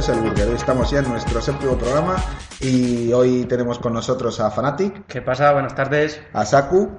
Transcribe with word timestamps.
es 0.00 0.08
el 0.08 0.20
Burger. 0.20 0.48
Hoy 0.48 0.54
estamos 0.54 0.90
ya 0.90 1.00
en 1.00 1.10
nuestro 1.10 1.42
séptimo 1.42 1.76
programa 1.76 2.16
y 2.58 3.12
hoy 3.12 3.44
tenemos 3.44 3.78
con 3.78 3.92
nosotros 3.92 4.40
a 4.40 4.50
Fanatic, 4.50 5.04
¿Qué 5.06 5.20
pasa? 5.20 5.52
Buenas 5.52 5.74
tardes. 5.74 6.22
a 6.32 6.46
Saku. 6.46 6.90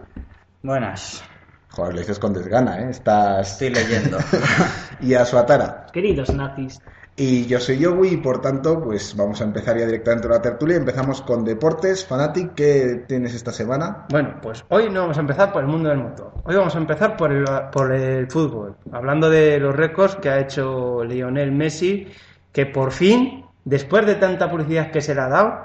Buenas. 0.61 1.23
Joder, 1.69 1.95
le 1.95 2.01
dices 2.01 2.19
con 2.19 2.31
desgana, 2.31 2.79
¿eh? 2.79 2.91
Estás... 2.91 3.53
Estoy 3.53 3.71
leyendo. 3.71 4.19
y 5.01 5.15
a 5.15 5.25
Suatara. 5.25 5.87
Queridos 5.91 6.31
nazis. 6.35 6.79
Y 7.15 7.47
yo 7.47 7.59
soy 7.59 7.79
Yogi 7.79 8.09
y 8.09 8.17
por 8.17 8.39
tanto, 8.39 8.79
pues 8.83 9.15
vamos 9.17 9.41
a 9.41 9.45
empezar 9.45 9.79
ya 9.79 9.87
directamente 9.87 10.29
la 10.29 10.39
tertulia. 10.39 10.77
Empezamos 10.77 11.23
con 11.23 11.43
deportes. 11.43 12.05
Fanatic, 12.05 12.53
¿qué 12.53 13.05
tienes 13.07 13.33
esta 13.33 13.51
semana? 13.51 14.05
bueno, 14.11 14.35
pues 14.43 14.63
hoy 14.69 14.91
no 14.91 15.01
vamos 15.01 15.17
a 15.17 15.21
empezar 15.21 15.51
por 15.51 15.63
el 15.63 15.67
mundo 15.69 15.89
del 15.89 15.97
motor. 15.97 16.33
Hoy 16.43 16.55
vamos 16.55 16.75
a 16.75 16.77
empezar 16.77 17.17
por 17.17 17.31
el, 17.31 17.45
por 17.71 17.93
el 17.93 18.29
fútbol. 18.29 18.75
Hablando 18.91 19.27
de 19.27 19.59
los 19.59 19.75
récords 19.75 20.17
que 20.17 20.29
ha 20.29 20.39
hecho 20.39 21.03
Lionel 21.03 21.51
Messi, 21.51 22.07
que 22.51 22.65
por 22.65 22.91
fin, 22.91 23.45
después 23.65 24.05
de 24.05 24.15
tanta 24.15 24.49
publicidad 24.49 24.91
que 24.91 25.01
se 25.01 25.15
le 25.15 25.21
ha 25.21 25.27
dado, 25.27 25.61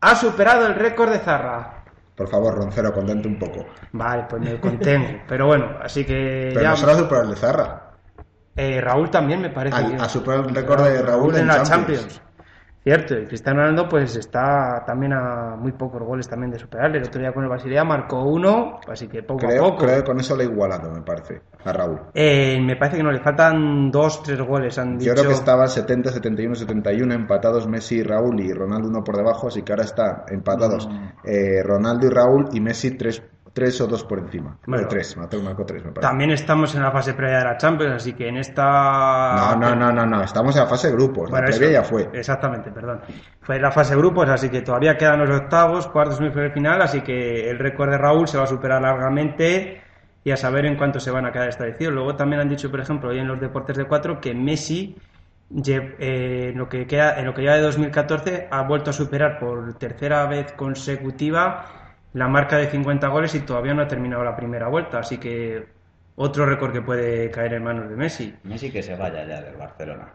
ha 0.00 0.14
superado 0.16 0.66
el 0.66 0.74
récord 0.74 1.10
de 1.10 1.18
Zarra. 1.18 1.84
Por 2.14 2.28
favor, 2.28 2.54
Roncero, 2.54 2.92
contente 2.94 3.28
un 3.28 3.38
poco. 3.38 3.66
Vale, 3.92 4.24
pues 4.28 4.42
me 4.42 4.58
contengo. 4.60 5.20
Pero 5.28 5.46
bueno, 5.46 5.70
así 5.82 6.04
que 6.04 6.50
Pero 6.50 6.62
ya... 6.62 6.70
no 6.70 6.76
solo 6.76 6.92
ha 6.92 6.96
superado 6.96 7.24
el 7.24 7.30
de 7.34 7.36
Zarra. 7.40 7.82
Eh, 8.56 8.80
Raúl 8.80 9.10
también 9.10 9.42
me 9.42 9.50
parece. 9.50 9.76
Que- 9.84 9.96
ha 9.96 10.08
superado 10.08 10.48
el 10.48 10.54
récord 10.54 10.82
de 10.84 11.02
Raúl 11.02 11.36
en 11.36 11.46
la 11.46 11.62
Champions. 11.62 12.00
Champions. 12.02 12.22
Cierto, 12.86 13.18
y 13.18 13.26
Cristiano 13.26 13.62
Ronaldo 13.62 13.88
pues 13.88 14.14
está 14.14 14.84
también 14.86 15.12
a 15.12 15.56
muy 15.56 15.72
pocos 15.72 16.00
goles 16.04 16.28
también 16.28 16.52
de 16.52 16.58
superarle. 16.60 16.98
El 16.98 17.04
otro 17.08 17.20
día 17.20 17.32
con 17.32 17.42
el 17.42 17.48
Basilea 17.50 17.82
marcó 17.82 18.22
uno, 18.22 18.78
así 18.86 19.08
que 19.08 19.24
poco 19.24 19.44
a 19.44 19.48
Creo, 19.48 19.64
poco. 19.70 19.78
creo 19.86 19.96
que 19.96 20.04
con 20.04 20.20
eso 20.20 20.36
le 20.36 20.44
ha 20.44 20.46
igualado, 20.46 20.92
me 20.92 21.02
parece, 21.02 21.40
a 21.64 21.72
Raúl. 21.72 21.98
Eh, 22.14 22.60
me 22.64 22.76
parece 22.76 22.98
que 22.98 23.02
no 23.02 23.10
le 23.10 23.18
faltan 23.18 23.90
dos, 23.90 24.22
tres 24.22 24.40
goles. 24.40 24.78
Han 24.78 24.92
Yo 24.92 24.98
dicho. 25.00 25.14
creo 25.14 25.26
que 25.26 25.32
estaba 25.34 25.66
70, 25.66 26.12
71, 26.12 26.54
71 26.54 27.12
empatados 27.12 27.66
Messi 27.66 27.96
y 27.96 28.02
Raúl 28.04 28.38
y 28.38 28.52
Ronaldo 28.52 28.86
uno 28.86 29.02
por 29.02 29.16
debajo, 29.16 29.48
así 29.48 29.62
que 29.62 29.72
ahora 29.72 29.82
está 29.84 30.24
empatados 30.28 30.88
eh, 31.24 31.64
Ronaldo 31.64 32.06
y 32.06 32.10
Raúl 32.10 32.44
y 32.52 32.60
Messi 32.60 32.92
tres, 32.96 33.20
tres 33.56 33.80
o 33.80 33.86
dos 33.86 34.04
por 34.04 34.18
encima. 34.18 34.58
Bueno. 34.66 34.84
o 34.84 34.88
tres, 34.88 35.16
Mateo 35.16 35.40
marcó 35.40 35.64
tres, 35.64 35.82
me 35.82 35.90
parece. 35.90 36.06
También 36.06 36.30
estamos 36.30 36.74
en 36.74 36.82
la 36.82 36.90
fase 36.90 37.14
previa 37.14 37.38
de 37.38 37.44
la 37.44 37.56
Champions, 37.56 37.94
así 37.94 38.12
que 38.12 38.28
en 38.28 38.36
esta. 38.36 39.34
No, 39.34 39.56
no, 39.56 39.74
no, 39.74 39.90
no, 39.92 40.04
no, 40.04 40.22
estamos 40.22 40.54
en 40.56 40.64
la 40.64 40.68
fase 40.68 40.88
de 40.88 40.92
grupos, 40.92 41.30
Bueno, 41.30 41.48
la 41.48 41.56
previa 41.56 41.80
eso, 41.80 41.82
ya 41.82 41.88
fue. 41.88 42.10
Exactamente, 42.12 42.70
perdón. 42.70 43.00
Fue 43.40 43.58
la 43.58 43.72
fase 43.72 43.94
de 43.94 44.00
grupos, 44.00 44.28
así 44.28 44.50
que 44.50 44.60
todavía 44.60 44.98
quedan 44.98 45.20
los 45.20 45.30
octavos, 45.30 45.86
cuartos, 45.86 46.20
final, 46.52 46.82
así 46.82 47.00
que 47.00 47.48
el 47.48 47.58
récord 47.58 47.90
de 47.90 47.96
Raúl 47.96 48.28
se 48.28 48.36
va 48.36 48.44
a 48.44 48.46
superar 48.46 48.82
largamente 48.82 49.80
y 50.22 50.30
a 50.30 50.36
saber 50.36 50.66
en 50.66 50.76
cuánto 50.76 51.00
se 51.00 51.10
van 51.10 51.24
a 51.24 51.32
quedar 51.32 51.48
establecidos. 51.48 51.94
Luego 51.94 52.14
también 52.14 52.42
han 52.42 52.50
dicho, 52.50 52.70
por 52.70 52.80
ejemplo, 52.80 53.08
hoy 53.08 53.20
en 53.20 53.26
los 53.26 53.40
deportes 53.40 53.78
de 53.78 53.86
cuatro, 53.86 54.20
que 54.20 54.34
Messi 54.34 54.98
eh, 55.48 56.50
en 56.52 56.58
lo 56.58 56.68
que 56.68 56.86
queda, 56.86 57.18
en 57.18 57.24
lo 57.24 57.32
que 57.32 57.40
lleva 57.40 57.54
de 57.54 57.62
2014 57.62 58.48
ha 58.50 58.62
vuelto 58.64 58.90
a 58.90 58.92
superar 58.92 59.38
por 59.38 59.78
tercera 59.78 60.26
vez 60.26 60.52
consecutiva 60.52 61.75
la 62.16 62.28
marca 62.28 62.56
de 62.56 62.66
50 62.68 63.08
goles 63.08 63.34
y 63.34 63.40
todavía 63.40 63.74
no 63.74 63.82
ha 63.82 63.88
terminado 63.88 64.24
la 64.24 64.34
primera 64.34 64.68
vuelta, 64.68 64.98
así 65.00 65.18
que 65.18 65.66
otro 66.16 66.46
récord 66.46 66.72
que 66.72 66.80
puede 66.80 67.30
caer 67.30 67.52
en 67.54 67.64
manos 67.64 67.88
de 67.90 67.96
Messi. 67.96 68.34
Messi 68.44 68.70
que 68.72 68.82
se 68.82 68.96
vaya 68.96 69.24
ya 69.26 69.40
del 69.42 69.56
Barcelona. 69.56 70.08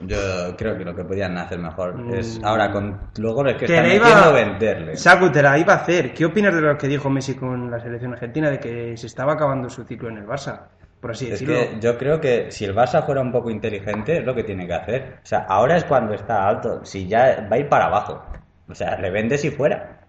Yo 0.00 0.18
creo 0.58 0.76
que 0.76 0.84
lo 0.84 0.94
que 0.96 1.04
podían 1.04 1.38
hacer 1.38 1.58
mejor 1.60 1.94
Mm. 1.96 2.14
es 2.14 2.40
ahora 2.42 2.72
con 2.72 2.98
los 3.18 3.32
goles 3.32 3.56
que 3.56 3.66
Te 3.66 3.76
están 3.76 3.92
iba- 3.92 4.04
metiendo 4.08 4.32
venderle. 4.32 4.96
Saku, 4.96 5.30
te 5.30 5.40
la 5.40 5.56
iba 5.56 5.74
a 5.74 5.76
hacer. 5.76 6.12
¿Qué 6.12 6.24
opinas 6.24 6.52
de 6.52 6.60
lo 6.60 6.76
que 6.76 6.88
dijo 6.88 7.08
Messi 7.08 7.34
con 7.36 7.70
la 7.70 7.78
selección 7.78 8.12
argentina 8.12 8.50
de 8.50 8.58
que 8.58 8.96
se 8.96 9.06
estaba 9.06 9.34
acabando 9.34 9.70
su 9.70 9.84
ciclo 9.84 10.08
en 10.08 10.18
el 10.18 10.26
Barça? 10.26 10.62
Por 11.00 11.12
así 11.12 11.26
Es 11.26 11.32
decirlo. 11.38 11.54
que 11.54 11.78
yo 11.80 11.96
creo 11.96 12.20
que 12.20 12.50
si 12.50 12.64
el 12.64 12.74
Barça 12.74 13.04
fuera 13.06 13.20
un 13.20 13.30
poco 13.30 13.50
inteligente 13.50 14.18
es 14.18 14.24
lo 14.24 14.34
que 14.34 14.42
tiene 14.42 14.66
que 14.66 14.74
hacer. 14.74 15.18
O 15.22 15.26
sea, 15.26 15.44
ahora 15.48 15.76
es 15.76 15.84
cuando 15.84 16.14
está 16.14 16.48
alto. 16.48 16.84
Si 16.84 17.06
ya 17.06 17.46
va 17.48 17.54
a 17.54 17.58
ir 17.60 17.68
para 17.68 17.86
abajo. 17.86 18.24
O 18.68 18.74
sea, 18.74 18.98
le 18.98 19.10
vendes 19.10 19.44
y 19.44 19.50
fuera. 19.50 20.00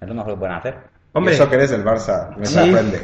Es 0.00 0.08
lo 0.08 0.14
mejor 0.14 0.32
que 0.34 0.38
pueden 0.38 0.54
hacer. 0.56 0.76
Hombre, 1.12 1.32
Y 1.32 1.36
eso 1.36 1.48
que 1.48 1.54
eres 1.56 1.70
del 1.70 1.84
Barça, 1.84 2.36
me 2.36 2.46
Sí. 2.46 2.54
sorprende. 2.54 3.00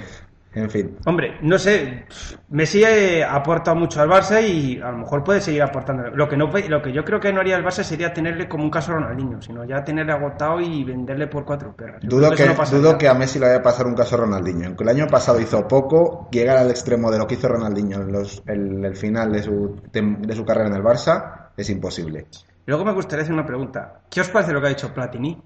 En 0.55 0.69
fin, 0.69 0.99
hombre, 1.07 1.39
no 1.41 1.59
sé. 1.59 2.05
Messi 2.51 2.85
eh, 2.85 3.25
ha 3.25 3.37
aportado 3.37 3.75
mucho 3.75 4.03
al 4.03 4.09
Barça 4.11 4.47
y 4.47 4.79
a 4.83 4.91
lo 4.91 4.99
mejor 4.99 5.25
puede 5.25 5.41
seguir 5.41 5.63
aportando. 5.63 6.11
Lo 6.11 6.29
que 6.29 6.37
no 6.37 6.51
lo 6.69 6.83
que 6.83 6.93
yo 6.93 7.03
creo 7.07 7.19
que 7.19 7.33
no 7.33 7.41
haría 7.41 7.57
el 7.57 7.65
Barça 7.65 7.83
sería 7.83 8.13
tenerle 8.13 8.47
como 8.47 8.63
un 8.65 8.71
caso 8.71 8.93
Ronaldinho, 8.93 9.41
sino 9.41 9.65
ya 9.65 9.83
tenerle 9.83 10.13
agotado 10.13 10.61
y 10.61 10.85
venderle 10.85 11.27
por 11.29 11.47
cuatro 11.47 11.75
perras. 11.75 12.03
Yo 12.03 12.11
dudo, 12.11 12.33
que, 12.33 12.45
no 12.45 12.55
dudo 12.67 12.99
que 12.99 13.09
a 13.09 13.15
Messi 13.15 13.39
le 13.39 13.47
vaya 13.47 13.61
a 13.61 13.63
pasar 13.63 13.87
un 13.87 13.95
caso 13.95 14.19
Ronaldinho. 14.19 14.67
Aunque 14.67 14.85
el 14.85 14.91
año 14.91 15.07
pasado 15.07 15.41
hizo 15.41 15.67
poco, 15.67 16.29
llegar 16.31 16.59
al 16.59 16.69
extremo 16.69 17.11
de 17.11 17.17
lo 17.19 17.27
que 17.27 17.37
hizo 17.37 17.49
Ronaldinho 17.49 18.03
en 18.03 18.13
los, 18.13 18.43
el, 18.47 18.85
el 18.85 18.95
final 18.95 19.33
de 19.33 19.43
su, 19.43 19.81
de 19.91 20.37
su 20.37 20.45
carrera 20.45 20.69
en 20.69 20.75
el 20.75 20.83
Barça 20.83 21.49
es 21.57 21.71
imposible. 21.71 22.27
Luego 22.67 22.85
me 22.85 22.93
gustaría 22.93 23.23
hacer 23.23 23.33
una 23.33 23.47
pregunta. 23.47 24.03
¿Qué 24.11 24.21
os 24.21 24.29
parece 24.29 24.53
lo 24.53 24.61
que 24.61 24.67
ha 24.67 24.71
dicho 24.71 24.93
Platini? 24.93 25.41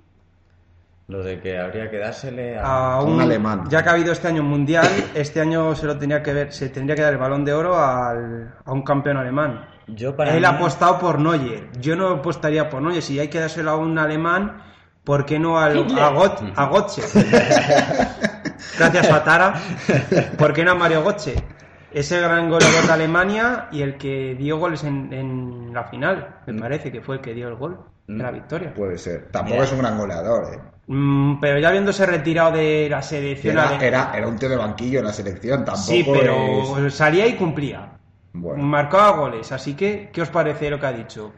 Lo 1.09 1.23
de 1.23 1.41
que 1.41 1.57
habría 1.59 1.89
que 1.89 1.99
dársele 1.99 2.59
a... 2.59 2.95
a 2.95 3.03
un 3.03 3.21
alemán. 3.21 3.65
Ya 3.69 3.83
que 3.83 3.89
ha 3.89 3.93
habido 3.93 4.11
este 4.13 4.27
año 4.27 4.43
un 4.43 4.49
mundial, 4.49 4.89
este 5.15 5.41
año 5.41 5.75
se 5.77 5.87
lo 5.87 5.97
tenía 5.99 6.21
que 6.23 6.33
ver, 6.33 6.53
se 6.53 6.69
tendría 6.69 6.97
que 6.97 7.03
dar 7.03 7.13
el 7.13 7.19
balón 7.19 7.45
de 7.45 7.53
oro 7.53 7.79
al- 7.79 8.55
a 8.65 8.73
un 8.73 8.83
campeón 8.83 9.17
alemán. 9.17 9.67
Yo 9.87 10.17
para 10.17 10.33
Él 10.35 10.41
mí- 10.41 10.47
ha 10.47 10.51
apostado 10.51 10.99
por 10.99 11.21
Neuer. 11.21 11.71
Yo 11.81 11.95
no 11.95 12.09
apostaría 12.09 12.69
por 12.69 12.83
Neuer. 12.83 13.03
Si 13.03 13.21
hay 13.21 13.29
que 13.29 13.39
dárselo 13.39 13.71
a 13.71 13.77
un 13.77 13.97
alemán, 13.99 14.61
¿por 15.05 15.25
qué 15.25 15.39
no 15.39 15.59
al- 15.61 15.79
a, 15.97 16.11
Got- 16.13 16.53
a 16.57 16.67
Götze? 16.67 17.03
Gracias, 18.79 19.09
Fatara. 19.09 19.55
¿Por 20.37 20.53
qué 20.53 20.65
no 20.65 20.73
a 20.73 20.75
Mario 20.75 21.03
Götze? 21.05 21.35
Ese 21.93 22.21
gran 22.21 22.51
goleador 22.51 22.85
de 22.87 22.93
Alemania 22.93 23.69
y 23.71 23.81
el 23.83 23.97
que 23.97 24.35
dio 24.39 24.59
goles 24.59 24.85
en, 24.85 25.13
en 25.13 25.73
la 25.73 25.85
final, 25.85 26.41
me 26.47 26.61
parece 26.61 26.91
que 26.93 27.01
fue 27.01 27.17
el 27.17 27.21
que 27.23 27.33
dio 27.33 27.49
el 27.49 27.55
gol 27.55 27.79
de 28.07 28.23
la 28.23 28.31
victoria. 28.31 28.75
Puede 28.75 28.99
ser. 28.99 29.29
Tampoco 29.31 29.55
Mira. 29.55 29.65
es 29.65 29.73
un 29.73 29.79
gran 29.79 29.97
goleador, 29.99 30.55
¿eh? 30.55 30.59
Mm, 30.89 31.41
pero 31.41 31.59
ya 31.59 31.69
habiéndose 31.69 32.07
retirado 32.07 32.53
de 32.53 32.87
la 32.89 33.03
selección 33.03 33.55
Era, 33.59 33.77
era, 33.85 34.13
era 34.17 34.29
un 34.29 34.37
tío 34.37 34.49
de 34.49 34.57
banquillo 34.57 35.01
en 35.01 35.07
la 35.07 35.13
selección, 35.13 35.65
tampoco 35.65 35.83
Sí, 35.91 36.07
pero 36.11 36.87
es- 36.87 36.95
salía 36.95 37.27
y 37.27 37.35
cumplía. 37.35 37.91
Bueno. 38.33 38.63
Marcaba 38.63 39.11
goles, 39.17 39.51
así 39.51 39.75
que, 39.75 40.11
¿qué 40.13 40.23
os 40.23 40.29
parece 40.31 40.71
lo 40.71 40.79
que 40.79 40.87
ha 40.87 40.93
dicho? 40.93 41.33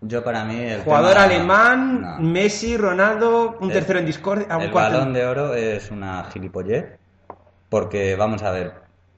Yo 0.00 0.24
para 0.24 0.44
mí... 0.44 0.58
El 0.58 0.82
Jugador 0.82 1.12
tema- 1.12 1.24
alemán, 1.24 2.00
No. 2.02 2.18
Messi, 2.20 2.76
Ronaldo, 2.76 3.56
un 3.60 3.68
El- 3.70 3.74
tercero 3.74 3.98
en 4.00 4.06
Discord, 4.06 4.46
un 4.50 4.62
El 4.62 4.70
cuarto 4.70 4.98
balón 4.98 5.12
de 5.12 5.26
oro 5.26 5.54
es 5.54 5.90
una 5.90 6.24
gilipollez. 6.24 6.98
Porque, 7.68 8.14
vamos 8.16 8.42
a 8.42 8.50
ver, 8.50 8.72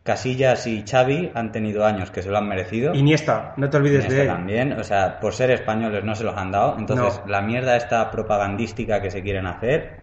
Casillas 0.09 0.67
y 0.67 0.85
Xavi 0.91 1.33
han 1.35 1.53
tenido 1.53 1.85
años 1.85 2.11
que 2.11 2.23
se 2.23 2.31
lo 2.31 2.39
han 2.39 2.49
merecido. 2.49 2.95
Iniesta, 2.95 3.53
no 3.59 3.69
te 3.69 3.77
olvides 3.77 4.07
Iniesta 4.07 4.15
de 4.15 4.23
él. 4.23 4.29
también, 4.29 4.73
o 4.73 4.83
sea, 4.83 5.21
por 5.21 5.35
ser 5.35 5.51
españoles 5.51 6.03
no 6.03 6.15
se 6.15 6.25
los 6.25 6.35
han 6.35 6.51
dado. 6.51 6.77
Entonces, 6.79 7.21
No. 7.27 7.31
la 7.31 7.43
mierda 7.43 7.77
esta 7.77 8.11
propagandística 8.11 9.03
que 9.03 9.11
se 9.11 9.23
quieren 9.23 9.47
hacer, 9.47 10.01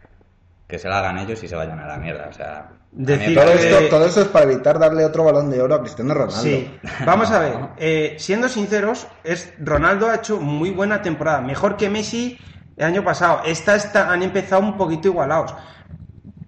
que 0.68 0.78
se 0.78 0.88
la 0.90 1.00
hagan 1.00 1.18
ellos 1.18 1.42
y 1.44 1.48
se 1.48 1.56
vayan 1.56 1.80
a 1.80 1.88
la 1.88 1.98
mierda. 1.98 2.28
O 2.30 2.34
sea, 2.34 2.70
Decir 2.92 3.36
esto, 3.38 3.90
todo 3.90 4.06
esto 4.06 4.22
es 4.22 4.28
para 4.28 4.46
evitar 4.46 4.78
darle 4.78 5.04
otro 5.04 5.24
balón 5.24 5.50
de 5.50 5.60
oro 5.60 5.74
a 5.74 5.82
Cristiano 5.82 6.14
Ronaldo. 6.14 6.40
Sí, 6.40 6.72
vamos 7.06 7.32
a 7.32 7.40
ver, 7.40 7.54
eh, 7.78 8.14
siendo 8.20 8.48
sinceros, 8.48 9.08
es 9.24 9.54
Ronaldo 9.60 10.08
ha 10.08 10.16
hecho 10.18 10.40
muy 10.40 10.70
buena 10.70 11.02
temporada, 11.02 11.42
mejor 11.42 11.78
que 11.78 11.90
Messi 11.90 12.38
el 12.78 12.86
año 12.86 13.04
pasado. 13.04 13.42
Esta, 13.44 13.76
esta 13.76 14.12
han 14.12 14.22
empezado 14.22 14.62
un 14.62 14.78
poquito 14.78 15.08
igualados. 15.08 15.56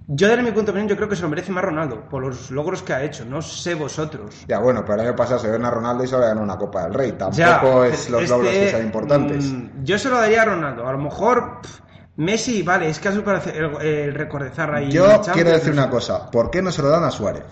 Yo, 0.09 0.29
desde 0.29 0.41
mi 0.41 0.51
punto 0.51 0.71
de 0.71 0.77
vista, 0.79 0.93
yo 0.93 0.95
creo 0.95 1.09
que 1.09 1.17
se 1.17 1.21
lo 1.23 1.29
merece 1.29 1.51
más 1.51 1.63
Ronaldo 1.65 2.07
por 2.09 2.23
los 2.23 2.49
logros 2.49 2.81
que 2.81 2.93
ha 2.93 3.03
hecho. 3.03 3.25
No 3.25 3.41
sé 3.41 3.73
vosotros. 3.75 4.45
Ya 4.47 4.59
bueno, 4.59 4.83
pero 4.85 5.01
el 5.01 5.07
año 5.07 5.15
pasado 5.17 5.39
se 5.39 5.49
ven 5.51 5.65
a 5.65 5.69
Ronaldo 5.69 6.03
y 6.03 6.07
se 6.07 6.17
ganó 6.17 6.41
una 6.41 6.57
Copa 6.57 6.83
del 6.83 6.93
Rey. 6.93 7.11
Tampoco 7.11 7.37
Ya, 7.85 7.87
es 7.93 8.09
los 8.09 8.21
este, 8.21 8.33
logros 8.33 8.51
que 8.53 8.69
sean 8.69 8.83
importantes. 8.83 9.43
mm, 9.45 9.83
yo 9.83 9.99
se 9.99 10.09
lo 10.09 10.17
daría 10.17 10.43
a 10.43 10.45
Ronaldo. 10.45 10.87
A 10.87 10.93
lo 10.93 10.97
mejor 10.97 11.59
pff, 11.61 11.79
Messi, 12.15 12.63
vale, 12.63 12.89
es 12.89 12.99
que 12.99 13.09
ha 13.09 13.11
superado 13.11 13.51
el, 13.51 13.85
el 13.85 14.13
récord 14.13 14.43
de 14.45 14.49
Zarra 14.51 14.81
y 14.81 14.89
Yo 14.91 15.21
quiero 15.33 15.51
decir 15.51 15.75
no 15.75 15.81
una 15.83 15.89
cosa. 15.89 16.31
¿Por 16.31 16.49
qué 16.51 16.61
no 16.61 16.71
se 16.71 16.81
lo 16.81 16.89
dan 16.89 17.03
a 17.03 17.11
Suárez? 17.11 17.43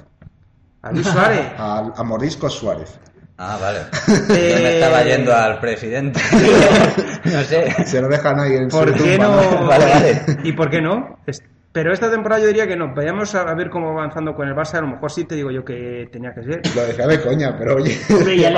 A 0.82 0.92
Luis 0.94 1.08
Suárez. 1.08 1.52
A, 1.58 1.92
a 1.96 2.04
Mordisco 2.04 2.50
Suárez. 2.50 2.98
Ah, 3.38 3.58
vale. 3.60 3.80
Eh, 4.30 4.54
Yo 4.56 4.64
me 4.64 4.74
estaba 4.76 5.04
yendo 5.04 5.36
al 5.36 5.60
presidente. 5.60 6.22
no 7.26 7.42
sé. 7.42 7.86
Se 7.86 8.02
lo 8.02 8.08
dejan 8.08 8.40
ahí 8.40 8.54
en 8.56 8.70
¿Por 8.70 8.98
su 8.98 9.04
qué 9.04 9.18
tumba, 9.18 9.28
no? 9.44 9.68
Vale, 9.68 9.86
vale. 9.86 10.22
¿Y 10.44 10.54
por 10.54 10.70
qué 10.70 10.82
no? 10.82 11.20
Pero 11.76 11.92
esta 11.92 12.10
temporada 12.10 12.42
yo 12.42 12.48
diría 12.48 12.66
que 12.66 12.78
no. 12.78 12.96
Vayamos 12.96 13.36
a 13.36 13.54
ver 13.54 13.70
cómo 13.70 13.88
va 13.94 14.04
avanzando 14.04 14.34
con 14.34 14.48
el 14.48 14.56
Barça. 14.56 14.76
A 14.76 14.82
lo 14.82 14.88
mejor 14.88 15.12
sí 15.12 15.26
te 15.26 15.36
digo 15.36 15.52
yo 15.52 15.66
que 15.66 16.08
tenía 16.10 16.34
que 16.34 16.42
ser. 16.42 16.62
Lo 16.74 16.84
decía 16.88 17.06
de 17.06 17.22
coña, 17.22 17.54
pero 17.58 17.76
oye. 17.76 17.98
Oye, 18.26 18.50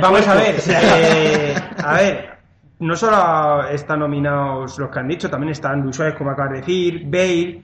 vamos 0.00 0.28
a 0.28 0.34
ver. 0.36 0.54
eh, 0.68 1.54
a 1.82 1.94
ver, 1.94 2.30
no 2.78 2.94
solo 2.94 3.68
están 3.70 3.98
nominados 3.98 4.78
los 4.78 4.88
que 4.88 5.00
han 5.00 5.08
dicho, 5.08 5.28
también 5.28 5.50
están 5.50 5.80
Luis 5.80 5.96
Suárez, 5.96 6.14
como 6.16 6.30
acabas 6.30 6.52
de 6.52 6.58
decir, 6.58 7.02
Bale. 7.06 7.62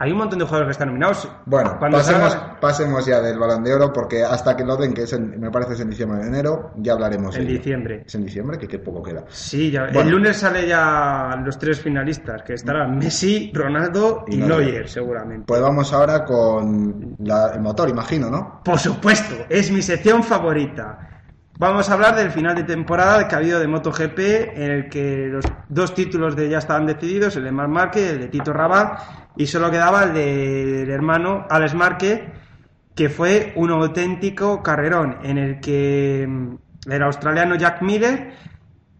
Hay 0.00 0.12
un 0.12 0.18
montón 0.18 0.38
de 0.38 0.44
jugadores 0.44 0.68
que 0.68 0.72
están 0.72 0.88
nominados. 0.88 1.28
Bueno, 1.46 1.76
pasemos, 1.80 2.32
salga- 2.32 2.60
pasemos 2.60 3.04
ya 3.06 3.20
del 3.20 3.38
balón 3.38 3.64
de 3.64 3.74
oro 3.74 3.92
porque 3.92 4.22
hasta 4.24 4.56
que 4.56 4.64
lo 4.64 4.76
den, 4.76 4.94
que 4.94 5.02
es 5.02 5.12
en- 5.12 5.40
me 5.40 5.50
parece 5.50 5.72
es 5.74 5.80
en 5.80 5.90
diciembre 5.90 6.18
o 6.18 6.22
en 6.22 6.28
enero, 6.28 6.70
ya 6.76 6.92
hablaremos. 6.92 7.36
En 7.36 7.46
diciembre. 7.46 8.04
Es 8.06 8.14
en 8.14 8.24
diciembre, 8.24 8.58
que 8.58 8.68
qué 8.68 8.78
poco 8.78 9.02
queda. 9.02 9.24
Sí, 9.28 9.70
ya, 9.70 9.84
Bueno. 9.84 10.00
el 10.02 10.10
lunes 10.10 10.36
sale 10.36 10.66
ya 10.68 11.40
los 11.44 11.58
tres 11.58 11.80
finalistas, 11.80 12.42
que 12.42 12.54
estarán 12.54 12.96
Messi, 12.98 13.50
Ronaldo 13.54 14.24
y, 14.28 14.34
Y. 14.36 14.38
Neuer, 14.38 14.88
seguramente. 14.88 15.44
Pues 15.46 15.60
vamos 15.60 15.92
ahora 15.92 16.24
con 16.24 17.16
la- 17.18 17.52
el 17.54 17.60
motor, 17.60 17.88
imagino, 17.88 18.30
¿no? 18.30 18.60
Por 18.64 18.78
supuesto, 18.78 19.34
es 19.48 19.70
mi 19.70 19.82
sección 19.82 20.22
favorita. 20.22 21.17
Vamos 21.60 21.90
a 21.90 21.94
hablar 21.94 22.14
del 22.14 22.30
final 22.30 22.54
de 22.54 22.62
temporada 22.62 23.26
que 23.26 23.34
ha 23.34 23.38
habido 23.38 23.58
de 23.58 23.66
MotoGP, 23.66 24.18
en 24.54 24.70
el 24.70 24.88
que 24.88 25.26
los 25.26 25.44
dos 25.68 25.92
títulos 25.92 26.36
de 26.36 26.48
ya 26.48 26.58
estaban 26.58 26.86
decididos, 26.86 27.34
el 27.34 27.42
de 27.42 27.50
Marc 27.50 27.68
Márquez, 27.68 28.12
el 28.12 28.20
de 28.20 28.28
Tito 28.28 28.52
Rabat, 28.52 29.00
y 29.36 29.44
solo 29.48 29.68
quedaba 29.68 30.04
el 30.04 30.14
del 30.14 30.88
hermano 30.88 31.46
Alex 31.50 31.74
Márquez, 31.74 32.22
que 32.94 33.08
fue 33.08 33.54
un 33.56 33.72
auténtico 33.72 34.62
carrerón, 34.62 35.18
en 35.24 35.36
el 35.36 35.58
que 35.58 36.28
mm, 36.28 36.92
el 36.92 37.02
australiano 37.02 37.56
Jack 37.56 37.82
Miller 37.82 38.34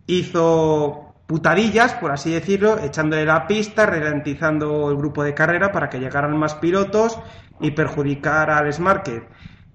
hizo 0.08 1.14
putadillas, 1.28 1.94
por 1.94 2.10
así 2.10 2.32
decirlo, 2.32 2.81
echándole 2.81 3.25
la 3.25 3.46
pista, 3.46 3.87
ralentizando 3.87 4.90
el 4.90 4.96
grupo 4.96 5.22
de 5.22 5.32
carrera 5.32 5.70
para 5.70 5.88
que 5.88 6.00
llegaran 6.00 6.37
más 6.37 6.56
pilotos 6.56 7.20
y 7.60 7.70
perjudicar 7.70 8.50
a 8.50 8.58
Alex 8.58 8.81
Márquez. 8.81 9.22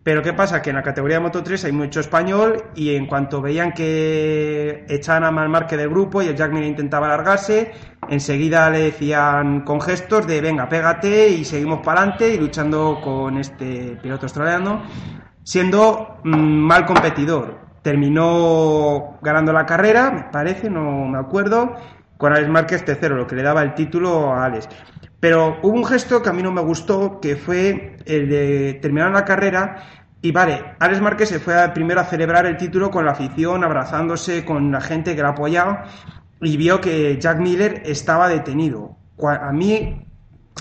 Pero 0.03 0.21
¿qué 0.21 0.33
pasa? 0.33 0.61
Que 0.61 0.71
en 0.71 0.75
la 0.75 0.83
categoría 0.83 1.17
de 1.17 1.23
Moto 1.23 1.41
3 1.41 1.63
hay 1.63 1.71
mucho 1.71 2.01
español 2.01 2.61
y 2.75 2.93
en 2.93 3.07
cuanto 3.07 3.41
veían 3.41 3.71
que 3.71 4.85
echaban 4.89 5.23
a 5.23 5.31
mal 5.31 5.47
marque 5.47 5.77
del 5.77 5.89
grupo 5.89 6.21
y 6.21 6.27
el 6.27 6.35
Jack 6.35 6.51
Miller 6.51 6.67
intentaba 6.67 7.05
alargarse, 7.07 7.71
enseguida 8.09 8.69
le 8.69 8.79
decían 8.79 9.61
con 9.61 9.79
gestos 9.79 10.27
de 10.27 10.41
venga, 10.41 10.67
pégate 10.67 11.29
y 11.29 11.45
seguimos 11.45 11.79
para 11.79 12.01
adelante 12.01 12.33
y 12.33 12.37
luchando 12.37 12.99
con 13.01 13.37
este 13.37 13.97
piloto 14.01 14.25
australiano, 14.25 14.83
siendo 15.43 16.19
mm, 16.25 16.29
mal 16.29 16.85
competidor. 16.85 17.61
Terminó 17.81 19.19
ganando 19.21 19.53
la 19.53 19.65
carrera, 19.65 20.11
me 20.11 20.23
parece, 20.23 20.69
no 20.69 21.07
me 21.07 21.17
acuerdo, 21.17 21.75
con 22.17 22.33
Alex 22.33 22.49
Márquez 22.49 22.83
tercero, 22.83 23.15
lo 23.15 23.25
que 23.25 23.35
le 23.35 23.43
daba 23.43 23.61
el 23.61 23.73
título 23.73 24.33
a 24.33 24.45
Alex. 24.45 24.67
Pero 25.23 25.57
hubo 25.61 25.77
un 25.77 25.85
gesto 25.85 26.21
que 26.21 26.27
a 26.27 26.33
mí 26.33 26.43
no 26.43 26.51
me 26.51 26.59
gustó, 26.59 27.21
que 27.21 27.37
fue 27.37 27.95
el 28.05 28.27
de 28.27 28.77
terminar 28.81 29.09
la 29.11 29.23
carrera 29.23 29.81
y 30.21 30.33
vale, 30.33 30.75
Alex 30.79 30.99
Márquez 30.99 31.29
se 31.29 31.39
fue 31.39 31.55
primero 31.73 32.01
a 32.01 32.03
celebrar 32.03 32.45
el 32.45 32.57
título 32.57 32.91
con 32.91 33.05
la 33.05 33.11
afición, 33.11 33.63
abrazándose 33.63 34.43
con 34.43 34.69
la 34.69 34.81
gente 34.81 35.15
que 35.15 35.21
la 35.21 35.29
apoyaba 35.29 35.85
y 36.41 36.57
vio 36.57 36.81
que 36.81 37.17
Jack 37.21 37.39
Miller 37.39 37.83
estaba 37.85 38.27
detenido. 38.27 38.97
A 39.25 39.53
mí, 39.53 40.05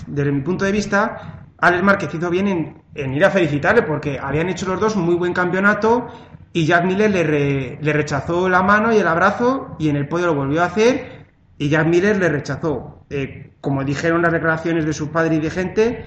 desde 0.07 0.31
mi 0.31 0.39
punto 0.39 0.63
de 0.63 0.71
vista, 0.71 1.43
Alex 1.57 1.83
Márquez 1.83 2.13
hizo 2.13 2.29
bien 2.29 2.47
en, 2.95 3.13
ir 3.15 3.25
a 3.25 3.31
felicitarle 3.31 3.81
porque 3.81 4.17
habían 4.17 4.47
hecho 4.47 4.65
los 4.65 4.79
dos 4.79 4.95
muy 4.95 5.15
buen 5.15 5.33
campeonato 5.33 6.07
y 6.53 6.65
Jack 6.65 6.85
Miller 6.85 7.11
le, 7.11 7.79
le 7.81 7.93
rechazó 7.93 8.47
la 8.47 8.63
mano 8.63 8.93
y 8.93 8.97
el 8.99 9.07
abrazo 9.07 9.75
y 9.77 9.89
en 9.89 9.97
el 9.97 10.07
podio 10.07 10.27
lo 10.27 10.35
volvió 10.35 10.63
a 10.63 10.67
hacer 10.67 11.12
y 11.57 11.69
Jack 11.69 11.87
Miller 11.87 12.17
le 12.17 12.29
rechazó. 12.29 13.05
Eh, 13.09 13.53
como 13.61 13.83
dijeron 13.83 14.21
las 14.21 14.31
declaraciones 14.31 14.85
de 14.85 14.93
su 14.93 15.11
padre 15.11 15.35
y 15.35 15.39
de 15.39 15.49
gente, 15.49 16.05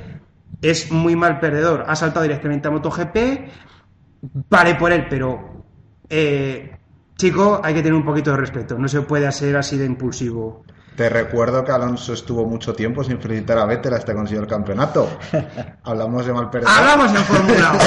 es 0.63 0.91
muy 0.91 1.17
mal 1.17 1.41
perdedor. 1.41 1.85
Ha 1.87 1.97
saltado 1.97 2.23
directamente 2.23 2.69
a 2.69 2.71
MotoGP, 2.71 3.17
vale 4.51 4.75
por 4.75 4.93
él, 4.93 5.07
pero 5.09 5.65
eh, 6.09 6.77
chico, 7.17 7.61
hay 7.63 7.75
que 7.75 7.83
tener 7.83 7.95
un 7.95 8.05
poquito 8.05 8.31
de 8.33 8.37
respeto. 8.37 8.79
No 8.79 8.89
se 8.89 9.03
puede 9.03 9.27
hacer 9.27 9.57
así 9.57 9.77
de 9.77 9.87
impulsivo. 9.87 10.65
Te 10.97 11.11
recuerdo 11.11 11.63
que 11.63 11.73
Alonso 11.73 12.15
estuvo 12.15 12.47
mucho 12.47 12.73
tiempo 12.73 13.05
sin 13.05 13.21
felicitar 13.21 13.59
a 13.59 13.67
Vettel 13.67 13.93
hasta 13.93 14.13
que 14.13 14.17
consiguió 14.17 14.43
el 14.43 14.49
campeonato. 14.49 15.19
Hablamos 15.85 16.25
de 16.25 16.33
mal 16.33 16.49
perdedor. 16.49 16.73
Hablamos 16.75 17.11
en 17.11 17.25
Fórmula 17.25 17.73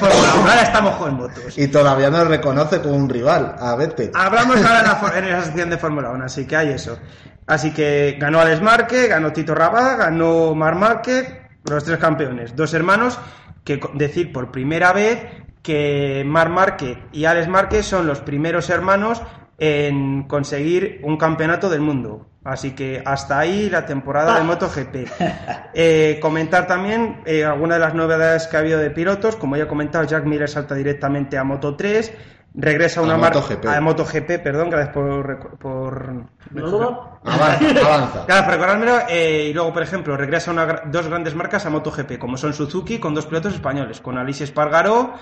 1. 0.00 0.12
Hablamos 0.12 0.16
cuando 0.16 0.22
toque 0.22 0.26
Fórmula 0.26 0.34
1. 0.34 0.50
Ahora 0.50 0.62
estamos 0.62 0.96
con 0.96 1.14
motos. 1.14 1.58
Y 1.58 1.68
todavía 1.68 2.10
no 2.10 2.24
reconoce 2.24 2.80
como 2.80 2.96
un 2.96 3.08
rival 3.08 3.56
a 3.58 3.74
Vettel. 3.76 4.10
Hablamos 4.14 4.56
ahora 4.56 4.80
en, 4.80 4.86
la, 4.86 5.18
en 5.18 5.24
esa 5.24 5.44
sección 5.44 5.70
de 5.70 5.78
Fórmula 5.78 6.10
1, 6.10 6.24
así 6.24 6.46
que 6.46 6.56
hay 6.56 6.68
eso. 6.70 6.98
Así 7.46 7.72
que 7.72 8.16
ganó 8.18 8.40
Alex 8.40 8.62
Márquez, 8.62 9.08
ganó 9.08 9.32
Tito 9.32 9.54
Rabat, 9.54 9.98
ganó 9.98 10.54
Mar 10.54 10.76
Márquez, 10.76 11.34
los 11.68 11.84
tres 11.84 11.98
campeones. 11.98 12.54
Dos 12.54 12.72
hermanos 12.74 13.18
que 13.64 13.80
decir 13.94 14.32
por 14.32 14.50
primera 14.50 14.92
vez 14.92 15.20
que 15.62 16.24
Mar 16.26 16.48
Márquez 16.48 16.98
y 17.12 17.24
Alex 17.24 17.48
Márquez 17.48 17.86
son 17.86 18.06
los 18.06 18.20
primeros 18.20 18.70
hermanos 18.70 19.22
en 19.58 20.24
conseguir 20.24 21.00
un 21.02 21.16
campeonato 21.16 21.68
del 21.70 21.80
mundo. 21.80 22.26
Así 22.44 22.72
que 22.72 23.02
hasta 23.04 23.38
ahí 23.38 23.70
la 23.70 23.86
temporada 23.86 24.36
de 24.38 24.44
MotoGP. 24.44 24.96
Eh, 25.74 26.18
comentar 26.20 26.66
también 26.66 27.22
eh, 27.24 27.46
algunas 27.46 27.78
de 27.78 27.80
las 27.80 27.94
novedades 27.94 28.46
que 28.46 28.58
ha 28.58 28.60
habido 28.60 28.78
de 28.78 28.90
pilotos. 28.90 29.36
Como 29.36 29.56
ya 29.56 29.64
he 29.64 29.66
comentado, 29.66 30.04
Jack 30.04 30.26
Miller 30.26 30.46
salta 30.46 30.74
directamente 30.74 31.38
a 31.38 31.44
Moto 31.44 31.76
3 31.76 32.12
regresa 32.54 33.00
una 33.00 33.16
marca 33.16 33.40
a 33.74 33.80
MotoGP, 33.80 34.42
perdón, 34.42 34.70
gracias 34.70 34.94
por, 34.94 35.58
por... 35.58 36.26
avanza, 37.24 38.24
Gracias 38.26 38.42
por 38.42 38.52
recordármelo. 38.52 38.98
Eh, 39.08 39.48
y 39.50 39.52
luego, 39.54 39.72
por 39.72 39.82
ejemplo, 39.82 40.16
regresa 40.16 40.50
una, 40.50 40.82
dos 40.86 41.08
grandes 41.08 41.34
marcas 41.34 41.64
a 41.66 41.70
MotoGP, 41.70 42.18
como 42.18 42.36
son 42.36 42.52
Suzuki, 42.52 42.98
con 42.98 43.14
dos 43.14 43.26
pilotos 43.26 43.54
españoles, 43.54 44.00
con 44.00 44.18
Alicia 44.18 44.44
Espargaró 44.44 45.14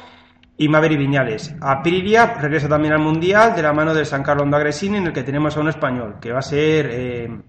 y 0.60 0.68
Maveri 0.68 0.98
Viñales. 0.98 1.54
Aprilia 1.58 2.34
regresa 2.34 2.68
también 2.68 2.92
al 2.92 3.00
Mundial 3.00 3.56
de 3.56 3.62
la 3.62 3.72
mano 3.72 3.94
de 3.94 4.04
San 4.04 4.22
Carlos 4.22 4.46
Agresini, 4.52 4.98
en 4.98 5.06
el 5.06 5.12
que 5.14 5.22
tenemos 5.22 5.56
a 5.56 5.60
un 5.60 5.68
español, 5.70 6.16
que 6.20 6.32
va 6.32 6.40
a 6.40 6.42
ser... 6.42 6.86
Eh, 6.92 7.40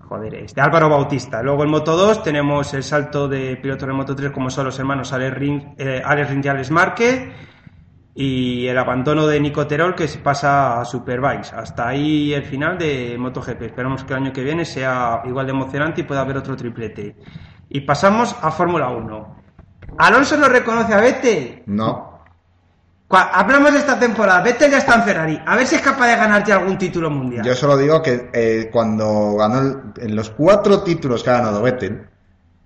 joder, 0.00 0.34
este 0.34 0.60
Álvaro 0.60 0.88
Bautista. 0.88 1.40
Luego 1.44 1.62
en 1.62 1.70
Moto 1.70 1.96
2 1.96 2.24
tenemos 2.24 2.74
el 2.74 2.82
salto 2.82 3.28
de 3.28 3.56
pilotos 3.58 3.86
de 3.86 3.94
Moto 3.94 4.16
3 4.16 4.32
como 4.32 4.50
son 4.50 4.64
los 4.64 4.76
hermanos 4.80 5.12
Alex, 5.12 5.36
Ring, 5.36 5.62
eh, 5.78 6.02
Rinjales 6.28 6.72
Marque 6.72 7.30
y 8.16 8.66
el 8.66 8.76
abandono 8.76 9.24
de 9.28 9.38
Nico 9.38 9.68
Terol 9.68 9.94
que 9.94 10.08
se 10.08 10.18
pasa 10.18 10.80
a 10.80 10.84
Superbikes. 10.84 11.54
Hasta 11.54 11.86
ahí 11.86 12.34
el 12.34 12.42
final 12.42 12.76
de 12.78 13.16
MotoGP. 13.16 13.62
Esperamos 13.62 14.02
que 14.02 14.14
el 14.14 14.22
año 14.24 14.32
que 14.32 14.42
viene 14.42 14.64
sea 14.64 15.22
igual 15.24 15.46
de 15.46 15.52
emocionante 15.52 16.00
y 16.00 16.04
pueda 16.04 16.22
haber 16.22 16.38
otro 16.38 16.56
triplete. 16.56 17.14
Y 17.68 17.82
pasamos 17.82 18.34
a 18.42 18.50
Fórmula 18.50 18.88
1. 18.88 19.36
¿Alonso 19.98 20.36
no 20.36 20.48
reconoce 20.48 20.94
a 20.94 21.00
Vettel? 21.00 21.62
No. 21.66 22.07
Hablamos 23.10 23.72
de 23.72 23.78
esta 23.78 23.98
temporada. 23.98 24.42
Vettel 24.42 24.70
ya 24.70 24.78
está 24.78 24.96
en 24.96 25.02
Ferrari. 25.02 25.40
A 25.46 25.56
ver 25.56 25.66
si 25.66 25.76
es 25.76 25.82
capaz 25.82 26.08
de 26.08 26.16
ganarte 26.16 26.52
algún 26.52 26.76
título 26.76 27.08
mundial. 27.10 27.44
Yo 27.44 27.54
solo 27.54 27.76
digo 27.76 28.02
que 28.02 28.30
eh, 28.32 28.68
cuando 28.70 29.36
ganó 29.36 29.92
en 29.96 30.14
los 30.14 30.30
cuatro 30.30 30.82
títulos 30.82 31.22
que 31.22 31.30
ha 31.30 31.34
ganado 31.34 31.62
Vettel, 31.62 32.06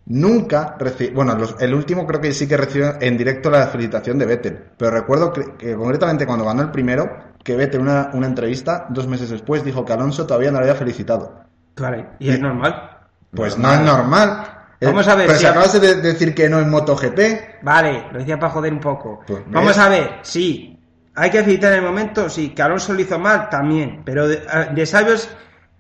Nunca 0.04 0.74
recibió, 0.78 1.14
bueno, 1.14 1.36
el 1.60 1.74
último 1.74 2.06
creo 2.06 2.20
que 2.20 2.32
sí 2.32 2.48
que 2.48 2.56
recibió 2.56 3.00
en 3.00 3.16
directo 3.16 3.50
la 3.50 3.68
felicitación 3.68 4.18
de 4.18 4.26
Vettel, 4.26 4.58
pero 4.76 4.90
recuerdo 4.90 5.32
que, 5.32 5.76
concretamente 5.76 6.26
cuando 6.26 6.44
ganó 6.44 6.62
el 6.62 6.72
primero, 6.72 7.08
que 7.44 7.54
Vettel 7.54 7.82
una, 7.82 8.10
una 8.12 8.26
entrevista 8.26 8.86
dos 8.88 9.06
meses 9.06 9.30
después 9.30 9.64
dijo 9.64 9.84
que 9.84 9.92
Alonso 9.92 10.26
todavía 10.26 10.50
no 10.50 10.58
lo 10.58 10.64
había 10.64 10.74
felicitado. 10.74 11.44
Vale, 11.76 12.08
¿y, 12.18 12.30
es 12.30 12.40
normal? 12.40 12.98
Pues 13.32 13.56
no 13.56 13.72
es 13.72 13.80
normal. 13.80 14.61
Eh, 14.82 14.86
Vamos 14.86 15.06
a 15.06 15.14
ver. 15.14 15.28
Pero 15.28 15.38
si 15.38 15.46
acabas 15.46 15.80
de 15.80 15.94
decir 16.00 16.34
que 16.34 16.48
no 16.48 16.58
en 16.58 16.68
MotoGP. 16.68 17.62
Vale, 17.62 18.06
lo 18.10 18.18
decía 18.18 18.36
para 18.36 18.52
joder 18.52 18.72
un 18.72 18.80
poco. 18.80 19.20
Pues 19.24 19.42
Vamos 19.46 19.78
a 19.78 19.88
ver, 19.88 20.18
sí. 20.22 20.76
Hay 21.14 21.30
que 21.30 21.42
felicitar 21.44 21.72
en 21.74 21.78
el 21.78 21.84
momento, 21.84 22.28
sí. 22.28 22.48
Que 22.48 22.62
Alonso 22.62 22.92
lo 22.92 23.00
hizo 23.00 23.16
mal, 23.16 23.48
también. 23.48 24.02
Pero 24.04 24.26
de, 24.26 24.42
de 24.74 24.86
sabios 24.86 25.28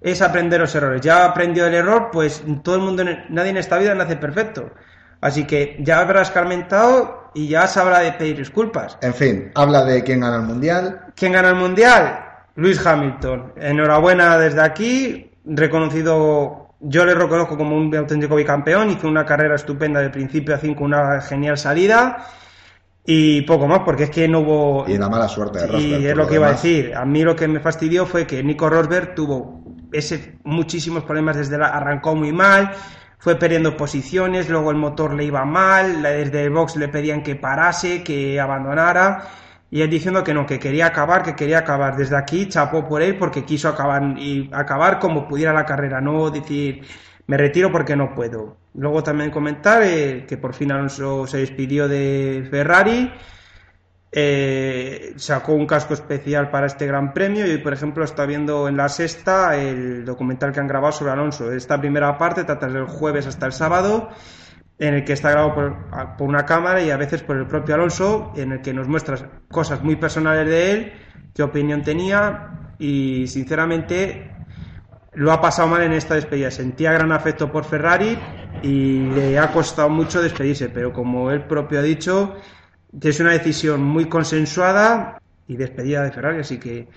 es 0.00 0.22
aprender 0.22 0.60
los 0.60 0.72
errores. 0.76 1.00
Ya 1.00 1.24
aprendió 1.24 1.66
el 1.66 1.74
error, 1.74 2.10
pues 2.12 2.44
todo 2.62 2.76
el 2.76 2.82
mundo, 2.82 3.02
nadie 3.28 3.50
en 3.50 3.56
esta 3.56 3.76
vida 3.76 3.92
nace 3.94 4.14
perfecto. 4.16 4.70
Así 5.20 5.46
que 5.48 5.76
ya 5.80 5.98
habrás 6.00 6.30
carmentado 6.30 7.30
y 7.34 7.48
ya 7.48 7.66
sabrá 7.66 8.00
de 8.00 8.12
pedir 8.12 8.36
disculpas. 8.36 8.98
En 9.00 9.14
fin, 9.14 9.50
habla 9.56 9.84
de 9.84 10.04
quién 10.04 10.20
gana 10.20 10.36
el 10.36 10.42
mundial. 10.42 11.06
¿Quién 11.16 11.32
gana 11.32 11.48
el 11.48 11.56
mundial? 11.56 12.20
Luis 12.54 12.84
Hamilton. 12.86 13.54
Enhorabuena 13.56 14.38
desde 14.38 14.60
aquí, 14.60 15.32
reconocido, 15.44 16.61
yo 16.82 17.04
le 17.04 17.14
reconozco 17.14 17.56
como 17.56 17.76
un 17.76 17.94
auténtico 17.94 18.36
bicampeón, 18.36 18.90
hizo 18.90 19.08
una 19.08 19.24
carrera 19.24 19.54
estupenda 19.54 20.00
de 20.00 20.10
principio 20.10 20.54
a 20.54 20.58
fin 20.58 20.74
con 20.74 20.86
una 20.86 21.20
genial 21.20 21.56
salida 21.56 22.26
y 23.04 23.42
poco 23.42 23.66
más, 23.66 23.80
porque 23.80 24.04
es 24.04 24.10
que 24.10 24.28
no 24.28 24.40
hubo... 24.40 24.84
Y 24.88 24.96
la 24.96 25.08
mala 25.08 25.28
suerte 25.28 25.60
de 25.60 25.66
Rosberg. 25.66 26.00
Y 26.00 26.06
es 26.06 26.16
lo 26.16 26.26
que 26.26 26.34
iba 26.36 26.48
a 26.48 26.52
decir. 26.52 26.94
A 26.94 27.04
mí 27.04 27.22
lo 27.22 27.34
que 27.34 27.48
me 27.48 27.60
fastidió 27.60 28.06
fue 28.06 28.26
que 28.26 28.42
Nico 28.42 28.68
Rosberg 28.68 29.14
tuvo 29.14 29.62
ese, 29.92 30.38
muchísimos 30.44 31.04
problemas 31.04 31.36
desde 31.36 31.58
la, 31.58 31.68
arrancó 31.68 32.14
muy 32.14 32.32
mal, 32.32 32.72
fue 33.18 33.36
perdiendo 33.36 33.76
posiciones, 33.76 34.48
luego 34.48 34.70
el 34.70 34.76
motor 34.76 35.14
le 35.14 35.24
iba 35.24 35.44
mal, 35.44 36.02
desde 36.02 36.44
el 36.44 36.50
box 36.50 36.76
le 36.76 36.88
pedían 36.88 37.22
que 37.22 37.36
parase, 37.36 38.02
que 38.02 38.40
abandonara, 38.40 39.28
y 39.72 39.80
él 39.80 39.88
diciendo 39.88 40.22
que 40.22 40.34
no, 40.34 40.44
que 40.44 40.58
quería 40.58 40.86
acabar, 40.86 41.22
que 41.22 41.34
quería 41.34 41.60
acabar. 41.60 41.96
Desde 41.96 42.14
aquí 42.14 42.46
chapó 42.46 42.86
por 42.86 43.00
él 43.00 43.16
porque 43.18 43.44
quiso 43.44 43.70
acabar 43.70 44.18
y 44.18 44.50
acabar 44.52 44.98
como 44.98 45.26
pudiera 45.26 45.54
la 45.54 45.64
carrera, 45.64 46.00
no 46.00 46.30
decir 46.30 46.84
me 47.26 47.38
retiro 47.38 47.72
porque 47.72 47.96
no 47.96 48.14
puedo. 48.14 48.58
Luego 48.74 49.02
también 49.02 49.30
comentar 49.30 49.82
eh, 49.82 50.26
que 50.28 50.36
por 50.36 50.52
fin 50.52 50.72
Alonso 50.72 51.26
se 51.26 51.38
despidió 51.38 51.88
de 51.88 52.46
Ferrari 52.50 53.10
eh, 54.14 55.14
sacó 55.16 55.54
un 55.54 55.66
casco 55.66 55.94
especial 55.94 56.50
para 56.50 56.66
este 56.66 56.86
Gran 56.86 57.14
Premio 57.14 57.50
y, 57.50 57.56
por 57.56 57.72
ejemplo, 57.72 58.04
está 58.04 58.26
viendo 58.26 58.68
en 58.68 58.76
la 58.76 58.90
sexta 58.90 59.56
el 59.56 60.04
documental 60.04 60.52
que 60.52 60.60
han 60.60 60.68
grabado 60.68 60.92
sobre 60.92 61.12
Alonso. 61.12 61.50
Esta 61.50 61.80
primera 61.80 62.18
parte 62.18 62.44
trata 62.44 62.66
desde 62.66 62.80
el 62.80 62.86
jueves 62.88 63.26
hasta 63.26 63.46
el 63.46 63.52
sábado, 63.52 64.10
en 64.78 64.94
el 64.94 65.04
que 65.04 65.12
está 65.12 65.30
grabado 65.30 65.54
por, 65.54 66.28
una 66.28 66.44
cámara 66.44 66.82
y 66.82 66.90
a 66.90 66.96
veces 66.96 67.22
por 67.22 67.36
el 67.36 67.46
propio 67.46 67.74
Alonso, 67.74 68.32
en 68.36 68.52
el 68.52 68.60
que 68.62 68.72
nos 68.74 68.88
muestra 68.88 69.16
cosas 69.48 69.82
muy 69.82 69.96
personales 69.96 70.46
de 70.46 70.72
él, 70.72 70.92
qué 71.34 71.42
opinión 71.42 71.82
tenía 71.82 72.72
y, 72.78 73.26
sinceramente, 73.28 74.30
lo 75.12 75.30
ha 75.32 75.40
pasado 75.40 75.68
mal 75.68 75.82
en 75.82 75.92
esta 75.92 76.14
despedida. 76.14 76.50
Sentía 76.50 76.92
gran 76.92 77.12
afecto 77.12 77.50
por 77.50 77.64
Ferrari 77.64 78.18
y 78.62 79.06
le 79.10 79.38
ha 79.38 79.52
costado 79.52 79.88
mucho 79.88 80.20
despedirse, 80.20 80.68
pero 80.68 80.92
como 80.92 81.30
él 81.30 81.44
propio 81.44 81.78
ha 81.78 81.82
dicho, 81.82 82.34
es 83.00 83.20
una 83.20 83.32
decisión 83.32 83.82
muy 83.82 84.06
consensuada 84.06 85.20
y 85.46 85.56
despedida 85.56 86.02
de 86.02 86.10
Ferrari, 86.10 86.40
así 86.40 86.58
que 86.58 86.88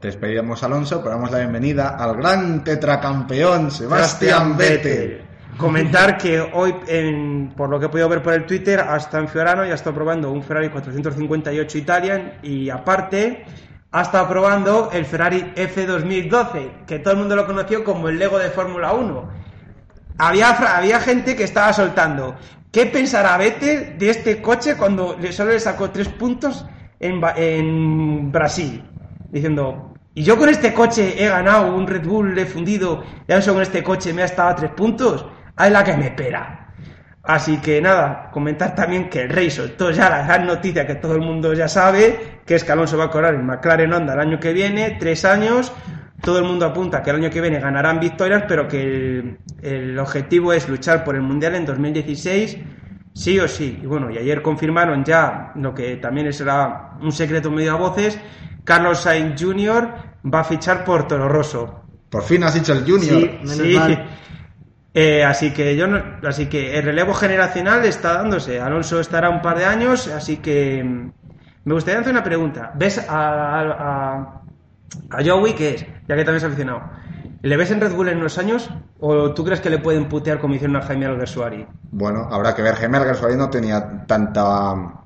Despedimos 0.00 0.62
a 0.62 0.66
Alonso, 0.66 1.02
pero 1.02 1.10
damos 1.10 1.30
la 1.30 1.40
bienvenida 1.40 1.90
al 1.90 2.16
gran 2.16 2.64
tetracampeón 2.64 3.70
Sebastián 3.70 4.56
Vettel. 4.56 5.29
Comentar 5.60 6.16
que 6.16 6.40
hoy, 6.40 6.74
en- 6.86 7.52
por 7.54 7.68
lo 7.68 7.78
que 7.78 7.86
he 7.86 7.88
podido 7.90 8.08
ver 8.08 8.22
por 8.22 8.32
el 8.32 8.46
Twitter, 8.46 8.80
ha 8.80 8.96
estado 8.96 9.22
en 9.24 9.28
Fiorano 9.28 9.66
y 9.66 9.70
ha 9.70 9.74
estado 9.74 9.94
probando 9.94 10.30
un 10.32 10.42
Ferrari 10.42 10.70
458 10.70 11.76
Italian 11.78 12.32
y 12.42 12.70
aparte 12.70 13.44
ha 13.92 14.00
estado 14.02 14.26
probando 14.28 14.88
el 14.92 15.04
Ferrari 15.04 15.52
F2012, 15.54 16.86
que 16.86 16.98
todo 17.00 17.12
el 17.12 17.18
mundo 17.20 17.36
lo 17.36 17.44
conoció 17.46 17.84
como 17.84 18.08
el 18.08 18.18
Lego 18.18 18.38
de 18.38 18.48
Fórmula 18.50 18.92
1. 18.94 19.28
Había, 20.16 20.50
había 20.76 20.98
gente 21.00 21.36
que 21.36 21.44
estaba 21.44 21.72
soltando. 21.74 22.36
¿Qué 22.72 22.86
pensará 22.86 23.36
Vettel 23.36 23.98
de 23.98 24.10
este 24.10 24.40
coche 24.40 24.76
cuando 24.76 25.16
solo 25.30 25.52
le 25.52 25.60
sacó 25.60 25.90
tres 25.90 26.08
puntos 26.08 26.64
en, 27.00 27.20
en 27.36 28.32
Brasil? 28.32 28.82
Diciendo, 29.30 29.92
y 30.14 30.22
yo 30.22 30.38
con 30.38 30.48
este 30.48 30.72
coche 30.72 31.22
he 31.22 31.28
ganado 31.28 31.74
un 31.74 31.86
Red 31.86 32.06
Bull, 32.06 32.34
le 32.34 32.42
he 32.42 32.46
fundido, 32.46 33.02
y 33.28 33.32
eso 33.32 33.52
con 33.52 33.62
este 33.62 33.82
coche 33.82 34.12
me 34.14 34.22
ha 34.22 34.26
estado 34.26 34.48
a 34.50 34.56
tres 34.56 34.70
puntos. 34.70 35.26
Ahí 35.56 35.70
la 35.70 35.84
que 35.84 35.96
me 35.96 36.06
espera. 36.06 36.60
Así 37.22 37.58
que 37.58 37.80
nada, 37.82 38.30
comentar 38.32 38.74
también 38.74 39.10
que 39.10 39.22
el 39.22 39.28
Rey 39.28 39.50
soltó 39.50 39.90
ya 39.90 40.08
la 40.08 40.24
gran 40.26 40.46
noticia 40.46 40.86
que 40.86 40.94
todo 40.94 41.14
el 41.14 41.20
mundo 41.20 41.52
ya 41.52 41.68
sabe, 41.68 42.40
que 42.46 42.54
es 42.54 42.64
que 42.64 42.72
Alonso 42.72 42.96
va 42.96 43.04
a 43.04 43.10
correr 43.10 43.34
en 43.34 43.44
McLaren 43.46 43.92
Honda 43.92 44.14
el 44.14 44.20
año 44.20 44.40
que 44.40 44.52
viene, 44.52 44.96
tres 44.98 45.24
años. 45.24 45.72
Todo 46.22 46.38
el 46.38 46.44
mundo 46.44 46.66
apunta 46.66 47.02
que 47.02 47.10
el 47.10 47.16
año 47.16 47.30
que 47.30 47.40
viene 47.40 47.60
ganarán 47.60 48.00
victorias, 48.00 48.44
pero 48.48 48.66
que 48.68 48.82
el, 48.82 49.38
el 49.62 49.98
objetivo 49.98 50.52
es 50.52 50.68
luchar 50.68 51.04
por 51.04 51.14
el 51.14 51.22
Mundial 51.22 51.54
en 51.54 51.66
2016, 51.66 52.58
sí 53.14 53.38
o 53.38 53.48
sí. 53.48 53.78
Y 53.82 53.86
bueno, 53.86 54.10
y 54.10 54.18
ayer 54.18 54.42
confirmaron 54.42 55.04
ya 55.04 55.52
lo 55.56 55.74
que 55.74 55.96
también 55.96 56.32
será 56.32 56.92
un 57.00 57.12
secreto 57.12 57.50
medio 57.50 57.72
a 57.72 57.76
voces, 57.76 58.18
Carlos 58.64 59.00
Sainz 59.00 59.40
Jr. 59.40 59.88
va 60.32 60.40
a 60.40 60.44
fichar 60.44 60.84
por 60.84 61.06
Toro 61.06 61.28
Rosso. 61.28 61.80
Por 62.10 62.22
fin 62.22 62.42
has 62.44 62.54
dicho 62.54 62.72
el 62.72 62.84
Junior. 62.84 63.20
Sí. 63.20 63.38
Menos 63.42 63.56
Sí. 63.56 63.98
Eh, 64.92 65.22
así 65.24 65.52
que 65.52 65.76
yo 65.76 65.86
no- 65.86 66.02
así 66.28 66.48
que 66.48 66.76
el 66.78 66.84
relevo 66.84 67.14
generacional 67.14 67.84
está 67.84 68.14
dándose. 68.14 68.60
Alonso 68.60 69.00
estará 69.00 69.30
un 69.30 69.40
par 69.42 69.58
de 69.58 69.64
años, 69.64 70.08
así 70.08 70.38
que 70.38 70.82
mm, 70.84 71.12
me 71.64 71.74
gustaría 71.74 72.00
hacer 72.00 72.12
una 72.12 72.24
pregunta. 72.24 72.72
¿Ves 72.74 72.98
a, 73.08 73.60
a, 73.60 74.44
a 75.10 75.24
Joey 75.24 75.54
qué 75.54 75.74
es? 75.74 75.82
Ya 76.08 76.16
que 76.16 76.24
también 76.24 76.36
es 76.38 76.44
aficionado. 76.44 76.90
¿Le 77.42 77.56
ves 77.56 77.70
en 77.70 77.80
Red 77.80 77.94
Bull 77.94 78.08
en 78.08 78.18
unos 78.18 78.38
años? 78.38 78.70
¿O 78.98 79.32
tú 79.34 79.44
crees 79.44 79.60
que 79.60 79.70
le 79.70 79.78
pueden 79.78 80.08
putear 80.08 80.40
como 80.40 80.54
hicieron 80.54 80.76
a 80.76 80.82
Jaime 80.82 81.06
Alguersuari? 81.06 81.66
Bueno, 81.92 82.28
habrá 82.30 82.54
que 82.54 82.62
ver. 82.62 82.74
Jaime 82.76 82.98
Alguersuari 82.98 83.36
no 83.36 83.50
tenía 83.50 84.06
tanta, 84.06 84.99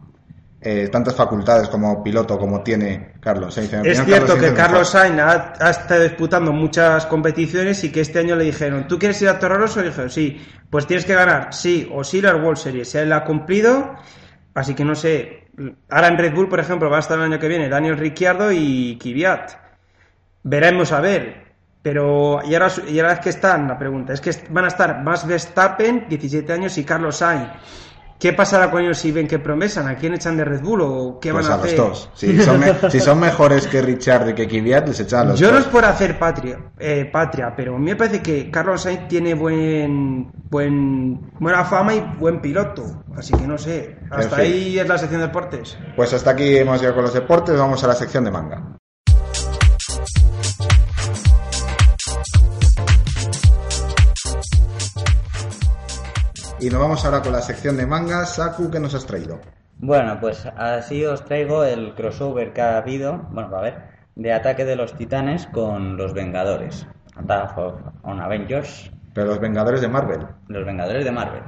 eh, 0.67 0.89
tantas 0.89 1.15
facultades 1.15 1.69
como 1.69 2.03
piloto 2.03 2.39
como 2.39 2.63
tiene 2.63 3.13
Carlos 3.21 3.53
Sainz. 3.53 3.75
En 3.75 3.83
mi 3.83 3.89
Es 3.89 4.03
cierto 4.03 4.35
que 4.35 4.47
Sainz 4.47 4.57
Carlos. 4.57 4.89
Sainz 4.89 5.21
ha, 5.21 5.53
ha 5.61 5.71
estado 5.71 6.03
disputando 6.05 6.53
muchas 6.53 7.05
competiciones 7.05 7.85
y 7.85 7.93
que 7.93 8.01
este 8.01 8.21
año 8.21 8.35
le 8.35 8.45
dijeron, 8.45 8.89
¿tú 8.89 8.99
quieres 8.99 9.21
ir 9.21 9.29
a 9.29 9.39
Toro 9.39 9.59
Rosso? 9.59 9.81
Y 9.81 9.85
dijeron, 9.85 10.09
sí, 10.09 10.41
pues 10.71 10.87
tienes 10.87 11.05
que 11.05 11.15
ganar, 11.15 11.53
sí, 11.53 11.87
o 11.93 12.03
sí 12.03 12.23
la 12.23 12.35
World 12.35 12.57
Series. 12.57 12.95
Él 12.95 13.13
ha 13.13 13.25
cumplido, 13.25 13.95
así 14.55 14.75
que 14.75 14.87
no 14.87 14.95
sé. 14.95 15.49
Ahora 15.91 16.09
en 16.09 16.17
Red 16.17 16.35
Bull, 16.35 16.49
por 16.49 16.61
ejemplo, 16.61 16.89
va 16.89 16.97
a 16.97 17.01
estar 17.01 17.19
el 17.19 17.25
año 17.25 17.39
que 17.39 17.49
viene 17.49 17.69
Daniel 17.69 17.99
Ricciardo 17.99 18.51
y 18.51 18.97
Kvyat. 18.99 19.53
Veremos 20.45 20.93
a 20.93 21.01
ver. 21.01 21.45
Pero, 21.83 22.41
y 22.43 22.55
ahora, 22.55 22.73
y 22.89 22.99
ahora 22.99 23.13
es 23.13 23.21
que 23.21 23.29
están, 23.29 23.69
la 23.69 23.79
pregunta, 23.79 24.15
es 24.15 24.23
que 24.23 24.31
van 24.49 24.65
a 24.65 24.69
estar 24.69 25.03
Max 25.03 25.27
Verstappen, 25.27 26.07
17 26.09 26.51
años, 26.51 26.79
y 26.79 26.85
Carlos 26.85 27.19
Sainz. 27.19 27.51
¿Qué 28.19 28.33
pasará 28.33 28.71
con 28.71 28.81
ellos 28.83 28.97
si 28.99 29.13
ven 29.13 29.27
que 29.27 29.39
promesan? 29.39 29.87
¿A 29.89 29.97
quién 29.97 30.15
echan 30.15 30.37
de 30.37 30.45
Red 30.45 30.63
Bull 30.63 30.81
o 30.83 31.19
qué 31.21 31.31
Pues 31.33 31.47
van 31.47 31.53
a, 31.53 31.55
a 31.55 31.59
los 31.59 31.67
hacer? 31.67 31.79
dos. 31.79 32.11
Si 32.15 32.41
son, 32.41 32.61
me- 32.61 32.91
si 32.91 33.01
son 33.01 33.21
mejores 33.21 33.67
que 33.67 33.83
Richard 33.83 34.31
y 34.31 34.35
que 34.35 34.47
Kvyat, 34.49 34.89
les 34.89 35.01
echan 35.01 35.21
a 35.21 35.25
los 35.31 35.41
Yo 35.41 35.53
no 35.53 35.59
es 35.59 35.67
por 35.67 35.85
hacer 35.85 36.19
patria, 36.19 36.59
eh, 36.79 37.09
patria, 37.13 37.53
pero 37.55 37.75
a 37.77 37.79
mí 37.79 37.85
me 37.85 37.97
parece 37.97 38.23
que 38.23 38.51
Carlos 38.51 38.83
Sainz 38.83 39.09
tiene 39.09 39.35
buen, 39.35 40.31
buen, 40.49 41.33
buena 41.39 41.65
fama 41.65 41.95
y 41.95 42.01
buen 42.19 42.41
piloto. 42.41 43.05
Así 43.17 43.35
que 43.35 43.47
no 43.47 43.59
sé. 43.59 43.99
Hasta 44.11 44.37
fin. 44.37 44.45
ahí 44.45 44.79
es 44.79 44.89
la 44.89 44.97
sección 44.97 45.21
de 45.21 45.27
deportes. 45.27 45.77
Pues 45.95 46.15
hasta 46.15 46.31
aquí 46.31 46.57
hemos 46.57 46.79
llegado 46.81 46.95
con 46.97 47.05
los 47.05 47.15
deportes. 47.15 47.59
Vamos 47.59 47.85
a 47.85 47.89
la 47.89 47.95
sección 47.95 48.25
de 48.25 48.31
manga. 48.31 48.77
Y 56.65 56.71
nos 56.71 56.81
vamos 56.81 57.05
ahora 57.05 57.21
con 57.21 57.33
la 57.33 57.43
sección 57.43 57.77
de 57.77 57.87
manga. 57.87 58.25
Saku, 58.25 58.71
¿qué 58.71 58.81
nos 58.81 58.95
has 58.95 59.05
traído? 59.05 59.39
Bueno, 59.79 60.19
pues 60.19 60.47
así 60.57 61.05
os 61.05 61.23
traigo 61.27 61.63
el 61.63 61.95
crossover 61.95 62.55
que 62.55 62.63
ha 62.63 62.79
habido, 62.79 63.19
bueno, 63.33 63.51
va 63.51 63.59
a 63.59 63.63
ver, 63.63 63.75
de 64.15 64.33
Ataque 64.33 64.65
de 64.65 64.75
los 64.75 64.95
Titanes 64.95 65.47
con 65.49 65.99
los 65.99 66.15
Vengadores. 66.15 66.87
Attack 67.17 67.59
of- 67.59 67.81
on 68.03 68.19
Avengers, 68.19 68.91
Pero 69.13 69.27
los 69.27 69.41
Vengadores 69.41 69.83
de 69.83 69.89
Marvel. 69.89 70.21
los 70.49 70.65
Vengadores 70.65 71.05
de 71.05 71.13
Marvel. 71.13 71.43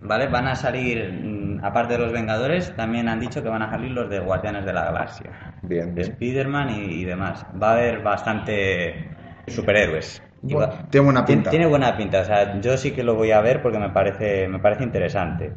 ¿Vale? 0.00 0.28
Van 0.28 0.48
a 0.48 0.54
salir, 0.54 1.12
mm, 1.12 1.64
aparte 1.64 1.94
de 1.94 1.98
los 1.98 2.12
Vengadores, 2.12 2.74
también 2.74 3.08
han 3.08 3.20
dicho 3.20 3.42
que 3.42 3.50
van 3.50 3.62
a 3.62 3.70
salir 3.70 3.90
los 3.90 4.08
de 4.08 4.20
Guardianes 4.20 4.64
de 4.64 4.72
la 4.72 4.84
Galaxia. 4.86 5.30
Bien, 5.62 5.94
bien. 5.94 6.10
Spider-Man 6.12 6.70
y, 6.70 6.84
y 7.02 7.04
demás. 7.04 7.44
Va 7.62 7.70
a 7.70 7.72
haber 7.74 8.02
bastante 8.02 9.10
superhéroes. 9.46 10.22
Bueno, 10.52 10.72
tiene 10.90 11.04
buena 11.04 11.24
pinta. 11.24 11.50
Tiene 11.50 11.66
buena 11.66 11.96
pinta, 11.96 12.20
o 12.20 12.24
sea, 12.24 12.60
yo 12.60 12.76
sí 12.76 12.90
que 12.92 13.02
lo 13.02 13.14
voy 13.14 13.30
a 13.32 13.40
ver 13.40 13.62
porque 13.62 13.78
me 13.78 13.90
parece, 13.90 14.46
me 14.48 14.58
parece 14.58 14.84
interesante. 14.84 15.52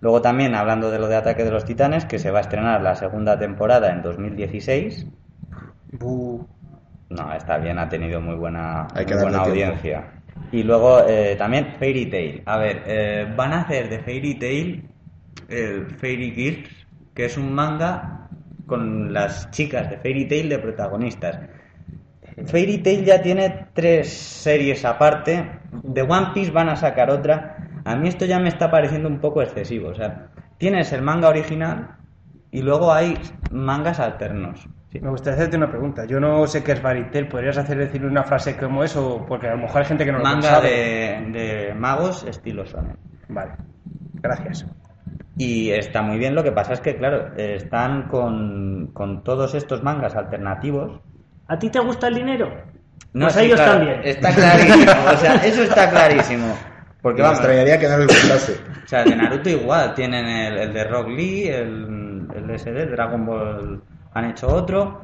Luego 0.00 0.22
también, 0.22 0.54
hablando 0.54 0.90
de 0.90 0.98
lo 0.98 1.08
de 1.08 1.16
Ataque 1.16 1.44
de 1.44 1.50
los 1.50 1.64
Titanes, 1.64 2.04
que 2.06 2.18
se 2.18 2.30
va 2.30 2.38
a 2.38 2.42
estrenar 2.42 2.80
la 2.80 2.94
segunda 2.94 3.38
temporada 3.38 3.90
en 3.92 4.02
2016. 4.02 5.06
Bu. 5.98 6.46
No, 7.10 7.32
está 7.34 7.58
bien, 7.58 7.78
ha 7.78 7.88
tenido 7.88 8.20
muy 8.20 8.36
buena, 8.36 8.86
Hay 8.94 9.04
que 9.04 9.14
muy 9.14 9.24
buena 9.24 9.42
tiempo. 9.42 9.50
audiencia. 9.50 10.04
Y 10.52 10.62
luego 10.62 11.00
eh, 11.06 11.34
también 11.36 11.74
Fairy 11.78 12.06
Tail. 12.06 12.42
A 12.46 12.56
ver, 12.56 12.82
eh, 12.86 13.32
van 13.36 13.52
a 13.52 13.62
hacer 13.62 13.88
de 13.90 13.98
Fairy 13.98 14.34
Tail 14.38 14.88
el 15.48 15.86
Fairy 15.96 16.30
Girls, 16.30 16.70
que 17.14 17.24
es 17.26 17.36
un 17.36 17.52
manga 17.52 18.28
con 18.66 19.12
las 19.12 19.50
chicas 19.50 19.90
de 19.90 19.98
Fairy 19.98 20.26
Tail 20.28 20.48
de 20.48 20.58
protagonistas. 20.60 21.40
Fairy 22.46 22.78
Tail 22.78 23.04
ya 23.04 23.22
tiene 23.22 23.66
tres 23.72 24.12
series 24.12 24.84
aparte. 24.84 25.50
De 25.84 26.02
One 26.02 26.28
Piece 26.34 26.50
van 26.50 26.68
a 26.68 26.76
sacar 26.76 27.10
otra. 27.10 27.56
A 27.84 27.96
mí 27.96 28.08
esto 28.08 28.24
ya 28.24 28.38
me 28.38 28.48
está 28.48 28.70
pareciendo 28.70 29.08
un 29.08 29.20
poco 29.20 29.42
excesivo. 29.42 29.88
O 29.88 29.94
sea, 29.94 30.28
tienes 30.58 30.92
el 30.92 31.02
manga 31.02 31.28
original 31.28 31.96
y 32.50 32.62
luego 32.62 32.92
hay 32.92 33.18
mangas 33.50 34.00
alternos. 34.00 34.68
Sí. 34.90 35.00
Me 35.00 35.10
gustaría 35.10 35.36
hacerte 35.36 35.56
una 35.56 35.70
pregunta. 35.70 36.04
Yo 36.04 36.18
no 36.18 36.46
sé 36.46 36.64
qué 36.64 36.72
es 36.72 36.82
Baritel. 36.82 37.28
¿Podrías 37.28 37.58
hacer 37.58 37.78
decir 37.78 38.04
una 38.04 38.24
frase 38.24 38.56
como 38.56 38.82
eso? 38.82 39.24
Porque 39.28 39.46
a 39.46 39.52
lo 39.52 39.58
mejor 39.58 39.82
hay 39.82 39.88
gente 39.88 40.04
que 40.04 40.12
no 40.12 40.18
lo 40.18 40.24
manga 40.24 40.48
sabe. 40.48 40.68
de, 40.68 41.30
de 41.30 41.74
magos 41.74 42.24
estilo 42.24 42.64
shonen. 42.64 42.96
Vale. 43.28 43.52
Gracias. 44.14 44.66
Y 45.36 45.70
está 45.70 46.02
muy 46.02 46.18
bien, 46.18 46.34
lo 46.34 46.42
que 46.42 46.52
pasa 46.52 46.74
es 46.74 46.80
que, 46.80 46.96
claro, 46.96 47.34
están 47.36 48.08
con, 48.08 48.90
con 48.92 49.24
todos 49.24 49.54
estos 49.54 49.82
mangas 49.82 50.14
alternativos. 50.14 51.00
¿A 51.50 51.58
ti 51.58 51.68
te 51.68 51.80
gusta 51.80 52.06
el 52.06 52.14
dinero? 52.14 52.48
No, 53.12 53.26
pues 53.26 53.34
sí, 53.34 53.40
a 53.40 53.42
ellos 53.42 53.60
claro, 53.60 53.72
también. 53.72 54.00
Está 54.04 54.32
clarísimo, 54.32 54.92
o 55.12 55.16
sea, 55.16 55.34
eso 55.34 55.62
está 55.64 55.90
clarísimo. 55.90 56.56
Porque 57.02 57.22
vamos, 57.22 57.38
extrañaría 57.38 57.76
que 57.76 57.88
no 57.88 57.98
les 57.98 58.06
gustase. 58.06 58.52
o 58.84 58.88
sea, 58.88 59.02
de 59.02 59.16
Naruto 59.16 59.50
igual, 59.50 59.92
tienen 59.94 60.26
el, 60.26 60.58
el 60.58 60.72
de 60.72 60.84
Rock 60.84 61.08
Lee, 61.08 61.48
el, 61.48 62.28
el 62.32 62.56
SD, 62.56 62.86
Dragon 62.86 63.26
Ball 63.26 63.82
han 64.14 64.24
hecho 64.26 64.46
otro. 64.46 65.00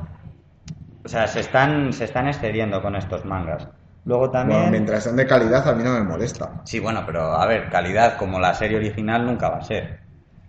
O 1.05 1.09
sea, 1.09 1.26
se 1.26 1.41
están, 1.41 1.93
se 1.93 2.05
están 2.05 2.29
excediendo 2.29 2.81
con 2.81 2.95
estos 2.95 3.25
mangas. 3.25 3.67
Luego 4.05 4.31
también... 4.31 4.61
Bueno, 4.61 4.71
mientras 4.71 5.03
sean 5.03 5.17
de 5.17 5.26
calidad, 5.26 5.69
a 5.69 5.75
mí 5.75 5.83
no 5.83 5.95
me 5.95 6.05
molesta. 6.05 6.61
Sí, 6.62 6.79
bueno, 6.79 7.03
pero 7.05 7.33
a 7.33 7.45
ver, 7.47 7.69
calidad 7.71 8.17
como 8.19 8.38
la 8.38 8.55
serie 8.55 8.76
original 8.76 9.26
nunca 9.26 9.49
va 9.49 9.57
a 9.57 9.62
ser. 9.65 9.99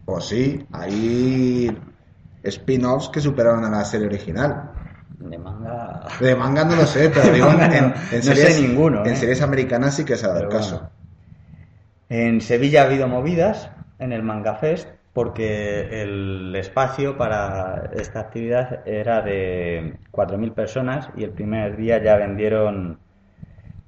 O 0.05 0.21
sí, 0.21 0.63
hay 0.71 1.75
spin-offs 2.43 3.09
que 3.09 3.19
superaron 3.19 3.65
a 3.65 3.71
la 3.71 3.83
serie 3.83 4.05
original. 4.05 4.76
De 5.19 5.37
manga... 5.37 6.01
De 6.19 6.35
manga 6.35 6.63
no 6.63 6.75
lo 6.75 6.85
sé, 6.85 7.09
pero 7.09 7.31
digo, 7.33 7.49
en, 7.51 7.61
en- 7.61 7.93
No 7.93 8.21
sé 8.21 8.21
series, 8.35 8.61
ninguno, 8.61 9.05
en 9.05 9.11
¿eh? 9.13 9.15
series 9.15 9.41
americanas 9.41 9.95
sí 9.95 10.05
que 10.05 10.15
se 10.15 10.25
ha 10.25 10.29
dado 10.29 10.41
el 10.43 10.49
caso. 10.49 10.89
En 12.09 12.41
Sevilla 12.41 12.81
ha 12.83 12.85
habido 12.85 13.07
movidas 13.07 13.69
en 13.99 14.13
el 14.13 14.23
Manga 14.23 14.55
Fest 14.55 14.87
porque 15.13 16.01
el 16.03 16.55
espacio 16.55 17.17
para 17.17 17.89
esta 17.95 18.19
actividad 18.19 18.87
era 18.87 19.21
de 19.21 19.95
4.000 20.11 20.53
personas 20.53 21.09
y 21.17 21.23
el 21.23 21.31
primer 21.31 21.75
día 21.75 22.01
ya 22.01 22.15
vendieron 22.17 22.99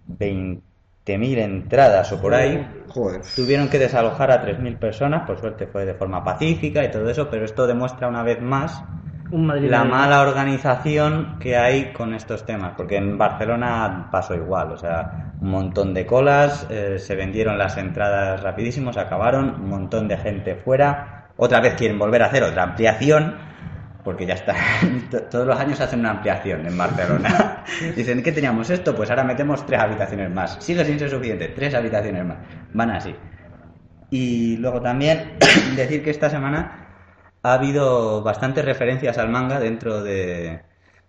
20.000 0.08 1.38
entradas 1.40 2.12
o 2.12 2.20
por 2.22 2.34
ahí. 2.34 2.68
Joder. 2.90 3.22
Tuvieron 3.36 3.70
que 3.70 3.78
desalojar 3.80 4.32
a 4.32 4.42
3.000 4.42 4.78
personas, 4.78 5.26
por 5.28 5.40
suerte 5.40 5.68
fue 5.68 5.86
de 5.86 5.94
forma 5.94 6.24
pacífica 6.24 6.84
y 6.84 6.92
todo 6.92 7.10
eso, 7.10 7.30
pero 7.30 7.46
esto 7.46 7.68
demuestra 7.68 8.08
una 8.08 8.24
vez 8.24 8.42
más 8.42 8.84
Un 9.32 9.70
la 9.70 9.84
mala 9.84 10.22
organización 10.22 11.38
que 11.40 11.56
hay 11.56 11.94
con 11.94 12.16
estos 12.16 12.46
temas, 12.46 12.74
porque 12.76 12.98
en 12.98 13.16
Barcelona 13.16 14.10
pasó 14.12 14.34
igual, 14.34 14.72
o 14.72 14.78
sea, 14.78 15.34
un 15.40 15.52
montón 15.52 15.94
de 15.94 16.06
colas, 16.08 16.66
eh, 16.72 16.98
se 16.98 17.16
vendieron 17.16 17.58
las 17.58 17.78
entradas 17.78 18.42
rapidísimo, 18.42 18.92
se 18.92 19.00
acabaron, 19.00 19.62
un 19.62 19.70
montón 19.70 20.08
de 20.08 20.18
gente 20.18 20.56
fuera, 20.56 21.28
Otra 21.38 21.62
vez 21.62 21.76
quieren 21.76 21.98
volver 21.98 22.24
a 22.24 22.26
hacer 22.26 22.44
otra 22.44 22.64
ampliación, 22.64 23.36
porque 24.04 24.26
ya 24.26 24.34
está. 24.34 24.56
Todos 25.32 25.46
los 25.46 25.60
años 25.60 25.80
hacen 25.80 26.00
una 26.00 26.12
ampliación 26.12 26.66
en 26.66 26.78
Barcelona. 26.78 27.64
Dicen 27.96 28.24
que 28.24 28.32
teníamos 28.32 28.70
esto, 28.70 28.96
pues 28.96 29.10
ahora 29.10 29.24
metemos 29.24 29.66
tres 29.66 29.80
habitaciones 29.80 30.32
más. 30.32 30.58
Sigue 30.60 30.84
sin 30.84 30.98
ser 30.98 31.10
suficiente, 31.10 31.50
tres 31.50 31.76
habitaciones 31.76 32.26
más. 32.26 32.38
Van 32.74 32.90
así. 32.90 33.16
Y 34.10 34.58
luego 34.58 34.82
también 34.82 35.38
decir 35.76 36.04
que 36.04 36.10
esta 36.10 36.30
semana 36.30 36.89
ha 37.44 37.54
habido 37.54 38.22
bastantes 38.24 38.66
referencias 38.66 39.18
al 39.18 39.30
manga 39.30 39.60
dentro 39.60 40.02
de, 40.04 40.62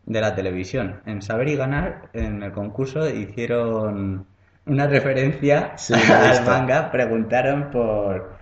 de 0.06 0.20
la 0.20 0.34
televisión. 0.34 1.00
En 1.06 1.22
Saber 1.22 1.48
y 1.48 1.56
Ganar, 1.56 2.10
en 2.12 2.42
el 2.42 2.52
concurso, 2.52 3.08
hicieron 3.08 4.26
una 4.66 4.86
referencia 4.86 5.72
Sí, 5.76 5.94
al 6.12 6.44
manga. 6.44 6.90
Preguntaron 6.90 7.70
por, 7.70 8.36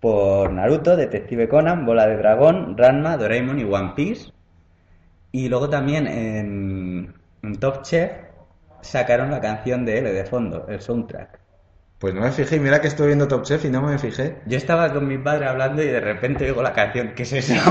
por 0.00 0.52
Naruto, 0.52 0.96
Detective 0.96 1.48
Conan, 1.48 1.86
Bola 1.86 2.06
de 2.06 2.16
Dragón, 2.16 2.76
Ranma, 2.76 3.16
Doraemon 3.16 3.58
y 3.58 3.64
One 3.64 3.92
Piece. 3.96 4.32
Y 5.32 5.48
luego 5.48 5.68
también 5.70 6.06
en, 6.06 7.14
en 7.42 7.56
Top 7.56 7.82
Chef 7.82 8.10
sacaron 8.80 9.30
la 9.30 9.40
canción 9.40 9.84
de 9.84 9.98
L 9.98 10.12
de 10.12 10.24
fondo, 10.24 10.66
el 10.68 10.80
soundtrack. 10.80 11.39
Pues 12.00 12.14
no 12.14 12.22
me 12.22 12.32
fijé, 12.32 12.56
y 12.56 12.60
mira 12.60 12.80
que 12.80 12.88
estoy 12.88 13.08
viendo 13.08 13.28
Top 13.28 13.44
Chef 13.44 13.62
y 13.66 13.70
no 13.70 13.82
me 13.82 13.98
fijé. 13.98 14.38
Yo 14.46 14.56
estaba 14.56 14.90
con 14.92 15.06
mi 15.06 15.18
padre 15.18 15.46
hablando 15.46 15.82
y 15.82 15.86
de 15.86 16.00
repente 16.00 16.46
oigo 16.46 16.62
la 16.62 16.72
canción. 16.72 17.12
¿Qué 17.14 17.22
es 17.24 17.32
eso? 17.34 17.54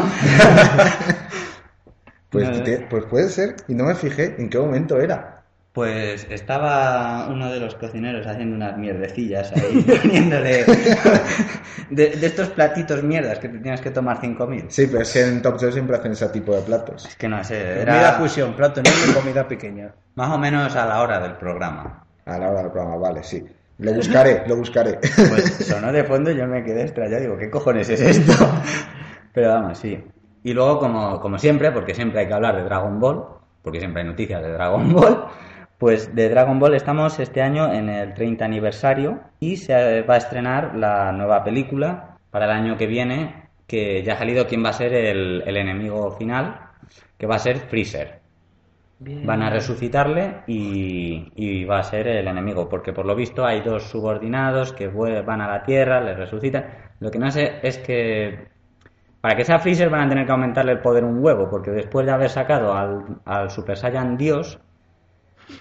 Pues, 2.30 2.48
No, 2.48 2.64
te- 2.64 2.86
pues 2.90 3.06
puede 3.06 3.28
ser, 3.30 3.56
y 3.68 3.74
no 3.74 3.86
me 3.86 3.96
fijé 3.96 4.36
en 4.38 4.50
qué 4.52 4.60
momento 4.60 5.00
era. 5.02 5.42
Pues 5.74 6.28
estaba 6.30 7.28
uno 7.28 7.50
de 7.52 7.60
los 7.60 7.74
cocineros 7.76 8.28
haciendo 8.28 8.56
unas 8.56 8.78
mierdecillas 8.78 9.52
ahí, 9.54 9.82
poniéndole 10.04 10.64
de, 11.90 12.10
de 12.12 12.28
estos 12.28 12.50
platitos 12.50 13.02
mierdas 13.04 13.40
que 13.40 13.50
te 13.50 13.58
tienes 13.60 13.82
que 13.82 13.90
tomar 13.90 14.20
5.000. 14.22 14.66
Sí, 14.70 14.86
pero 14.88 15.02
es 15.02 15.12
que 15.12 15.24
en 15.26 15.42
Top 15.42 15.58
Chef 15.58 15.74
siempre 15.74 15.98
hacen 15.98 16.12
ese 16.12 16.30
tipo 16.30 16.56
de 16.56 16.62
platos. 16.62 17.06
Es 17.08 17.16
que 17.16 17.28
no 17.28 17.44
sé, 17.44 17.58
Comida 17.80 18.00
era 18.00 18.12
fusión, 18.14 18.54
plato 18.56 18.80
enorme, 18.82 19.14
comida 19.14 19.48
pequeña. 19.48 19.92
más 20.14 20.30
o 20.30 20.38
menos 20.38 20.76
a 20.76 20.86
la 20.86 21.02
hora 21.02 21.20
del 21.20 21.34
programa. 21.34 22.06
A 22.26 22.38
la 22.38 22.50
hora 22.52 22.62
del 22.62 22.72
programa, 22.72 22.98
vale, 22.98 23.24
sí. 23.24 23.44
Lo 23.80 23.94
buscaré, 23.94 24.44
lo 24.46 24.58
buscaré. 24.58 25.00
Pues 25.30 25.66
sonó 25.66 25.92
de 25.94 26.04
fondo 26.04 26.32
yo 26.32 26.46
me 26.48 26.64
quedé 26.64 26.84
extrañado, 26.84 27.22
digo, 27.22 27.38
¿qué 27.38 27.50
cojones 27.50 27.90
es 27.90 28.02
esto? 28.02 28.34
Pero 29.34 29.50
vamos, 29.50 29.78
sí. 29.78 30.04
Y 30.44 30.54
luego, 30.54 30.80
como, 30.80 31.20
como 31.22 31.38
siempre, 31.38 31.72
porque 31.72 31.94
siempre 31.94 32.20
hay 32.20 32.28
que 32.28 32.34
hablar 32.34 32.58
de 32.58 32.64
Dragon 32.64 33.00
Ball, 33.00 33.24
porque 33.62 33.80
siempre 33.80 34.02
hay 34.02 34.08
noticias 34.08 34.42
de 34.42 34.52
Dragon 34.52 34.94
Ball, 34.94 35.26
pues 35.78 36.14
de 36.14 36.28
Dragon 36.28 36.60
Ball 36.60 36.76
estamos 36.76 37.20
este 37.20 37.42
año 37.42 37.72
en 37.74 37.88
el 37.88 38.14
30 38.14 38.44
aniversario 38.44 39.22
y 39.40 39.56
se 39.56 40.02
va 40.02 40.16
a 40.16 40.18
estrenar 40.18 40.76
la 40.76 41.14
nueva 41.14 41.46
película 41.46 42.18
para 42.32 42.46
el 42.46 42.52
año 42.52 42.78
que 42.78 42.86
viene, 42.86 43.50
que 43.66 44.04
ya 44.04 44.14
ha 44.14 44.18
salido 44.18 44.46
quién 44.46 44.64
va 44.64 44.70
a 44.70 44.74
ser 44.74 44.94
el, 44.94 45.42
el 45.46 45.56
enemigo 45.56 46.12
final, 46.12 46.60
que 47.18 47.28
va 47.28 47.36
a 47.36 47.40
ser 47.40 47.60
Freezer. 47.60 48.19
Van 49.02 49.42
a 49.42 49.50
resucitarle 49.50 50.42
y, 50.48 51.32
y 51.36 51.64
va 51.64 51.80
a 51.80 51.84
ser 51.84 52.08
el 52.08 52.28
enemigo, 52.28 52.68
porque 52.68 52.92
por 52.92 53.06
lo 53.06 53.16
visto 53.16 53.46
hay 53.46 53.62
dos 53.62 53.84
subordinados 53.84 54.74
que 54.74 54.88
van 54.90 55.40
a 55.42 55.48
la 55.48 55.64
Tierra, 55.64 56.02
le 56.02 56.16
resucitan. 56.16 56.66
Lo 57.00 57.10
que 57.10 57.18
no 57.20 57.32
sé 57.32 57.60
es 57.64 57.78
que 57.78 58.50
para 59.22 59.36
que 59.38 59.46
sea 59.46 59.60
Freezer 59.60 59.90
van 59.90 60.02
a 60.02 60.10
tener 60.10 60.26
que 60.26 60.32
aumentarle 60.34 60.74
el 60.74 60.80
poder 60.80 61.04
un 61.06 61.24
huevo, 61.24 61.50
porque 61.50 61.72
después 61.72 62.06
de 62.06 62.12
haber 62.12 62.30
sacado 62.30 62.74
al, 62.74 63.06
al 63.26 63.50
Super 63.50 63.78
Saiyan 63.78 64.18
Dios, 64.18 64.60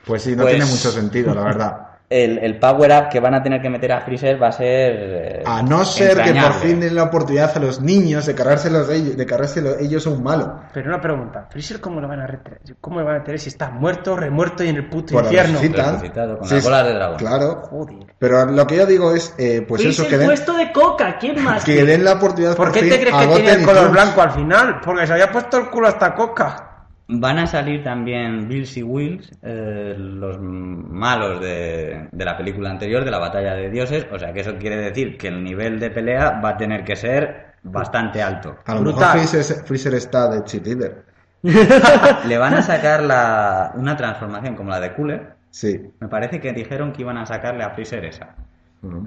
Pues 0.05 0.23
sí, 0.23 0.35
no 0.37 0.43
Pues- 0.43 0.57
tiene 0.57 0.67
mucho 0.71 0.91
sentido, 0.91 1.35
la 1.35 1.45
verdad. 1.45 1.88
El, 2.11 2.39
el 2.39 2.59
power 2.59 2.91
up 2.91 3.09
que 3.11 3.21
van 3.21 3.35
a 3.35 3.43
tener 3.43 3.61
que 3.61 3.69
meter 3.69 3.93
a 3.93 4.01
Freezer 4.01 4.43
va 4.43 4.49
a 4.49 4.53
ser... 4.53 4.93
eh, 4.97 5.43
A 5.45 5.63
no 5.63 5.85
ser 5.85 6.23
que 6.23 6.33
por 6.33 6.55
fin 6.55 6.81
den 6.81 6.95
la 6.95 7.03
oportunidad 7.03 7.55
a 7.55 7.61
los 7.61 7.81
niños 7.83 8.25
de 8.25 8.35
cargárselos 8.35 8.89
ellos, 8.89 9.17
de 9.17 9.27
cargárselo 9.27 9.79
ellos 9.79 10.07
a 10.07 10.11
un 10.11 10.23
malo. 10.23 10.61
Pero 10.73 10.89
una 10.89 11.01
pregunta, 11.01 11.47
¿Freezer 11.51 11.81
cómo 11.81 12.01
lo 12.01 12.09
van 12.09 12.21
a 12.21 12.27
retener? 12.27 12.61
¿Cómo 12.81 13.01
lo 13.01 13.05
van 13.07 13.17
a 13.21 13.25
tener 13.25 13.39
si 13.39 13.51
está 13.51 13.69
muerto, 13.71 14.17
remuerto 14.17 14.65
y 14.65 14.69
en 14.69 14.77
el 14.77 14.89
puto 14.89 15.21
infierno? 15.21 15.59
resucitan. 15.61 15.95
Resucitado, 15.95 16.39
con 16.39 16.49
Sí, 16.49 16.61
bolas 16.63 16.87
de 16.87 16.95
dragón. 16.95 17.17
Claro. 17.19 17.63
Joder. 17.69 17.97
Pero 18.19 18.47
lo 18.47 18.67
que 18.67 18.77
yo 18.77 18.87
digo 18.87 19.15
es, 19.15 19.35
eh, 19.37 19.65
pues 19.69 19.83
Freezer 19.83 20.05
eso, 20.07 20.11
que 20.11 20.19
den, 20.19 20.29
puesto 20.29 20.53
de 20.55 20.73
coca, 20.73 21.19
¿quién 21.19 21.45
más? 21.45 21.63
que 21.65 21.85
den 21.85 22.05
la 22.05 22.15
oportunidad 22.15 22.57
¿Por 22.57 22.73
qué 22.73 22.81
fin 22.81 22.89
te 22.91 23.01
crees 23.01 23.17
que 23.17 23.27
tenía 23.35 23.53
el 23.55 23.65
color 23.67 23.91
blanco 23.91 24.23
al 24.23 24.31
final? 24.31 24.81
Porque 24.83 25.07
se 25.07 25.13
había 25.13 25.31
puesto 25.31 25.59
el 25.59 25.69
culo 25.69 25.89
hasta 25.89 26.15
coca. 26.15 26.68
Van 27.11 27.39
a 27.39 27.47
salir 27.47 27.83
también 27.83 28.49
Bills 28.49 28.77
y 28.77 28.83
Wills, 28.83 29.33
eh, 29.43 29.95
los 29.97 30.39
malos 30.41 31.41
de, 31.41 32.09
de 32.13 32.25
la 32.25 32.37
película 32.37 32.71
anterior, 32.71 33.03
de 33.03 33.11
la 33.11 33.19
Batalla 33.19 33.55
de 33.55 33.71
Dioses. 33.71 34.07
O 34.13 34.19
sea 34.19 34.33
que 34.33 34.41
eso 34.41 34.57
quiere 34.59 34.77
decir 34.77 35.17
que 35.17 35.29
el 35.29 35.43
nivel 35.43 35.81
de 35.81 35.91
pelea 35.91 36.39
va 36.45 36.51
a 36.51 36.57
tener 36.59 36.85
que 36.85 36.97
ser 36.97 37.55
bastante 37.63 38.23
alto. 38.23 38.57
A 38.67 38.75
lo 38.75 38.83
Brutal. 38.83 39.15
mejor 39.15 39.29
Freezer, 39.29 39.65
Freezer 39.65 39.95
está 39.95 40.29
de 40.29 40.45
cheerleader. 40.45 41.05
Le 41.43 42.39
van 42.39 42.55
a 42.55 42.63
sacar 42.63 43.03
la, 43.03 43.73
una 43.75 43.97
transformación 43.97 44.55
como 44.55 44.71
la 44.71 44.81
de 44.81 44.93
Cooler. 44.95 45.35
Sí. 45.51 45.81
Me 46.01 46.09
parece 46.09 46.41
que 46.41 46.53
dijeron 46.53 46.93
que 46.93 47.03
iban 47.03 47.17
a 47.17 47.27
sacarle 47.27 47.65
a 47.65 47.71
Freezer 47.71 48.05
esa. 48.05 48.35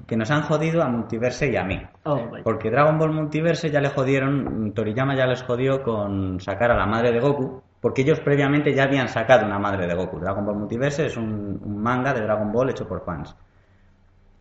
Que 0.06 0.18
nos 0.18 0.32
han 0.32 0.42
jodido 0.42 0.82
a 0.84 0.88
Multiverse 0.90 1.50
y 1.50 1.56
a 1.56 1.64
mí. 1.64 1.82
Oh. 2.04 2.30
Porque 2.44 2.70
Dragon 2.70 2.98
Ball 2.98 3.14
Multiverse 3.14 3.70
ya 3.70 3.80
le 3.80 3.90
jodieron, 3.90 4.74
Toriyama 4.74 5.16
ya 5.16 5.28
les 5.28 5.44
jodió 5.44 5.82
con 5.84 6.40
sacar 6.42 6.72
a 6.72 6.78
la 6.78 6.86
madre 6.86 7.12
de 7.12 7.20
Goku, 7.20 7.62
porque 7.82 8.04
ellos 8.04 8.20
previamente 8.20 8.74
ya 8.74 8.84
habían 8.84 9.10
sacado 9.10 9.46
una 9.46 9.60
madre 9.60 9.88
de 9.88 9.94
Goku. 9.96 10.20
Dragon 10.20 10.46
Ball 10.46 10.56
Multiverse 10.56 11.08
es 11.08 11.18
un, 11.18 11.60
un 11.64 11.78
manga 11.82 12.14
de 12.14 12.22
Dragon 12.22 12.52
Ball 12.52 12.70
hecho 12.70 12.88
por 12.88 13.04
fans. 13.04 13.36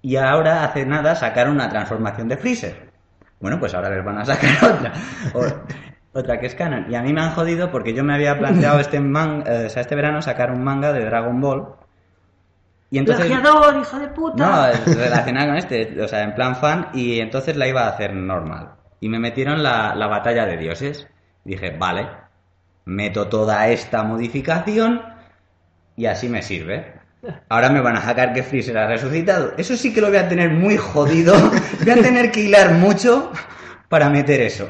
Y 0.03 0.16
ahora, 0.16 0.64
hace 0.64 0.87
nada, 0.87 1.14
sacaron 1.14 1.55
una 1.55 1.68
transformación 1.68 2.29
de 2.29 2.37
Freezer. 2.37 2.90
Bueno, 3.40 3.59
pues 3.59 3.74
ahora 3.74 3.90
les 3.90 4.05
van 4.05 4.18
a 4.18 4.24
sacar 4.24 4.50
otra. 4.74 4.92
O- 5.35 6.18
otra 6.18 6.38
que 6.40 6.46
es 6.46 6.55
canon. 6.55 6.87
Y 6.90 6.94
a 6.96 7.03
mí 7.03 7.12
me 7.12 7.20
han 7.22 7.31
jodido 7.31 7.70
porque 7.70 7.94
yo 7.94 8.03
me 8.05 8.14
había 8.14 8.38
planteado 8.38 8.81
este, 8.81 8.98
man, 9.00 9.44
eh, 9.46 9.64
o 9.66 9.70
sea, 9.70 9.83
este 9.83 9.94
verano 9.94 10.20
sacar 10.20 10.50
un 10.50 10.62
manga 10.62 10.92
de 10.92 11.05
Dragon 11.05 11.40
Ball. 11.40 11.68
Y 12.90 12.98
entonces... 12.98 13.26
Plagiador, 13.26 13.76
hijo 13.81 13.98
de 14.00 14.09
puta. 14.09 14.72
No, 14.85 14.94
relacionada 14.94 15.46
con 15.46 15.57
este, 15.57 16.03
o 16.03 16.09
sea, 16.09 16.22
en 16.24 16.35
plan 16.35 16.57
fan, 16.57 16.88
y 16.92 17.20
entonces 17.20 17.57
la 17.57 17.68
iba 17.68 17.83
a 17.85 17.90
hacer 17.90 18.12
normal. 18.14 18.70
Y 18.98 19.09
me 19.09 19.18
metieron 19.20 19.62
la, 19.62 19.94
la 19.94 20.09
batalla 20.09 20.44
de 20.46 20.57
dioses. 20.57 21.07
Dije, 21.44 21.76
vale, 21.79 22.09
meto 22.90 23.29
toda 23.29 23.68
esta 23.68 24.03
modificación 24.03 25.03
y 25.96 26.07
así 26.07 26.29
me 26.29 26.42
sirve. 26.42 26.92
Ahora 27.48 27.70
me 27.70 27.81
van 27.81 27.96
a 27.96 28.03
sacar 28.03 28.33
que 28.33 28.42
Freezer 28.42 28.76
ha 28.79 28.88
resucitado. 28.88 29.53
Eso 29.57 29.76
sí 29.76 29.92
que 29.92 30.00
lo 30.00 30.09
voy 30.09 30.16
a 30.16 30.29
tener 30.29 30.50
muy 30.50 30.76
jodido. 30.76 31.35
Voy 31.85 31.90
a 31.90 32.03
tener 32.03 32.31
que 32.31 32.40
hilar 32.40 32.72
mucho 32.72 33.31
para 33.88 34.09
meter 34.09 34.40
eso. 34.40 34.66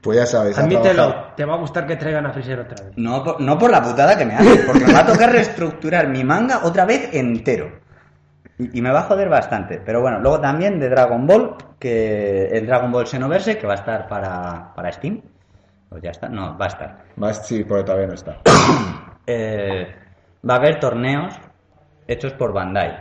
Pues 0.00 0.18
ya 0.18 0.26
sabes. 0.26 0.58
Admítelo, 0.58 1.32
te 1.36 1.44
va 1.44 1.54
a 1.54 1.58
gustar 1.58 1.86
que 1.86 1.96
traigan 1.96 2.26
a 2.26 2.32
Freezer 2.32 2.60
otra 2.60 2.84
vez. 2.84 2.94
No 2.96 3.22
por, 3.22 3.40
no 3.40 3.58
por 3.58 3.70
la 3.70 3.82
putada 3.82 4.16
que 4.18 4.24
me 4.24 4.34
hace, 4.34 4.64
porque 4.66 4.84
me 4.84 4.92
va 4.92 5.00
a 5.00 5.06
tocar 5.06 5.30
reestructurar 5.30 6.08
mi 6.08 6.24
manga 6.24 6.60
otra 6.64 6.84
vez 6.84 7.10
entero. 7.12 7.70
Y, 8.58 8.78
y 8.78 8.82
me 8.82 8.90
va 8.90 9.00
a 9.00 9.02
joder 9.04 9.28
bastante. 9.28 9.80
Pero 9.84 10.00
bueno, 10.00 10.18
luego 10.20 10.40
también 10.40 10.80
de 10.80 10.88
Dragon 10.88 11.26
Ball, 11.26 11.54
que 11.78 12.48
el 12.48 12.66
Dragon 12.66 12.90
Ball 12.90 13.06
Xenoverse, 13.06 13.58
que 13.58 13.66
va 13.66 13.74
a 13.74 13.76
estar 13.76 14.08
para, 14.08 14.74
para 14.74 14.92
Steam. 14.92 15.22
Pues 15.90 16.02
ya 16.02 16.10
está, 16.10 16.28
no, 16.28 16.56
va 16.56 16.64
a 16.64 16.68
estar. 16.68 16.98
Más 17.16 17.46
sí, 17.46 17.64
porque 17.64 17.84
todavía 17.84 18.06
no 18.06 18.14
está. 18.14 18.38
Eh, 19.26 19.86
va 20.48 20.54
a 20.54 20.56
haber 20.56 20.80
torneos 20.80 21.34
hechos 22.08 22.32
por 22.32 22.52
Bandai, 22.52 22.96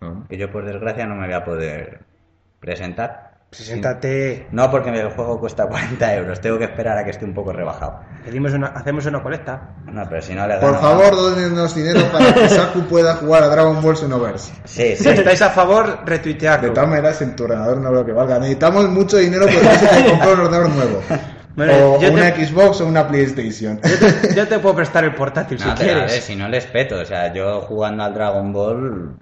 Ujú. 0.00 0.26
que 0.28 0.38
yo 0.38 0.50
por 0.50 0.64
desgracia 0.64 1.04
no 1.04 1.14
me 1.16 1.26
voy 1.26 1.34
a 1.34 1.44
poder 1.44 2.00
presentar. 2.60 3.28
Preséntate, 3.50 4.46
No, 4.52 4.70
porque 4.70 4.90
el 4.90 5.10
juego 5.10 5.40
cuesta 5.40 5.66
40 5.66 6.14
euros, 6.16 6.40
tengo 6.40 6.58
que 6.58 6.64
esperar 6.64 6.96
a 6.98 7.04
que 7.04 7.10
esté 7.10 7.24
un 7.24 7.34
poco 7.34 7.52
rebajado. 7.52 8.00
pedimos 8.24 8.52
una, 8.54 8.68
hacemos 8.68 9.04
una 9.06 9.22
colecta. 9.22 9.74
No, 9.86 10.02
pero 10.08 10.22
si 10.22 10.34
no 10.34 10.46
le 10.46 10.56
Por 10.58 10.78
favor, 10.80 11.14
donenos 11.16 11.74
dinero 11.74 12.00
para 12.12 12.32
que 12.32 12.48
Saku 12.48 12.82
pueda 12.82 13.16
jugar 13.16 13.42
a 13.42 13.48
Dragon 13.48 13.82
Ball 13.82 13.96
Xenoverse. 13.96 14.52
Sí, 14.64 14.96
Si 14.96 15.08
estáis 15.08 15.42
a 15.42 15.50
favor, 15.50 16.04
De 16.04 16.10
retuiteadlo. 16.10 16.72
todas 16.72 16.88
maneras, 16.88 17.20
en 17.22 17.34
tu 17.36 17.44
ordenador 17.44 17.78
no 17.78 17.90
veo 17.90 18.04
que 18.06 18.12
valga. 18.12 18.38
Necesitamos 18.38 18.88
mucho 18.88 19.16
dinero 19.18 19.44
porque 19.46 19.62
no 19.66 19.70
se 19.74 19.86
te 20.02 20.10
comprar 20.10 20.34
un 20.34 20.40
ordenador 20.40 20.68
nuevo. 20.70 21.02
Bueno, 21.56 21.72
o 21.94 22.00
yo 22.00 22.12
una 22.12 22.32
te- 22.32 22.46
Xbox 22.46 22.80
o 22.80 22.86
una 22.86 23.06
PlayStation. 23.08 23.80
Yo 24.36 24.46
te 24.46 24.58
puedo 24.58 24.76
prestar 24.76 25.04
el 25.04 25.14
portátil 25.14 25.58
No, 25.58 25.64
si 25.64 25.70
a 25.70 25.74
ver, 25.74 25.94
quieres. 26.06 26.24
si 26.24 26.36
no 26.36 26.48
les 26.48 26.66
peto, 26.66 27.00
o 27.00 27.04
sea, 27.04 27.32
yo 27.32 27.60
jugando 27.62 28.04
al 28.04 28.14
Dragon 28.14 28.52
Ball, 28.52 29.16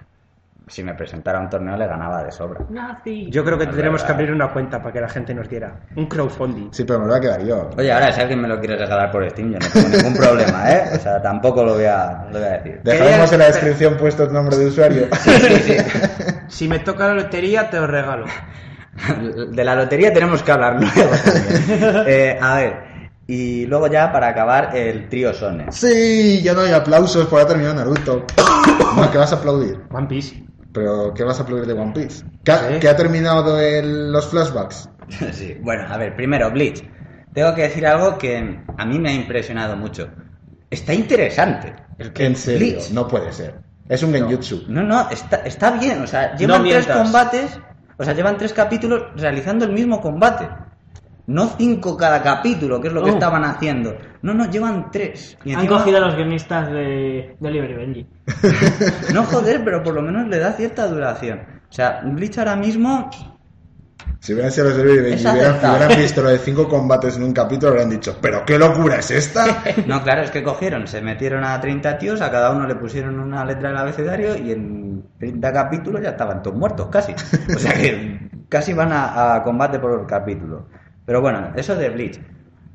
si 0.68 0.82
me 0.82 0.94
presentara 0.94 1.38
a 1.38 1.42
un 1.42 1.48
torneo 1.48 1.76
le 1.76 1.86
ganaba 1.86 2.24
de 2.24 2.32
sobra. 2.32 2.60
Nazi. 2.68 3.30
Yo 3.30 3.44
creo 3.44 3.56
que 3.56 3.64
Es 3.64 3.70
tendremos 3.70 4.02
que 4.02 4.10
abrir 4.12 4.32
una 4.32 4.48
cuenta 4.52 4.80
para 4.80 4.92
que 4.92 5.00
la 5.00 5.08
gente 5.08 5.32
nos 5.32 5.48
diera 5.48 5.76
un 5.94 6.06
crowdfunding. 6.06 6.70
Sí, 6.72 6.82
pero 6.84 6.98
me 6.98 7.04
lo 7.06 7.12
voy 7.12 7.18
a 7.18 7.20
quedar 7.22 7.44
yo. 7.44 7.70
Oye, 7.78 7.92
ahora 7.92 8.10
si 8.12 8.20
alguien 8.20 8.40
me 8.42 8.48
lo 8.48 8.58
quiere 8.58 8.76
regalar 8.76 9.10
por 9.12 9.30
Steam, 9.30 9.52
yo 9.52 9.58
no 9.60 9.66
tengo 9.72 9.88
ningún 9.96 10.14
problema, 10.20 10.72
¿eh? 10.72 10.82
O 10.94 10.98
sea, 10.98 11.22
tampoco 11.22 11.64
lo 11.64 11.74
voy 11.74 11.84
a, 11.84 12.26
lo 12.32 12.38
voy 12.40 12.48
a 12.48 12.52
decir. 12.58 12.80
Dejaremos 12.82 13.32
en 13.32 13.38
la 13.38 13.46
descripción 13.46 13.96
puesto 13.96 14.24
el 14.24 14.32
nombre 14.32 14.56
de 14.56 14.66
usuario. 14.66 15.06
Si 16.48 16.68
me 16.68 16.78
toca 16.78 17.08
la 17.08 17.14
lotería, 17.14 17.68
te 17.70 17.78
lo 17.78 17.86
regalo. 17.86 18.26
De 19.52 19.64
la 19.64 19.74
lotería 19.74 20.12
tenemos 20.12 20.42
que 20.42 20.52
hablar 20.52 20.76
luego. 20.80 21.10
Eh, 22.06 22.38
a 22.40 22.54
ver, 22.56 22.76
y 23.26 23.66
luego 23.66 23.88
ya 23.88 24.10
para 24.12 24.28
acabar 24.28 24.76
el 24.76 25.08
trío 25.08 25.34
Sones. 25.34 25.74
Sí, 25.74 26.40
ya 26.42 26.54
no 26.54 26.60
hay 26.62 26.72
aplausos 26.72 27.26
por 27.26 27.40
haber 27.40 27.48
terminado 27.52 27.74
Naruto. 27.74 28.24
No, 28.96 29.10
que 29.10 29.18
vas 29.18 29.32
a 29.32 29.36
aplaudir. 29.36 29.80
One 29.90 30.06
Piece. 30.06 30.42
Pero, 30.72 31.12
¿qué 31.14 31.24
vas 31.24 31.38
a 31.40 31.42
aplaudir 31.42 31.66
de 31.66 31.72
One 31.72 31.92
Piece? 31.92 32.24
¿Que 32.44 32.52
ha, 32.52 32.58
Sí. 32.68 32.78
que 32.80 32.88
ha 32.88 32.96
terminado 32.96 33.58
el- 33.60 34.12
los 34.12 34.26
flashbacks? 34.28 34.88
Sí, 35.32 35.56
bueno, 35.60 35.84
a 35.88 35.96
ver, 35.98 36.14
primero, 36.16 36.50
Bleach. 36.50 36.82
Tengo 37.32 37.54
que 37.54 37.62
decir 37.62 37.86
algo 37.86 38.16
que 38.18 38.58
a 38.78 38.84
mí 38.86 38.98
me 38.98 39.10
ha 39.10 39.14
impresionado 39.14 39.76
mucho. 39.76 40.08
Está 40.70 40.94
interesante. 40.94 41.74
El 41.98 42.12
que 42.12 42.26
En 42.26 42.34
serio, 42.36 42.58
Bleach. 42.76 42.90
no 42.90 43.06
puede 43.06 43.32
ser. 43.32 43.60
Es 43.88 44.02
un 44.02 44.12
genjutsu. 44.12 44.64
No, 44.68 44.82
no, 44.82 45.08
está, 45.10 45.36
está 45.44 45.70
bien. 45.72 46.02
O 46.02 46.06
sea, 46.06 46.34
llevan 46.36 46.62
No 46.62 46.68
tres 46.70 46.86
combates, 46.86 47.58
o 47.98 48.04
sea, 48.04 48.14
llevan 48.14 48.36
tres 48.36 48.52
capítulos 48.52 49.04
realizando 49.16 49.64
el 49.64 49.72
mismo 49.72 50.00
combate. 50.00 50.48
No 51.28 51.48
cinco 51.58 51.96
cada 51.96 52.22
capítulo, 52.22 52.80
que 52.80 52.86
es 52.88 52.94
lo 52.94 53.02
que 53.02 53.10
Oh. 53.10 53.14
estaban 53.14 53.44
haciendo. 53.44 53.96
No, 54.22 54.32
no, 54.32 54.48
llevan 54.48 54.90
tres. 54.92 55.36
Y 55.44 55.52
Han 55.54 55.60
encima- 55.62 55.78
cogido 55.78 55.96
a 55.98 56.00
los 56.00 56.14
guionistas 56.14 56.68
de, 56.70 57.36
de 57.40 57.48
Oliver 57.48 57.70
y 57.70 57.74
Benji. 57.74 58.06
No 59.12 59.24
joder, 59.24 59.64
pero 59.64 59.82
por 59.82 59.94
lo 59.94 60.02
menos 60.02 60.28
le 60.28 60.38
da 60.38 60.52
cierta 60.52 60.86
duración. 60.86 61.40
O 61.68 61.72
sea, 61.72 62.00
Bleach 62.04 62.38
ahora 62.38 62.54
mismo 62.54 63.10
Si 64.20 64.32
hubieran 64.34 64.52
sido 64.52 64.68
los 64.68 64.76
de 64.76 64.84
Benji 64.84 65.12
Es 65.14 65.24
y 65.24 65.28
hubieran, 65.28 65.50
aceptable. 65.50 65.76
hubieran 65.86 65.98
visto 66.02 66.22
lo 66.22 66.28
de 66.30 66.38
cinco 66.38 66.68
combates 66.68 67.16
en 67.16 67.24
un 67.24 67.32
capítulo, 67.32 67.70
habrían 67.72 67.90
dicho, 67.90 68.16
¿pero 68.22 68.44
qué 68.46 68.56
locura 68.58 68.96
es 69.00 69.10
esta? 69.10 69.64
No, 69.86 70.02
claro, 70.04 70.22
es 70.22 70.30
que 70.30 70.44
cogieron, 70.44 70.86
se 70.86 71.00
metieron 71.00 71.42
a 71.44 71.60
30 71.60 71.98
tíos, 71.98 72.20
a 72.20 72.30
cada 72.30 72.50
uno 72.52 72.68
le 72.68 72.76
pusieron 72.76 73.18
una 73.18 73.44
letra 73.44 73.70
del 73.70 73.78
abecedario 73.78 74.36
y 74.36 74.52
en 74.52 74.85
30 75.18 75.52
capítulos 75.52 76.02
ya 76.02 76.10
estaban 76.10 76.42
todos 76.42 76.56
muertos, 76.56 76.88
casi. 76.88 77.12
O 77.54 77.58
sea 77.58 77.72
que 77.74 78.30
casi 78.48 78.72
van 78.72 78.92
a, 78.92 79.34
a 79.36 79.42
combate 79.42 79.78
por 79.78 80.06
capítulo. 80.06 80.66
Pero 81.04 81.20
bueno, 81.20 81.52
eso 81.56 81.74
de 81.76 81.88
Bleach. 81.90 82.20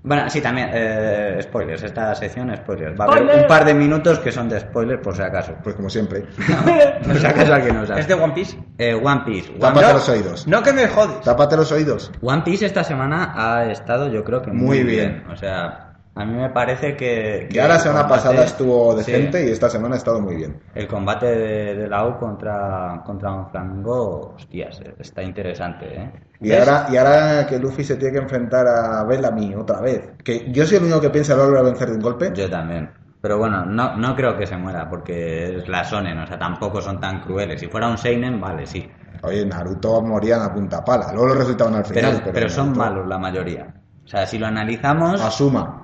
Bueno, 0.04 0.28
sí, 0.32 0.42
también, 0.42 0.72
eh, 0.74 1.38
spoilers, 1.44 1.84
esta 1.84 2.16
sección 2.16 2.52
spoilers. 2.58 3.00
Va 3.00 3.06
a 3.06 3.08
haber 3.10 3.42
un 3.42 3.48
par 3.48 3.66
de 3.66 3.76
minutos 3.76 4.18
que 4.18 4.32
son 4.32 4.50
de 4.50 4.60
spoilers 4.60 5.00
por 5.00 5.16
si 5.16 5.22
acaso. 5.22 5.54
Pues 5.64 5.76
como 5.76 5.92
siempre. 5.92 6.22
Por 7.06 7.18
si 7.20 7.26
acaso 7.26 7.54
alguien 7.54 7.76
no 7.76 7.86
sabe. 7.86 8.00
¿Es 8.02 8.08
de 8.08 8.16
One 8.16 8.34
Piece? 8.34 8.58
Eh, 8.80 8.96
One 8.96 9.22
Piece. 9.26 9.50
One, 9.52 9.60
Tápate 9.60 9.88
No, 9.88 9.94
los 9.94 10.10
oídos. 10.10 10.48
No 10.48 10.64
que 10.64 10.74
me 10.74 10.88
jodes. 10.88 11.22
Tápate 11.22 11.56
los 11.56 11.72
oídos. 11.72 12.12
One 12.22 12.42
Piece 12.42 12.66
esta 12.66 12.84
semana 12.84 13.34
ha 13.36 13.70
estado 13.72 14.08
yo 14.08 14.24
creo 14.24 14.42
que 14.42 14.52
muy, 14.52 14.66
Muy 14.66 14.84
bien. 14.84 15.22
bien. 15.22 15.32
O 15.32 15.36
sea, 15.36 15.91
a 16.14 16.26
mí 16.26 16.34
me 16.34 16.50
parece 16.50 16.96
que... 16.98 17.48
que 17.50 17.54
Ya 17.56 17.68
la 17.68 17.80
semana 17.80 18.02
combate- 18.04 18.16
pasada 18.28 18.44
estuvo 18.46 18.92
Sí. 18.92 18.98
decente 19.12 19.46
y 19.46 19.52
esta 19.52 19.70
semana 19.70 19.96
ha 19.96 19.98
estado 19.98 20.20
muy 20.22 20.36
bien. 20.36 20.60
El 20.76 20.88
combate 20.88 21.26
de, 21.26 21.76
de 21.76 21.88
la 21.88 22.06
U 22.08 22.18
contra, 22.18 23.02
contra 23.06 23.32
un 23.34 23.50
flango, 23.50 24.34
hostias, 24.36 24.82
está 25.00 25.24
interesante, 25.24 25.86
¿eh? 26.02 26.12
Y 26.42 26.50
¿Ves? 26.50 26.68
ahora, 26.68 26.88
y 26.92 26.98
ahora 26.98 27.48
que 27.48 27.60
Luffy 27.60 27.84
se 27.84 27.96
tiene 27.98 28.14
que 28.14 28.24
enfrentar 28.24 28.68
a 28.68 29.04
Bellamy 29.06 29.56
otra 29.56 29.80
vez. 29.80 30.12
Que 30.24 30.52
yo 30.52 30.66
soy 30.66 30.78
el 30.78 30.84
único 30.84 31.00
que 31.02 31.10
piensa 31.12 31.36
lo 31.36 31.44
a 31.58 31.62
vencer 31.62 31.90
de 31.90 31.96
un 31.96 32.02
golpe. 32.02 32.32
Yo 32.34 32.50
también. 32.50 32.90
Pero 33.22 33.38
bueno, 33.38 33.64
no, 33.66 33.96
no 33.98 34.16
creo 34.16 34.36
que 34.36 34.48
se 34.48 34.58
muera 34.58 34.90
porque 34.90 35.58
es 35.60 35.68
la 35.70 35.84
Sonen, 35.84 36.18
o 36.18 36.26
sea, 36.26 36.40
tampoco 36.40 36.82
son 36.82 37.00
tan 37.00 37.22
crueles. 37.22 37.60
Si 37.60 37.68
fuera 37.68 37.88
un 37.88 37.98
Seinen, 38.00 38.42
vale, 38.42 38.66
sí. 38.66 38.90
Oye, 39.22 39.46
Naruto 39.46 40.02
morían 40.02 40.42
a 40.42 40.52
punta 40.52 40.84
pala. 40.84 41.12
Luego 41.14 41.28
lo 41.28 41.34
resultaban 41.36 41.76
al 41.76 41.84
Pero, 41.84 42.08
final. 42.10 42.32
pero, 42.34 42.50
son 42.50 42.74
Naruto- 42.74 42.78
malos 42.80 43.08
la 43.08 43.20
mayoría. 43.20 43.74
O 44.04 44.08
sea, 44.08 44.26
si 44.26 44.40
lo 44.40 44.48
analizamos... 44.48 45.22
Asuma. 45.22 45.81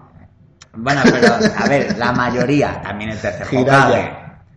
Bueno, 0.78 1.02
pero 1.12 1.34
a 1.34 1.68
ver, 1.68 1.98
la 1.98 2.12
mayoría, 2.12 2.82
también 2.82 3.10
el 3.12 3.20
tercer 3.20 3.48
Jiraiya. 3.48 3.88
Hokage. 3.88 4.12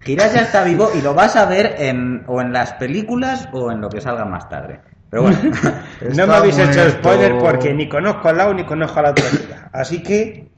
Jiraiya 0.04 0.40
está 0.42 0.64
vivo 0.64 0.90
y 0.94 1.00
lo 1.02 1.14
vas 1.14 1.34
a 1.36 1.46
ver 1.46 1.74
en, 1.78 2.24
o 2.26 2.40
en 2.40 2.52
las 2.52 2.72
películas 2.74 3.48
o 3.52 3.70
en 3.72 3.80
lo 3.80 3.88
que 3.88 4.00
salga 4.00 4.24
más 4.24 4.48
tarde. 4.48 4.80
Pero 5.10 5.22
bueno, 5.22 5.38
No 6.14 6.26
me 6.26 6.34
habéis 6.34 6.58
hecho 6.58 6.88
spoiler 6.90 7.38
porque 7.38 7.72
ni 7.74 7.88
conozco 7.88 8.28
al 8.28 8.36
lado 8.36 8.54
ni 8.54 8.64
conozco 8.64 9.00
a 9.00 9.02
la 9.02 9.10
otra 9.10 9.24
chica. 9.30 9.68
Así 9.72 10.02
que 10.02 10.48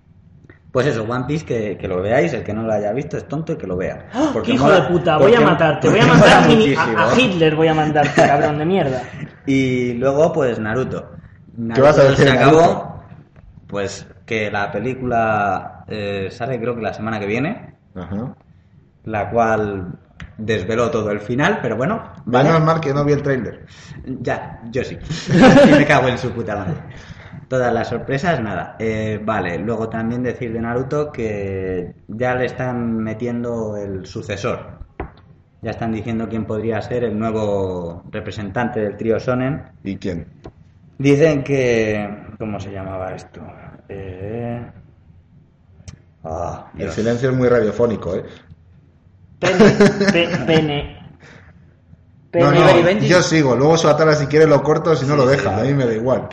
pues 0.73 0.87
eso, 0.87 1.03
One 1.05 1.25
Piece 1.27 1.45
que, 1.45 1.77
que 1.77 1.87
lo 1.87 2.01
veáis, 2.01 2.33
el 2.33 2.43
que 2.43 2.55
no 2.55 2.63
lo 2.63 2.73
haya 2.73 2.93
visto 2.93 3.17
es 3.19 3.29
tonto 3.29 3.53
y 3.53 3.57
que 3.57 3.67
lo 3.67 3.77
vea. 3.77 4.07
¡Oh, 4.15 4.31
Porque 4.33 4.49
¡Qué 4.53 4.55
hijo 4.55 4.65
mola- 4.65 4.81
de 4.81 4.89
puta! 4.89 5.19
Voy 5.19 5.35
a 5.35 5.41
matarte, 5.43 5.91
voy 5.91 6.01
a 6.01 6.07
matar 6.07 6.33
a, 6.33 6.45
a- 7.13 7.21
Hitler, 7.21 7.55
voy 7.57 7.69
a 7.69 7.75
mandarte, 7.75 8.23
cabrón 8.27 8.57
de 8.59 8.65
mierda. 8.65 9.03
Y 9.47 9.93
luego, 9.95 10.33
pues 10.33 10.59
Naruto. 10.59 11.11
Naruto 11.59 11.83
vas 11.87 11.99
a 11.99 12.03
decir 12.05 12.25
se 12.27 12.31
acabó, 12.31 12.61
Naruto? 12.61 13.05
pues 13.67 14.07
que 14.25 14.51
la 14.51 14.71
película 14.71 15.85
eh, 15.89 16.29
sale 16.31 16.61
creo 16.61 16.75
que 16.75 16.83
la 16.83 16.95
semana 16.95 17.19
que 17.21 17.27
viene, 17.27 17.75
Ajá. 17.95 18.35
la 19.05 19.31
cual 19.31 19.99
desveló 20.39 20.91
todo 20.91 21.11
el 21.11 21.21
final, 21.21 21.59
pero 21.63 21.77
bueno, 21.77 22.03
vale. 22.25 22.49
Menos 22.49 22.65
mal 22.65 22.81
que 22.81 22.93
no 22.93 23.05
vi 23.05 23.13
el 23.13 23.23
tráiler. 23.23 23.67
Ya, 24.05 24.61
yo 24.71 24.85
sí. 24.85 24.99
y 25.69 25.71
me 25.73 25.87
cago 25.87 26.09
en 26.09 26.19
su 26.19 26.31
puta 26.33 26.57
madre. 26.57 26.75
Todas 27.49 27.73
las 27.73 27.89
sorpresas, 27.89 28.41
nada. 28.41 28.77
Eh, 28.79 29.21
vale, 29.23 29.59
luego 29.59 29.89
también 29.89 30.23
decir 30.23 30.53
de 30.53 30.61
Naruto 30.61 31.13
que 31.13 31.95
ya 32.09 32.35
le 32.35 32.47
están 32.47 32.97
metiendo 32.97 33.77
el 33.77 34.07
sucesor. 34.07 34.81
Ya 35.61 35.71
están 35.71 35.93
diciendo 35.93 36.29
quién 36.29 36.45
podría 36.45 36.81
ser 36.81 37.05
el 37.05 37.19
nuevo 37.19 38.05
representante 38.11 38.81
del 38.81 38.97
trío 38.97 39.21
Sonen. 39.21 39.63
¿Y 39.85 39.97
quién? 39.97 40.27
Dicen 40.99 41.45
que... 41.45 42.27
¿Cómo 42.39 42.59
se 42.59 42.73
llamaba 42.73 43.15
esto? 43.15 43.41
Eh... 43.89 44.71
Ah, 46.25 46.67
El 46.75 46.79
Dios. 46.81 46.95
silencio 46.95 47.31
es 47.31 47.37
muy 47.37 47.49
radiofónico, 47.49 48.15
¿eh? 48.15 48.25
Pene, 49.41 49.71
pe- 50.13 50.29
pene. 50.47 50.99
Pene. 52.31 52.47
no, 52.51 52.91
yo 53.01 53.23
sigo. 53.23 53.55
Luego 53.57 53.77
Suatara 53.77 54.15
si 54.15 54.27
quiere 54.27 54.47
lo 54.47 54.63
corto, 54.63 54.95
si 54.97 55.05
no 55.05 55.13
Sí, 55.15 55.19
lo 55.19 55.27
deja. 55.27 55.55
sí. 55.55 55.61
A 55.61 55.65
mí 55.65 55.75
me 55.75 55.85
da 55.85 55.93
igual. 55.93 56.29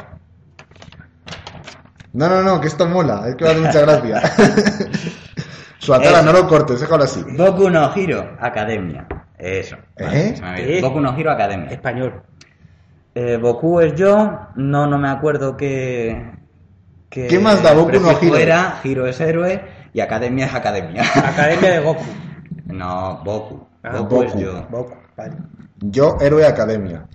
No, 2.14 2.30
no, 2.30 2.42
no, 2.42 2.62
que 2.62 2.68
esto 2.68 2.88
mola. 2.88 3.28
Es 3.28 3.36
que 3.36 3.44
va 3.44 3.50
a 3.52 3.54
hacer 3.54 3.66
mucha 3.66 3.82
gracia. 3.82 4.22
Suatara, 5.80 6.20
Eso. 6.20 6.26
no 6.26 6.32
lo 6.34 6.48
cortes, 6.48 6.80
déjalo 6.80 7.04
así. 7.04 7.22
Boku 7.38 7.70
no 7.70 7.92
Hero 7.96 8.38
Academia. 8.40 9.08
Eso. 9.38 9.76
¿Eh? 9.98 10.36
me 10.42 10.78
¿Eh? 10.78 10.82
Boku 10.82 11.00
no 11.02 11.18
Hero 11.18 11.32
Academia. 11.32 11.70
español. 11.70 12.22
Eh, 13.16 13.38
Goku 13.38 13.80
es 13.82 13.96
yo, 13.96 14.40
no, 14.56 14.88
no 14.88 14.98
me 14.98 15.10
acuerdo 15.10 15.58
qué. 15.58 16.32
Qué 17.10 17.28
¿Qué 17.28 17.40
más 17.40 17.62
da 17.64 17.74
Boku 17.74 18.00
no 18.00 18.12
Hero? 18.22 18.36
Era, 18.38 18.80
Hiro 18.84 19.08
es 19.08 19.20
héroe 19.20 19.62
y 19.94 20.00
Academia 20.00 20.46
es 20.46 20.54
Academia. 20.54 21.04
Academia 21.16 21.72
de 21.72 21.80
Goku. 21.80 22.04
no, 22.68 23.22
Boku. 23.24 23.68
Ah, 23.84 23.98
Goku 23.98 24.24
es 24.24 24.34
Boku. 24.34 24.44
yo. 24.44 24.68
Goku, 24.70 24.96
vale. 25.16 25.36
Yo, 25.82 26.18
héroe 26.20 26.46
academia. 26.46 27.08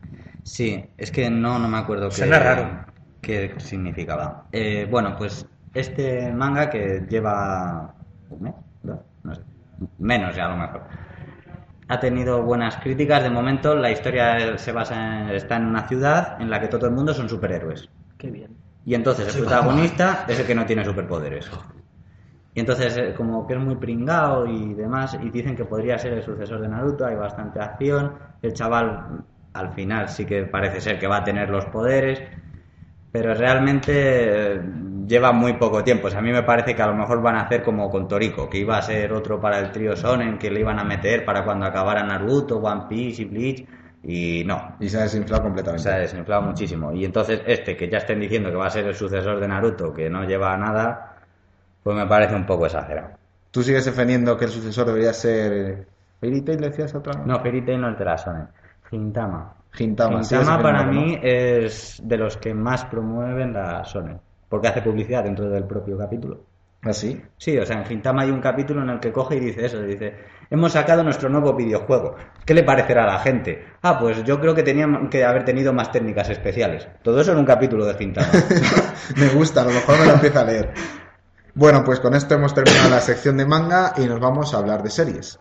Sí, 0.42 0.84
es 0.96 1.10
que 1.10 1.28
no, 1.30 1.58
no 1.58 1.68
me 1.68 1.78
acuerdo 1.78 2.08
qué, 2.08 2.14
Suena 2.16 2.38
raro. 2.38 2.86
qué 3.20 3.54
significaba. 3.58 4.46
Eh, 4.52 4.86
bueno, 4.90 5.16
pues 5.16 5.46
este 5.74 6.32
manga 6.32 6.70
que 6.70 7.04
lleva 7.08 7.94
un 8.30 8.42
mes, 8.42 8.54
dos, 8.82 8.98
no 9.22 9.34
sé, 9.34 9.42
menos 9.98 10.34
ya 10.34 10.46
a 10.46 10.48
lo 10.50 10.56
mejor. 10.56 10.82
Ha 11.88 12.00
tenido 12.00 12.42
buenas 12.42 12.76
críticas. 12.76 13.22
De 13.22 13.30
momento, 13.30 13.74
la 13.74 13.90
historia 13.90 14.56
se 14.56 14.72
basa 14.72 15.20
en, 15.22 15.28
está 15.30 15.56
en 15.56 15.66
una 15.66 15.86
ciudad 15.86 16.40
en 16.40 16.48
la 16.50 16.60
que 16.60 16.68
todo 16.68 16.86
el 16.86 16.92
mundo 16.92 17.12
son 17.12 17.28
superhéroes. 17.28 17.90
Qué 18.16 18.30
bien. 18.30 18.56
Y 18.86 18.94
entonces 18.94 19.34
el 19.34 19.42
protagonista 19.42 20.26
es 20.28 20.40
el 20.40 20.46
que 20.46 20.54
no 20.54 20.66
tiene 20.66 20.84
superpoderes. 20.84 21.50
Y 22.54 22.60
entonces, 22.60 22.96
eh, 22.96 23.14
como 23.16 23.46
que 23.46 23.54
es 23.54 23.60
muy 23.60 23.76
pringao 23.76 24.46
y 24.46 24.74
demás, 24.74 25.18
y 25.20 25.30
dicen 25.30 25.56
que 25.56 25.64
podría 25.64 25.98
ser 25.98 26.12
el 26.12 26.22
sucesor 26.22 26.60
de 26.60 26.68
Naruto, 26.68 27.04
hay 27.04 27.16
bastante 27.16 27.60
acción. 27.60 28.12
El 28.42 28.52
chaval, 28.52 29.24
al 29.52 29.72
final, 29.72 30.08
sí 30.08 30.24
que 30.24 30.44
parece 30.44 30.80
ser 30.80 30.98
que 30.98 31.08
va 31.08 31.18
a 31.18 31.24
tener 31.24 31.50
los 31.50 31.64
poderes, 31.66 32.22
pero 33.10 33.34
realmente 33.34 34.54
eh, 34.54 34.60
lleva 35.06 35.32
muy 35.32 35.54
poco 35.54 35.82
tiempo. 35.82 36.06
O 36.06 36.10
sea, 36.10 36.20
a 36.20 36.22
mí 36.22 36.30
me 36.30 36.44
parece 36.44 36.76
que 36.76 36.82
a 36.82 36.86
lo 36.86 36.94
mejor 36.94 37.20
van 37.22 37.36
a 37.36 37.42
hacer 37.42 37.64
como 37.64 37.90
con 37.90 38.06
Toriko, 38.06 38.48
que 38.48 38.58
iba 38.58 38.76
a 38.76 38.82
ser 38.82 39.12
otro 39.12 39.40
para 39.40 39.58
el 39.58 39.72
trío 39.72 39.96
Sonen, 39.96 40.38
que 40.38 40.50
le 40.50 40.60
iban 40.60 40.78
a 40.78 40.84
meter 40.84 41.24
para 41.24 41.44
cuando 41.44 41.66
acabara 41.66 42.04
Naruto, 42.04 42.58
One 42.58 42.84
Piece 42.88 43.22
y 43.22 43.24
Bleach, 43.24 43.66
y 44.06 44.44
no. 44.44 44.76
Y 44.80 44.88
se 44.88 44.98
ha 44.98 45.02
desinflado 45.02 45.44
completamente. 45.44 45.82
sea, 45.82 45.98
desinflado 45.98 46.42
muchísimo. 46.42 46.92
Y 46.92 47.04
entonces 47.04 47.40
este, 47.46 47.76
que 47.76 47.88
ya 47.88 47.98
estén 47.98 48.20
diciendo 48.20 48.50
que 48.50 48.56
va 48.56 48.66
a 48.66 48.70
ser 48.70 48.86
el 48.86 48.94
sucesor 48.94 49.40
de 49.40 49.48
Naruto, 49.48 49.92
que 49.92 50.10
no 50.10 50.24
lleva 50.24 50.56
nada, 50.58 51.16
pues 51.82 51.96
me 51.96 52.06
parece 52.06 52.34
un 52.34 52.44
poco 52.44 52.66
exagerado. 52.66 53.16
¿Tú 53.50 53.62
sigues 53.62 53.84
defendiendo 53.84 54.36
que 54.36 54.44
el 54.44 54.50
sucesor 54.50 54.86
debería 54.86 55.12
ser 55.12 55.52
eh, 55.52 55.86
Fairy 56.20 56.42
Tail, 56.42 56.60
decías 56.60 56.94
otra? 56.94 57.22
No, 57.24 57.40
Fairy 57.40 57.64
Tail 57.64 57.80
no 57.80 57.90
es 57.90 57.98
de 57.98 58.04
la 58.04 58.16
Shonen. 58.16 58.48
Gintama. 58.90 59.54
Gintama. 59.70 60.22
Gintama 60.22 60.62
para 60.62 60.84
mí 60.84 61.18
es 61.22 62.00
de 62.04 62.16
los 62.18 62.36
que 62.36 62.52
más 62.52 62.84
promueven 62.84 63.52
la 63.54 63.82
Shonen. 63.84 64.20
Porque 64.48 64.68
hace 64.68 64.82
publicidad 64.82 65.24
dentro 65.24 65.48
del 65.48 65.64
propio 65.64 65.96
capítulo. 65.96 66.40
¿Ah, 66.82 66.92
sí? 66.92 67.20
Sí, 67.38 67.56
o 67.56 67.64
sea, 67.64 67.78
en 67.78 67.86
Gintama 67.86 68.22
hay 68.22 68.30
un 68.30 68.40
capítulo 68.40 68.82
en 68.82 68.90
el 68.90 69.00
que 69.00 69.10
coge 69.10 69.36
y 69.36 69.40
dice 69.40 69.64
eso, 69.64 69.80
dice, 69.80 70.14
hemos 70.54 70.72
sacado 70.72 71.02
nuestro 71.02 71.28
nuevo 71.28 71.52
videojuego, 71.54 72.14
¿qué 72.46 72.54
le 72.54 72.62
parecerá 72.62 73.04
a 73.04 73.14
la 73.14 73.18
gente? 73.18 73.66
Ah, 73.82 73.98
pues 73.98 74.22
yo 74.24 74.40
creo 74.40 74.54
que 74.54 74.62
tenían 74.62 75.08
que 75.10 75.24
haber 75.24 75.44
tenido 75.44 75.72
más 75.72 75.90
técnicas 75.90 76.30
especiales. 76.30 76.86
Todo 77.02 77.20
eso 77.20 77.32
en 77.32 77.38
un 77.38 77.44
capítulo 77.44 77.84
de 77.84 77.94
Gintama. 77.94 78.28
me 79.16 79.28
gusta, 79.30 79.62
a 79.62 79.64
lo 79.64 79.72
mejor 79.72 79.98
me 79.98 80.06
lo 80.06 80.12
empiezo 80.12 80.38
a 80.38 80.44
leer. 80.44 80.72
Bueno, 81.54 81.82
pues 81.84 82.00
con 82.00 82.14
esto 82.14 82.34
hemos 82.34 82.54
terminado 82.54 82.88
la 82.88 83.00
sección 83.00 83.36
de 83.36 83.46
manga 83.46 83.94
y 83.96 84.06
nos 84.06 84.20
vamos 84.20 84.54
a 84.54 84.58
hablar 84.58 84.82
de 84.82 84.90
series. 84.90 85.38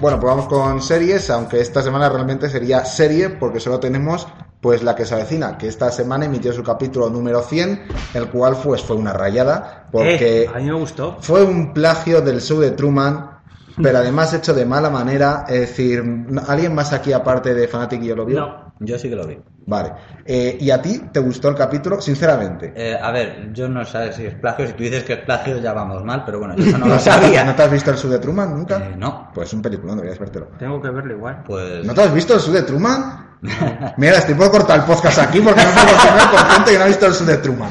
Bueno, 0.00 0.20
pues 0.20 0.30
vamos 0.32 0.46
con 0.46 0.80
series, 0.80 1.28
aunque 1.30 1.60
esta 1.60 1.82
semana 1.82 2.08
realmente 2.08 2.48
sería 2.48 2.84
serie 2.84 3.30
porque 3.30 3.58
solo 3.58 3.80
tenemos 3.80 4.28
pues 4.60 4.82
la 4.82 4.94
que 4.94 5.04
se 5.04 5.14
avecina, 5.14 5.58
que 5.58 5.68
esta 5.68 5.90
semana 5.90 6.24
emitió 6.24 6.52
su 6.52 6.62
capítulo 6.62 7.10
número 7.10 7.42
100, 7.42 7.82
el 8.14 8.28
cual 8.28 8.56
pues 8.62 8.82
fue 8.82 8.96
una 8.96 9.12
rayada 9.12 9.86
porque 9.90 10.42
Eh, 10.42 10.50
a 10.52 10.58
mí 10.58 10.64
me 10.64 10.74
gustó. 10.74 11.16
fue 11.20 11.42
un 11.42 11.72
plagio 11.72 12.20
del 12.20 12.40
show 12.40 12.60
de 12.60 12.70
Truman 12.72 13.38
pero 13.82 13.98
además 13.98 14.34
hecho 14.34 14.54
de 14.54 14.64
mala 14.66 14.90
manera. 14.90 15.44
Es 15.48 15.60
decir, 15.60 16.02
¿alguien 16.46 16.74
más 16.74 16.92
aquí 16.92 17.12
aparte 17.12 17.54
de 17.54 17.68
Fanatic 17.68 18.02
y 18.02 18.06
yo 18.06 18.16
lo 18.16 18.24
vio? 18.24 18.40
No. 18.40 18.67
Yo 18.80 18.98
sí 18.98 19.08
que 19.08 19.16
lo 19.16 19.26
vi. 19.26 19.38
Vale. 19.66 19.92
Eh, 20.24 20.56
¿Y 20.60 20.70
a 20.70 20.80
ti 20.80 21.00
te 21.12 21.20
gustó 21.20 21.48
el 21.48 21.54
capítulo? 21.56 22.00
Sinceramente. 22.00 22.72
Eh, 22.76 22.96
a 23.00 23.10
ver, 23.10 23.52
yo 23.52 23.68
no 23.68 23.84
sé 23.84 24.12
si 24.12 24.24
es 24.26 24.34
plagio. 24.34 24.66
Si 24.66 24.72
tú 24.74 24.82
dices 24.84 25.04
que 25.04 25.14
es 25.14 25.18
plagio, 25.20 25.58
ya 25.58 25.72
vamos 25.72 26.04
mal, 26.04 26.22
pero 26.24 26.38
bueno, 26.38 26.54
yo 26.56 26.64
eso 26.64 26.78
no 26.78 26.86
¿No, 26.86 26.94
lo 26.94 26.98
sabía. 27.00 27.44
¿No 27.44 27.54
te 27.54 27.62
has 27.64 27.70
visto 27.70 27.90
el 27.90 27.96
Sud 27.96 28.12
de 28.12 28.18
Truman 28.18 28.54
nunca? 28.54 28.76
Eh, 28.78 28.94
no, 28.96 29.30
Pues 29.34 29.52
un 29.52 29.60
película, 29.62 29.94
deberías 29.94 30.18
vértelo. 30.18 30.46
Tengo 30.58 30.80
que 30.80 30.90
verlo 30.90 31.12
igual. 31.14 31.42
pues. 31.44 31.84
¿No 31.84 31.92
te 31.92 32.02
has 32.02 32.14
visto 32.14 32.34
el 32.34 32.40
Sud 32.40 32.54
de 32.54 32.62
Truman? 32.62 33.26
Mira, 33.96 34.18
estoy 34.18 34.34
por 34.34 34.50
cortar 34.50 34.80
el 34.80 34.84
podcast 34.84 35.18
aquí 35.18 35.40
porque 35.40 35.60
no 35.62 35.70
puedo 35.70 35.86
tener 35.86 36.30
por 36.30 36.40
gente 36.52 36.70
que 36.72 36.78
no 36.78 36.84
ha 36.84 36.88
visto 36.88 37.06
el 37.06 37.12
Sud 37.14 37.26
de 37.26 37.36
Truman. 37.38 37.70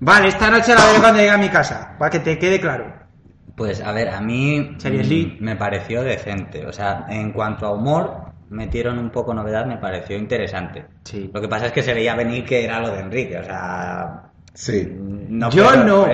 Vale, 0.00 0.28
esta 0.28 0.50
noche 0.50 0.74
la 0.74 0.84
veré 0.86 0.98
cuando 1.00 1.18
llegue 1.18 1.30
a 1.30 1.38
mi 1.38 1.48
casa, 1.48 1.94
para 1.98 2.10
que 2.10 2.18
te 2.20 2.38
quede 2.38 2.60
claro. 2.60 2.92
Pues 3.56 3.80
a 3.80 3.92
ver, 3.92 4.08
a 4.08 4.20
mí 4.20 4.74
Series 4.78 5.06
mm, 5.06 5.10
League. 5.10 5.38
me 5.40 5.54
pareció 5.56 6.02
decente. 6.02 6.66
O 6.66 6.72
sea, 6.72 7.06
en 7.08 7.32
cuanto 7.32 7.66
a 7.66 7.72
humor, 7.72 8.32
metieron 8.50 8.98
un 8.98 9.10
poco 9.10 9.32
novedad, 9.34 9.66
me 9.66 9.78
pareció 9.78 10.16
interesante. 10.16 10.86
Sí. 11.04 11.30
Lo 11.32 11.40
que 11.40 11.48
pasa 11.48 11.66
es 11.66 11.72
que 11.72 11.82
se 11.82 11.94
veía 11.94 12.14
venir 12.14 12.44
que 12.44 12.64
era 12.64 12.80
lo 12.80 12.90
de 12.90 13.00
Enrique, 13.00 13.38
o 13.38 13.44
sea. 13.44 14.22
Sí. 14.52 14.88
No 15.28 15.50
Yo 15.50 15.74
no. 15.84 16.06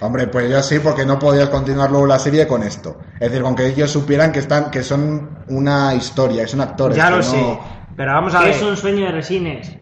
Hombre, 0.00 0.26
pues 0.26 0.50
yo 0.50 0.60
sí, 0.62 0.80
porque 0.80 1.06
no 1.06 1.18
podías 1.18 1.48
continuar 1.48 1.90
luego 1.90 2.06
la 2.06 2.18
serie 2.18 2.46
con 2.46 2.62
esto. 2.64 2.98
Es 3.14 3.30
decir, 3.30 3.42
con 3.42 3.54
que 3.54 3.66
ellos 3.66 3.90
supieran 3.90 4.32
que 4.32 4.40
están, 4.40 4.70
que 4.70 4.82
son 4.82 5.38
una 5.48 5.94
historia, 5.94 6.42
que 6.42 6.48
son 6.48 6.60
actores. 6.60 6.96
Ya 6.96 7.08
lo 7.10 7.18
no- 7.18 7.22
sé. 7.22 7.58
Pero 7.96 8.12
vamos 8.12 8.34
a 8.34 8.40
ver. 8.40 8.48
es 8.50 8.62
un 8.62 8.76
sueño 8.76 9.06
de 9.06 9.12
Resines. 9.12 9.76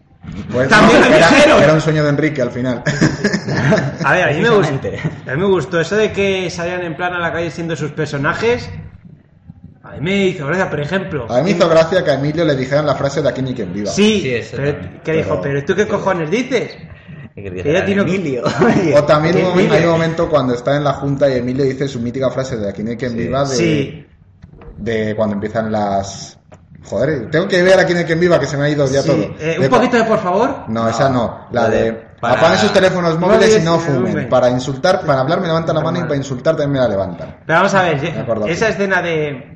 Pues 0.51 0.69
También 0.69 1.01
no, 1.01 1.07
era, 1.07 1.27
dijeron. 1.27 1.63
era 1.63 1.73
un 1.73 1.81
sueño 1.81 2.03
de 2.03 2.09
Enrique 2.09 2.41
al 2.41 2.51
final. 2.51 2.83
A 4.05 4.13
ver, 4.13 4.29
a 4.29 4.31
mí 4.31 4.39
me 4.41 4.49
gustó. 4.49 4.87
A 5.27 5.31
mí 5.33 5.37
me 5.41 5.45
gustó 5.47 5.79
eso 5.81 5.95
de 5.97 6.11
que 6.11 6.49
salían 6.49 6.81
en 6.83 6.95
plan 6.95 7.13
a 7.13 7.19
la 7.19 7.33
calle 7.33 7.51
siendo 7.51 7.75
sus 7.75 7.91
personajes. 7.91 8.69
A 9.93 9.99
mí 9.99 10.01
me 10.01 10.25
hizo 10.27 10.45
gracia, 10.47 10.69
por 10.69 10.79
ejemplo. 10.81 11.25
A 11.31 11.37
mí 11.37 11.43
me 11.43 11.51
hizo 11.51 11.69
gracia 11.69 12.03
que 12.03 12.11
a 12.11 12.13
Emilio 12.15 12.43
le 12.45 12.55
dijeran 12.55 12.85
la 12.85 12.95
frase 12.95 13.21
de 13.21 13.29
aquí 13.29 13.41
ni 13.41 13.53
quien 13.53 13.71
viva. 13.73 13.91
Sí, 13.91 14.21
Sí, 14.21 14.33
eso 14.35 14.57
pero, 14.57 14.71
también. 14.73 15.01
que 15.03 15.11
dijo, 15.13 15.39
Pero- 15.41 15.65
tú 15.65 15.75
qué 15.75 15.87
cojones 15.87 16.29
dices. 16.31 16.75
Que 17.35 17.63
ya 17.73 17.83
tiene- 17.85 18.01
Emilio. 18.03 18.43
O 18.95 19.03
también 19.05 19.37
un 19.37 19.43
momento- 19.43 19.73
hay 19.73 19.83
un 19.85 19.91
momento 19.91 20.29
cuando 20.29 20.53
está 20.53 20.75
en 20.77 20.83
la 20.83 20.93
junta 20.93 21.29
y 21.29 21.37
Emilio 21.37 21.65
dice 21.65 21.87
su 21.87 21.99
mítica 21.99 22.29
frase 22.29 22.57
de 22.57 22.69
aquí 22.69 22.83
no 22.83 22.91
hay 22.91 22.97
quien 22.97 23.11
Sí. 23.13 23.17
viva 23.17 23.43
de, 23.43 23.55
Sí, 23.55 24.05
de 24.77 25.15
cuando 25.15 25.35
empiezan 25.35 25.71
las... 25.71 26.37
Joder, 26.85 27.31
tengo 27.31 27.47
que 27.47 27.63
ver 27.63 27.79
aquí 27.79 27.93
no 27.93 27.99
hay 27.99 28.05
quien 28.05 28.19
viva 28.19 28.39
que 28.39 28.45
se 28.45 28.57
me 28.57 28.65
ha 28.65 28.69
ido 28.69 28.85
ya 28.87 29.01
sí. 29.01 29.07
todo. 29.09 29.21
Eh, 29.39 29.57
un 29.59 29.69
poquito 29.69 29.97
de 29.97 30.03
por 30.03 30.19
favor. 30.19 30.65
No, 30.67 30.87
esa 30.89 31.09
no. 31.09 31.47
La 31.51 31.63
la 31.63 31.69
de... 31.69 31.83
de- 31.83 31.91
para- 32.21 32.35
Apaguen 32.35 32.57
sus 32.59 32.71
teléfonos 32.73 33.19
No 33.19 33.27
móviles 33.27 33.57
y 33.57 33.61
no 33.65 33.79
fumen. 33.79 34.29
Para 34.29 34.49
insultar, 34.49 35.01
para 35.05 35.21
hablar 35.21 35.41
me 35.41 35.47
levantan 35.47 35.75
la 35.75 35.81
mano 35.81 35.99
y 35.99 36.03
para 36.03 36.15
insultar 36.15 36.55
también 36.55 36.71
me 36.73 36.79
la 36.79 36.87
levantan. 36.87 37.37
Pero 37.45 37.59
vamos 37.59 37.73
a 37.73 37.81
ver, 37.83 37.95
esa 38.49 38.65
aquí. 38.67 38.73
escena 38.73 39.01
de 39.01 39.52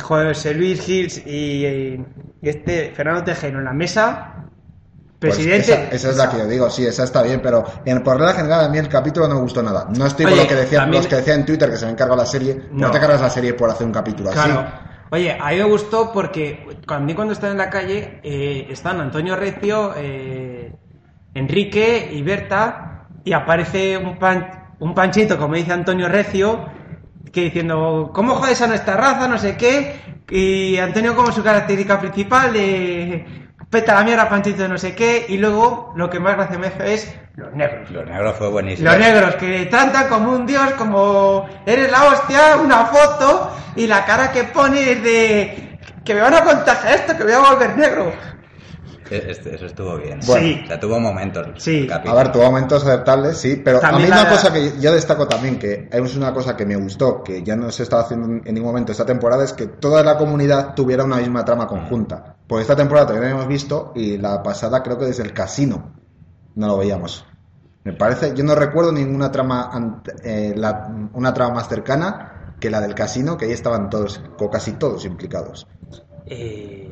José 0.00 0.54
Luis 0.54 0.80
Gils 0.82 1.18
y, 1.26 1.66
y 1.66 2.04
este 2.42 2.92
Fernando 2.94 3.24
Tejero 3.24 3.58
en 3.58 3.64
la 3.64 3.72
mesa, 3.72 4.46
Pues 5.20 5.34
presidente. 5.34 5.72
esa, 5.72 5.88
esa 5.94 6.10
es 6.10 6.16
la 6.16 6.30
que 6.30 6.38
yo 6.38 6.46
digo, 6.46 6.68
sí, 6.70 6.84
esa 6.86 7.04
está 7.04 7.22
bien, 7.22 7.40
pero 7.42 7.64
en, 7.84 8.02
por 8.02 8.16
regla 8.18 8.34
general 8.34 8.64
a 8.64 8.68
mí 8.68 8.78
el 8.78 8.88
capítulo 8.88 9.28
no 9.28 9.36
me 9.36 9.40
gustó 9.42 9.62
nada. 9.62 9.86
No 9.96 10.06
estoy 10.06 10.24
con 10.24 10.34
Oye, 10.34 10.42
lo 10.42 10.48
que 10.48 10.54
decían 10.56 10.82
también- 10.82 11.02
los 11.02 11.08
que 11.08 11.16
decían 11.16 11.40
en 11.40 11.46
Twitter 11.46 11.70
que 11.70 11.76
se 11.76 11.86
me 11.86 11.92
encarga 11.92 12.16
la 12.16 12.26
serie. 12.26 12.62
No. 12.70 12.86
No. 12.86 12.90
te 12.90 12.98
cargas 13.00 13.20
la 13.20 13.30
serie 13.30 13.54
por 13.54 13.70
hacer 13.70 13.86
un 13.86 13.92
capítulo 13.92 14.30
Claro. 14.30 14.60
así. 14.60 14.72
Oye, 15.10 15.36
a 15.40 15.50
mí 15.50 15.56
me 15.58 15.64
gustó 15.64 16.12
porque 16.12 16.66
a 16.88 16.98
mí 16.98 17.14
cuando 17.14 17.32
estaba 17.34 17.52
en 17.52 17.58
la 17.58 17.70
calle 17.70 18.20
eh, 18.24 18.66
están 18.70 19.00
Antonio 19.00 19.36
Recio, 19.36 19.92
eh, 19.96 20.72
Enrique 21.34 22.08
y 22.12 22.22
Berta 22.22 23.06
y 23.24 23.32
aparece 23.32 23.96
un, 23.96 24.18
pan- 24.18 24.74
un 24.80 24.92
panchito, 24.94 25.38
como 25.38 25.54
dice 25.54 25.72
Antonio 25.72 26.08
Recio, 26.08 26.66
que 27.34 27.42
diciendo, 27.42 28.10
¿cómo 28.14 28.36
jodes 28.36 28.62
a 28.62 28.68
nuestra 28.68 28.96
raza? 28.96 29.26
No 29.26 29.36
sé 29.36 29.56
qué. 29.56 30.00
Y 30.30 30.78
Antonio 30.78 31.16
como 31.16 31.32
su 31.32 31.42
característica 31.42 31.98
principal 32.00 32.52
de 32.52 33.26
peta 33.68 33.94
la 33.94 34.04
mierda, 34.04 34.28
panchito 34.28 34.62
de 34.62 34.68
no 34.68 34.78
sé 34.78 34.94
qué. 34.94 35.26
Y 35.28 35.36
luego 35.38 35.92
lo 35.96 36.08
que 36.08 36.20
más 36.20 36.36
gracia 36.36 36.58
me 36.58 36.68
hace 36.68 36.94
es 36.94 37.14
los 37.34 37.52
negros. 37.52 37.90
Los 37.90 38.06
negros 38.06 38.36
fue 38.36 38.48
buenísimo. 38.48 38.88
Los 38.88 38.98
negros 38.98 39.34
que 39.34 39.66
tratan 39.66 40.08
como 40.08 40.30
un 40.30 40.46
dios, 40.46 40.70
como 40.78 41.48
eres 41.66 41.90
la 41.90 42.04
hostia, 42.04 42.56
una 42.62 42.86
foto 42.86 43.50
y 43.74 43.88
la 43.88 44.04
cara 44.04 44.30
que 44.30 44.44
pone 44.44 44.92
es 44.92 45.02
de 45.02 45.78
que 46.04 46.14
me 46.14 46.20
van 46.20 46.34
a 46.34 46.44
contagiar 46.44 46.94
esto, 46.94 47.16
que 47.16 47.24
voy 47.24 47.32
a 47.32 47.38
volver 47.38 47.76
negro. 47.76 48.12
E- 49.10 49.30
este- 49.30 49.54
eso 49.54 49.66
estuvo 49.66 49.96
bien. 49.96 50.20
Bueno. 50.26 50.46
Sí. 50.46 50.60
O 50.64 50.66
sea, 50.66 50.80
tuvo 50.80 51.00
momentos. 51.00 51.46
Sí. 51.62 51.86
A 51.90 52.14
ver, 52.14 52.32
tuvo 52.32 52.44
momentos 52.44 52.84
aceptables, 52.86 53.36
sí, 53.38 53.60
pero 53.64 53.80
También 53.80 54.12
a 54.12 54.16
mí 54.16 54.22
la- 54.22 54.22
una 54.22 54.30
cosa 54.30 54.52
que 54.52 54.80
yo 54.80 54.92
destaco 54.92 55.28
también, 55.28 55.58
que 55.58 55.88
es 55.92 56.16
una 56.16 56.32
cosa 56.32 56.56
que 56.56 56.64
me 56.66 56.76
gustó, 56.76 57.22
que 57.22 57.42
ya 57.42 57.56
no 57.56 57.70
se 57.70 57.82
estaba 57.82 58.02
haciendo 58.02 58.26
en 58.44 58.54
ningún 58.54 58.70
momento 58.70 58.92
esta 58.92 59.04
temporada, 59.06 59.44
es 59.44 59.52
que 59.52 59.66
toda 59.66 60.02
la 60.02 60.16
comunidad 60.16 60.74
tuviera 60.74 61.04
una 61.04 61.16
misma 61.16 61.44
trama 61.44 61.66
conjunta. 61.66 62.36
Porque 62.46 62.62
esta 62.62 62.76
temporada 62.76 63.06
también 63.08 63.24
la 63.26 63.30
hemos 63.36 63.48
visto 63.48 63.92
y 63.94 64.18
la 64.18 64.42
pasada 64.42 64.82
creo 64.82 64.98
que 64.98 65.06
desde 65.06 65.22
el 65.22 65.32
casino 65.32 65.94
no 66.54 66.66
lo 66.66 66.78
veíamos. 66.78 67.24
Me 67.84 67.92
parece, 67.92 68.34
yo 68.34 68.44
no 68.44 68.54
recuerdo 68.54 68.92
ninguna 68.92 69.30
trama, 69.30 70.02
eh, 70.22 70.54
la- 70.56 70.88
una 71.12 71.34
trama 71.34 71.54
más 71.56 71.68
cercana 71.68 72.54
que 72.58 72.70
la 72.70 72.80
del 72.80 72.94
casino, 72.94 73.36
que 73.36 73.44
ahí 73.44 73.52
estaban 73.52 73.90
todos, 73.90 74.22
o 74.38 74.50
casi 74.50 74.72
todos 74.72 75.04
implicados. 75.04 75.66
Eh, 76.26 76.90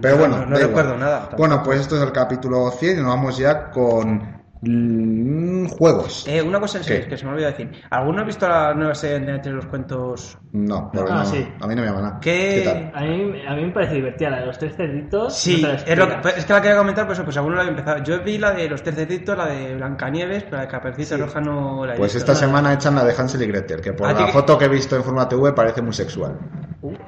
Pero 0.00 0.14
no- 0.14 0.20
bueno, 0.20 0.36
no, 0.38 0.46
no 0.46 0.50
da 0.58 0.64
igual. 0.64 0.68
recuerdo 0.68 0.96
nada. 0.98 1.28
Bueno, 1.36 1.62
pues 1.62 1.80
esto 1.80 1.96
es 1.96 2.02
el 2.02 2.12
capítulo 2.12 2.70
100 2.70 2.98
y 2.98 3.02
nos 3.02 3.06
vamos 3.14 3.36
ya 3.38 3.70
con 3.70 4.38
mm, 4.60 5.66
juegos. 5.68 6.24
Eh, 6.26 6.42
una 6.42 6.58
cosa 6.60 6.78
en 6.78 6.84
¿Qué? 6.84 6.88
serio, 6.90 7.08
que 7.08 7.16
se 7.16 7.24
me 7.24 7.32
olvidó 7.32 7.46
decir. 7.48 7.70
¿Alguno 7.90 8.22
ha 8.22 8.24
visto 8.24 8.48
la 8.48 8.74
nueva 8.74 8.94
serie 8.94 9.24
de 9.24 9.34
entre 9.36 9.52
los 9.52 9.66
cuentos? 9.66 10.36
No, 10.52 10.90
porque 10.92 11.12
Ah, 11.12 11.16
no, 11.16 11.24
sí. 11.24 11.48
a 11.60 11.66
mí 11.66 11.74
no 11.76 11.82
me 11.82 11.86
llama 11.88 12.02
nada. 12.02 12.18
¿Qué- 12.20 12.62
tal? 12.64 12.92
A 12.94 13.06
mí, 13.06 13.32
a 13.46 13.54
mí 13.54 13.66
me 13.66 13.72
parece 13.72 13.94
divertida 13.94 14.30
la 14.30 14.40
de 14.40 14.46
los 14.46 14.58
tres 14.58 14.74
cerditos. 14.76 15.34
Sí, 15.36 15.64
es, 15.86 15.96
lo 15.96 16.08
que, 16.08 16.28
es 16.36 16.44
que 16.44 16.52
la 16.52 16.60
quería 16.60 16.76
comentar, 16.76 17.06
pues, 17.06 17.20
pues 17.20 17.36
alguno 17.36 17.54
la 17.56 17.62
había 17.62 17.70
empezado. 17.72 18.02
Yo 18.02 18.20
vi 18.22 18.38
la 18.38 18.52
de 18.52 18.68
los 18.68 18.82
terceritos, 18.82 19.36
la 19.38 19.46
de 19.46 19.74
Blancanieves, 19.76 20.42
pero 20.44 20.56
la 20.56 20.62
de 20.62 20.68
Caperucita 20.68 21.16
Roja 21.16 21.40
no 21.40 21.86
la 21.86 21.94
he 21.94 21.96
Pues 21.96 22.14
visto. 22.14 22.32
esta 22.32 22.46
semana 22.46 22.72
echan 22.72 22.94
la 22.96 23.04
de 23.04 23.14
Hansel 23.16 23.42
y 23.42 23.46
Gretel, 23.46 23.80
que 23.80 23.92
por 23.92 24.08
¿A 24.08 24.14
ti 24.14 24.20
la 24.20 24.26
qué- 24.26 24.32
foto 24.32 24.58
que 24.58 24.64
he 24.64 24.68
visto 24.68 24.96
en 24.96 25.04
forma 25.04 25.28
TV 25.28 25.52
parece 25.52 25.82
muy 25.82 25.92
sexual. 25.92 26.36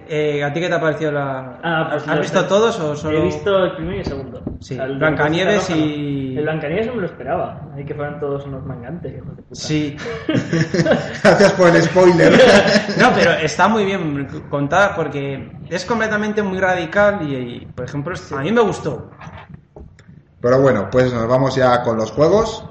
Eh, 0.08 0.42
¿A 0.42 0.52
ti 0.52 0.58
qué 0.60 0.68
te 0.68 0.74
ha 0.74 0.80
parecido 0.80 1.12
la...? 1.12 1.60
Ah, 1.62 1.88
pues 1.92 2.08
¿Has 2.08 2.18
visto 2.20 2.38
tres. 2.38 2.48
todos 2.48 2.80
o 2.80 2.96
solo...? 2.96 3.18
He 3.18 3.22
visto 3.22 3.64
el 3.64 3.72
primero 3.76 3.96
y 3.96 4.00
el 4.00 4.04
segundo. 4.04 4.42
Sí, 4.58 4.74
el 4.74 4.88
de 4.94 4.94
Blancanieves 4.98 5.70
y- 5.70 6.32
no. 6.34 6.38
El 6.40 6.42
Blancanieves 6.44 6.86
no 6.88 6.94
me 6.94 7.00
lo 7.02 7.06
esperaba. 7.06 7.60
Ahí 7.76 7.84
que 7.84 7.94
fueran 7.94 8.18
todos 8.18 8.44
unos 8.46 8.64
mangantes, 8.66 9.14
hijos 9.14 9.36
de 9.36 9.42
puta. 9.42 9.54
Sí. 9.54 9.96
Gracias 11.22 11.52
por 11.52 11.68
el 11.68 11.82
spoiler. 11.82 12.32
No, 12.98 13.12
pero 13.14 13.30
está 13.32 13.68
muy 13.68 13.84
bien 13.84 14.26
contada 14.50 14.94
porque 14.96 15.52
es 15.68 15.84
completamente 15.84 16.42
muy 16.42 16.58
radical 16.58 17.20
y, 17.22 17.34
y, 17.36 17.66
por 17.66 17.84
ejemplo, 17.84 18.14
a 18.36 18.40
mí 18.40 18.50
me 18.50 18.62
gustó. 18.62 19.10
Pero 20.40 20.60
bueno, 20.60 20.88
pues 20.90 21.12
nos 21.12 21.28
vamos 21.28 21.54
ya 21.54 21.82
con 21.82 21.96
los 21.96 22.10
juegos. 22.10 22.64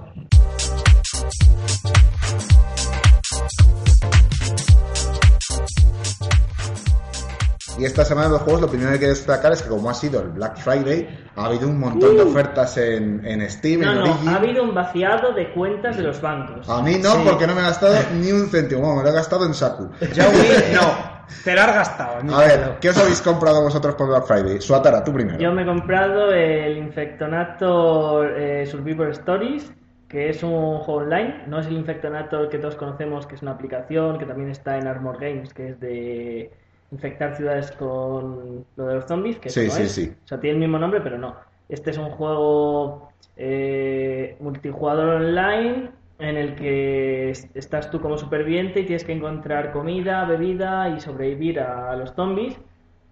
Y 7.79 7.85
esta 7.85 8.03
semana 8.03 8.27
de 8.27 8.33
los 8.33 8.41
juegos 8.41 8.61
lo 8.61 8.67
primero 8.67 8.89
que 8.89 8.93
hay 8.95 8.99
que 8.99 9.07
destacar 9.07 9.53
es 9.53 9.61
que 9.61 9.69
como 9.69 9.89
ha 9.89 9.93
sido 9.93 10.21
el 10.21 10.29
Black 10.29 10.57
Friday, 10.57 11.07
ha 11.35 11.45
habido 11.45 11.67
un 11.69 11.79
montón 11.79 12.15
de 12.17 12.23
ofertas 12.23 12.77
en, 12.77 13.25
en 13.25 13.49
Steam, 13.49 13.81
No, 13.81 13.91
en 13.91 13.97
no, 13.99 14.03
Origin. 14.03 14.27
ha 14.29 14.35
habido 14.35 14.63
un 14.63 14.73
vaciado 14.75 15.31
de 15.33 15.51
cuentas 15.53 15.95
de 15.97 16.03
los 16.03 16.19
bancos. 16.21 16.67
A 16.69 16.81
mí 16.81 16.95
no, 17.01 17.11
Sí. 17.13 17.21
porque 17.25 17.47
no 17.47 17.55
me 17.55 17.61
he 17.61 17.63
gastado 17.63 17.95
ni 18.15 18.31
un 18.31 18.49
céntimo, 18.49 18.81
Bueno, 18.81 18.97
me 18.97 19.03
lo 19.03 19.09
he 19.09 19.13
gastado 19.13 19.45
en 19.45 19.53
Saku. 19.53 19.89
Yo, 20.13 20.23
Will, 20.29 20.73
no. 20.73 21.19
Te 21.43 21.53
lo 21.53 21.61
has 21.61 21.73
gastado. 21.75 22.35
A 22.35 22.39
ver, 22.39 22.77
¿qué 22.81 22.89
os 22.89 22.97
habéis 22.97 23.21
comprado 23.21 23.61
vosotros 23.61 23.93
por 23.95 24.07
Black 24.07 24.25
Friday? 24.25 24.59
Suatara, 24.59 25.03
tú 25.03 25.13
primero. 25.13 25.37
Yo 25.37 25.51
me 25.53 25.61
he 25.61 25.65
comprado 25.65 26.31
el 26.33 26.75
Infectonator 26.77 28.33
eh, 28.37 28.65
Survivor 28.65 29.09
Stories, 29.11 29.71
que 30.07 30.29
es 30.29 30.41
un 30.43 30.79
juego 30.79 31.01
online. 31.01 31.43
No 31.47 31.59
es 31.59 31.67
el 31.67 31.73
Infectonator 31.73 32.49
que 32.49 32.57
todos 32.57 32.75
conocemos, 32.75 33.27
que 33.27 33.35
es 33.35 33.41
una 33.43 33.51
aplicación, 33.51 34.17
que 34.17 34.25
también 34.25 34.49
está 34.49 34.77
en 34.77 34.87
Armor 34.87 35.19
Games, 35.19 35.53
que 35.53 35.69
es 35.69 35.79
de 35.79 36.51
infectar 36.91 37.35
ciudades 37.35 37.71
con 37.73 38.65
lo 38.75 38.85
de 38.87 38.95
los 38.95 39.05
zombies, 39.05 39.37
que 39.39 39.49
Sí, 39.49 39.67
no 39.67 39.71
sí, 39.73 39.83
es. 39.83 39.91
sí. 39.91 40.15
O 40.23 40.27
sea, 40.27 40.39
tiene 40.39 40.55
el 40.55 40.59
mismo 40.61 40.79
nombre, 40.79 41.01
pero 41.01 41.17
no. 41.17 41.35
Este 41.67 41.91
es 41.91 41.97
un 41.97 42.09
juego 42.09 43.11
eh, 43.35 44.35
multijugador 44.39 45.21
online 45.21 45.91
en 46.17 46.35
el 46.37 46.55
que 46.55 47.29
es- 47.29 47.47
estás 47.53 47.89
tú 47.91 48.01
como 48.01 48.17
superviviente 48.17 48.81
y 48.81 48.85
tienes 48.85 49.03
que 49.05 49.13
encontrar 49.13 49.71
comida, 49.71 50.25
bebida 50.25 50.89
y 50.89 50.99
sobrevivir 50.99 51.59
a 51.61 51.95
los 51.95 52.13
zombies 52.13 52.57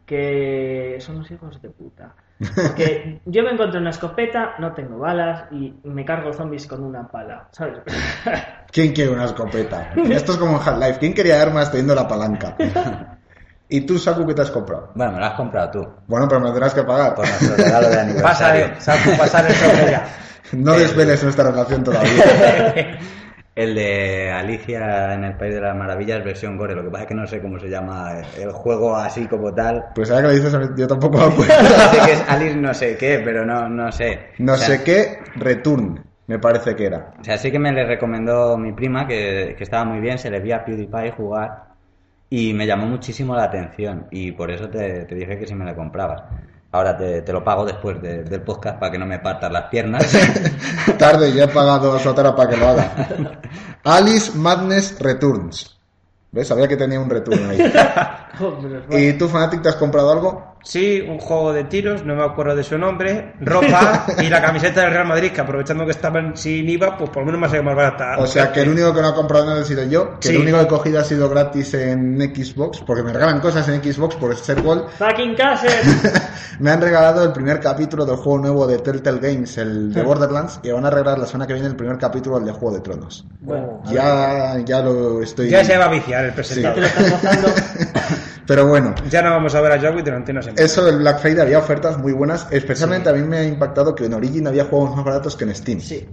que 0.05 0.97
son 0.99 1.17
unos 1.17 1.31
hijos 1.31 1.61
de 1.61 1.69
puta. 1.69 2.15
Porque 2.39 3.19
yo 3.25 3.43
me 3.43 3.51
encontré 3.51 3.79
una 3.79 3.89
escopeta, 3.91 4.55
no 4.59 4.73
tengo 4.73 4.97
balas 4.99 5.45
y 5.51 5.73
me 5.83 6.03
cargo 6.05 6.33
zombies 6.33 6.67
con 6.67 6.83
una 6.83 7.07
pala, 7.07 7.47
¿sabes? 7.51 7.79
¿Quién 8.71 8.93
quiere 8.93 9.11
una 9.11 9.25
escopeta? 9.25 9.91
Esto 9.95 10.33
es 10.33 10.37
como 10.37 10.57
en 10.57 10.61
Half-Life. 10.67 10.99
¿Quién 10.99 11.13
quería 11.13 11.41
armas 11.41 11.71
teniendo 11.71 11.95
la 11.95 12.07
palanca? 12.07 12.55
¿Y 13.69 13.82
tú, 13.82 13.97
Saku, 13.99 14.25
qué 14.25 14.34
te 14.34 14.41
has 14.43 14.51
comprado? 14.51 14.91
Bueno, 14.95 15.13
me 15.13 15.19
lo 15.19 15.25
has 15.25 15.34
comprado 15.34 15.71
tú. 15.71 15.88
Bueno, 16.08 16.27
pero 16.27 16.39
me 16.39 16.47
tendrás 16.47 16.73
que 16.73 16.84
pagar. 16.84 17.13
Por 17.15 17.25
nuestro 17.27 17.56
regalo 17.58 17.89
de 17.89 17.99
aniversario. 17.99 18.67
de, 18.69 18.82
Saku, 18.82 19.17
pasar 19.17 19.45
el 19.45 19.53
sobre 19.53 19.91
ya. 19.91 20.08
No 20.53 20.73
desveles 20.73 21.21
nuestra 21.23 21.51
relación 21.51 21.84
todavía. 21.84 22.10
El 23.53 23.73
de 23.73 24.32
Alicia 24.32 25.15
en 25.15 25.23
el 25.23 25.36
País 25.36 25.56
de 25.56 25.60
las 25.62 25.75
Maravillas, 25.75 26.23
versión 26.23 26.58
Gore. 26.58 26.75
Lo 26.75 26.84
que 26.84 26.89
pasa 26.91 27.01
es 27.03 27.08
que 27.08 27.15
no 27.15 27.25
sé 27.25 27.41
cómo 27.41 27.60
se 27.60 27.67
llama 27.67 28.21
el 28.39 28.51
juego 28.51 28.95
así 28.95 29.25
como 29.25 29.51
tal. 29.51 29.84
Pues 29.95 30.12
ahora 30.12 30.30
que 30.30 30.36
lo 30.38 30.43
dices, 30.43 30.69
yo 30.77 30.88
tampoco 30.88 31.17
me 31.17 31.23
acuerdo. 31.23 31.53
sé 31.91 32.06
que 32.06 32.12
es 32.13 32.23
Alice 32.30 32.56
no 32.56 32.71
sé 32.75 32.95
qué, 32.97 33.19
pero 33.25 33.43
no, 33.47 33.67
no 33.67 33.91
sé. 33.91 34.27
No 34.38 34.53
O 34.53 34.58
sea, 34.58 34.67
sé 34.67 34.84
qué, 34.84 35.17
Return, 35.38 36.06
me 36.27 36.38
parece 36.38 36.75
que 36.75 36.86
era. 36.86 37.13
O 37.19 37.23
sea, 37.23 37.39
sí 37.39 37.51
que 37.51 37.58
me 37.58 37.71
le 37.71 37.84
recomendó 37.88 38.60
mi 38.60 38.73
prima 38.73 39.08
que, 39.08 39.56
que 39.58 39.63
estaba 39.63 39.86
muy 39.86 40.01
bien, 40.01 40.19
se 40.19 40.30
le 40.30 40.39
vi 40.39 40.51
a 40.51 40.63
PewDiePie 40.63 41.12
jugar 41.17 41.66
y 42.29 42.53
me 42.53 42.65
llamó 42.67 42.85
muchísimo 42.87 43.35
la 43.35 43.43
atención 43.45 44.07
y 44.11 44.31
por 44.31 44.51
eso 44.51 44.67
te, 44.69 45.05
te 45.05 45.15
dije 45.15 45.37
que 45.39 45.47
si 45.47 45.55
me 45.55 45.65
la 45.65 45.75
comprabas. 45.75 46.23
Ahora 46.71 46.97
te, 46.97 47.21
te 47.21 47.31
lo 47.33 47.43
pago 47.43 47.65
después 47.65 48.01
de- 48.01 48.23
del 48.23 48.41
podcast 48.41 48.77
para 48.79 48.91
que 48.91 48.97
no 48.99 49.05
me 49.05 49.19
partas 49.19 49.51
las 49.51 49.63
piernas. 49.69 50.05
Tarde, 50.97 51.31
ya 51.33 51.45
he 51.45 51.47
pagado 51.47 51.95
a 51.95 51.99
Sotera 51.99 52.35
para 52.35 52.49
que 52.49 52.57
lo 52.57 52.67
haga. 52.67 52.91
Alice 53.85 54.37
Madness 54.37 54.99
Returns. 54.99 55.73
¿Ves? 56.29 56.49
Sabía 56.49 56.67
que 56.67 56.75
tenía 56.75 56.99
un 56.99 57.09
return 57.09 57.49
ahí. 57.49 57.57
Joder, 58.37 58.83
¿Y 58.91 59.13
tú, 59.13 59.29
Fanatic, 59.29 59.61
te 59.61 59.69
has 59.69 59.75
comprado 59.77 60.11
algo? 60.11 60.57
Sí, 60.67 60.99
un 61.08 61.17
juego 61.17 61.53
de 61.53 61.63
tiros, 61.63 62.03
no 62.03 62.13
me 62.13 62.23
acuerdo 62.25 62.53
de 62.53 62.62
su 62.62 62.77
nombre, 62.77 63.36
ropa 63.39 64.06
y 64.21 64.27
la 64.27 64.41
camiseta 64.41 64.82
del 64.82 64.91
Real 64.91 65.08
Madrid, 65.08 65.32
que 65.32 65.39
aprovechando 65.39 65.86
que 65.86 65.91
estaban 65.91 66.36
sin 66.36 66.67
IVA, 66.67 66.97
pues 66.97 67.10
por 67.10 67.19
lo 67.19 67.27
menos 67.27 67.39
me 67.39 67.45
ha 67.47 67.49
salido 67.49 67.63
más 67.63 67.75
barata. 67.77 68.17
O 68.19 68.27
sea, 68.27 68.51
que 68.51 68.63
el 68.63 68.69
único 68.71 68.93
que 68.93 68.99
no 69.01 69.08
ha 69.08 69.15
comprado 69.15 69.45
nada 69.45 69.62
ha 69.62 69.63
sido 69.63 69.84
yo, 69.86 70.19
que 70.19 70.27
Sí. 70.27 70.36
el 70.36 70.41
único 70.41 70.58
que 70.58 70.63
he 70.65 70.67
cogido 70.67 70.99
ha 70.99 71.06
sido 71.06 71.30
gratis 71.30 71.73
en 71.75 72.19
Xbox, 72.19 72.82
porque 72.86 73.01
me 73.01 73.13
regalan 73.13 73.39
cosas 73.39 73.65
en 73.69 73.82
Xbox 73.82 74.15
por 74.17 74.36
ser 74.36 74.62
gol. 74.62 74.88
Fucking 74.97 75.36
Castle. 75.36 75.71
Me 76.60 76.71
han 76.71 76.82
regalado 76.82 77.23
el 77.23 77.32
primer 77.32 77.60
capítulo 77.62 78.03
del 78.06 78.15
juego 78.17 78.39
nuevo 78.39 78.67
de 78.67 78.80
Telltale 78.80 79.19
Games, 79.19 79.58
el 79.60 79.93
de 79.93 80.01
Borderlands, 80.01 80.60
y 80.63 80.71
van 80.71 80.86
a 80.86 80.89
regalar 80.89 81.19
la 81.19 81.27
semana 81.27 81.45
que 81.47 81.53
viene 81.53 81.67
el 81.69 81.75
primer 81.75 81.97
capítulo 81.99 82.38
del 82.38 82.47
de 82.47 82.51
Juego 82.51 82.75
de 82.75 82.82
Tronos. 82.82 83.25
Bueno, 83.41 83.84
Ya, 83.86 84.58
ya 84.65 84.82
lo 84.82 85.21
estoy... 85.21 85.49
Ya 85.49 85.63
se 85.63 85.77
va 85.77 85.86
a 85.86 85.89
viciar 85.89 86.25
el 86.25 86.34
presentador. 86.34 86.84
Pero 88.47 88.65
bueno, 88.65 88.95
Ya 89.10 89.21
no 89.21 89.32
vamos 89.32 89.53
a 89.56 89.62
ver 89.62 89.73
a 89.73 89.80
Joey 89.80 90.01
durante 90.01 90.32
una 90.32 90.41
semana. 90.41 90.57
Eso 90.58 90.84
del 90.86 90.98
Black 91.00 91.20
Friday 91.20 91.41
había 91.41 91.60
ofertas 91.60 91.98
muy 91.98 92.13
buenas, 92.13 92.48
especialmente 92.52 93.10
a 93.10 93.13
mí 93.13 93.22
me 93.24 93.38
ha 93.38 93.43
impactado 93.46 93.96
que 93.96 94.06
en 94.06 94.13
Origin 94.13 94.48
había 94.48 94.65
juegos 94.65 94.96
más 94.96 95.06
baratos 95.06 95.36
que 95.38 95.46
en 95.46 95.56
Steam. 95.56 95.82
Sí, 95.82 96.06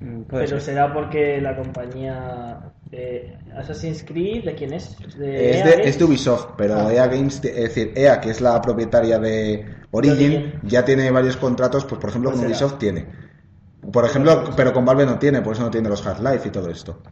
Mm, 0.00 0.24
puede 0.24 0.46
pero 0.46 0.46
ser. 0.46 0.60
será 0.60 0.92
porque 0.92 1.40
la 1.40 1.56
compañía 1.56 2.74
eh, 2.90 3.38
Assassin's 3.54 4.04
Creed, 4.04 4.44
¿de 4.44 4.54
quién 4.54 4.72
es? 4.72 4.98
De 5.14 5.50
Es 5.50 5.62
de, 5.62 5.80
es 5.88 5.98
de 5.98 6.04
Ubisoft, 6.04 6.54
pero 6.56 6.74
Ah. 6.76 6.90
EA 6.90 7.06
Games, 7.08 7.36
es 7.44 7.54
decir, 7.56 7.92
EA, 7.96 8.20
que 8.20 8.30
es 8.30 8.40
la 8.40 8.60
propietaria 8.60 9.18
de 9.18 9.64
Origin, 9.90 10.42
Origin. 10.42 10.60
ya 10.62 10.84
tiene 10.84 11.10
varios 11.10 11.36
contratos, 11.36 11.84
pues 11.84 12.00
por 12.00 12.10
ejemplo 12.10 12.30
Pues 12.30 12.38
con 12.38 12.40
será. 12.40 12.46
Ubisoft 12.46 12.78
tiene. 12.78 13.08
Por 13.92 14.04
ejemplo, 14.06 14.54
pero 14.56 14.72
con 14.72 14.84
Valve 14.86 15.06
no 15.06 15.18
tiene, 15.18 15.42
por 15.42 15.54
eso 15.54 15.62
no 15.64 15.70
tiene 15.70 15.88
los 15.88 16.06
Half-Life 16.06 16.48
y 16.48 16.52
todo 16.52 16.70
esto. 16.70 17.02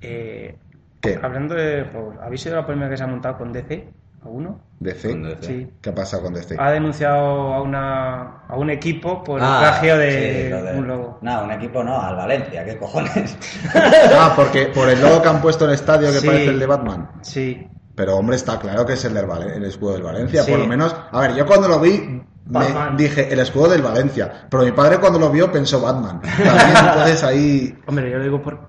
Eh, 0.00 0.58
¿Qué? 1.00 1.12
hablando 1.22 1.54
de 1.54 1.84
juegos, 1.84 2.16
¿habéis 2.20 2.44
oído 2.46 2.58
la 2.58 2.66
polémica 2.66 2.90
que 2.90 2.96
se 2.96 3.04
ha 3.04 3.06
montado 3.08 3.38
con 3.38 3.52
DC? 3.52 3.94
¿A 4.22 4.28
uno? 4.28 4.60
¿DC? 4.80 5.14
DC. 5.14 5.36
Sí. 5.46 5.70
¿Qué 5.80 5.90
ha 5.90 5.94
pasado 5.94 6.24
con 6.24 6.34
DC? 6.34 6.56
Ha 6.58 6.70
denunciado 6.72 7.54
a, 7.54 7.62
una, 7.62 8.38
a 8.48 8.56
un 8.56 8.68
equipo 8.70 9.24
por 9.24 9.38
el 9.40 9.44
Ah, 9.46 9.58
plagio 9.60 9.94
sí, 9.94 9.98
de, 10.00 10.48
lo 10.50 10.62
de- 10.62 10.78
un 10.78 10.86
logo. 10.88 11.18
No, 11.22 11.44
un 11.44 11.50
equipo 11.52 11.82
no, 11.82 12.00
al 12.00 12.16
Valencia, 12.16 12.64
¿qué 12.64 12.76
cojones? 12.76 13.36
Ah, 13.74 14.32
porque 14.36 14.66
por 14.66 14.88
el 14.90 15.00
logo 15.00 15.22
que 15.22 15.28
han 15.28 15.40
puesto 15.40 15.64
en 15.64 15.70
el 15.70 15.74
estadio 15.76 16.08
que 16.12 16.18
Sí. 16.20 16.26
parece 16.26 16.46
el 16.50 16.58
de 16.58 16.66
Batman. 16.66 17.10
Sí, 17.22 17.66
Pero 17.94 18.16
hombre, 18.16 18.36
está 18.36 18.58
claro 18.58 18.84
que 18.86 18.92
es 18.94 19.04
el 19.04 19.14
del 19.14 19.26
Vale- 19.26 19.56
el 19.56 19.64
escudo 19.64 19.94
del 19.94 20.02
Valencia, 20.02 20.42
Sí. 20.42 20.50
por 20.50 20.60
lo 20.60 20.66
menos. 20.66 20.94
A 21.12 21.20
ver, 21.20 21.34
yo 21.34 21.44
cuando 21.46 21.68
lo 21.68 21.80
vi 21.80 21.98
me 21.98 22.22
Batman. 22.46 22.96
dije 22.96 23.32
el 23.32 23.38
escudo 23.40 23.68
del 23.70 23.82
Valencia, 23.82 24.46
pero 24.50 24.64
mi 24.64 24.72
padre 24.72 24.98
cuando 24.98 25.18
lo 25.18 25.30
vio 25.30 25.50
pensó 25.52 25.80
Batman. 25.80 26.20
También 26.20 26.76
entonces 26.76 27.22
ahí 27.24 27.78
hombre, 27.86 28.10
yo 28.10 28.18
lo 28.18 28.24
digo 28.24 28.42
por, 28.42 28.68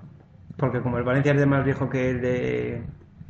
porque 0.56 0.80
como 0.82 0.98
el 0.98 1.04
Valencia 1.04 1.32
es 1.32 1.38
de 1.38 1.46
más 1.46 1.64
viejo 1.64 1.88
que 1.90 2.10
el 2.10 2.20
de 2.20 2.82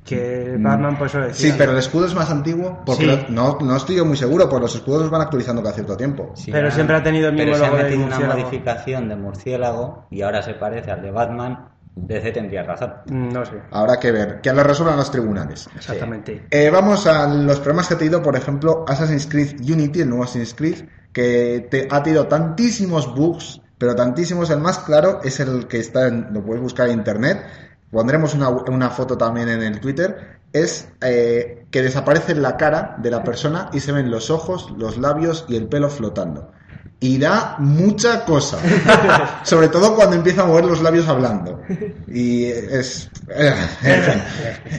que 0.04 0.42
el 0.54 0.58
Batman, 0.58 0.98
pues 0.98 1.12
eso 1.12 1.20
lo 1.20 1.26
decía. 1.28 1.50
Sí, 1.52 1.54
pero 1.56 1.72
el 1.72 1.78
escudo 1.78 2.06
es 2.06 2.14
más 2.14 2.28
antiguo 2.30 2.82
porque 2.84 3.02
Sí. 3.02 3.06
lo- 3.06 3.28
no, 3.28 3.58
no 3.60 3.76
estoy 3.76 3.96
yo 3.96 4.04
muy 4.04 4.16
seguro, 4.16 4.48
pues 4.48 4.60
los 4.60 4.74
escudos 4.74 5.02
los 5.02 5.10
van 5.10 5.22
actualizando 5.22 5.62
cada 5.62 5.74
cierto 5.74 5.96
tiempo. 5.96 6.32
Sí, 6.34 6.50
Pero 6.50 6.70
siempre 6.70 6.96
ha 6.96 7.02
tenido 7.02 7.28
el 7.28 7.34
mismo 7.34 7.52
Pero 7.52 7.64
se 7.64 7.66
ha 7.66 7.82
metido 7.84 8.04
una 8.06 8.18
modificación 8.20 9.08
de 9.08 9.16
murciélago 9.16 10.06
y 10.10 10.22
ahora 10.22 10.42
se 10.42 10.54
parece 10.54 10.90
al 10.90 11.02
de 11.02 11.10
Batman. 11.10 11.68
DC 11.94 12.32
tendría 12.32 12.62
razón. 12.62 12.90
Mm, 13.06 13.28
No 13.34 13.44
sé, 13.44 13.52
Habrá 13.70 14.00
que 14.00 14.10
ver, 14.12 14.40
que 14.40 14.50
lo 14.52 14.62
resuelvan 14.64 14.96
los 14.96 15.10
tribunales. 15.10 15.68
exactamente. 15.76 16.46
Eh, 16.50 16.70
vamos 16.70 17.06
a 17.06 17.28
los 17.28 17.58
problemas 17.60 17.86
que 17.86 17.94
ha 17.94 17.98
tenido, 17.98 18.22
por 18.22 18.34
ejemplo, 18.34 18.84
Assassin's 18.88 19.26
Creed 19.26 19.60
Unity, 19.60 20.00
el 20.00 20.08
nuevo 20.08 20.24
Assassin's 20.24 20.54
Creed, 20.54 20.86
que 21.12 21.68
te- 21.70 21.88
ha 21.90 22.02
tenido 22.02 22.26
tantísimos 22.28 23.14
bugs, 23.14 23.60
pero 23.76 23.94
tantísimos. 23.94 24.48
El 24.48 24.60
más 24.60 24.78
claro 24.78 25.20
es 25.22 25.38
el 25.40 25.66
que 25.68 25.80
está, 25.80 26.06
en- 26.08 26.28
lo 26.32 26.42
puedes 26.42 26.62
buscar 26.62 26.88
en 26.88 26.94
internet. 26.98 27.42
Pondremos 27.92 28.34
una, 28.34 28.48
una 28.48 28.90
foto 28.90 29.16
también 29.18 29.48
en 29.50 29.62
el 29.62 29.80
Twitter. 29.80 30.40
Es 30.52 30.88
eh, 31.02 31.66
que 31.70 31.82
desaparece 31.82 32.34
la 32.34 32.56
cara 32.56 32.96
de 32.98 33.10
la 33.10 33.22
persona 33.24 33.70
y 33.72 33.80
se 33.80 33.92
ven 33.92 34.10
los 34.10 34.30
ojos, 34.30 34.72
los 34.76 34.98
labios 34.98 35.44
y 35.48 35.56
el 35.56 35.68
pelo 35.68 35.90
flotando. 35.90 36.52
Y 37.00 37.18
da 37.18 37.56
mucha 37.58 38.24
cosa. 38.24 38.58
Sobre 39.44 39.68
todo 39.68 39.96
cuando 39.96 40.16
empieza 40.16 40.42
a 40.42 40.46
mover 40.46 40.64
los 40.64 40.82
labios 40.82 41.08
hablando. 41.08 41.60
Y 42.06 42.44
es. 42.46 43.10
eh. 43.28 43.54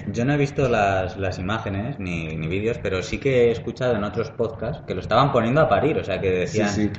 Yo 0.07 0.25
no 0.25 0.33
he 0.33 0.37
visto 0.37 0.69
las, 0.69 1.17
las 1.17 1.37
imágenes 1.39 1.99
ni, 1.99 2.35
ni 2.37 2.47
vídeos, 2.47 2.79
pero 2.81 3.03
sí 3.03 3.19
que 3.19 3.47
he 3.47 3.51
escuchado 3.51 3.95
en 3.95 4.03
otros 4.05 4.31
podcasts 4.31 4.83
que 4.87 4.95
lo 4.95 5.01
estaban 5.01 5.31
poniendo 5.33 5.61
a 5.61 5.69
parir. 5.69 5.97
O 5.97 6.03
sea, 6.03 6.21
que 6.21 6.31
decían 6.31 6.69
Sí, 6.69 6.83
sí. 6.83 6.91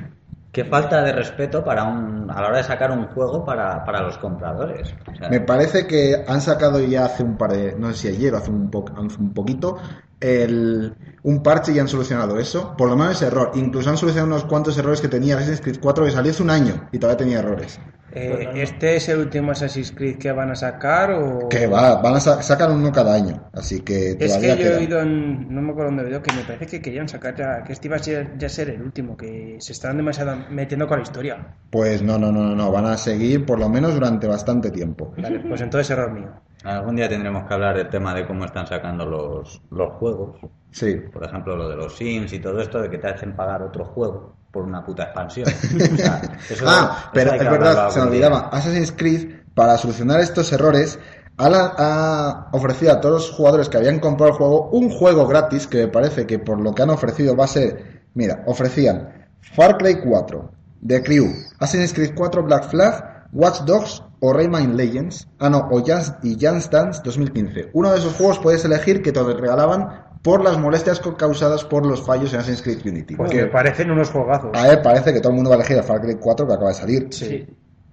Qué 0.55 0.63
falta 0.73 1.01
de 1.03 1.11
respeto 1.21 1.63
para 1.67 1.83
un, 1.83 2.29
a 2.31 2.41
la 2.41 2.47
hora 2.47 2.57
de 2.57 2.63
sacar 2.71 2.91
un 2.91 3.07
juego 3.13 3.43
para, 3.45 3.83
para 3.85 4.01
los 4.01 4.17
compradores. 4.17 4.95
Me 5.27 5.39
parece 5.41 5.87
que 5.87 6.23
han 6.27 6.41
sacado 6.41 6.79
ya 6.79 7.05
hace 7.05 7.23
un 7.23 7.37
par 7.37 7.51
de, 7.53 7.75
no 7.77 7.91
sé 7.91 7.95
si 7.97 8.07
ayer 8.09 8.33
o 8.33 8.37
hace 8.37 8.51
un, 8.51 8.69
po- 8.69 8.85
hace 8.95 9.17
un 9.19 9.33
poquito, 9.33 9.77
el, 10.19 10.95
un 11.23 11.43
parche 11.43 11.71
y 11.73 11.79
han 11.79 11.87
solucionado 11.87 12.39
eso. 12.39 12.75
Por 12.77 12.89
lo 12.89 12.95
menos 12.95 13.13
ese 13.15 13.27
error. 13.27 13.51
Incluso 13.55 13.89
han 13.89 13.97
solucionado 13.97 14.27
unos 14.35 14.45
cuantos 14.45 14.77
errores 14.77 15.01
que 15.01 15.07
tenía 15.07 15.35
Assassin's 15.35 15.61
Creed 15.61 15.79
4 15.81 16.05
que 16.05 16.11
salió 16.11 16.31
hace 16.31 16.43
un 16.43 16.49
año 16.51 16.87
y 16.91 16.99
todavía 16.99 17.17
tenía 17.17 17.39
errores. 17.39 17.79
Eh, 18.15 18.49
¿Este 18.63 18.95
es 18.95 19.09
el 19.09 19.19
último 19.19 19.51
Assassin's 19.51 19.91
Creed 19.91 20.17
que 20.17 20.31
van 20.31 20.49
a 20.51 20.55
sacar 20.55 21.11
o...? 21.11 21.49
Que 21.49 21.67
va, 21.67 22.01
van 22.01 22.15
a 22.15 22.19
sa- 22.19 22.41
sacar 22.41 22.71
uno 22.71 22.91
cada 22.91 23.13
año. 23.13 23.49
Así 23.53 23.81
que 23.81 24.11
Es 24.19 24.37
que 24.37 24.57
yo 24.57 24.65
he 24.71 24.75
oído, 24.77 25.01
en- 25.01 25.53
no 25.53 25.61
me 25.61 25.71
acuerdo 25.71 25.89
dónde 25.91 26.03
he 26.03 26.05
oído, 26.07 26.21
que 26.21 26.31
me 26.31 26.43
parece 26.45 26.65
que 26.67 26.81
querían 26.81 27.09
sacar 27.09 27.35
ya, 27.35 27.63
que 27.63 27.73
este 27.73 27.87
iba 27.87 27.97
a 27.97 27.99
ser, 27.99 28.37
ya 28.37 28.47
ser 28.47 28.69
el 28.69 28.81
último, 28.81 29.17
que 29.17 29.57
se 29.59 29.73
están 29.73 29.97
demasiado 29.97 30.35
metiendo 30.49 30.87
con 30.87 30.99
la 30.99 31.03
historia. 31.03 31.57
Pues 31.69 32.01
no, 32.01 32.17
no, 32.17 32.31
no, 32.31 32.43
no, 32.43 32.55
no. 32.55 32.71
Van 32.71 32.85
a 32.85 32.97
seguir 32.97 33.45
por 33.45 33.59
lo 33.59 33.67
menos 33.67 33.93
durante 33.93 34.27
bastante 34.27 34.71
tiempo. 34.71 35.13
Vale, 35.17 35.39
pues 35.41 35.59
entonces 35.61 35.89
error 35.91 36.11
mío. 36.11 36.29
Algún 36.63 36.95
día 36.95 37.07
tendremos 37.09 37.45
que 37.47 37.53
hablar 37.53 37.75
del 37.77 37.89
tema 37.89 38.13
de 38.15 38.25
cómo 38.25 38.45
están 38.45 38.65
sacando 38.65 39.05
los, 39.05 39.61
los 39.69 39.93
juegos. 39.95 40.37
Sí. 40.71 40.95
Por 41.13 41.23
ejemplo, 41.23 41.55
lo 41.55 41.69
de 41.69 41.75
los 41.75 41.95
Sims 41.95 42.33
y 42.33 42.39
todo 42.39 42.59
esto, 42.59 42.81
de 42.81 42.89
que 42.89 42.97
te 42.97 43.07
hacen 43.07 43.35
pagar 43.35 43.61
otro 43.61 43.85
juego 43.85 44.35
por 44.55 44.63
una 44.63 44.83
puta 44.85 45.03
expansión. 45.03 45.47
O 45.49 45.97
sea, 45.97 46.21
eso- 46.49 46.65
Ah, 46.65 46.97
eso 46.97 47.09
pero 47.13 47.33
es 47.33 47.39
verdad, 47.51 47.89
se 47.89 47.99
me 47.99 48.05
olvidaba. 48.07 48.39
Assassin's 48.53 48.93
Creed, 48.93 49.41
para 49.53 49.77
solucionar 49.77 50.21
estos 50.21 50.51
errores, 50.53 50.97
ha, 51.37 51.47
ha 51.77 52.47
ofrecido 52.53 52.93
a 52.93 53.01
todos 53.01 53.15
los 53.27 53.31
jugadores 53.31 53.67
que 53.67 53.75
habían 53.77 53.99
comprado 53.99 54.31
el 54.31 54.37
juego 54.37 54.69
un 54.71 54.89
juego 54.89 55.27
gratis 55.27 55.67
que 55.67 55.79
me 55.79 55.87
parece 55.89 56.25
que 56.25 56.39
por 56.39 56.61
lo 56.61 56.73
que 56.73 56.83
han 56.83 56.89
ofrecido 56.89 57.35
va 57.35 57.43
a 57.43 57.47
ser. 57.49 58.03
Mira, 58.13 58.43
ofrecían 58.47 59.27
Far 59.41 59.77
Cry 59.77 59.99
4, 60.01 60.51
The 60.87 61.03
Crew, 61.03 61.27
Assassin's 61.59 61.93
Creed 61.93 62.13
4 62.15 62.43
Black 62.43 62.69
Flag, 62.69 63.27
Watch 63.33 63.59
Dogs 63.65 64.01
o 64.21 64.31
Rayman 64.31 64.77
Legends. 64.77 65.27
Ah, 65.39 65.49
no, 65.49 65.67
o 65.69 65.79
Just, 65.85 66.23
y 66.23 66.37
Just 66.39 66.71
Dance 66.71 67.01
2015. 67.03 67.71
Uno 67.73 67.91
de 67.91 67.97
esos 67.99 68.13
juegos 68.13 68.39
puedes 68.39 68.63
elegir 68.63 69.01
que 69.01 69.11
te 69.11 69.21
regalaban 69.21 70.04
por 70.25 70.43
las 70.43 70.57
molestias 70.57 70.99
causadas 71.17 71.63
por 71.63 71.85
los 71.85 72.01
fallos 72.01 72.33
en 72.33 72.39
Assassin's 72.39 72.63
Creed 72.63 72.83
Unity. 72.83 73.15
Pues 73.15 73.29
Que 73.31 73.43
me 73.43 73.47
parecen 73.47 73.91
unos 73.91 74.09
juegazos. 74.09 74.49
a 74.55 74.71
él 74.71 74.81
parece 74.81 75.13
que 75.13 75.19
todo 75.19 75.29
el 75.29 75.35
mundo 75.35 75.51
va 75.51 75.57
a 75.57 75.59
elegir 75.59 75.77
el 75.77 75.83
Far 75.83 76.01
Cry 76.01 76.15
4 76.15 76.47
que 76.47 76.53
acaba 76.53 76.69
de 76.69 76.75
salir. 76.75 77.07
Sí. 77.11 77.45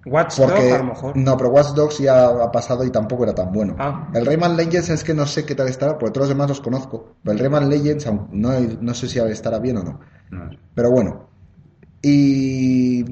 Watch 0.07 0.37
Dogs 0.37 0.51
a 0.73 0.77
lo 0.79 0.83
mejor. 0.83 1.15
no, 1.15 1.37
pero 1.37 1.51
Watch 1.51 1.67
Dogs 1.75 1.99
ya 1.99 2.25
ha 2.25 2.51
pasado 2.51 2.83
y 2.83 2.89
tampoco 2.89 3.23
era 3.23 3.35
tan 3.35 3.51
bueno. 3.51 3.75
Ah. 3.77 4.09
El 4.15 4.25
Rayman 4.25 4.57
Legends 4.57 4.89
es 4.89 5.03
que 5.03 5.13
no 5.13 5.27
sé 5.27 5.45
qué 5.45 5.53
tal 5.53 5.67
estará, 5.69 5.97
porque 5.97 6.11
todos 6.11 6.27
los 6.27 6.35
demás 6.35 6.49
los 6.49 6.59
conozco. 6.59 7.17
Pero 7.23 7.33
el 7.33 7.39
Rayman 7.39 7.69
Legends 7.69 8.11
no, 8.31 8.59
no 8.59 8.93
sé 8.95 9.07
si 9.07 9.19
estará 9.19 9.59
bien 9.59 9.77
o 9.77 9.83
no. 9.83 9.99
No. 10.31 10.49
Pero 10.73 10.89
bueno. 10.89 11.29
Y 12.01 13.05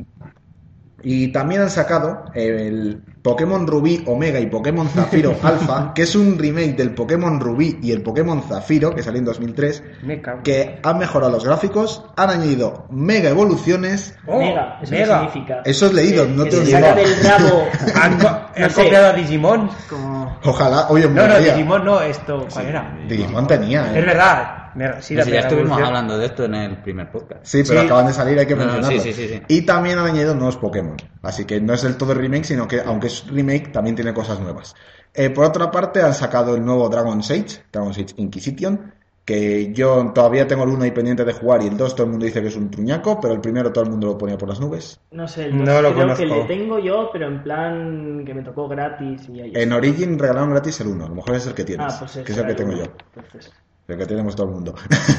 y 1.04 1.32
también 1.32 1.62
han 1.62 1.70
sacado 1.70 2.26
el 2.34 3.04
Pokémon 3.22 3.68
Rubí 3.68 4.04
Omega 4.08 4.40
y 4.40 4.48
Pokémon 4.48 4.88
Zafiro 4.90 5.36
Alpha, 5.44 5.92
que 5.94 6.02
es 6.04 6.16
un 6.16 6.40
remake 6.40 6.76
del 6.76 6.94
Pokémon 6.96 7.40
Rubí 7.40 7.78
y 7.82 7.92
el 7.92 8.02
Pokémon 8.02 8.42
Zafiro, 8.42 8.96
que 8.96 9.04
salió 9.04 9.20
en 9.20 9.26
2003, 9.26 9.84
Me 10.04 10.22
cago. 10.22 10.42
que 10.44 10.80
han 10.82 10.98
mejorado 10.98 11.32
los 11.32 11.46
gráficos, 11.46 12.04
han 12.16 12.30
añadido 12.32 12.88
mega 12.90 13.30
evoluciones. 13.30 14.16
Oh, 14.26 14.40
Mega, 14.40 14.80
¿eso 14.82 14.92
mega. 14.92 15.20
significa? 15.20 15.62
Eso 15.66 15.86
es 15.86 15.94
leído, 15.94 16.26
no 16.28 16.44
que 16.46 16.50
te 16.52 16.60
digo. 16.62 16.80
saca 16.80 16.96
del 16.96 17.24
rabo. 17.24 17.64
Han, 18.02 18.18
No 18.18 18.70
sé. 18.70 18.84
copiado 18.84 19.08
a 19.08 19.14
Digimon. 19.14 19.70
Como... 19.90 20.38
Ojalá, 20.44 20.88
oye, 20.90 21.04
No, 21.08 21.14
no, 21.16 21.22
molaría. 21.22 21.54
Digimon 21.54 21.86
no, 21.86 22.02
esto, 22.02 22.48
¿cuál 22.52 22.66
era? 22.68 22.98
Digimon 23.08 23.46
tenía, 23.48 23.86
¿eh? 23.94 24.00
Es 24.00 24.06
verdad. 24.06 24.58
Me- 24.76 25.02
sí, 25.02 25.14
No 25.16 25.22
la 25.24 25.30
ya 25.30 25.40
estuvimos 25.42 25.68
evolución. 25.72 25.88
hablando 25.88 26.18
de 26.18 26.26
esto 26.26 26.46
en 26.46 26.56
el 26.56 26.78
primer 26.82 27.12
podcast. 27.12 27.46
Sí, 27.46 27.64
pero 27.68 27.80
Sí. 27.82 27.86
acaban 27.86 28.08
de 28.08 28.14
salir, 28.14 28.40
hay 28.40 28.46
que 28.46 28.56
No, 28.56 28.66
no, 28.66 28.74
mencionarlo. 28.74 29.02
sí, 29.02 29.14
sí, 29.14 29.28
sí, 29.28 29.34
sí. 29.36 29.42
Y 29.48 29.62
también 29.66 30.00
han 30.00 30.06
añadido 30.06 30.34
nuevos 30.36 30.58
Pokémon. 30.58 30.98
Así 31.22 31.46
que 31.46 31.60
no 31.62 31.74
es 31.74 31.82
del 31.82 31.98
todo 31.98 32.14
remake, 32.14 32.46
sino 32.46 32.68
que 32.68 32.82
aunque 32.82 33.08
es 33.08 33.26
remake, 33.28 33.72
también 33.72 33.96
tiene 33.96 34.14
cosas 34.14 34.40
nuevas. 34.40 34.76
Eh, 35.14 35.30
por 35.30 35.46
otra 35.46 35.70
parte, 35.72 36.02
han 36.02 36.14
sacado 36.14 36.56
el 36.56 36.64
nuevo 36.64 36.88
Dragon's 36.90 37.30
Age, 37.32 37.64
Dragon's 37.72 37.98
Age 37.98 38.14
Inquisition, 38.18 38.94
que 39.26 39.72
yo 39.72 40.12
todavía 40.16 40.48
tengo 40.48 40.64
el 40.64 40.70
1 40.72 40.84
ahí 40.84 40.92
pendiente 40.92 41.24
de 41.24 41.32
jugar 41.34 41.62
y 41.62 41.68
el 41.68 41.78
2 41.78 41.96
todo 41.96 42.06
el 42.06 42.12
mundo 42.12 42.26
dice 42.26 42.42
que 42.42 42.48
es 42.48 42.56
un 42.56 42.72
truñaco, 42.72 43.20
pero 43.22 43.36
el 43.36 43.40
primero 43.40 43.72
todo 43.72 43.84
el 43.84 43.92
mundo 43.92 44.08
lo 44.08 44.18
ponía 44.18 44.36
por 44.38 44.50
las 44.50 44.60
nubes. 44.60 45.00
No 45.12 45.28
sé, 45.28 45.46
el 45.46 45.58
No 45.64 45.72
dos 45.72 45.84
lo 45.84 45.90
creo 45.94 46.02
conozco. 46.02 46.24
que 46.24 46.26
le 46.30 46.44
tengo 46.46 46.80
yo, 46.80 47.10
pero 47.14 47.28
en 47.28 47.44
plan 47.44 48.24
que 48.26 48.34
me 48.34 48.42
tocó 48.42 48.68
gratis 48.68 49.30
y 49.30 49.42
ahí 49.42 49.52
En 49.56 49.72
Origin 49.74 50.18
regalaron 50.18 50.50
gratis 50.50 50.80
el 50.82 50.88
1, 50.88 51.06
a 51.06 51.10
lo 51.10 51.16
mejor 51.16 51.36
es 51.36 51.46
el 51.46 51.54
que 51.54 51.64
tienes, 51.64 51.94
Ah, 51.94 51.98
pues 52.00 52.26
que 52.26 52.32
es 52.32 52.38
el 52.38 52.48
que 52.48 52.56
tengo 52.56 52.72
yo. 52.74 52.86
Entonces, 53.16 53.54
Que 53.98 54.06
tenemos 54.06 54.36
todo 54.36 54.48
el 54.48 54.54
mundo. 54.54 54.74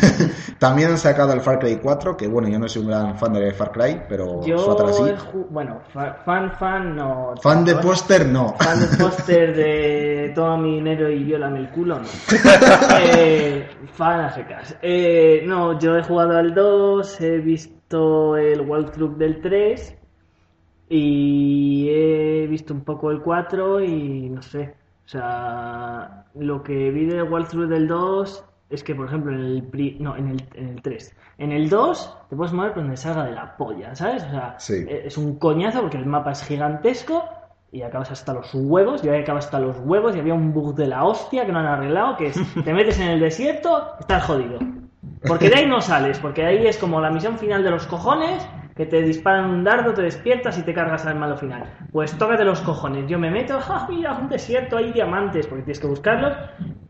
También 0.59 0.91
han 0.91 0.99
sacado 0.99 1.33
el 1.33 1.41
Far 1.41 1.59
Cry 1.59 1.77
4, 1.83 2.17
que 2.17 2.29
bueno, 2.29 2.49
yo 2.49 2.59
no 2.59 2.69
soy 2.69 2.83
un 2.83 2.89
gran 2.89 3.19
fan 3.19 3.33
de 3.33 3.53
Far 3.53 3.73
Cry, 3.73 4.03
pero 4.09 4.45
yo, 4.45 4.93
sí. 4.93 5.03
bueno, 5.51 5.81
fa- 5.93 6.15
fan, 6.25 6.53
fan, 6.53 6.97
no. 6.97 7.35
Fan 7.43 7.65
de 7.65 7.75
póster, 7.77 8.27
no. 8.27 8.55
Fan 8.59 8.81
de 8.81 8.97
póster 8.97 9.57
de 9.57 10.33
toma 10.35 10.57
mi 10.57 10.77
dinero 10.77 11.11
y 11.11 11.25
viólame 11.25 11.59
el 11.61 11.71
culo, 11.71 11.99
no. 11.99 12.07
eh, 13.01 13.69
fan 13.93 14.21
a 14.21 14.35
secas. 14.35 14.77
Eh, 14.83 15.43
no, 15.47 15.79
yo 15.79 15.97
he 15.97 16.03
jugado 16.03 16.37
al 16.39 16.55
2, 16.55 17.21
he 17.21 17.39
visto 17.39 18.37
el 18.37 18.61
walkthrough 18.63 19.17
del 19.17 19.41
3 19.41 19.97
y 20.89 21.89
he 21.91 22.47
visto 22.49 22.75
un 22.75 22.85
poco 22.85 23.11
el 23.11 23.21
4 23.23 23.81
y 23.83 24.29
no 24.31 24.43
sé. 24.43 24.75
O 25.05 25.09
sea, 25.09 26.27
lo 26.35 26.63
que 26.63 26.91
vi 26.91 27.07
del 27.07 27.25
walkthrough 27.25 27.69
del 27.69 27.89
2 27.89 28.45
es 28.73 28.83
que, 28.83 28.95
por 28.95 29.07
ejemplo, 29.07 29.33
en 29.33 29.41
el, 29.41 29.63
pri- 29.65 29.97
no, 30.01 30.17
en 30.17 30.29
el, 30.29 30.45
en 30.55 30.69
el 30.69 30.83
3. 30.83 31.17
En 31.39 31.53
el 31.53 31.69
2 31.69 32.19
te 32.31 32.37
puedes 32.37 32.53
mover 32.53 32.73
por 32.73 32.83
donde 32.83 32.97
salga 32.97 33.25
de 33.25 33.33
la 33.33 33.57
polla, 33.57 33.95
¿sabes? 33.95 34.25
O 34.25 34.31
sea, 34.31 34.55
Sí. 34.59 34.85
eh, 34.89 35.03
es 35.07 35.17
un 35.19 35.39
coñazo 35.39 35.81
porque 35.83 35.97
el 35.99 36.07
mapa 36.07 36.33
es 36.33 36.43
gigantesco 36.45 37.25
y 37.71 37.83
acabas 37.83 38.11
hasta 38.11 38.33
los 38.35 38.51
huevos. 38.55 39.03
Yo 39.03 39.17
acabas 39.17 39.47
hasta 39.47 39.59
los 39.59 39.77
huevos 39.81 40.15
y 40.17 40.21
había 40.21 40.35
un 40.35 40.53
bug 40.53 40.75
de 40.75 40.87
la 40.87 41.05
hostia 41.05 41.47
que 41.47 41.53
no 41.53 41.59
han 41.61 41.67
arreglado, 41.67 42.17
que 42.17 42.27
es, 42.29 42.41
te 42.65 42.73
metes 42.75 42.99
en 43.01 43.09
el 43.09 43.21
desierto, 43.21 43.95
estás 44.01 44.25
jodido. 44.25 44.59
Porque 45.27 45.49
de 45.49 45.57
ahí 45.57 45.67
no 45.67 45.81
sales, 45.81 46.19
porque 46.19 46.45
ahí 46.45 46.67
es 46.67 46.79
como 46.79 47.01
la 47.01 47.11
misión 47.11 47.39
final 47.39 47.63
de 47.63 47.71
los 47.71 47.87
cojones, 47.87 48.47
que 48.75 48.87
te 48.87 49.03
disparan 49.03 49.51
un 49.51 49.65
dardo, 49.65 49.93
te 49.93 50.03
despiertas 50.03 50.59
y 50.59 50.63
te 50.63 50.73
cargas 50.73 51.07
al 51.07 51.19
malo 51.19 51.37
final. 51.37 51.65
Pues 51.91 52.17
tócate 52.17 52.45
los 52.45 52.61
cojones, 52.61 53.07
yo 53.09 53.19
me 53.19 53.31
meto, 53.31 53.59
¡ah, 53.69 53.87
mira, 53.91 54.15
un 54.15 54.29
desierto, 54.29 54.77
hay 54.77 54.93
diamantes, 54.93 55.47
porque 55.47 55.65
tienes 55.65 55.81
que 55.81 55.87
buscarlos. 55.87 56.35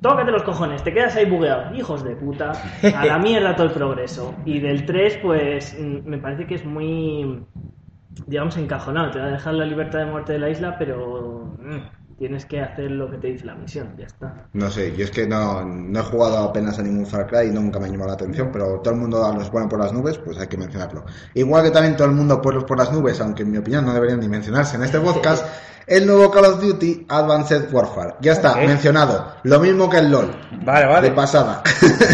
Tócate 0.01 0.31
los 0.33 0.43
cojones, 0.43 0.83
te 0.83 0.93
quedas 0.93 1.17
ahí 1.17 1.29
bugueado. 1.29 1.75
Hijos 1.75 2.03
de 2.05 2.17
puta, 2.17 2.53
a 2.83 3.07
la 3.07 3.19
mierda 3.21 3.55
todo 3.55 3.67
el 3.67 3.73
progreso. 3.73 4.35
Y 4.45 4.59
del 4.59 4.85
3, 4.85 5.19
pues 5.23 5.77
mm, 5.79 6.09
me 6.09 6.19
parece 6.19 6.47
que 6.47 6.57
es 6.57 6.65
muy, 6.65 7.45
digamos, 8.27 8.57
encajonado. 8.57 9.11
Te 9.11 9.21
va 9.21 9.27
a 9.27 9.31
dejar 9.31 9.55
la 9.55 9.65
libertad 9.65 10.01
de 10.01 10.07
muerte 10.07 10.33
de 10.33 10.39
la 10.41 10.51
isla, 10.51 10.77
pero 10.77 11.55
mm, 11.59 12.02
tienes 12.23 12.47
que 12.47 12.61
hacer 12.61 12.89
lo 12.89 13.11
que 13.11 13.17
te 13.19 13.27
dice 13.27 13.45
la 13.45 13.57
misión, 13.57 13.97
ya 13.99 14.07
está. 14.07 14.47
No 14.53 14.71
sé, 14.71 14.95
yo 14.97 15.03
es 15.05 15.11
que 15.11 15.27
no, 15.27 15.65
no 15.65 15.99
he 15.99 16.03
jugado 16.05 16.39
apenas 16.39 16.79
a 16.79 16.83
ningún 16.85 17.05
Far 17.05 17.27
Cry 17.27 17.49
y 17.49 17.51
nunca 17.51 17.81
me 17.81 17.87
ha 17.87 17.89
llamado 17.89 18.11
la 18.11 18.15
atención, 18.15 18.51
pero 18.53 18.79
todo 18.79 18.95
el 18.95 19.01
mundo 19.01 19.27
a 19.27 19.35
los 19.35 19.51
pone 19.51 19.67
por 19.67 19.81
las 19.81 19.93
nubes, 19.93 20.19
pues 20.19 20.39
hay 20.39 20.47
que 20.47 20.57
mencionarlo. 20.57 21.05
Igual 21.35 21.65
que 21.65 21.73
también 21.73 21.97
todo 21.97 22.07
el 22.07 22.15
mundo 22.15 22.41
pone 22.41 22.61
por 22.61 22.79
las 22.79 22.93
nubes, 22.93 23.21
aunque 23.21 23.43
en 23.43 23.51
mi 23.51 23.59
opinión 23.59 23.85
no 23.85 23.93
deberían 23.93 24.21
ni 24.21 24.29
mencionarse 24.29 24.77
en 24.77 24.85
este 24.85 25.01
podcast, 25.01 25.45
el 25.89 26.07
nuevo 26.07 26.31
Call 26.31 26.45
of 26.45 26.61
Duty 26.63 27.07
Advanced 27.09 27.75
Warfare. 27.75 28.15
Ya 28.21 28.31
está, 28.35 28.55
mencionado. 28.55 29.33
Lo 29.43 29.59
mismo 29.59 29.91
que 29.91 29.99
el 29.99 30.13
LOL. 30.13 30.31
Vale, 30.65 30.87
De 30.87 30.93
vale. 30.93 31.11
pasada. 31.11 31.61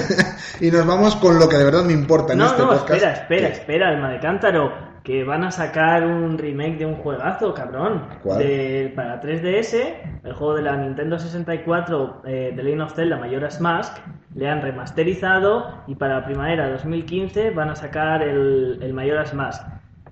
y 0.61 0.71
nos 0.71 0.87
vamos 0.87 1.17
con 1.17 1.39
lo 1.39 1.47
que 1.51 1.59
de 1.59 1.65
verdad 1.65 1.85
me 1.85 1.93
importa 1.93 2.33
en 2.33 2.39
No, 2.39 2.47
este 2.47 2.63
no, 2.63 2.69
podcast. 2.71 2.93
espera, 2.95 3.13
espera, 3.13 3.49
espera, 3.49 3.89
alma 3.91 4.11
de 4.13 4.21
cántaro. 4.21 4.73
Que 5.03 5.25
van 5.25 5.45
a 5.45 5.51
sacar 5.51 6.05
un 6.05 6.39
remake 6.39 6.79
de 6.79 6.87
un 6.87 6.95
juegazo, 6.97 7.55
cabrón. 7.55 8.05
¿Cuál? 8.23 8.39
De, 8.39 8.93
para 8.95 9.21
3DS, 9.21 9.95
el 10.25 10.33
juego 10.33 10.55
de 10.55 10.63
la 10.63 10.77
Nintendo 10.77 11.19
64, 11.19 12.23
eh, 12.27 12.53
The 12.55 12.63
Legend 12.63 12.83
of 12.83 12.95
Zelda 12.95 13.17
Majora's 13.17 13.61
Mask, 13.61 13.97
le 14.35 14.49
han 14.49 14.63
remasterizado 14.63 15.83
y 15.87 15.95
para 15.95 16.25
primavera 16.25 16.69
2015 16.71 17.51
van 17.51 17.71
a 17.71 17.77
sacar 17.77 18.23
el, 18.23 18.79
el 18.83 18.93
Majora's 18.93 19.35
Mask. 19.35 19.63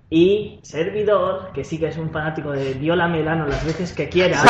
Y 0.08 0.60
servidor, 0.62 1.50
que 1.52 1.64
sí 1.64 1.78
que 1.78 1.88
es 1.88 1.96
un 1.96 2.10
fanático 2.10 2.52
de 2.52 2.74
Viola 2.74 3.08
Melano 3.08 3.46
las 3.46 3.64
veces 3.64 3.92
que 3.92 4.08
quiera, 4.08 4.38
Sí, 4.38 4.48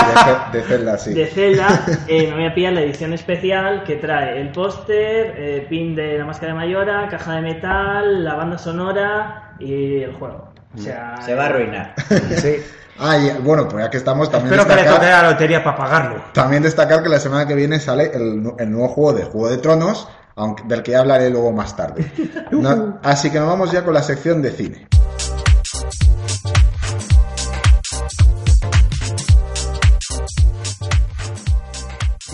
de, 0.53 0.63
Zelda, 0.63 0.99
sí. 0.99 1.15
de 1.15 1.27
Zelda, 1.27 1.87
eh, 2.09 2.27
me 2.29 2.35
voy 2.35 2.47
a 2.47 2.55
pillar 2.55 2.75
la 2.75 2.83
edición 2.83 3.15
especial 3.15 3.83
que 3.85 3.97
trae 3.97 4.39
el 4.39 4.53
póster, 4.53 5.35
eh, 5.39 5.67
pin 5.69 5.95
de 5.97 6.19
la 6.19 6.27
máscara 6.27 6.53
de 6.53 6.59
Mayora, 6.59 7.09
caja 7.09 7.37
de 7.37 7.41
metal, 7.41 8.23
la 8.23 8.35
banda 8.35 8.59
sonora 8.59 9.55
y 9.59 10.03
el 10.03 10.13
juego. 10.15 10.51
O 10.75 10.79
sea, 10.79 11.17
Se 11.25 11.35
va 11.35 11.45
a 11.45 11.47
arruinar. 11.47 11.95
Sí. 12.37 12.57
Ah, 12.99 13.17
y, 13.19 13.43
bueno, 13.43 13.69
pues 13.69 13.85
ya 13.85 13.91
que 13.91 13.97
estamos, 13.99 14.31
también 14.31 14.55
Espero 14.59 14.69
que 14.75 14.83
le 14.83 15.09
la 15.11 15.31
lotería 15.31 15.63
para 15.65 15.77
pagarlo. 15.77 16.23
También 16.33 16.63
destacar 16.63 17.03
que 17.03 17.09
la 17.11 17.19
semana 17.19 17.47
que 17.47 17.55
viene 17.55 17.79
sale 17.79 18.11
el, 18.15 18.43
el 18.59 18.71
nuevo 18.71 18.89
juego 18.89 19.13
de 19.15 19.25
Juego 19.25 19.51
de 19.51 19.59
Tronos, 19.59 20.09
aunque, 20.35 20.63
del 20.67 20.83
que 20.83 20.93
ya 20.93 21.01
hablaré 21.01 21.31
luego 21.31 21.53
más 21.53 21.77
tarde. 21.77 22.11
No- 22.51 22.99
así 23.03 23.31
que 23.31 23.39
nos 23.39 23.49
vamos 23.49 23.71
ya 23.73 23.85
con 23.85 23.95
la 23.95 24.03
sección 24.03 24.41
de 24.43 24.51
cine. 24.51 24.87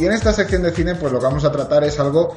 Y 0.02 0.06
en 0.06 0.10
esta 0.10 0.32
sección 0.32 0.64
de 0.64 0.72
cine, 0.72 0.96
pues 0.96 1.12
lo 1.12 1.20
que 1.20 1.26
vamos 1.26 1.44
a 1.44 1.52
tratar 1.52 1.84
es 1.84 2.00
algo 2.00 2.34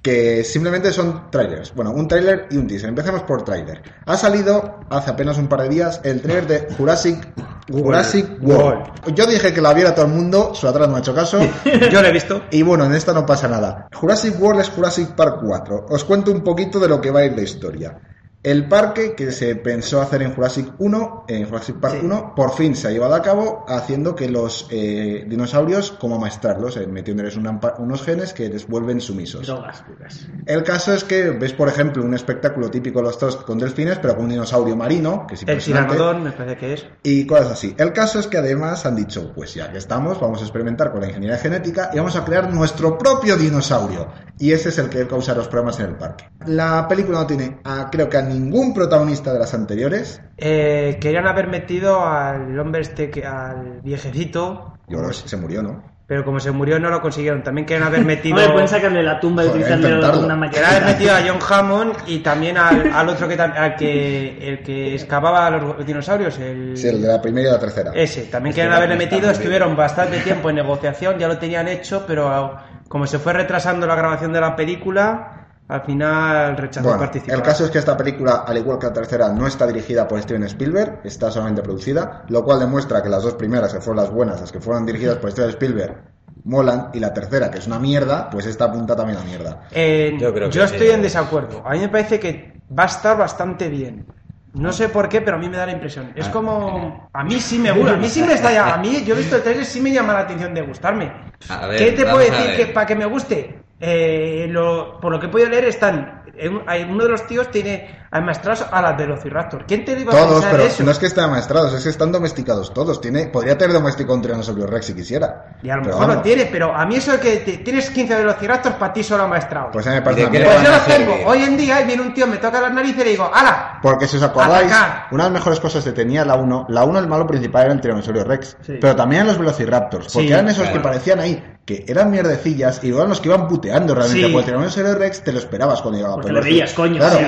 que 0.00 0.42
simplemente 0.42 0.90
son 0.90 1.30
trailers. 1.30 1.74
Bueno, 1.74 1.90
un 1.90 2.08
trailer 2.08 2.46
y 2.50 2.56
un 2.56 2.66
teaser. 2.66 2.88
Empecemos 2.88 3.24
por 3.24 3.44
trailer. 3.44 3.82
Ha 4.06 4.16
salido 4.16 4.80
hace 4.88 5.10
apenas 5.10 5.36
un 5.36 5.46
par 5.46 5.60
de 5.60 5.68
días 5.68 6.00
el 6.02 6.22
trailer 6.22 6.46
de 6.46 6.74
Jurassic, 6.78 7.28
Jurassic 7.70 8.38
World. 8.40 9.14
Yo 9.14 9.26
dije 9.26 9.52
que 9.52 9.60
la 9.60 9.74
viera 9.74 9.94
todo 9.94 10.06
el 10.06 10.12
mundo, 10.12 10.54
su 10.54 10.66
atrás 10.66 10.88
no 10.88 10.96
ha 10.96 11.00
hecho 11.00 11.14
caso. 11.14 11.40
Yo 11.92 12.00
lo 12.00 12.08
he 12.08 12.12
visto. 12.12 12.40
Y 12.50 12.62
bueno, 12.62 12.86
en 12.86 12.94
esta 12.94 13.12
no 13.12 13.26
pasa 13.26 13.48
nada. 13.48 13.86
Jurassic 13.92 14.40
World 14.40 14.62
es 14.62 14.70
Jurassic 14.70 15.10
Park 15.10 15.40
4. 15.44 15.84
Os 15.90 16.04
cuento 16.04 16.32
un 16.32 16.42
poquito 16.42 16.80
de 16.80 16.88
lo 16.88 17.02
que 17.02 17.10
va 17.10 17.20
a 17.20 17.26
ir 17.26 17.36
la 17.36 17.42
historia. 17.42 17.98
El 18.44 18.68
parque 18.68 19.14
que 19.14 19.32
se 19.32 19.56
pensó 19.56 20.02
hacer 20.02 20.20
en 20.22 20.34
Jurassic 20.34 20.68
1, 20.78 21.24
en 21.28 21.46
Jurassic 21.48 21.76
Park 21.80 21.94
Sí. 21.98 22.00
1, 22.04 22.34
por 22.36 22.52
fin 22.54 22.76
se 22.76 22.88
ha 22.88 22.90
llevado 22.90 23.14
a 23.14 23.22
cabo 23.22 23.64
haciendo 23.66 24.14
que 24.14 24.28
los 24.28 24.68
eh, 24.70 25.24
dinosaurios, 25.26 25.92
como 25.92 26.18
maestrarlos, 26.18 26.76
eh, 26.76 26.86
metiéndoles 26.86 27.36
una- 27.38 27.58
unos 27.78 28.02
genes 28.02 28.34
que 28.34 28.50
les 28.50 28.68
vuelven 28.68 29.00
sumisos. 29.00 29.46
drogas 29.46 29.80
puras. 29.82 30.28
El 30.44 30.62
caso 30.62 30.92
es 30.92 31.04
que 31.04 31.30
ves, 31.30 31.54
por 31.54 31.68
ejemplo, 31.68 32.04
un 32.04 32.12
espectáculo 32.12 32.70
típico 32.70 32.98
de 32.98 33.04
los 33.06 33.18
dos 33.18 33.36
con 33.36 33.58
delfines, 33.58 33.98
pero 33.98 34.14
con 34.14 34.24
un 34.24 34.30
dinosaurio 34.32 34.76
marino, 34.76 35.26
que 35.26 35.36
es 35.36 35.42
El 35.46 35.58
tiranodón, 35.62 36.22
me 36.24 36.32
parece 36.32 36.56
que 36.58 36.74
es. 36.74 36.86
Y 37.02 37.26
cosas 37.26 37.52
así. 37.52 37.74
El 37.78 37.94
caso 37.94 38.18
es 38.20 38.26
que 38.26 38.36
además 38.36 38.84
han 38.84 38.94
dicho, 38.96 39.32
pues 39.34 39.54
ya 39.54 39.72
que 39.72 39.78
estamos, 39.78 40.20
vamos 40.20 40.40
a 40.40 40.44
experimentar 40.44 40.92
con 40.92 41.00
la 41.00 41.06
ingeniería 41.06 41.38
genética 41.38 41.90
y 41.94 41.96
vamos 41.96 42.14
a 42.14 42.24
crear 42.26 42.52
nuestro 42.52 42.98
propio 42.98 43.38
dinosaurio. 43.38 44.06
Y 44.38 44.52
ese 44.52 44.68
es 44.68 44.78
el 44.78 44.88
que 44.90 45.06
causa 45.06 45.32
los 45.34 45.48
problemas 45.48 45.78
en 45.80 45.86
el 45.86 45.94
parque. 45.96 46.28
La 46.46 46.86
película 46.88 47.20
no 47.20 47.26
tiene, 47.26 47.60
a- 47.64 47.88
creo 47.90 48.10
que 48.10 48.18
a 48.18 48.22
ningún 48.34 48.74
protagonista 48.74 49.32
de 49.32 49.38
las 49.38 49.54
anteriores. 49.54 50.20
Eh, 50.36 50.98
querían 51.00 51.26
haber 51.26 51.48
metido 51.48 52.04
al 52.04 52.58
hombre 52.58 52.82
este, 52.82 53.10
que, 53.10 53.24
al 53.24 53.80
viejecito, 53.82 54.74
Yo 54.88 54.98
creo 54.98 55.08
que 55.08 55.14
se 55.14 55.36
murió, 55.36 55.62
¿no? 55.62 55.94
pero 56.06 56.22
como 56.22 56.38
se 56.38 56.50
murió 56.50 56.78
no 56.78 56.90
lo 56.90 57.00
consiguieron. 57.00 57.42
También 57.42 57.66
querían 57.66 57.86
haber 57.86 58.04
metido... 58.04 58.36
Hombre, 58.36 58.52
pueden 58.52 58.68
sacarle 58.68 59.02
la 59.02 59.18
tumba 59.18 59.44
y 59.44 59.48
utilizarle 59.48 59.98
una 59.98 60.50
Querían 60.50 60.70
haber 60.70 60.84
metido 60.84 61.14
a 61.14 61.22
John 61.26 61.38
Hammond 61.48 61.96
y 62.06 62.18
también 62.18 62.58
al, 62.58 62.92
al 62.92 63.08
otro 63.08 63.26
que, 63.26 63.40
al 63.40 63.76
que 63.76 64.48
el 64.48 64.62
que 64.62 64.94
excavaba 64.94 65.46
a 65.46 65.50
los 65.50 65.86
dinosaurios, 65.86 66.38
el... 66.38 66.76
Sí, 66.76 66.88
el 66.88 67.00
de 67.00 67.08
la 67.08 67.22
primera 67.22 67.48
y 67.48 67.52
la 67.52 67.58
tercera. 67.58 67.92
Ese, 67.94 68.24
también 68.24 68.54
querían 68.54 68.74
haberle 68.74 68.96
metido, 68.96 69.30
estuvieron 69.30 69.74
bastante 69.76 70.18
tiempo 70.24 70.50
en 70.50 70.56
negociación, 70.56 71.18
ya 71.18 71.28
lo 71.28 71.38
tenían 71.38 71.68
hecho, 71.68 72.04
pero 72.06 72.58
como 72.88 73.06
se 73.06 73.18
fue 73.18 73.32
retrasando 73.32 73.86
la 73.86 73.94
grabación 73.94 74.32
de 74.32 74.40
la 74.40 74.56
película, 74.56 75.43
al 75.68 75.80
final 75.82 76.56
rechazó 76.56 76.86
Bueno, 76.88 77.00
participar. 77.00 77.36
el 77.36 77.42
caso 77.42 77.64
es 77.64 77.70
que 77.70 77.78
esta 77.78 77.96
película, 77.96 78.44
al 78.46 78.58
igual 78.58 78.78
que 78.78 78.86
la 78.86 78.92
tercera, 78.92 79.28
no 79.30 79.46
está 79.46 79.66
dirigida 79.66 80.06
por 80.06 80.20
Steven 80.20 80.42
Spielberg, 80.44 81.00
está 81.04 81.30
solamente 81.30 81.62
producida, 81.62 82.24
lo 82.28 82.44
cual 82.44 82.60
demuestra 82.60 83.02
que 83.02 83.08
las 83.08 83.22
dos 83.22 83.34
primeras, 83.34 83.72
que 83.72 83.80
fueron 83.80 84.02
las 84.04 84.12
buenas, 84.12 84.40
las 84.40 84.52
que 84.52 84.60
fueron 84.60 84.84
dirigidas 84.84 85.16
por 85.16 85.30
Steven 85.30 85.50
Spielberg, 85.50 86.02
molan, 86.44 86.90
y 86.92 87.00
la 87.00 87.14
tercera, 87.14 87.50
que 87.50 87.58
es 87.58 87.66
una 87.66 87.78
mierda, 87.78 88.28
pues 88.30 88.44
esta 88.46 88.66
apunta 88.66 88.94
también 88.94 89.18
a 89.18 89.24
mierda. 89.24 89.62
Eh, 89.70 90.14
Yo 90.20 90.34
creo 90.34 90.50
que 90.50 90.54
yo 90.56 90.66
sí. 90.66 90.74
estoy 90.74 90.90
en 90.90 91.00
desacuerdo. 91.02 91.62
A 91.66 91.70
mí 91.72 91.78
me 91.80 91.88
parece 91.88 92.20
que 92.20 92.60
va 92.78 92.82
a 92.82 92.86
estar 92.86 93.16
bastante 93.16 93.68
bien. 93.70 94.06
No 94.52 94.70
sé 94.72 94.88
por 94.90 95.08
qué, 95.08 95.20
pero 95.20 95.36
a 95.36 95.40
mí 95.40 95.48
me 95.48 95.56
da 95.56 95.66
la 95.66 95.72
impresión. 95.72 96.12
Es 96.14 96.28
Ah. 96.28 96.30
como... 96.30 97.08
A 97.12 97.24
mí 97.24 97.40
sí 97.40 97.58
me 97.58 97.72
gusta. 97.72 97.94
A 97.94 97.96
mí 97.96 98.08
sí 98.08 98.22
me 98.22 98.34
está... 98.34 98.74
A 98.74 98.76
mí, 98.76 99.02
yo 99.04 99.14
he 99.14 99.18
visto 99.18 99.34
el 99.36 99.42
trailer, 99.42 99.64
sí 99.64 99.80
me 99.80 99.90
llama 99.90 100.12
la 100.12 100.20
atención 100.20 100.54
de 100.54 100.62
gustarme. 100.62 101.10
A 101.48 101.66
ver, 101.66 101.78
¿Qué 101.78 101.92
te 101.92 102.02
puedo 102.04 102.18
decir 102.18 102.54
que 102.56 102.66
para 102.66 102.86
que 102.86 102.94
me 102.94 103.06
guste? 103.06 103.63
Eh, 103.80 104.46
lo- 104.50 105.00
por 105.00 105.12
lo 105.12 105.20
que 105.20 105.26
he 105.26 105.28
podido 105.28 105.48
leer, 105.50 105.64
están. 105.66 106.22
en- 106.36 106.62
hay- 106.66 106.82
uno 106.82 107.04
de 107.04 107.10
los 107.10 107.26
tíos 107.28 107.48
tiene 107.52 108.02
amaestrados 108.10 108.66
a 108.68 108.82
las 108.82 108.96
Velociraptor. 108.96 109.64
¿Quién 109.66 109.84
te 109.84 109.92
iba 109.92 110.12
a 110.12 110.16
Todos, 110.16 110.32
pensar 110.34 110.50
pero 110.52 110.62
eso? 110.64 110.82
no 110.82 110.90
es 110.90 110.98
que 110.98 111.06
estén 111.06 111.22
amaestrados, 111.24 111.72
es 111.74 111.82
que 111.84 111.90
están 111.90 112.10
domesticados 112.10 112.74
todos. 112.74 113.00
Tiene, 113.00 113.26
podría 113.28 113.56
tener 113.56 113.72
domesticado 113.72 114.14
un 114.16 114.22
Tyrannosaurus 114.22 114.68
Rex 114.68 114.86
si 114.86 114.94
quisiera. 114.94 115.56
Y 115.62 115.70
a 115.70 115.76
lo 115.76 115.82
Pero 115.82 115.94
mejor 115.94 116.00
lo 116.02 116.08
vamos, 116.08 116.22
tiene, 116.24 116.46
pero 116.46 116.74
a 116.74 116.84
mí 116.86 116.96
eso 116.96 117.12
de 117.12 117.20
que 117.20 117.36
te- 117.36 117.58
tienes 117.58 117.88
15 117.90 118.16
Velociraptors 118.16 118.74
para 118.76 118.92
ti 118.92 119.04
solo 119.04 119.22
amaestrados. 119.24 119.70
Pues 119.72 119.86
a 119.86 119.90
mí 119.90 119.94
me 119.96 120.00
¿Y 120.00 120.04
parece 120.04 120.30
mierda. 120.30 120.52
Pues 120.54 120.62
yo 120.64 120.70
los 120.72 120.86
tengo. 120.86 121.28
Hoy 121.30 121.42
en 121.44 121.56
día 121.56 121.80
y 121.82 121.84
viene 121.86 122.02
un 122.02 122.14
tío, 122.14 122.26
me 122.26 122.38
toca 122.38 122.60
las 122.60 122.72
narices 122.72 123.00
y 123.00 123.04
le 123.04 123.10
digo, 123.10 123.30
¡Hala! 123.32 123.78
Porque 123.80 124.08
si 124.08 124.16
os 124.16 124.22
acordáis, 124.24 124.72
Atacar. 124.72 125.06
una 125.12 125.24
de 125.24 125.30
las 125.30 125.38
mejores 125.40 125.60
cosas 125.60 125.84
que 125.84 125.92
tenía 125.92 126.24
la 126.24 126.34
1, 126.34 126.66
la 126.68 126.82
1 126.84 126.98
el 126.98 127.06
malo 127.06 127.26
principal 127.28 127.66
era 127.66 127.74
el 127.74 127.80
Tyrannosaurus 127.80 128.26
Rex, 128.26 128.56
Sí. 128.62 128.78
pero 128.80 128.96
también 128.96 129.24
los 129.26 129.38
Velociraptors, 129.38 130.12
porque 130.12 130.26
Sí, 130.26 130.32
eran 130.32 130.48
esos 130.48 130.68
que 130.68 130.80
parecían 130.80 131.20
ahí, 131.20 131.58
que 131.64 131.84
eran 131.88 132.10
mierdecillas 132.10 132.82
y 132.84 132.92
eran 132.92 133.08
los 133.08 133.20
que 133.20 133.28
iban 133.28 133.46
puteando 133.64 133.94
realmente, 133.94 134.26
Sí. 134.26 134.32
porque 134.32 134.38
el 134.50 134.54
Tyrannosaurus 134.56 134.98
Rex 134.98 135.24
te 135.24 135.32
lo 135.32 135.38
esperabas 135.38 135.80
cuando 135.82 135.98
llegaba. 135.98 136.14
Porque 136.16 136.28
pero 136.28 136.40
le 136.40 136.46
el 136.48 136.52
veías, 136.54 136.72
coño, 136.74 136.96
Claro, 136.98 137.18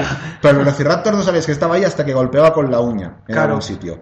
pero 0.41 0.53
el 0.53 0.59
Velociraptor 0.59 1.15
no 1.15 1.23
sabías 1.23 1.47
que 1.47 1.53
estaba 1.53 1.75
ahí 1.77 1.85
hasta 1.85 2.05
que 2.05 2.13
golpeaba 2.13 2.53
con 2.53 2.71
la 2.71 2.81
uña 2.81 3.17
en 3.27 3.35
Claro. 3.35 3.49
algún 3.49 3.63
sitio. 3.63 3.99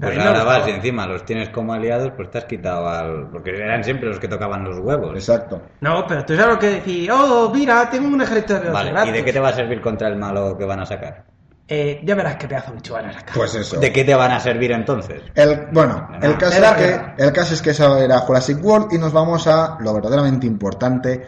Pues 0.00 0.16
ahora 0.16 0.44
vas 0.44 0.68
y 0.68 0.70
encima 0.70 1.06
los 1.08 1.24
tienes 1.24 1.48
como 1.48 1.72
aliados, 1.72 2.12
pues 2.16 2.30
te 2.30 2.38
has 2.38 2.44
quitado 2.44 2.88
al... 2.88 3.30
Porque 3.32 3.50
eran 3.50 3.82
siempre 3.82 4.08
los 4.08 4.20
que 4.20 4.28
tocaban 4.28 4.62
los 4.62 4.78
huevos. 4.78 5.12
Exacto. 5.14 5.60
No, 5.80 6.04
pero 6.06 6.24
tú 6.24 6.36
sabes 6.36 6.54
lo 6.54 6.58
que 6.60 6.68
decir, 6.68 7.10
oh, 7.10 7.50
mira, 7.52 7.90
tengo 7.90 8.06
un 8.06 8.22
ejército 8.22 8.60
de 8.60 8.70
Vale. 8.70 8.92
¿y 9.08 9.10
de 9.10 9.24
qué 9.24 9.32
te 9.32 9.40
va 9.40 9.48
a 9.48 9.52
servir 9.54 9.80
contra 9.80 10.06
el 10.06 10.14
malo 10.16 10.56
que 10.56 10.64
van 10.64 10.78
a 10.78 10.86
sacar? 10.86 11.24
Eh, 11.70 12.00
ya 12.02 12.14
verás 12.14 12.36
qué 12.36 12.48
pedazo 12.48 12.70
de 12.70 12.76
bicho 12.76 12.94
van 12.94 13.06
a 13.06 13.12
sacar. 13.12 13.34
Pues 13.34 13.54
eso. 13.54 13.78
¿De 13.78 13.92
qué 13.92 14.02
te 14.02 14.14
van 14.14 14.30
a 14.30 14.40
servir 14.40 14.72
entonces? 14.72 15.20
El, 15.34 15.66
bueno, 15.70 16.08
el 16.22 16.38
caso, 16.38 16.56
Era 16.56 16.70
es 16.70 16.76
que, 17.16 17.22
el 17.24 17.32
caso 17.32 17.52
es 17.54 17.60
que 17.60 17.70
eso 17.70 17.98
era 17.98 18.20
Jurassic 18.20 18.64
World 18.64 18.92
y 18.92 18.98
nos 18.98 19.12
vamos 19.12 19.46
a 19.46 19.76
lo 19.80 19.92
verdaderamente 19.92 20.46
importante. 20.46 21.26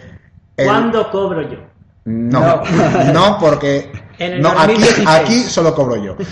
El- 0.57 0.67
¿Cuándo 0.67 1.11
cobro 1.11 1.43
yo? 1.43 1.59
No, 2.05 2.63
no, 3.13 3.39
porque 3.41 3.91
no, 4.41 4.49
aquí, 4.51 4.73
2016. 4.75 5.09
aquí 5.09 5.41
solo 5.43 5.75
cobro 5.75 5.97
yo. 6.03 6.17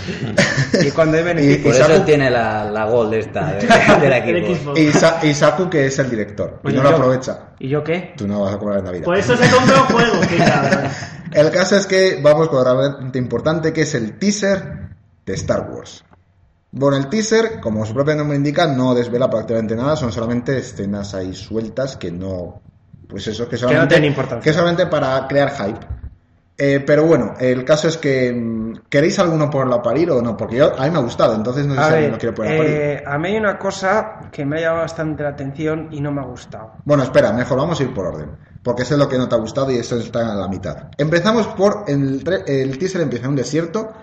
Y 0.85 0.91
cuando 0.91 1.17
hay 1.17 1.23
Y- 1.23 1.25
beneficio. 1.25 1.63
Por 1.63 1.73
y 1.73 1.77
eso 1.77 1.89
Saku- 1.89 2.05
tiene 2.05 2.29
la, 2.29 2.65
la 2.71 2.85
gold 2.85 3.13
esta 3.13 3.53
de, 3.53 3.67
El 4.03 4.13
equipo. 4.13 4.71
Xbox. 4.73 4.79
Y, 4.79 4.91
Sa- 4.91 5.19
y 5.23 5.33
Saku, 5.33 5.69
que 5.69 5.85
es 5.87 5.99
el 5.99 6.09
director, 6.09 6.59
y 6.63 6.73
no 6.73 6.83
lo 6.83 6.89
aprovecha. 6.89 7.39
¿Y 7.59 7.69
yo 7.69 7.83
qué? 7.83 8.13
Tú 8.17 8.27
no 8.27 8.41
vas 8.41 8.55
a 8.55 8.57
cobrar 8.57 8.79
en 8.79 8.85
Navidad. 8.85 9.05
Por 9.05 9.17
eso 9.17 9.35
se 9.35 9.49
compra 9.49 9.81
un 9.81 9.87
juego. 9.87 10.13
El 11.31 11.51
caso 11.51 11.75
es 11.75 11.85
que 11.85 12.19
vamos 12.23 12.47
con 12.49 12.63
lo 12.63 12.75
realmente 12.81 13.19
importante, 13.19 13.71
que 13.71 13.81
es 13.81 13.93
el 13.93 14.17
teaser 14.17 14.89
de 15.27 15.33
Star 15.35 15.69
Wars. 15.69 16.03
Bueno, 16.71 16.97
el 16.97 17.07
teaser, 17.07 17.59
como 17.59 17.85
su 17.85 17.93
propio 17.93 18.15
nombre 18.15 18.35
indica, 18.35 18.65
no 18.65 18.95
desvela 18.95 19.29
prácticamente 19.29 19.75
nada, 19.75 19.95
son 19.95 20.11
solamente 20.11 20.57
escenas 20.57 21.13
ahí 21.13 21.33
sueltas 21.35 21.97
que 21.97 22.11
no... 22.11 22.61
Pues 23.09 23.27
eso, 23.27 23.49
que 23.49 23.57
solamente, 23.57 23.97
importancia. 24.05 24.43
que 24.43 24.53
solamente 24.55 24.85
para 24.85 25.27
crear 25.27 25.49
hype. 25.51 25.79
Eh, 26.61 26.83
pero 26.85 27.05
bueno, 27.05 27.33
el 27.39 27.63
caso 27.65 27.87
es 27.87 27.97
que... 27.97 28.31
mm, 28.33 28.81
¿Queréis 28.89 29.17
alguno 29.17 29.49
por 29.49 29.67
la 29.67 29.81
parir 29.81 30.11
o 30.11 30.21
no? 30.21 30.35
Porque 30.37 30.57
yo, 30.57 30.73
a 30.77 30.83
mí 30.85 30.91
me 30.91 30.97
ha 30.99 31.01
gustado, 31.01 31.33
entonces 31.33 31.65
no 31.65 31.73
sé 31.73 31.79
A 31.79 31.87
si 31.87 31.93
alguien 31.93 32.11
lo 32.11 32.17
quiere 32.17 32.35
poner 32.35 32.53
a 32.53 32.57
parir. 32.57 32.71
eh, 32.75 33.03
a 33.07 33.17
mí 33.17 33.29
hay 33.29 33.37
una 33.37 33.57
cosa 33.57 34.19
que 34.31 34.45
me 34.45 34.57
ha 34.57 34.61
llamado 34.61 34.81
bastante 34.81 35.23
la 35.23 35.29
atención 35.29 35.87
y 35.91 36.01
no 36.01 36.11
me 36.11 36.21
ha 36.21 36.25
gustado. 36.25 36.73
Bueno, 36.85 37.03
espera, 37.03 37.31
mejor 37.33 37.57
vamos 37.57 37.79
a 37.79 37.83
ir 37.83 37.93
por 37.93 38.05
orden. 38.07 38.31
Porque 38.61 38.83
eso 38.83 38.95
es 38.95 38.99
lo 38.99 39.07
que 39.07 39.17
no 39.17 39.27
te 39.29 39.35
ha 39.35 39.37
gustado 39.39 39.71
y 39.71 39.77
eso 39.77 39.97
está 39.97 40.33
a 40.33 40.35
la 40.35 40.47
mitad. 40.49 40.89
Empezamos 40.97 41.47
por. 41.47 41.85
El, 41.87 42.21
el 42.45 42.77
teaser 42.77 42.99
empieza 43.01 43.23
en 43.25 43.29
un 43.31 43.35
desierto, 43.37 43.93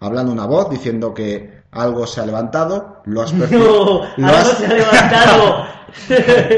hablando 0.00 0.32
una 0.32 0.46
voz 0.46 0.70
diciendo 0.70 1.12
que 1.14 1.58
algo 1.72 2.06
se 2.06 2.20
ha 2.20 2.26
levantado, 2.26 3.02
lo 3.04 3.22
has 3.22 3.32
percibido. 3.32 4.02
No, 4.16 4.28
algo 4.28 4.38
has- 4.40 4.58
se 4.58 4.66
ha 4.66 4.72
levantado. 4.74 5.64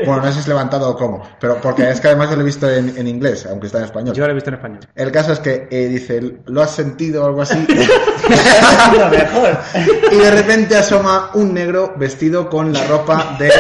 Bueno, 0.07 0.23
no 0.23 0.27
sé 0.27 0.33
si 0.33 0.39
es 0.41 0.49
levantado 0.49 0.91
o 0.91 0.97
cómo, 0.97 1.23
pero 1.39 1.61
porque 1.61 1.89
es 1.89 2.01
que 2.01 2.09
además 2.09 2.31
yo 2.31 2.35
lo 2.37 2.43
he 2.43 2.45
visto 2.47 2.69
en, 2.69 2.97
en 2.97 3.07
inglés, 3.07 3.47
aunque 3.49 3.67
está 3.69 3.79
en 3.79 3.85
español. 3.85 4.13
Yo 4.13 4.25
lo 4.27 4.33
he 4.33 4.35
visto 4.35 4.51
en 4.51 4.55
español. 4.55 4.81
El 4.97 5.13
caso 5.13 5.33
es 5.33 5.39
que 5.39 5.69
eh, 5.71 5.87
dice, 5.87 6.39
¿lo 6.47 6.61
has 6.61 6.73
sentido 6.73 7.23
o 7.23 7.27
algo 7.27 7.43
así? 7.43 7.65
Lo 8.99 9.09
mejor. 9.09 9.57
y 10.11 10.17
de 10.17 10.31
repente 10.33 10.77
asoma 10.77 11.31
un 11.35 11.55
negro 11.55 11.95
vestido 11.97 12.51
con 12.51 12.73
la 12.73 12.85
ropa 12.89 13.37
de. 13.39 13.53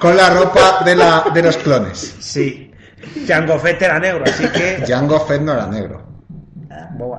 con 0.00 0.16
la 0.16 0.30
ropa 0.30 0.80
de, 0.82 0.96
la, 0.96 1.24
de 1.32 1.42
los 1.42 1.56
clones. 1.58 2.16
Sí. 2.20 2.72
Jango 3.26 3.58
Fett 3.58 3.82
era 3.82 3.98
negro, 3.98 4.24
así 4.26 4.48
que. 4.48 4.78
Django 4.86 5.20
Fett 5.20 5.42
no 5.42 5.52
era 5.52 5.66
negro. 5.66 6.02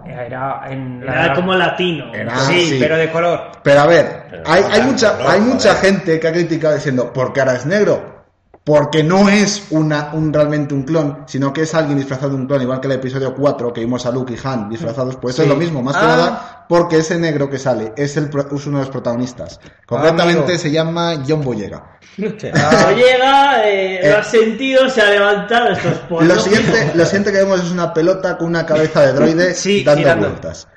Era 0.05 0.61
en 0.69 1.01
Era 1.03 1.33
como 1.33 1.53
latino. 1.55 2.13
Era- 2.13 2.35
sí, 2.39 2.65
sí. 2.65 2.77
pero 2.79 2.97
de 2.97 3.09
color. 3.11 3.51
Pero 3.63 3.79
a 3.81 3.85
ver, 3.87 4.23
Pero 4.29 4.43
hay, 4.45 4.61
no 4.61 4.67
hay 4.69 4.81
mucha, 4.83 5.17
¿no? 5.17 5.29
hay 5.29 5.41
mucha 5.41 5.75
gente 5.75 6.19
que 6.19 6.27
ha 6.27 6.31
criticado 6.31 6.75
diciendo, 6.75 7.11
¿por 7.13 7.33
qué 7.33 7.39
ahora 7.41 7.53
es 7.55 7.65
negro? 7.65 8.18
Porque 8.63 9.03
no 9.03 9.29
es 9.29 9.63
una, 9.71 10.11
un, 10.13 10.31
realmente 10.31 10.75
un 10.75 10.83
clon, 10.83 11.23
sino 11.25 11.51
que 11.51 11.61
es 11.61 11.73
alguien 11.73 11.97
disfrazado 11.97 12.29
de 12.29 12.35
un 12.35 12.45
clon, 12.45 12.61
igual 12.61 12.79
que 12.79 12.87
el 12.87 12.93
episodio 12.93 13.33
4 13.33 13.73
que 13.73 13.81
vimos 13.81 14.05
a 14.05 14.11
Luke 14.11 14.33
y 14.33 14.37
Han 14.47 14.69
disfrazados, 14.69 15.15
pues 15.15 15.33
eso 15.35 15.43
es 15.43 15.49
lo 15.49 15.55
mismo, 15.55 15.81
más 15.81 15.95
que 15.95 16.03
Ah. 16.03 16.07
nada 16.07 16.65
porque 16.69 16.97
ese 16.97 17.17
negro 17.17 17.49
que 17.49 17.57
sale 17.57 17.93
es, 17.97 18.15
el, 18.17 18.25
es 18.25 18.65
uno 18.67 18.77
de 18.77 18.83
los 18.83 18.91
protagonistas. 18.91 19.59
Concretamente 19.87 20.43
amigo. 20.43 20.57
se 20.59 20.69
llama 20.69 21.15
John 21.27 21.41
Boyega. 21.43 21.97
No 22.17 22.27
llega, 22.95 23.67
eh, 23.67 23.99
Eh. 24.03 24.11
lo 24.11 24.17
has 24.19 24.27
sentido, 24.29 24.87
se 24.89 25.01
ha 25.01 25.09
levantado 25.09 25.69
estos 25.69 25.93
pollos. 26.09 26.27
Lo 26.27 26.39
siguiente, 26.39 26.91
lo 26.93 27.05
siguiente 27.05 27.31
que 27.31 27.37
vemos 27.39 27.61
es 27.63 27.71
una 27.71 27.91
pelota 27.93 28.37
con 28.37 28.47
una 28.49 28.65
cabeza 28.67 29.01
de 29.01 29.13
droide 29.13 29.53
Sí, 29.55 29.83
dando 29.83 29.99
girando. 30.01 30.27
vueltas. 30.29 30.67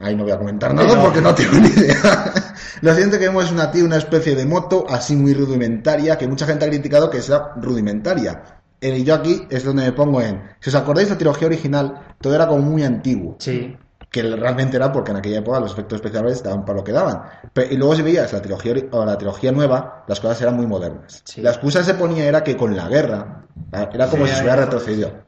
Ahí 0.00 0.14
no 0.16 0.24
voy 0.24 0.32
a 0.32 0.38
comentar 0.38 0.74
nada 0.74 1.00
porque 1.02 1.20
no 1.20 1.34
tengo 1.34 1.54
ni 1.58 1.68
idea. 1.68 1.96
Lo 2.82 2.90
siguiente 2.92 3.18
que 3.18 3.26
vemos 3.26 3.44
es 3.46 3.52
una 3.52 3.70
tía, 3.70 3.84
una 3.84 3.96
especie 3.96 4.34
de 4.34 4.44
moto 4.46 4.84
así 4.88 5.16
muy 5.16 5.32
rudimentaria 5.34 6.18
que 6.18 6.28
mucha 6.28 6.46
gente 6.46 6.64
ha 6.64 6.68
criticado 6.68 7.08
que 7.10 7.22
sea 7.22 7.52
rudimentaria. 7.56 8.42
Eh, 8.80 8.98
Y 8.98 9.04
yo 9.04 9.14
aquí 9.14 9.46
es 9.50 9.64
donde 9.64 9.84
me 9.84 9.92
pongo 9.92 10.20
en. 10.20 10.42
Si 10.60 10.68
os 10.70 10.74
acordáis 10.76 11.08
de 11.08 11.14
la 11.14 11.18
trilogía 11.18 11.46
original, 11.48 12.14
todo 12.20 12.34
era 12.34 12.46
como 12.46 12.62
muy 12.62 12.82
antiguo. 12.84 13.36
Sí. 13.38 13.76
Que 14.10 14.22
realmente 14.22 14.76
era 14.76 14.92
porque 14.92 15.10
en 15.10 15.16
aquella 15.16 15.38
época 15.38 15.60
los 15.60 15.72
efectos 15.72 15.96
especiales 15.96 16.42
daban 16.42 16.64
para 16.64 16.78
lo 16.78 16.84
que 16.84 16.92
daban. 16.92 17.22
Pe- 17.52 17.68
y 17.70 17.76
luego 17.76 17.96
si 17.96 18.02
veías 18.02 18.32
la 18.32 18.40
trilogía, 18.42 18.74
o 18.92 19.04
la 19.04 19.16
trilogía 19.18 19.50
nueva, 19.52 20.04
las 20.06 20.20
cosas 20.20 20.40
eran 20.42 20.56
muy 20.56 20.66
modernas. 20.66 21.22
Sí. 21.24 21.40
La 21.40 21.50
excusa 21.50 21.78
que 21.80 21.86
se 21.86 21.94
ponía 21.94 22.24
era 22.26 22.44
que 22.44 22.56
con 22.56 22.76
la 22.76 22.88
guerra, 22.88 23.46
era 23.72 24.06
como 24.08 24.24
Sí, 24.26 24.30
si 24.32 24.36
se 24.36 24.42
hubiera 24.44 24.56
retrocedido. 24.64 25.25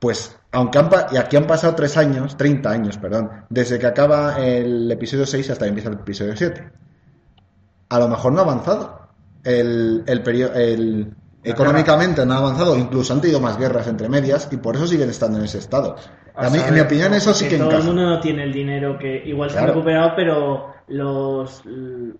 Pues, 0.00 0.36
aunque 0.52 0.78
han, 0.78 0.88
pa- 0.88 1.06
y 1.12 1.16
aquí 1.18 1.36
han 1.36 1.46
pasado 1.46 1.74
tres 1.74 1.96
años, 1.96 2.36
30 2.36 2.70
años, 2.70 2.96
perdón, 2.98 3.30
desde 3.50 3.78
que 3.78 3.86
acaba 3.86 4.38
el 4.44 4.90
episodio 4.90 5.26
6 5.26 5.50
hasta 5.50 5.64
que 5.66 5.68
empieza 5.68 5.90
el 5.90 5.96
episodio 5.96 6.34
7. 6.36 6.70
A 7.90 7.98
lo 7.98 8.08
mejor 8.08 8.32
no 8.32 8.40
ha 8.40 8.44
avanzado. 8.44 9.00
El, 9.44 10.02
el 10.06 10.22
perio- 10.22 10.52
el- 10.54 11.14
económicamente 11.44 12.24
no 12.26 12.34
ha 12.34 12.38
avanzado, 12.38 12.76
incluso 12.76 13.12
han 13.12 13.20
tenido 13.20 13.40
más 13.40 13.58
guerras 13.58 13.86
entre 13.88 14.08
medias 14.08 14.48
y 14.50 14.56
por 14.58 14.76
eso 14.76 14.86
siguen 14.86 15.10
estando 15.10 15.38
en 15.38 15.44
ese 15.44 15.58
estado. 15.58 15.96
A 16.34 16.46
A 16.46 16.50
mí, 16.50 16.58
en 16.66 16.74
mi 16.74 16.80
opinión, 16.80 17.12
eso 17.14 17.32
sí 17.34 17.44
Que 17.44 17.52
que 17.52 17.56
todo 17.58 17.66
encaja. 17.68 17.80
el 17.82 17.86
mundo 17.88 18.02
no 18.08 18.20
tiene 18.20 18.44
el 18.44 18.52
dinero 18.52 18.98
que 18.98 19.22
igual 19.26 19.50
se 19.50 19.58
han 19.58 19.64
Claro. 19.64 19.74
recuperado, 19.80 20.12
pero 20.16 20.74
los 20.88 21.62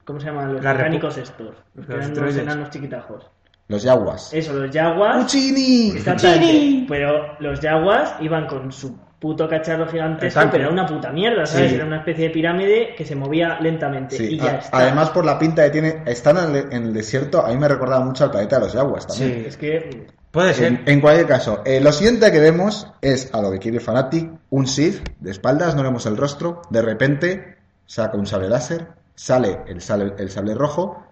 ¿cómo 0.05 0.21
se 0.21 0.27
llaman? 0.27 0.53
Los 0.55 0.63
mecánicos 0.63 1.17
estos, 1.19 1.55
los 1.75 1.87
que 1.87 1.93
eran 1.95 2.15
los 2.15 2.37
enanos 2.37 2.71
chiquitajos. 2.71 3.31
Los 3.71 3.83
yaguas. 3.85 4.35
Eso, 4.35 4.53
los 4.53 4.75
Jaguars. 4.75 5.19
¡Puccini! 5.23 5.93
Exactamente. 5.97 6.87
Pero 6.89 7.37
los 7.39 7.61
Jaguars 7.61 8.15
iban 8.21 8.47
con 8.49 8.73
su 8.73 8.97
puto 9.21 9.49
cacharro 9.49 9.87
gigantesco, 9.87 10.41
pero 10.51 10.65
era 10.65 10.73
una 10.73 10.87
puta 10.87 11.13
mierda, 11.13 11.47
¿sabes? 11.47 11.69
Sí. 11.71 11.75
Era 11.77 11.85
una 11.85 11.99
especie 11.99 12.29
de 12.29 12.31
pirámide 12.31 12.95
que 12.97 13.05
se 13.05 13.15
movía 13.15 13.61
lentamente 13.61 14.17
Sí, 14.17 14.35
y 14.35 14.39
ya 14.39 14.45
a- 14.53 14.57
está. 14.57 14.79
además 14.79 15.11
por 15.11 15.25
la 15.25 15.39
pinta 15.39 15.63
que 15.65 15.71
tiene, 15.71 16.03
están 16.07 16.39
en 16.39 16.57
el, 16.57 16.73
en 16.73 16.83
el 16.85 16.93
desierto, 16.95 17.45
a 17.45 17.49
mí 17.51 17.57
me 17.59 17.69
recordaba 17.69 18.05
mucho 18.05 18.25
al 18.25 18.31
planeta 18.31 18.57
de 18.57 18.63
los 18.65 18.73
yaguas 18.73 19.07
también. 19.07 19.35
Sí. 19.43 19.45
Es 19.47 19.57
que 19.57 20.07
Puede 20.31 20.55
ser. 20.55 20.67
En, 20.69 20.83
en 20.87 21.01
cualquier 21.01 21.27
caso, 21.27 21.61
eh, 21.65 21.81
lo 21.81 21.93
siguiente 21.93 22.31
que 22.33 22.39
vemos 22.41 22.87
es 23.03 23.33
a 23.35 23.43
lo 23.43 23.51
que 23.51 23.59
quiere 23.59 23.79
Fanatic, 23.81 24.31
un 24.51 24.67
Sith 24.67 25.03
de 25.21 25.31
espaldas, 25.33 25.75
no 25.77 25.83
vemos 25.83 26.07
el 26.07 26.17
rostro, 26.17 26.63
de 26.71 26.83
repente 26.83 27.57
saca 27.87 28.17
un 28.17 28.27
sable 28.27 28.49
láser, 28.49 28.87
sale 29.15 29.59
el 29.67 29.81
sable, 29.81 30.15
el 30.19 30.31
sable 30.31 30.55
rojo 30.55 31.05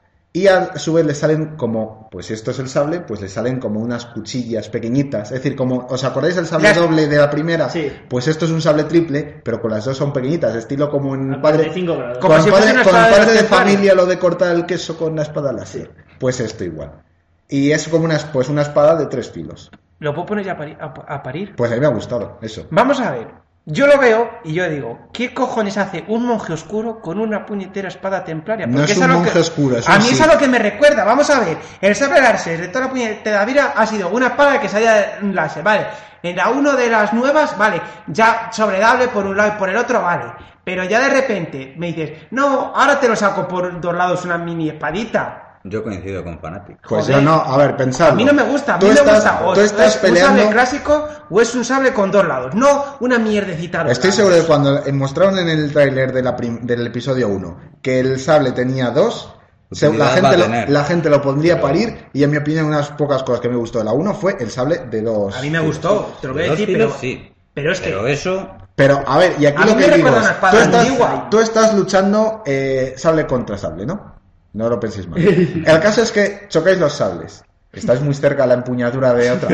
y 0.42 0.46
a 0.48 0.76
su 0.78 0.92
vez 0.92 1.04
le 1.06 1.14
salen 1.14 1.56
como, 1.56 2.08
pues 2.10 2.30
esto 2.30 2.50
es 2.50 2.58
el 2.58 2.68
sable, 2.68 3.00
pues 3.00 3.20
le 3.20 3.28
salen 3.28 3.58
como 3.60 3.80
unas 3.80 4.06
cuchillas 4.06 4.68
pequeñitas, 4.68 5.32
es 5.32 5.42
decir, 5.42 5.56
como, 5.56 5.86
¿os 5.88 6.04
acordáis 6.04 6.36
del 6.36 6.46
sable 6.46 6.72
doble 6.74 7.06
de 7.08 7.16
la 7.16 7.30
primera? 7.30 7.68
Sí. 7.70 7.90
Pues 8.08 8.28
esto 8.28 8.44
es 8.44 8.50
un 8.50 8.60
sable 8.60 8.84
triple, 8.84 9.40
pero 9.44 9.60
con 9.60 9.70
las 9.70 9.84
dos 9.84 9.96
son 9.96 10.12
pequeñitas, 10.12 10.54
estilo 10.54 10.90
como 10.90 11.14
en 11.14 11.40
padre, 11.40 11.64
45 11.68 11.96
grados. 11.96 12.18
Como 12.18 12.34
con, 12.34 12.42
si 12.44 12.50
padre, 12.50 12.66
con 12.74 12.84
de 12.84 12.90
padre 12.92 13.32
de 13.32 13.44
familia 13.44 13.94
lo 13.94 14.06
de 14.06 14.18
cortar 14.18 14.54
el 14.56 14.66
queso 14.66 14.96
con 14.96 15.16
la 15.16 15.22
espada 15.22 15.52
láser. 15.52 15.90
Pues 16.18 16.40
esto 16.40 16.64
igual. 16.64 17.02
Y 17.48 17.70
es 17.72 17.88
como 17.88 18.04
una, 18.04 18.18
pues 18.32 18.48
una 18.48 18.62
espada 18.62 18.96
de 18.96 19.06
tres 19.06 19.30
filos. 19.30 19.70
¿Lo 20.00 20.14
puedo 20.14 20.26
poner 20.26 20.44
ya 20.44 20.52
a 20.52 20.58
pari- 20.58 20.76
a, 20.78 21.14
a 21.14 21.22
parir? 21.22 21.56
Pues 21.56 21.70
a 21.72 21.74
mí 21.74 21.80
me 21.80 21.86
ha 21.86 21.90
gustado 21.90 22.38
eso. 22.42 22.66
Vamos 22.70 23.00
a 23.00 23.10
ver. 23.12 23.28
Yo 23.70 23.86
lo 23.86 23.98
veo 23.98 24.30
y 24.44 24.54
yo 24.54 24.66
digo, 24.66 24.98
¿qué 25.12 25.34
cojones 25.34 25.76
hace 25.76 26.02
un 26.08 26.24
monje 26.24 26.54
oscuro 26.54 27.02
con 27.02 27.20
una 27.20 27.44
puñetera 27.44 27.88
espada 27.88 28.24
templaria? 28.24 28.66
No 28.66 28.78
Porque 28.78 28.92
es 28.92 28.98
un 28.98 29.08
lo 29.08 29.14
monje 29.18 29.30
que- 29.32 29.38
oscuro, 29.40 29.76
es 29.76 29.86
A 29.86 29.98
mí 29.98 30.08
es 30.10 30.20
a 30.22 30.26
lo 30.26 30.38
que 30.38 30.48
me 30.48 30.58
recuerda. 30.58 31.04
Vamos 31.04 31.28
a 31.28 31.40
ver. 31.40 31.58
El 31.82 31.94
sable 31.94 32.22
láser 32.22 32.58
de 32.62 32.68
toda 32.68 32.86
la 32.86 32.90
puñetera 32.90 33.44
vida 33.44 33.74
ha 33.76 33.84
sido 33.84 34.08
una 34.08 34.28
espada 34.28 34.58
que 34.58 34.70
salía 34.70 35.18
láser, 35.20 35.62
¿vale? 35.62 35.86
En 36.22 36.34
la 36.36 36.48
uno 36.48 36.72
de 36.72 36.88
las 36.88 37.12
nuevas, 37.12 37.58
vale, 37.58 37.82
ya 38.06 38.48
sobredable 38.52 39.08
por 39.08 39.26
un 39.26 39.36
lado 39.36 39.52
y 39.54 39.58
por 39.58 39.68
el 39.68 39.76
otro, 39.76 40.00
vale. 40.00 40.24
Pero 40.64 40.84
ya 40.84 41.00
de 41.00 41.10
repente 41.10 41.74
me 41.76 41.88
dices, 41.88 42.26
no, 42.30 42.72
ahora 42.74 42.98
te 42.98 43.06
lo 43.06 43.16
saco 43.16 43.46
por 43.46 43.78
dos 43.82 43.94
lados 43.94 44.24
una 44.24 44.38
mini 44.38 44.70
espadita. 44.70 45.47
Yo 45.68 45.82
coincido 45.82 46.24
con 46.24 46.38
Fanatic. 46.38 46.78
Pues 46.88 47.04
Joder. 47.06 47.16
yo 47.16 47.22
no, 47.22 47.34
a 47.34 47.56
ver, 47.56 47.76
pensadlo. 47.76 48.12
A 48.12 48.16
mí 48.16 48.24
no 48.24 48.32
me 48.32 48.42
gusta, 48.44 48.74
a 48.74 48.76
mí 48.76 48.80
Tú 48.80 48.86
me 48.88 48.94
estás, 48.94 49.14
gusta. 49.14 49.40
O 49.46 49.52
tú 49.54 49.60
estás 49.60 50.02
es 50.02 50.10
un 50.10 50.16
sable 50.16 50.48
clásico 50.50 51.08
o 51.30 51.40
es 51.40 51.54
un 51.54 51.64
sable 51.64 51.92
con 51.92 52.10
dos 52.10 52.26
lados. 52.26 52.54
No 52.54 52.96
una 53.00 53.18
mierdecita. 53.18 53.82
Estoy 53.82 54.10
lados. 54.10 54.14
seguro 54.16 54.34
de 54.36 54.42
cuando 54.42 54.82
mostraron 54.92 55.38
en 55.38 55.48
el 55.48 55.72
tráiler 55.72 56.12
de 56.12 56.22
del 56.62 56.86
episodio 56.86 57.28
1 57.28 57.56
que 57.82 58.00
el 58.00 58.18
sable 58.20 58.52
tenía 58.52 58.90
dos, 58.90 59.34
se- 59.70 59.92
la, 59.92 60.08
gente 60.08 60.36
lo, 60.36 60.44
tener. 60.44 60.70
la 60.70 60.84
gente 60.84 61.10
lo 61.10 61.20
pondría 61.22 61.54
a 61.56 61.60
parir 61.60 62.06
y 62.12 62.22
en 62.24 62.30
mi 62.30 62.36
opinión 62.38 62.66
unas 62.66 62.88
pocas 62.90 63.22
cosas 63.22 63.40
que 63.40 63.48
me 63.48 63.56
gustó 63.56 63.78
de 63.78 63.84
la 63.84 63.92
1 63.92 64.14
fue 64.14 64.36
el 64.40 64.50
sable 64.50 64.78
de 64.90 65.02
dos. 65.02 65.36
A 65.36 65.42
mí 65.42 65.50
me 65.50 65.60
gustó, 65.60 66.14
te 66.20 66.28
lo 66.28 66.34
voy 66.34 66.44
a 66.44 66.50
decir, 66.50 66.68
pero, 66.72 66.90
sí. 66.98 67.32
pero 67.54 67.72
es 67.72 67.80
que 67.80 67.90
Pero 67.90 68.06
eso, 68.06 68.48
Pero 68.74 69.02
a 69.06 69.18
ver, 69.18 69.34
y 69.38 69.46
aquí 69.46 69.62
A 69.62 69.66
lo 69.66 69.74
mí 69.74 69.82
que 69.82 69.88
me 69.90 69.96
digo 69.96 70.08
recuerda 70.08 70.18
es, 70.18 70.24
una 70.24 70.32
espada 70.32 70.52
tú 70.52 70.58
estás, 70.88 71.30
tú 71.30 71.38
estás 71.40 71.74
luchando 71.74 72.42
eh, 72.46 72.94
sable 72.96 73.26
contra 73.26 73.58
sable, 73.58 73.84
¿no? 73.84 74.17
No 74.52 74.68
lo 74.68 74.80
penséis 74.80 75.06
mal. 75.08 75.18
El 75.20 75.80
caso 75.80 76.02
es 76.02 76.10
que 76.12 76.46
chocáis 76.48 76.78
los 76.78 76.92
sables. 76.92 77.44
Estáis 77.72 78.00
muy 78.00 78.14
cerca 78.14 78.42
de 78.42 78.48
la 78.48 78.54
empuñadura 78.54 79.12
de 79.12 79.30
otra. 79.30 79.48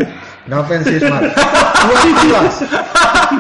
No 0.47 0.67
penséis 0.67 1.03
mal. 1.11 1.33
Tú 1.35 1.91
activas, 1.97 2.65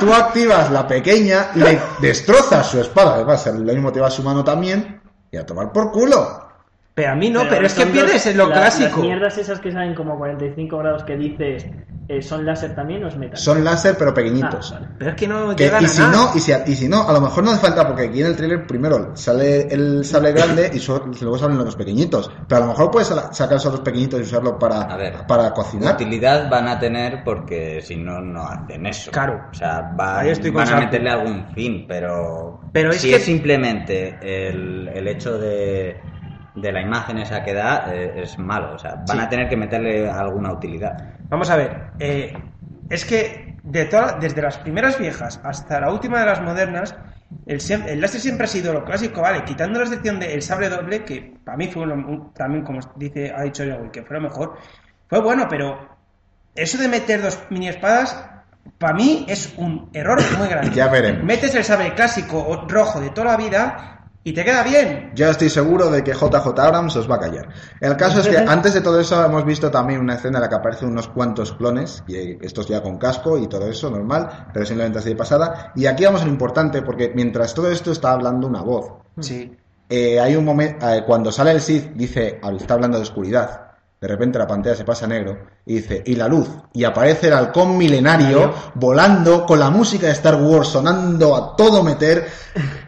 tú 0.00 0.12
activas 0.14 0.70
la 0.70 0.86
pequeña, 0.86 1.46
le 1.54 1.78
destrozas 2.00 2.66
su 2.66 2.80
espada. 2.80 3.14
Además, 3.14 3.46
lo 3.46 3.72
mismo 3.72 3.92
te 3.92 4.00
va 4.00 4.08
a 4.08 4.10
su 4.10 4.22
mano 4.22 4.42
también. 4.44 5.00
Y 5.30 5.36
a 5.36 5.46
tomar 5.46 5.72
por 5.72 5.90
culo. 5.92 6.40
Pero 6.94 7.12
a 7.12 7.14
mí 7.14 7.30
no, 7.30 7.42
pero, 7.48 7.66
es 7.66 7.74
que 7.74 7.86
pierdes 7.86 8.26
en 8.26 8.36
lo 8.36 8.46
la- 8.48 8.54
clásico. 8.54 8.98
Las 8.98 9.06
mierdas 9.06 9.38
esas 9.38 9.58
que 9.60 9.72
salen 9.72 9.94
como 9.94 10.16
45 10.18 10.78
grados 10.78 11.02
que 11.04 11.16
dices, 11.16 11.66
eh, 12.08 12.20
¿son 12.22 12.44
láser 12.44 12.74
también 12.74 13.02
o 13.04 13.08
es 13.08 13.16
metal? 13.16 13.38
Son 13.38 13.64
láser, 13.64 13.96
pero 13.98 14.12
pequeñitos. 14.12 14.72
Ah, 14.72 14.80
vale. 14.80 14.88
Pero 14.98 15.10
es 15.10 15.16
que 15.16 15.26
no 15.28 15.56
Que- 15.56 15.64
llegan 15.64 15.82
y 15.82 15.86
a 15.86 15.88
si 15.88 15.98
nada. 16.00 16.12
no, 16.12 16.30
y 16.34 16.40
si, 16.40 16.52
y 16.66 16.74
si 16.76 16.88
no, 16.88 17.08
a 17.08 17.12
lo 17.12 17.20
mejor 17.20 17.44
no 17.44 17.50
hace 17.50 17.60
falta, 17.60 17.86
porque 17.86 18.02
aquí 18.04 18.20
en 18.20 18.26
el 18.26 18.36
trailer 18.36 18.66
primero 18.66 19.16
sale 19.16 19.62
el 19.72 20.04
sable 20.04 20.32
grande 20.32 20.70
y 20.74 20.78
so- 20.78 21.04
luego 21.20 21.38
salen 21.38 21.56
los 21.58 21.76
pequeñitos. 21.76 22.30
Pero 22.48 22.58
a 22.62 22.66
lo 22.66 22.72
mejor 22.72 22.90
puedes 22.90 23.08
sa- 23.08 23.32
sacar 23.32 23.58
los 23.64 23.80
pequeñitos 23.80 24.20
y 24.20 24.22
usarlo 24.24 24.58
para, 24.58 24.82
A 24.82 24.96
ver. 24.96 25.14
para 25.26 25.52
cocinar. 25.52 25.94
utilidad 25.94 26.50
van 26.50 26.68
a 26.68 26.78
tener 26.78 27.24
porque 27.24 27.80
si 27.82 27.96
no, 27.96 28.20
no 28.20 28.46
hacen 28.46 28.84
eso. 28.86 29.10
Claro. 29.10 29.40
O 29.50 29.54
sea, 29.54 29.92
estoy 30.26 30.50
van 30.50 30.68
a 30.68 30.76
meterle 30.80 31.10
algún 31.10 31.46
fin, 31.54 31.86
pero, 31.88 32.60
Pero 32.72 32.90
es 32.90 32.96
si 33.00 33.10
que- 33.10 33.16
es 33.16 33.24
simplemente 33.24 34.18
el, 34.22 34.88
el 34.88 35.08
hecho 35.08 35.38
de, 35.38 36.00
de 36.54 36.72
la 36.72 36.80
imagen 36.82 37.18
esa 37.18 37.42
que 37.42 37.54
da, 37.54 37.86
eh, 37.92 38.22
es 38.22 38.38
malo. 38.38 38.74
O 38.74 38.78
sea, 38.78 38.96
van 39.08 39.18
Sí. 39.18 39.24
a 39.24 39.28
tener 39.28 39.48
que 39.48 39.56
meterle 39.56 40.08
alguna 40.10 40.52
utilidad. 40.52 40.96
Vamos 41.34 41.50
a 41.50 41.56
ver, 41.56 41.70
eh, 41.98 42.32
es 42.88 43.04
que 43.04 43.56
de 43.64 43.86
toda- 43.86 44.18
desde 44.20 44.40
las 44.40 44.56
primeras 44.58 44.96
viejas 45.00 45.40
hasta 45.42 45.80
la 45.80 45.90
última 45.90 46.20
de 46.20 46.26
las 46.26 46.40
modernas, 46.40 46.94
el, 47.44 47.58
el 47.88 48.00
láser 48.00 48.20
siempre 48.20 48.44
ha 48.44 48.46
sido 48.46 48.72
lo 48.72 48.84
clásico, 48.84 49.20
vale, 49.20 49.42
quitando 49.44 49.80
la 49.80 49.86
excepción 49.86 50.20
del 50.20 50.40
sable 50.42 50.68
doble, 50.68 51.04
que 51.04 51.34
para 51.44 51.56
mí 51.56 51.66
fue 51.66 51.82
un- 51.82 52.32
también, 52.34 52.62
como 52.64 52.78
dice, 52.94 53.32
ha 53.36 53.42
dicho 53.42 53.64
Yogi, 53.64 53.90
que 53.90 54.02
fue 54.04 54.14
lo 54.18 54.22
mejor, 54.22 54.56
fue 55.08 55.20
bueno, 55.22 55.48
pero 55.50 55.88
eso 56.54 56.78
de 56.78 56.86
meter 56.86 57.20
dos 57.20 57.36
mini 57.50 57.66
espadas, 57.68 58.30
para 58.78 58.94
mí 58.94 59.26
es 59.28 59.54
un 59.56 59.90
error 59.92 60.20
muy 60.38 60.46
grande. 60.52 60.70
Ya 60.70 60.86
veremos. 60.86 61.24
Metes 61.24 61.52
el 61.56 61.64
sable 61.64 61.94
clásico 61.94 62.64
rojo 62.68 63.00
de 63.00 63.10
toda 63.10 63.32
la 63.32 63.36
vida 63.36 63.93
y 64.26 64.32
te 64.32 64.42
queda 64.42 64.62
bien. 64.62 65.12
Yo 65.14 65.28
estoy 65.28 65.50
seguro 65.50 65.90
de 65.90 66.02
que 66.02 66.12
JJ 66.12 66.58
Abrams 66.58 66.96
os 66.96 67.08
va 67.08 67.16
a 67.16 67.20
callar. 67.20 67.48
El 67.78 67.94
caso 67.96 68.20
es 68.20 68.28
que 68.28 68.38
antes 68.48 68.72
de 68.72 68.80
todo 68.80 68.98
eso 68.98 69.22
hemos 69.22 69.44
visto 69.44 69.70
también 69.70 70.00
una 70.00 70.14
escena 70.14 70.38
en 70.38 70.42
la 70.42 70.48
que 70.48 70.54
aparecen 70.54 70.88
unos 70.88 71.08
cuantos 71.08 71.52
clones, 71.52 72.02
y 72.08 72.44
estos 72.44 72.66
ya 72.66 72.82
con 72.82 72.96
casco 72.96 73.36
y 73.36 73.46
todo 73.46 73.68
eso, 73.68 73.90
normal, 73.90 74.48
pero 74.52 74.64
simplemente 74.64 74.98
así 74.98 75.10
de 75.10 75.16
pasada. 75.16 75.72
Y 75.76 75.84
aquí 75.84 76.06
vamos 76.06 76.22
a 76.22 76.24
lo 76.24 76.30
importante, 76.30 76.80
porque 76.80 77.12
mientras 77.14 77.52
todo 77.52 77.70
esto 77.70 77.92
está 77.92 78.12
hablando 78.12 78.46
una 78.46 78.62
voz. 78.62 78.94
Sí. 79.20 79.54
Eh, 79.90 80.18
hay 80.18 80.34
un 80.34 80.46
momento, 80.46 80.88
eh, 80.88 81.04
cuando 81.06 81.30
sale 81.30 81.50
el 81.50 81.60
Sith, 81.60 81.92
dice, 81.94 82.40
está 82.58 82.74
hablando 82.74 82.96
de 82.96 83.02
oscuridad. 83.02 83.63
De 84.04 84.08
repente 84.08 84.38
la 84.38 84.46
pantalla 84.46 84.76
se 84.76 84.84
pasa 84.84 85.06
a 85.06 85.08
negro 85.08 85.46
y 85.64 85.76
dice, 85.76 86.02
y 86.04 86.14
la 86.14 86.28
luz. 86.28 86.46
Y 86.74 86.84
aparece 86.84 87.28
el 87.28 87.32
halcón 87.32 87.78
milenario 87.78 88.52
volando 88.74 89.46
con 89.46 89.58
la 89.58 89.70
música 89.70 90.08
de 90.08 90.12
Star 90.12 90.34
Wars 90.36 90.68
sonando 90.68 91.34
a 91.34 91.56
todo 91.56 91.82
meter 91.82 92.28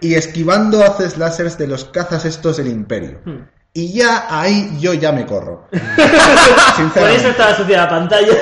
y 0.03 0.13
esquivando 0.13 0.85
haces 0.85 1.17
láseres 1.17 1.57
de 1.57 1.69
los 1.69 1.87
cazas 1.87 2.27
estos 2.27 2.59
del 2.59 2.67
imperio. 2.69 3.21
Hmm. 3.25 3.49
Y 3.73 3.95
ya 3.95 4.27
ahí 4.29 4.77
yo 4.79 4.93
ya 4.93 5.11
me 5.13 5.25
corro. 5.25 5.69
Por 7.01 7.09
eso 7.11 7.29
estaba 7.29 7.55
sucia 7.55 7.79
la 7.79 7.89
pantalla. 7.89 8.33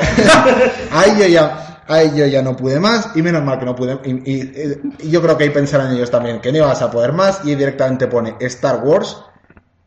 Ahí 0.90 1.12
yo 1.18 1.26
ya, 1.28 1.82
ahí 1.86 2.10
yo 2.16 2.26
ya 2.26 2.42
no 2.42 2.56
pude 2.56 2.80
más 2.80 3.10
y 3.14 3.22
menos 3.22 3.42
mal 3.44 3.58
que 3.60 3.64
no 3.66 3.76
pude. 3.76 4.00
Y, 4.04 4.10
y- 4.32 4.80
y 4.98 5.10
yo 5.10 5.22
creo 5.22 5.36
que 5.38 5.44
ahí 5.44 5.50
pensarán 5.50 5.92
ellos 5.92 6.10
también 6.10 6.40
que 6.40 6.50
no 6.50 6.58
ibas 6.58 6.82
a 6.82 6.90
poder 6.90 7.12
más 7.12 7.40
y 7.44 7.54
directamente 7.54 8.06
pone 8.08 8.34
Star 8.40 8.80
Wars. 8.82 9.16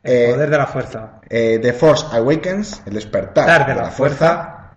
Eh, 0.04 0.32
Poder 0.34 0.50
de 0.50 0.58
la 0.58 0.68
fuerza. 0.68 1.20
eh, 1.30 1.60
The 1.62 1.74
Force 1.74 2.06
Awakens, 2.16 2.82
el 2.86 2.94
despertar 2.94 3.66
de, 3.68 3.76
la, 3.76 3.90
fuerza, 3.92 4.72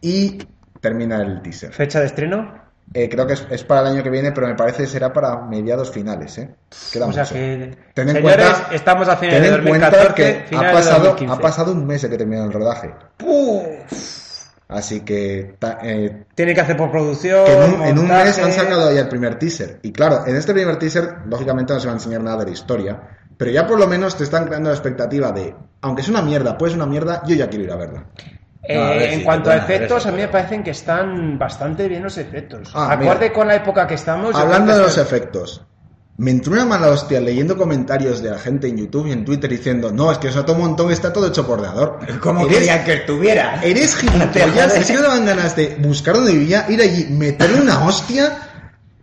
y 0.00 0.38
termina 0.80 1.20
el 1.22 1.42
teaser. 1.42 1.72
Fecha 1.72 2.00
de 2.00 2.06
estreno. 2.06 2.64
Eh, 2.94 3.08
creo 3.08 3.26
que 3.26 3.32
es, 3.32 3.44
es 3.50 3.64
para 3.64 3.80
el 3.80 3.86
año 3.88 4.02
que 4.04 4.10
viene, 4.10 4.30
pero 4.30 4.46
me 4.46 4.54
parece 4.54 4.84
que 4.84 4.88
será 4.88 5.12
para 5.12 5.40
mediados 5.42 5.90
finales, 5.90 6.38
¿eh? 6.38 6.54
Queda 6.92 7.06
O 7.06 7.12
sea 7.12 7.24
mucho. 7.24 7.34
que, 7.34 7.76
Ten 7.92 8.08
en 8.10 8.14
señores, 8.16 8.46
cuenta- 8.48 8.74
estamos 8.74 9.08
a 9.08 9.16
finales 9.16 9.42
Ten 9.42 9.50
de 9.50 9.56
en 9.58 9.68
cuenta 9.68 9.90
2014, 9.90 10.44
que 10.48 10.56
ha 10.56 10.72
pasado, 10.72 10.98
2015. 11.06 11.34
ha 11.34 11.38
pasado 11.42 11.72
un 11.72 11.84
mes 11.86 12.02
de 12.02 12.10
que 12.10 12.16
terminó 12.18 12.44
el 12.44 12.52
rodaje. 12.52 12.94
Puf. 13.16 14.46
Así 14.68 15.00
que, 15.00 15.56
eh, 15.82 16.24
Tiene 16.34 16.54
que 16.54 16.60
hacer 16.60 16.76
por 16.76 16.90
producción. 16.92 17.44
que 17.44 17.52
en, 17.52 17.58
un, 17.74 17.82
en 17.82 17.98
un 17.98 18.06
montaje. 18.06 18.24
mes 18.24 18.38
han 18.38 18.52
sacado 18.52 18.92
ya 18.92 19.00
el 19.00 19.08
primer 19.08 19.36
teaser. 19.38 19.78
Y 19.82 19.92
claro, 19.92 20.24
en 20.26 20.36
este 20.36 20.52
primer 20.52 20.76
teaser, 20.78 21.08
lógicamente 21.26 21.72
no 21.72 21.80
se 21.80 21.86
va 21.86 21.92
a 21.92 21.96
enseñar 21.96 22.20
nada 22.22 22.38
de 22.38 22.44
la 22.46 22.50
historia, 22.52 23.00
pero 23.36 23.50
ya 23.50 23.66
por 23.66 23.78
lo 23.78 23.86
menos 23.86 24.16
te 24.16 24.24
están 24.24 24.46
creando 24.46 24.70
la 24.70 24.74
expectativa 24.74 25.32
de, 25.32 25.54
aunque 25.82 26.02
es 26.02 26.08
una 26.08 26.22
mierda, 26.22 26.56
pues 26.56 26.74
una 26.74 26.86
mierda, 26.86 27.22
yo 27.26 27.34
ya 27.34 27.48
quiero 27.48 27.64
ir 27.64 27.72
a 27.72 27.76
verla. 27.76 28.04
Eh, 28.62 28.76
No, 28.76 28.82
a 28.84 28.90
ver 28.90 29.12
en 29.12 29.22
cuanto 29.22 29.50
a 29.50 29.56
efectos, 29.56 29.98
eso, 29.98 30.08
a 30.08 30.12
mí 30.12 30.18
me 30.18 30.28
parecen 30.28 30.62
que 30.64 30.70
están 30.70 31.38
bastante 31.38 31.88
bien 31.88 32.02
los 32.02 32.18
efectos. 32.18 32.70
Ah, 32.74 32.92
Acorde 32.92 33.20
mira. 33.20 33.32
con 33.32 33.46
la 33.46 33.54
época 33.56 33.86
que 33.86 33.94
estamos. 33.94 34.34
Hablando 34.34 34.74
de 34.74 34.82
los 34.82 34.98
efectos, 34.98 35.62
me 36.16 36.30
entró 36.30 36.54
una 36.54 36.64
mala 36.64 36.88
hostia 36.88 37.20
leyendo 37.20 37.56
comentarios 37.56 38.22
de 38.22 38.30
la 38.30 38.38
gente 38.38 38.66
en 38.66 38.78
YouTube 38.78 39.06
y 39.06 39.12
en 39.12 39.24
Twitter 39.24 39.50
diciendo, 39.50 39.92
no, 39.92 40.10
es 40.10 40.18
que 40.18 40.28
eso 40.28 40.44
todo 40.44 40.56
un 40.56 40.62
montón 40.62 40.90
está 40.90 41.12
todo 41.12 41.28
hecho 41.28 41.46
por 41.46 41.60
ordenador. 41.60 41.98
¿Cómo 42.20 42.40
eres, 42.40 42.58
querían 42.58 42.84
que 42.84 42.94
estuviera? 42.94 43.60
eres 43.62 43.94
gilipollas, 43.98 44.74
es 44.74 44.86
que 44.86 44.94
no 44.94 45.02
daban 45.02 45.26
ganas 45.26 45.54
de 45.54 45.76
buscar 45.78 46.14
donde 46.14 46.32
vivía, 46.32 46.64
ir 46.68 46.80
allí, 46.80 47.06
meterle 47.10 47.60
una 47.60 47.84
hostia 47.86 48.38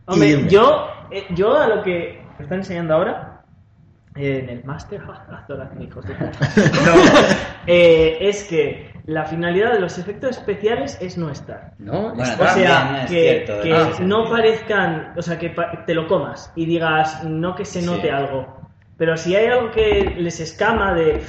Hombre, 0.06 0.48
yo, 0.50 0.88
eh, 1.12 1.24
yo 1.34 1.58
a 1.58 1.68
lo 1.68 1.82
que 1.84 2.22
me 2.38 2.44
están 2.44 2.60
enseñando 2.60 2.96
ahora, 2.96 3.33
en 4.16 4.50
el 4.50 4.64
máster, 4.64 5.02
que. 5.08 6.32
Eh, 7.66 8.18
es 8.20 8.44
que 8.44 8.92
la 9.06 9.24
finalidad 9.24 9.72
de 9.72 9.80
los 9.80 9.98
efectos 9.98 10.38
especiales 10.38 10.98
es 11.00 11.18
no 11.18 11.30
estar. 11.30 11.72
No, 11.80 12.14
Bueno, 12.14 12.34
O 12.34 12.48
sea, 12.50 13.06
que, 13.08 13.46
cierto, 13.46 13.62
que 13.62 13.74
ah, 13.74 13.92
no 14.02 14.30
parezcan, 14.30 15.14
o 15.16 15.22
sea, 15.22 15.40
que 15.40 15.56
te 15.86 15.94
lo 15.94 16.08
comas 16.10 16.52
y 16.58 16.66
digas, 16.66 17.24
no 17.24 17.56
que 17.56 17.64
se 17.64 17.82
note 17.82 18.02
Sí. 18.04 18.10
algo. 18.10 18.46
Pero 18.98 19.16
si 19.16 19.34
hay 19.36 19.48
algo 19.48 19.72
que 19.72 20.14
les 20.18 20.42
escama 20.42 20.94
de 20.94 21.22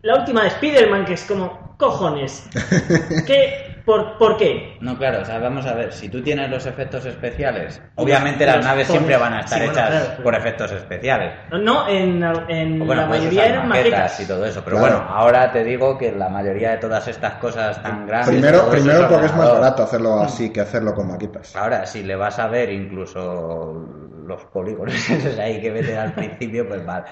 la 0.00 0.16
última 0.20 0.42
de 0.42 0.48
Spider-Man, 0.48 1.04
que 1.04 1.14
es 1.14 1.24
como, 1.24 1.74
cojones, 1.78 2.48
¿qué? 3.26 3.63
¿Por, 3.84 4.16
¿por 4.16 4.36
qué? 4.38 4.78
No, 4.80 4.96
claro, 4.96 5.20
o 5.20 5.24
sea, 5.26 5.38
vamos 5.38 5.66
a 5.66 5.74
ver, 5.74 5.92
si 5.92 6.08
tú 6.08 6.22
tienes 6.22 6.48
los 6.50 6.64
efectos 6.64 7.04
especiales, 7.04 7.82
obviamente 7.96 8.46
las 8.46 8.56
los 8.56 8.64
naves 8.64 8.86
pones- 8.88 8.92
siempre 8.98 9.16
van 9.18 9.34
a 9.34 9.40
estar 9.40 9.58
sí, 9.58 9.64
bueno, 9.66 9.72
hechas 9.78 9.90
claro, 9.90 10.06
pero- 10.12 10.22
por 10.22 10.34
efectos 10.34 10.72
especiales. 10.72 11.32
No, 11.50 11.86
en, 11.88 12.22
en 12.48 12.78
bueno, 12.78 13.02
la 13.02 13.06
mayoría 13.08 13.40
usar 13.42 13.52
eran 13.54 13.68
maquetas 13.68 13.90
maquetas. 14.00 14.20
y 14.20 14.26
todo 14.26 14.46
eso, 14.46 14.62
pero 14.64 14.78
Claro. 14.78 14.96
bueno, 15.00 15.14
ahora 15.14 15.52
te 15.52 15.64
digo 15.64 15.98
que 15.98 16.12
la 16.12 16.28
mayoría 16.30 16.70
de 16.70 16.76
todas 16.78 17.06
estas 17.08 17.34
cosas 17.34 17.82
tan 17.82 18.06
grandes... 18.06 18.30
Primero, 18.30 18.70
primero 18.70 19.00
es 19.00 19.04
porque 19.06 19.26
es 19.26 19.34
más 19.36 19.52
barato 19.52 19.82
hacerlo 19.82 20.20
así 20.20 20.50
que 20.50 20.60
hacerlo 20.62 20.94
con 20.94 21.08
maquetas. 21.08 21.54
Ahora, 21.54 21.84
si 21.84 22.02
le 22.02 22.16
vas 22.16 22.38
a 22.38 22.48
ver 22.48 22.70
incluso 22.72 23.84
los 24.26 24.44
polígonos 24.46 24.94
esos 25.10 25.38
ahí 25.38 25.60
que 25.60 25.70
meten 25.70 25.98
al 25.98 26.12
principio, 26.14 26.66
pues 26.66 26.84
vale. 26.86 27.04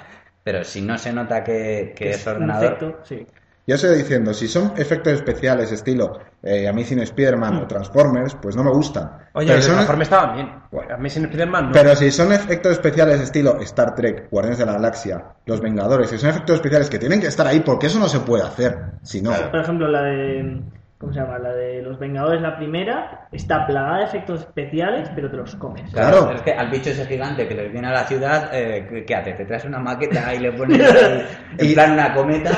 Pero 0.43 0.65
si 0.65 0.81
no 0.81 0.97
se 0.99 1.13
nota 1.13 1.45
que, 1.45 1.93
que 1.95 2.11
es 2.11 2.27
ordenador, 2.27 2.65
efecto, 2.65 2.99
sí. 3.05 3.27
Yo 3.65 3.77
estoy 3.77 3.97
diciendo, 3.97 4.35
si 4.35 4.49
son 4.49 4.73
efectos 4.77 5.13
especiales 5.13 5.71
estilo 5.71 6.19
eh, 6.43 6.67
Amazing 6.67 6.99
Spider-Man 7.01 7.59
o 7.59 7.67
Transformers, 7.69 8.35
pues 8.43 8.57
no 8.57 8.65
me 8.65 8.71
gustan. 8.73 9.09
Oye, 9.35 9.47
pero, 9.47 9.57
los 9.59 9.65
son- 9.67 9.77
uniformes 9.77 10.07
estaban 10.07 10.35
bien. 10.35 10.49
A 10.93 10.97
mí 10.97 11.09
sin 11.09 11.25
Spider-Man 11.27 11.67
no. 11.67 11.73
pero 11.73 11.95
si 11.95 12.11
son 12.11 12.33
efectos 12.33 12.73
especiales 12.73 13.21
estilo 13.21 13.61
Star 13.61 13.95
Trek, 13.95 14.29
Guardianes 14.31 14.59
de 14.59 14.67
la 14.67 14.73
Galaxia, 14.73 15.25
Los 15.47 15.61
Vengadores, 15.61 16.11
si 16.11 16.19
son 16.19 16.31
efectos 16.31 16.57
especiales 16.57 16.91
que 16.91 16.99
tienen 16.99 17.21
que 17.21 17.29
estar 17.29 17.47
ahí 17.47 17.61
porque 17.61 17.87
eso 17.87 18.01
no 18.01 18.09
se 18.09 18.19
puede 18.21 18.43
hacer. 18.43 18.77
Si 19.03 19.23
no, 19.23 19.31
Por 19.51 19.61
ejemplo, 19.61 19.87
la 19.87 20.03
de. 20.03 20.61
¿Cómo 21.03 21.13
se 21.13 21.19
llama? 21.19 21.37
La 21.41 21.53
de 21.53 21.83
los 21.83 21.99
Vengadores, 21.99 22.41
la 22.41 22.57
primera, 22.57 23.27
está 23.33 23.67
plagada 23.67 23.99
de 23.99 24.05
efectos 24.05 24.39
especiales, 24.43 25.11
pero 25.17 25.29
te 25.29 25.37
los 25.37 25.53
comes. 25.57 25.91
Claro. 25.93 26.31
Es 26.31 26.43
que 26.43 26.53
al 26.53 26.71
bicho 26.71 26.91
ese 26.91 27.05
gigante 27.07 27.49
que 27.49 27.57
les 27.57 27.73
viene 27.73 27.89
a 27.89 27.91
la 27.91 28.05
ciudad, 28.05 28.51
eh, 28.53 28.87
¿qué- 28.89 29.05
¿qué 29.05 29.15
hace? 29.17 29.33
Te 29.33 29.45
traes 29.45 29.65
una 29.65 29.81
maqueta 29.81 30.33
y 30.33 30.39
le 30.39 30.53
pones 30.53 30.81
Y- 31.59 31.75
plan 31.75 31.95
una 31.95 32.15
cometa. 32.15 32.53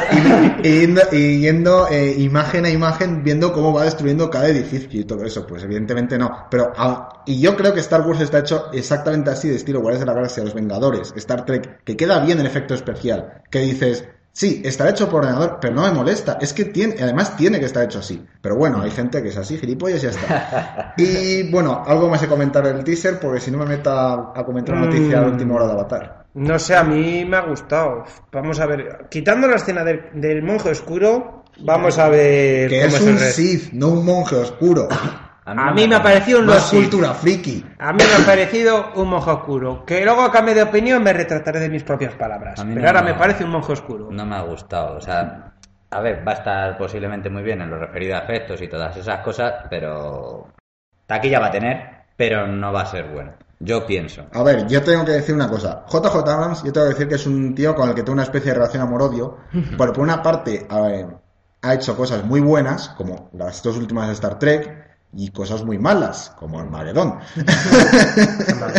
y 0.63 0.81
yendo, 0.81 1.01
y 1.11 1.41
yendo, 1.41 1.89
eh, 1.89 2.17
imagen 2.19 2.67
a 2.67 2.69
imagen 2.69 3.25
viendo 3.25 3.51
cómo 3.51 3.73
va 3.73 3.85
destruyendo 3.85 4.29
cada 4.29 4.47
edificio 4.49 5.01
y 5.01 5.05
todo 5.05 5.25
eso, 5.25 5.47
pues 5.47 5.65
evidentemente 5.65 6.19
no. 6.19 6.47
Pero 6.51 6.71
ah, 6.77 7.23
y 7.25 7.41
yo 7.41 7.57
creo 7.57 7.73
que 7.73 7.81
Star 7.81 8.03
Wars 8.03 8.21
está 8.21 8.41
hecho 8.41 8.67
exactamente 8.75 9.31
así 9.31 9.49
de 9.49 9.57
estilo 9.57 9.81
Guardianes 9.81 10.01
de 10.01 10.07
la 10.07 10.13
Galaxia, 10.17 10.45
Los 10.45 10.53
Vengadores, 10.55 11.15
Star 11.17 11.47
Trek, 11.47 11.83
que 11.85 11.97
queda 11.97 12.21
bien 12.21 12.39
el 12.41 12.47
efecto 12.47 12.75
especial, 12.75 13.43
que 13.51 13.61
dices 13.61 14.07
Sí, 14.37 14.61
estará 14.65 14.91
hecho 14.91 15.09
por 15.09 15.21
ordenador, 15.21 15.59
pero 15.61 15.75
no 15.75 15.83
me 15.83 15.93
molesta. 15.93 16.39
Es 16.41 16.53
que 16.53 16.65
tiene, 16.65 16.97
además 17.01 17.37
tiene 17.37 17.61
que 17.61 17.67
estar 17.67 17.85
hecho 17.85 18.01
así. 18.01 18.21
Pero 18.43 18.57
bueno, 18.57 18.83
hay 18.83 18.91
gente 18.91 19.23
que 19.23 19.29
es 19.29 19.37
así, 19.37 19.57
gilipollas 19.59 20.01
y 20.01 20.07
ya 20.07 20.11
está. 20.11 20.95
Y 20.99 21.51
bueno, 21.53 21.85
algo 21.87 22.09
más 22.09 22.21
que 22.21 22.27
comentar 22.27 22.65
del 22.67 22.83
teaser, 22.83 23.21
porque 23.21 23.39
si 23.41 23.53
no 23.53 23.59
me 23.59 23.67
meto 23.67 23.91
a, 23.91 24.33
a 24.35 24.45
comentar 24.45 24.77
noticia 24.77 25.21
Mm. 25.21 25.25
de 25.25 25.31
última 25.31 25.55
hora 25.55 25.67
de 25.67 25.73
Avatar. 25.73 26.25
No 26.35 26.59
sé, 26.59 26.75
a 26.75 26.83
mí 26.83 27.25
me 27.25 27.37
ha 27.37 27.43
gustado. 27.43 28.05
Vamos 28.33 28.59
a 28.59 28.67
ver. 28.67 29.07
Quitando 29.09 29.47
la 29.47 29.55
escena 29.57 29.85
del, 29.85 30.07
del 30.15 30.43
monje 30.43 30.69
oscuro, 30.71 31.45
vamos 31.61 31.97
a 31.99 32.09
ver 32.09 32.69
Que 32.69 32.83
cómo 32.87 32.97
es 32.97 33.03
el 33.07 33.13
un. 33.15 33.19
Sith, 33.21 33.73
no 33.73 33.89
un 33.91 34.05
monje 34.05 34.35
oscuro. 34.35 34.89
A 35.47 35.73
mí 35.73 35.87
me 35.87 35.97
ha 35.97 36.03
parecido 36.03 36.41
un 36.41 36.47
Más 36.47 36.71
cultura 36.71 37.13
friki. 37.13 37.65
A 37.79 37.93
mí 37.93 38.03
me 38.03 38.23
ha 38.23 38.27
parecido 38.27 38.93
un 38.95 39.11
monje 39.11 39.31
oscuro. 39.31 39.85
Que 39.85 40.05
luego 40.05 40.23
a 40.23 40.33
cambio 40.33 40.55
de 40.55 40.63
opinión 40.63 41.03
me 41.03 41.13
retrataré 41.13 41.61
de 41.61 41.69
mis 41.69 41.83
propias 41.83 42.15
palabras. 42.15 42.63
Pero 42.65 42.81
no, 42.81 42.87
ahora 42.87 43.03
me 43.03 43.15
parece 43.15 43.45
un 43.45 43.51
monje 43.51 43.73
oscuro. 43.73 44.09
No 44.11 44.25
me 44.25 44.37
ha 44.37 44.43
gustado, 44.43 44.97
o 44.97 45.01
sea, 45.01 45.53
a 45.91 46.01
ver, 46.01 46.27
va 46.27 46.33
a 46.33 46.37
estar 46.37 46.79
posiblemente 46.79 47.29
muy 47.29 47.43
bien 47.43 47.61
en 47.61 47.71
lo 47.71 47.79
referido 47.79 48.17
a 48.17 48.21
efectos 48.21 48.61
y 48.63 48.69
todas 48.69 48.97
esas 48.97 49.21
cosas, 49.21 49.67
pero 49.69 50.49
taquilla 51.07 51.41
va 51.41 51.49
a 51.49 51.53
tener, 51.53 51.91
pero 52.17 52.47
no 52.47 52.73
va 52.73 52.83
a 52.83 52.87
ser 52.87 53.09
bueno. 53.13 53.33
Yo 53.61 53.87
pienso. 53.87 54.27
A 54.33 54.43
ver, 54.43 54.67
yo 54.67 54.83
tengo 54.83 55.05
que 55.05 55.13
decir 55.13 55.35
una 55.35 55.49
cosa. 55.49 55.85
JJ 55.87 56.17
Abrams, 56.17 56.65
yo 56.65 56.73
tengo 56.73 56.87
que 56.87 56.95
decir 56.95 57.09
que 57.09 57.15
es 57.15 57.27
un 57.27 57.55
tío 57.55 57.75
con 57.75 57.89
el 57.89 57.95
que 57.95 58.03
tengo 58.03 58.15
una 58.15 58.25
especie 58.25 58.51
de 58.51 58.59
relación 58.59 58.83
amor-odio. 58.83 59.39
Porque 59.77 59.93
por 59.93 60.03
una 60.03 60.23
parte, 60.23 60.67
a 60.69 60.81
ver, 60.81 61.07
ha 61.63 61.75
hecho 61.75 61.97
cosas 61.97 62.25
muy 62.25 62.41
buenas, 62.41 62.91
como 62.91 63.31
las 63.33 63.63
dos 63.63 63.77
últimas 63.77 64.09
de 64.09 64.15
Star 64.15 64.39
Trek, 64.39 64.84
y 65.17 65.31
cosas 65.31 65.65
muy 65.65 65.79
malas, 65.79 66.33
como 66.39 66.61
Armagedón. 66.61 67.19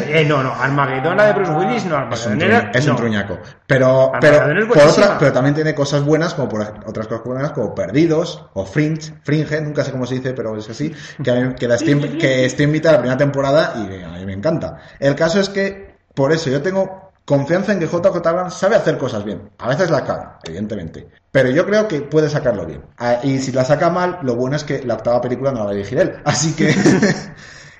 Eh, 0.07 0.25
no, 0.25 0.43
no, 0.43 0.53
Armagedón, 0.53 1.17
la 1.17 1.27
de 1.27 1.33
Bruce 1.33 1.51
Willis, 1.51 1.85
no, 1.85 2.13
Es 2.13 2.25
un, 2.25 2.33
Armagedón 2.41 2.69
es 2.73 2.85
un 2.85 2.91
no. 2.91 2.95
truñaco. 2.97 3.37
Pero, 3.65 4.13
Armagedón 4.13 4.55
pero, 4.55 4.67
por 4.67 4.77
otra, 4.79 5.17
pero 5.17 5.33
también 5.33 5.55
tiene 5.55 5.73
cosas 5.73 6.03
buenas, 6.03 6.33
como 6.33 6.49
por 6.49 6.61
otras 6.85 7.07
cosas 7.07 7.23
buenas, 7.25 7.51
como 7.51 7.73
Perdidos, 7.73 8.45
o 8.53 8.65
Fringe, 8.65 9.13
Fringe, 9.23 9.61
nunca 9.61 9.83
sé 9.83 9.91
cómo 9.91 10.05
se 10.05 10.15
dice, 10.15 10.33
pero 10.33 10.55
es 10.57 10.69
así, 10.69 10.93
que, 11.23 11.55
que, 11.59 11.67
la 11.67 11.75
estoy, 11.75 11.99
que 12.17 12.45
estoy 12.45 12.65
invitada 12.65 12.95
a 12.95 12.97
la 12.97 13.01
primera 13.01 13.17
temporada 13.17 13.73
y 13.75 14.03
a 14.03 14.09
mí 14.09 14.25
me 14.25 14.33
encanta. 14.33 14.77
El 14.99 15.15
caso 15.15 15.39
es 15.39 15.49
que, 15.49 15.95
por 16.13 16.31
eso, 16.31 16.49
yo 16.49 16.61
tengo 16.61 17.04
confianza 17.25 17.73
en 17.73 17.79
que 17.79 17.87
JJ 17.87 18.25
Abrams 18.25 18.53
sabe 18.53 18.75
hacer 18.75 18.97
cosas 18.97 19.23
bien. 19.23 19.49
A 19.57 19.67
veces 19.67 19.89
la 19.89 20.03
caga, 20.05 20.39
evidentemente. 20.43 21.09
Pero 21.31 21.49
yo 21.49 21.65
creo 21.65 21.87
que 21.87 22.01
puede 22.01 22.29
sacarlo 22.29 22.65
bien. 22.65 22.83
Ah, 22.97 23.19
Y 23.23 23.39
si 23.39 23.51
la 23.51 23.65
saca 23.65 23.89
mal, 23.89 24.19
lo 24.21 24.35
bueno 24.35 24.55
es 24.55 24.63
que 24.63 24.83
la 24.83 24.93
octava 24.95 25.21
película 25.21 25.51
no 25.51 25.59
la 25.59 25.65
va 25.65 25.71
a 25.71 25.73
dirigir 25.73 25.99
él. 25.99 26.15
Así 26.25 26.55
que... 26.55 26.73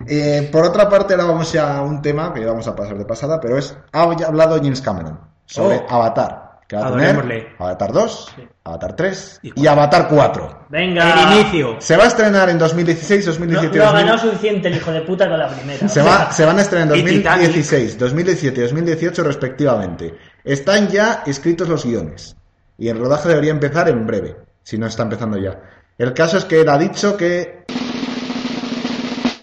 Eh, 0.08 0.50
por 0.52 0.66
otra 0.66 0.89
parte, 0.89 1.14
ahora 1.14 1.26
vamos 1.26 1.54
ya 1.54 1.78
a 1.78 1.82
un 1.82 2.02
tema 2.02 2.34
que 2.34 2.46
vamos 2.46 2.68
a 2.68 2.76
pasar 2.76 2.98
de 2.98 3.06
pasada, 3.06 3.39
pero 3.39 3.58
es, 3.58 3.78
ha 3.93 4.02
hablado 4.04 4.58
James 4.58 4.82
Cameron 4.82 5.22
sobre 5.46 5.78
Oh. 5.78 5.86
Avatar, 5.88 6.45
que 6.68 6.76
va 6.76 6.88
a 6.88 6.91
tener 6.91 7.05
Adorémosle. 7.11 7.47
Avatar 7.59 7.91
2, 7.93 8.36
Avatar 8.63 8.95
3 8.95 9.39
Y 9.43 9.61
y, 9.61 9.68
Avatar 9.68 10.07
4. 10.07 10.66
Venga. 10.70 11.32
El 11.32 11.39
inicio. 11.41 11.76
Se 11.80 11.95
va 11.95 12.05
a 12.05 12.07
estrenar 12.07 12.49
en 12.49 12.57
2016, 12.57 13.26
No, 13.26 13.32
2017, 13.32 13.78
lo 13.78 13.84
ha 13.86 13.91
ganado 13.91 14.11
2000 14.18 14.32
suficiente 14.32 14.68
el 14.70 14.76
hijo 14.78 14.91
de 14.91 15.01
puta 15.01 15.30
con 15.30 15.38
la 15.38 15.47
primera. 15.49 15.88
se, 15.88 16.01
va- 16.01 16.32
se 16.32 16.43
van 16.45 16.57
a 16.57 16.61
estrenar 16.61 16.95
en 16.97 17.07
Y 17.07 17.11
Titanic. 17.11 17.45
2016, 17.47 17.97
2017 17.99 18.59
y 18.59 18.63
2018 18.63 19.24
respectivamente. 19.24 20.18
Están 20.43 20.88
ya 20.88 21.22
escritos 21.26 21.70
los 21.70 21.86
guiones 21.86 22.36
y 22.78 22.88
el 22.89 22.97
rodaje 22.99 23.30
debería 23.30 23.51
empezar 23.51 23.88
en 23.89 24.05
breve, 24.07 24.36
si 24.63 24.78
no 24.78 24.88
está 24.88 25.03
empezando 25.03 25.38
ya. 25.38 25.59
El 25.97 26.13
caso 26.13 26.38
es 26.38 26.45
que 26.45 26.61
él 26.61 26.70
ha 26.70 26.78
dicho 26.78 27.16
que 27.16 27.63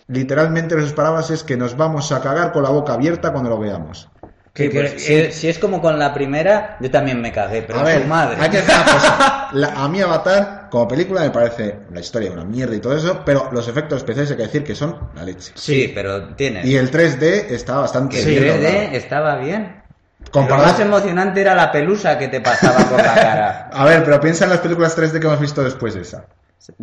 literalmente 0.09 0.79
sus 0.81 0.93
palabras 0.93 1.31
es 1.31 1.43
que 1.45 1.57
nos 1.57 1.77
vamos 1.77 2.13
a 2.13 2.21
cagar 2.21 2.53
con 2.53 2.63
la 2.63 2.71
boca 2.71 2.93
abierta 2.95 3.33
cuando 3.33 3.49
lo 3.51 3.59
veamos. 3.59 4.09
Que- 4.53 4.65
Sí, 4.65 4.69
que- 4.71 4.81
pues, 4.81 5.03
si, 5.03 5.33
si 5.33 5.49
es 5.49 5.59
como 5.59 5.81
con 5.81 5.99
la 5.99 6.13
primera, 6.13 6.77
yo 6.79 6.91
también 6.91 7.21
me 7.23 7.33
cagué, 7.33 7.63
pero 7.63 7.81
a 7.81 7.85
ver, 7.85 8.07
madre. 8.07 8.37
hay 8.39 8.51
que 8.51 8.59
decir 8.59 8.75
una 8.75 8.85
cosa. 8.93 9.49
La- 9.53 9.69
a 9.83 9.89
mí 9.89 10.01
Avatar, 10.03 10.69
como 10.71 10.87
película, 10.87 11.23
me 11.23 11.31
parece 11.31 11.77
la 11.91 12.01
historia 12.01 12.31
una 12.33 12.45
mierda 12.45 12.75
y 12.75 12.81
todo 12.81 12.95
eso, 12.97 13.23
pero 13.25 13.49
los 13.53 13.67
efectos 13.69 13.99
especiales 13.99 14.31
hay 14.31 14.37
que 14.37 14.43
decir 14.43 14.63
que 14.65 14.75
son 14.75 15.09
la 15.15 15.25
leche. 15.25 15.53
Sí, 15.55 15.91
pero 15.95 16.35
tiene. 16.35 16.67
Y 16.67 16.77
el 16.77 16.91
3D 16.91 17.47
está 17.51 17.79
bastante 17.79 18.19
Que 18.19 18.25
bien 18.27 18.43
el 18.45 18.49
logrado. 18.57 18.77
3D 18.77 18.93
estaba 18.93 19.37
bien. 19.37 19.83
Lo 20.25 20.31
Comparado- 20.31 20.69
más 20.69 20.81
emocionante 20.81 21.41
era 21.41 21.55
la 21.55 21.73
pelusa 21.73 22.19
que 22.19 22.29
te 22.29 22.41
pasaba 22.43 22.85
por 22.89 22.99
la 22.99 23.15
cara. 23.15 23.71
A 23.73 23.85
ver, 23.87 24.05
pero 24.05 24.21
piensa 24.21 24.45
en 24.45 24.51
las 24.51 24.61
películas 24.61 24.97
3D 24.97 25.19
que 25.19 25.27
hemos 25.27 25.41
visto 25.41 25.65
después 25.65 25.95
de 25.95 26.03
esa. 26.03 26.27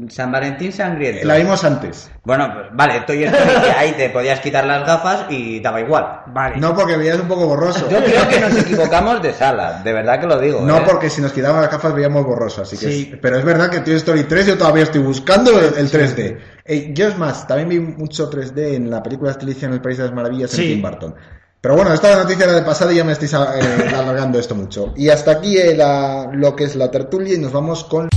San 0.10 0.30
Valentín 0.30 0.74
sangriento. 0.74 1.26
La 1.26 1.36
vimos 1.38 1.64
antes. 1.64 2.12
Bueno, 2.26 2.52
pues, 2.54 2.66
vale, 2.74 3.00
Toy 3.08 3.24
Story, 3.24 3.50
que 3.64 3.72
ahí 3.72 3.92
te 3.94 4.10
podías 4.10 4.42
quitar 4.42 4.66
las 4.66 4.86
gafas 4.86 5.28
y 5.30 5.62
daba 5.62 5.80
igual. 5.80 6.22
Vale. 6.28 6.58
No 6.58 6.76
porque 6.76 6.98
veías 6.98 7.18
un 7.18 7.30
poco 7.30 7.48
borroso. 7.48 7.90
Yo 7.90 8.04
creo 8.04 8.28
que 8.28 8.40
nos 8.42 8.58
equivocamos 8.58 9.22
de 9.22 9.32
sala, 9.32 9.82
de 9.82 9.94
verdad 9.94 10.20
que 10.20 10.28
lo 10.28 10.38
digo. 10.38 10.60
No 10.62 10.80
¿eh? 10.80 10.84
porque 10.86 11.10
si 11.10 11.22
nos 11.22 11.32
quitaban 11.32 11.62
las 11.62 11.72
gafas 11.72 11.94
veíamos 11.94 12.26
borroso, 12.26 12.64
así 12.64 12.78
que 12.78 12.92
Sí. 12.92 13.10
es- 13.14 13.20
pero 13.22 13.38
es 13.38 13.46
verdad 13.46 13.70
que 13.70 13.80
Toy 13.80 13.94
Story 13.94 14.24
3 14.26 14.48
yo 14.48 14.58
todavía 14.58 14.84
estoy 14.84 15.02
buscando 15.02 15.58
el, 15.58 15.74
el 15.78 15.90
3D. 15.90 16.38
Eh, 16.66 16.92
yo 16.94 17.08
es 17.08 17.18
más, 17.18 17.48
también 17.48 17.70
vi 17.70 17.80
mucho 17.80 18.30
3D 18.30 18.76
en 18.76 18.90
la 18.90 19.02
película 19.02 19.32
Alicia 19.40 19.68
en 19.68 19.74
el 19.76 19.82
País 19.82 19.98
de 19.98 20.04
las 20.04 20.14
Maravillas 20.14 20.52
Sí. 20.52 20.64
en 20.64 20.68
Tim 20.74 20.82
Burton. 20.82 21.16
Pero 21.62 21.76
bueno, 21.76 21.94
esta 21.94 22.16
noticia 22.16 22.46
era 22.46 22.54
de 22.54 22.62
pasada 22.64 22.92
y 22.92 22.98
ya 22.98 23.04
me 23.06 23.14
estáis 23.14 23.34
eh, 23.34 23.38
alargando 23.96 24.40
esto 24.40 24.56
mucho. 24.56 24.94
Y 24.98 25.08
hasta 25.10 25.32
aquí 25.32 25.58
eh, 25.58 25.74
la- 25.74 26.30
lo 26.34 26.54
que 26.56 26.66
es 26.66 26.76
la 26.76 26.92
tertulia 26.92 27.36
y 27.36 27.38
nos 27.38 27.54
vamos 27.54 27.86
con... 27.86 28.10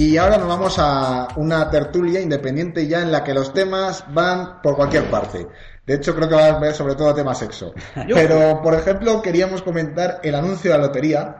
Y 0.00 0.16
ahora 0.16 0.38
nos 0.38 0.48
vamos 0.48 0.78
a 0.78 1.28
una 1.36 1.68
tertulia 1.68 2.22
independiente 2.22 2.86
ya 2.86 3.02
en 3.02 3.12
la 3.12 3.22
que 3.22 3.34
los 3.34 3.52
temas 3.52 4.02
van 4.14 4.62
por 4.62 4.74
cualquier 4.74 5.04
parte. 5.10 5.46
De 5.86 5.94
hecho, 5.94 6.14
creo 6.14 6.26
que 6.26 6.34
va 6.36 6.46
a 6.46 6.58
ver 6.58 6.72
sobre 6.72 6.94
todo 6.94 7.14
tema 7.14 7.34
sexo. 7.34 7.74
Pero, 8.14 8.62
por 8.62 8.72
ejemplo, 8.72 9.20
queríamos 9.20 9.60
comentar 9.60 10.20
el 10.22 10.34
anuncio 10.34 10.72
de 10.72 10.78
la 10.78 10.86
lotería. 10.86 11.36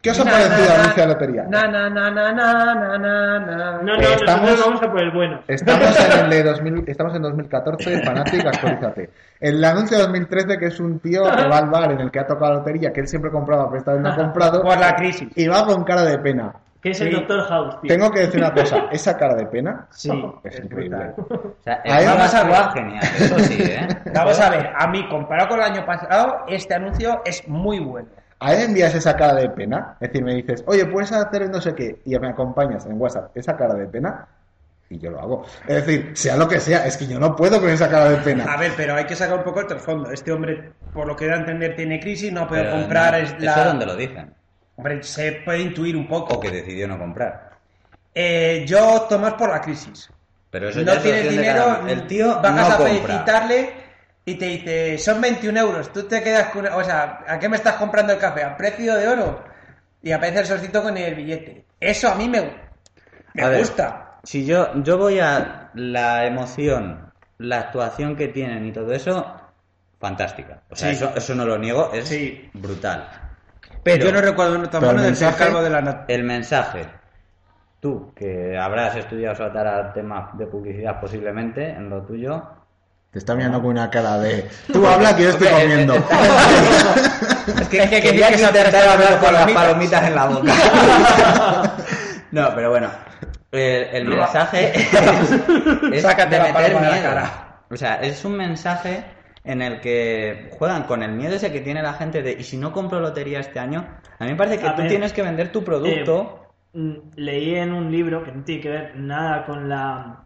¿Qué 0.00 0.10
os 0.12 0.20
ha 0.20 0.24
parecido 0.24 0.64
el 0.64 0.70
anuncio 0.80 1.02
de 1.02 1.06
la 1.06 1.12
lotería? 1.12 1.42
Na, 1.50 1.66
na, 1.68 1.90
na, 1.90 2.10
na, 2.10 2.32
na, 2.32 2.74
na, 2.74 2.98
na, 2.98 3.38
na. 3.40 3.72
No, 3.82 3.96
no, 3.96 4.00
Estamos- 4.00 4.40
nosotros 4.52 4.64
vamos 4.66 4.82
a 4.82 4.90
por 4.90 5.02
el 5.02 5.10
bueno. 5.10 5.40
Estamos 5.46 6.00
en 6.14 6.24
el 6.24 6.30
de 6.30 6.42
2000, 6.44 6.84
estamos 6.88 7.14
en 7.14 7.22
2014, 7.22 8.02
Fanatic, 8.04 8.46
actualízate. 8.46 9.10
El 9.38 9.62
anuncio 9.62 9.98
de 9.98 10.04
2013 10.04 10.56
que 10.58 10.66
es 10.68 10.80
un 10.80 10.98
tío 11.00 11.24
que 11.24 11.46
va 11.46 11.58
al 11.58 11.68
bar 11.68 11.92
en 11.92 12.00
el 12.00 12.10
que 12.10 12.20
ha 12.20 12.26
tocado 12.26 12.52
la 12.52 12.58
lotería, 12.60 12.90
que 12.90 13.00
él 13.00 13.06
siempre 13.08 13.30
compraba, 13.30 13.66
pero 13.68 13.80
esta 13.80 13.92
vez 13.92 14.00
no 14.00 14.08
ha 14.08 14.16
comprado, 14.16 14.62
Por 14.62 14.78
la 14.80 14.96
crisis. 14.96 15.28
y 15.36 15.46
va 15.46 15.66
con 15.66 15.84
cara 15.84 16.04
de 16.04 16.16
pena. 16.20 16.54
Que 16.82 16.90
es 16.90 17.00
el. 17.00 17.12
Doctor 17.12 17.42
House, 17.48 17.80
tío. 17.80 17.88
Tengo 17.88 18.10
que 18.10 18.20
decir 18.20 18.38
una 18.40 18.52
cosa, 18.54 18.86
esa 18.92 19.16
cara 19.16 19.34
de 19.34 19.46
pena 19.46 19.86
Sí. 19.90 20.10
es 20.44 20.60
increíble. 20.60 21.12
O 21.18 21.62
sea, 21.64 21.82
a 21.84 22.72
genial, 22.72 23.04
eso 23.18 23.38
sí, 23.40 23.58
¿eh? 23.60 23.88
Vamos 24.14 24.40
a 24.40 24.50
ver, 24.50 24.70
a 24.78 24.86
mí, 24.86 25.08
comparado 25.08 25.48
con 25.48 25.58
el 25.58 25.64
año 25.64 25.84
pasado, 25.84 26.44
este 26.46 26.74
anuncio 26.74 27.20
es 27.24 27.46
muy 27.48 27.80
bueno. 27.80 28.08
A 28.40 28.54
él 28.54 28.62
envías 28.62 28.94
esa 28.94 29.16
cara 29.16 29.34
de 29.34 29.50
pena, 29.50 29.96
es 30.00 30.08
decir, 30.10 30.24
me 30.24 30.34
dices, 30.34 30.62
oye, 30.68 30.86
puedes 30.86 31.10
hacer 31.10 31.50
no 31.50 31.60
sé 31.60 31.74
qué, 31.74 32.00
y 32.04 32.16
me 32.20 32.28
acompañas 32.28 32.86
en 32.86 33.00
WhatsApp 33.00 33.36
esa 33.36 33.56
cara 33.56 33.74
de 33.74 33.86
pena, 33.86 34.28
y 34.88 34.98
yo 34.98 35.10
lo 35.10 35.20
hago. 35.20 35.44
Es 35.66 35.84
decir, 35.84 36.12
sea 36.16 36.36
lo 36.36 36.46
que 36.46 36.60
sea, 36.60 36.86
es 36.86 36.96
que 36.96 37.08
yo 37.08 37.18
no 37.18 37.34
puedo 37.34 37.60
con 37.60 37.68
esa 37.70 37.90
cara 37.90 38.08
de 38.10 38.18
A 38.18 38.22
pena. 38.22 38.56
ver, 38.56 38.72
pero 38.76 38.94
hay 38.94 39.04
que 39.06 39.16
sacar 39.16 39.38
un 39.38 39.44
poco 39.44 39.60
el 39.60 39.66
trasfondo. 39.66 40.10
Este 40.12 40.30
hombre, 40.30 40.72
por 40.94 41.06
lo 41.08 41.16
que 41.16 41.26
da 41.26 41.34
a 41.34 41.38
entender, 41.38 41.74
tiene 41.74 41.98
crisis, 41.98 42.32
no 42.32 42.46
puede 42.46 42.62
Pero 42.62 42.76
comprar. 42.76 43.12
no, 43.14 43.18
es 43.18 43.32
¿Eso 43.32 43.44
la... 43.44 43.64
dónde 43.64 43.86
lo 43.86 43.96
dicen? 43.96 44.32
Hombre, 44.78 45.02
se 45.02 45.32
puede 45.44 45.58
intuir 45.60 45.96
un 45.96 46.06
poco. 46.08 46.34
O 46.34 46.40
que 46.40 46.50
decidió 46.50 46.86
no 46.88 46.96
comprar. 46.98 47.50
Eh, 48.14 48.64
yo 48.66 48.94
opto 48.94 49.18
más 49.18 49.34
por 49.34 49.50
la 49.50 49.60
crisis. 49.60 50.08
Pero 50.50 50.68
eso 50.70 50.80
ya 50.80 50.86
no 50.86 50.92
es 50.94 51.02
tienes 51.02 51.30
dinero, 51.30 51.64
cada. 51.64 51.90
El 51.90 52.06
tío 52.06 52.40
bajas 52.40 52.68
no 52.68 52.74
a 52.74 52.88
felicitarle 52.88 53.72
y 54.24 54.34
te 54.36 54.44
dice, 54.46 54.98
son 54.98 55.20
21 55.20 55.58
euros, 55.60 55.92
tú 55.92 56.04
te 56.04 56.22
quedas 56.22 56.46
con... 56.50 56.64
O 56.66 56.82
sea, 56.84 57.24
¿a 57.26 57.38
qué 57.38 57.48
me 57.48 57.56
estás 57.56 57.74
comprando 57.74 58.12
el 58.12 58.18
café? 58.18 58.44
¿A 58.44 58.56
precio 58.56 58.94
de 58.94 59.08
oro? 59.08 59.44
Y 60.02 60.12
aparece 60.12 60.40
el 60.40 60.46
solcito 60.46 60.82
con 60.82 60.96
el 60.96 61.14
billete. 61.14 61.64
Eso 61.80 62.08
a 62.08 62.14
mí 62.14 62.28
me, 62.28 62.40
me 63.34 63.42
A 63.42 63.48
ver, 63.48 63.58
gusta. 63.60 64.18
Si 64.22 64.46
yo, 64.46 64.70
yo 64.82 64.96
voy 64.96 65.18
a 65.18 65.70
la 65.74 66.24
emoción, 66.26 67.12
la 67.38 67.58
actuación 67.58 68.16
que 68.16 68.28
tienen 68.28 68.64
y 68.66 68.72
todo 68.72 68.92
eso, 68.92 69.26
fantástica. 69.98 70.62
O 70.70 70.76
sea, 70.76 70.90
Sí. 70.90 70.96
eso, 70.96 71.12
eso 71.16 71.34
no 71.34 71.44
lo 71.44 71.58
niego, 71.58 71.90
es 71.92 72.08
Sí. 72.08 72.48
brutal. 72.54 73.08
Pero 73.94 74.06
yo 74.06 74.12
no 74.12 74.20
recuerdo 74.20 74.56
uno 74.56 74.68
tan 74.68 74.80
pero 74.80 74.90
el 74.92 74.96
bueno 74.96 75.06
del 75.06 75.16
ser 75.16 75.28
mensaje- 75.28 75.44
calvo 75.52 75.62
de 75.62 75.70
la 75.70 76.04
El 76.08 76.22
mensaje, 76.24 76.86
tú 77.80 78.12
que 78.14 78.56
habrás 78.58 78.96
estudiado 78.96 79.34
saltar 79.36 79.66
a 79.66 79.92
temas 79.92 80.36
de 80.38 80.46
publicidad 80.46 81.00
posiblemente 81.00 81.68
en 81.70 81.88
lo 81.90 82.02
tuyo, 82.02 82.42
Te 83.10 83.18
está 83.20 83.34
mirando 83.34 83.60
con 83.62 83.70
una 83.70 83.88
cara 83.90 84.18
de, 84.18 84.48
tú 84.72 84.86
habla 84.86 85.16
que 85.16 85.22
yo 85.24 85.30
estoy 85.30 85.48
comiendo. 85.60 85.94
Es 87.48 87.66
que, 87.68 87.82
Es 87.82 87.88
que 87.88 88.00
que 88.02 88.10
intentar 88.42 88.88
hablar 88.88 89.18
con 89.20 89.32
las 89.32 89.50
palomitas. 89.50 90.02
en 90.06 90.14
la 90.14 90.26
boca. 90.26 90.52
no, 92.32 92.54
pero 92.54 92.70
bueno. 92.70 92.88
El, 93.50 93.60
el 93.92 94.04
mensaje 94.04 94.78
es, 94.78 94.92
es 95.92 96.02
Sácate 96.02 96.36
de 96.36 96.38
la 96.38 96.44
meter 96.52 96.52
paloma 96.52 96.80
de 96.80 96.86
la 96.86 96.92
miedo. 96.92 97.08
cara. 97.08 97.30
O 97.70 97.76
sea, 97.76 97.94
es 98.02 98.22
un 98.26 98.32
mensaje 98.36 99.02
en 99.48 99.62
el 99.62 99.80
que 99.80 100.50
juegan 100.58 100.82
con 100.82 101.02
el 101.02 101.12
miedo 101.12 101.34
ese 101.34 101.50
que 101.50 101.62
tiene 101.62 101.82
la 101.82 101.94
gente 101.94 102.22
de, 102.22 102.32
¿y 102.32 102.44
si 102.44 102.58
no 102.58 102.70
compro 102.70 103.00
lotería 103.00 103.40
este 103.40 103.58
año? 103.58 103.80
A 104.18 104.24
mí 104.24 104.32
me 104.32 104.36
parece 104.36 104.58
que 104.58 104.66
A 104.66 104.74
tú 104.74 104.82
ver, 104.82 104.90
tienes 104.90 105.14
que 105.14 105.22
vender 105.22 105.50
tu 105.50 105.64
producto. 105.64 106.50
Eh, 106.74 106.78
mm, 106.78 106.96
leí 107.16 107.54
en 107.54 107.72
un 107.72 107.90
libro 107.90 108.22
que 108.22 108.30
no 108.30 108.44
tiene 108.44 108.60
que 108.60 108.68
ver 108.68 108.96
nada 108.96 109.46
con 109.46 109.66
la 109.70 110.24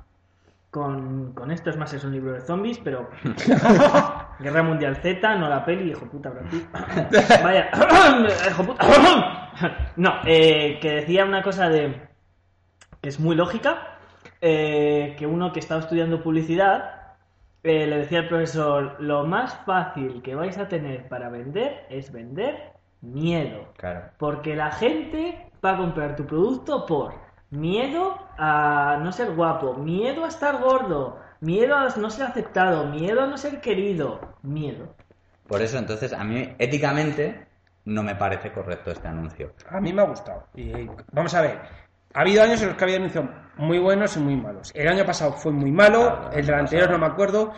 con, 0.71 1.35
con 1.35 1.53
esto 1.53 1.71
es 1.71 1.77
más 1.77 1.93
es 1.93 2.03
un 2.03 2.13
libro 2.13 2.33
de 2.33 2.41
zombies, 2.41 2.81
pero 2.83 3.11
Guerra 4.41 4.63
Mundial 4.65 4.97
Z, 4.97 5.37
no 5.37 5.49
la 5.49 5.65
peli, 5.65 5.91
hijo 5.91 6.07
puta, 6.07 6.33
Pitt. 6.51 6.67
Vaya, 7.45 7.71
hijo 8.51 8.65
puta. 8.65 9.53
No, 9.95 10.15
eh, 10.27 10.81
que 10.81 10.91
decía 10.91 11.25
una 11.25 11.43
cosa 11.43 11.69
de 11.69 12.09
que 13.01 13.09
es 13.09 13.21
muy 13.21 13.37
lógica, 13.37 13.99
eh, 14.41 15.15
que 15.17 15.29
uno 15.29 15.53
que 15.53 15.61
estaba 15.61 15.81
estudiando 15.81 16.25
publicidad 16.25 17.02
eh, 17.63 17.87
le 17.87 17.99
decía 17.99 18.21
al 18.21 18.29
profesor, 18.29 18.97
lo 19.01 19.25
más 19.25 19.55
fácil 19.65 20.23
que 20.23 20.35
vais 20.35 20.59
a 20.59 20.69
tener 20.69 21.09
para 21.09 21.29
vender 21.29 21.87
es 21.91 22.11
vender 22.13 22.73
miedo. 23.01 23.73
Claro. 23.77 24.11
Porque 24.19 24.57
la 24.57 24.71
gente 24.71 25.51
va 25.65 25.73
a 25.73 25.77
comprar 25.77 26.17
tu 26.17 26.27
producto 26.27 26.87
por 26.87 27.15
miedo 27.51 28.19
a 28.39 28.99
no 29.03 29.13
ser 29.13 29.35
guapo, 29.35 29.75
miedo 29.75 30.25
a 30.25 30.29
estar 30.29 30.61
gordo, 30.61 31.21
miedo 31.41 31.77
a 31.77 31.89
no 31.97 32.11
ser 32.11 32.27
aceptado, 32.27 32.87
miedo 32.87 33.23
a 33.23 33.27
no 33.27 33.37
ser 33.37 33.61
querido, 33.61 34.37
miedo. 34.43 34.95
Por 35.47 35.61
eso, 35.61 35.79
entonces, 35.79 36.13
a 36.13 36.25
mí, 36.25 36.55
éticamente, 36.59 37.47
no 37.85 38.03
me 38.03 38.15
parece 38.15 38.53
correcto 38.53 38.91
este 38.91 39.09
anuncio. 39.09 39.53
A 39.69 39.81
mí 39.81 39.93
me 39.93 40.03
ha 40.03 40.07
gustado. 40.07 40.47
Y 40.55 40.89
vamos 41.13 41.35
a 41.35 41.43
ver. 41.43 41.59
Ha 42.15 42.21
habido 42.21 42.43
años 42.43 42.61
en 42.63 42.69
los 42.69 42.77
que 42.77 42.85
ha 42.85 42.87
habido 42.87 42.99
anuncios 42.99 43.25
muy 43.57 43.79
buenos 43.79 44.17
y 44.17 44.21
muy 44.21 44.37
malos. 44.37 44.73
El 44.75 44.89
año 44.89 45.05
pasado 45.05 45.33
fue 45.33 45.53
muy 45.53 45.71
malo, 45.71 46.31
el 46.33 46.45
del 46.45 46.55
anterior 46.55 46.91
no 46.91 46.99
me 46.99 47.07
acuerdo. 47.07 47.53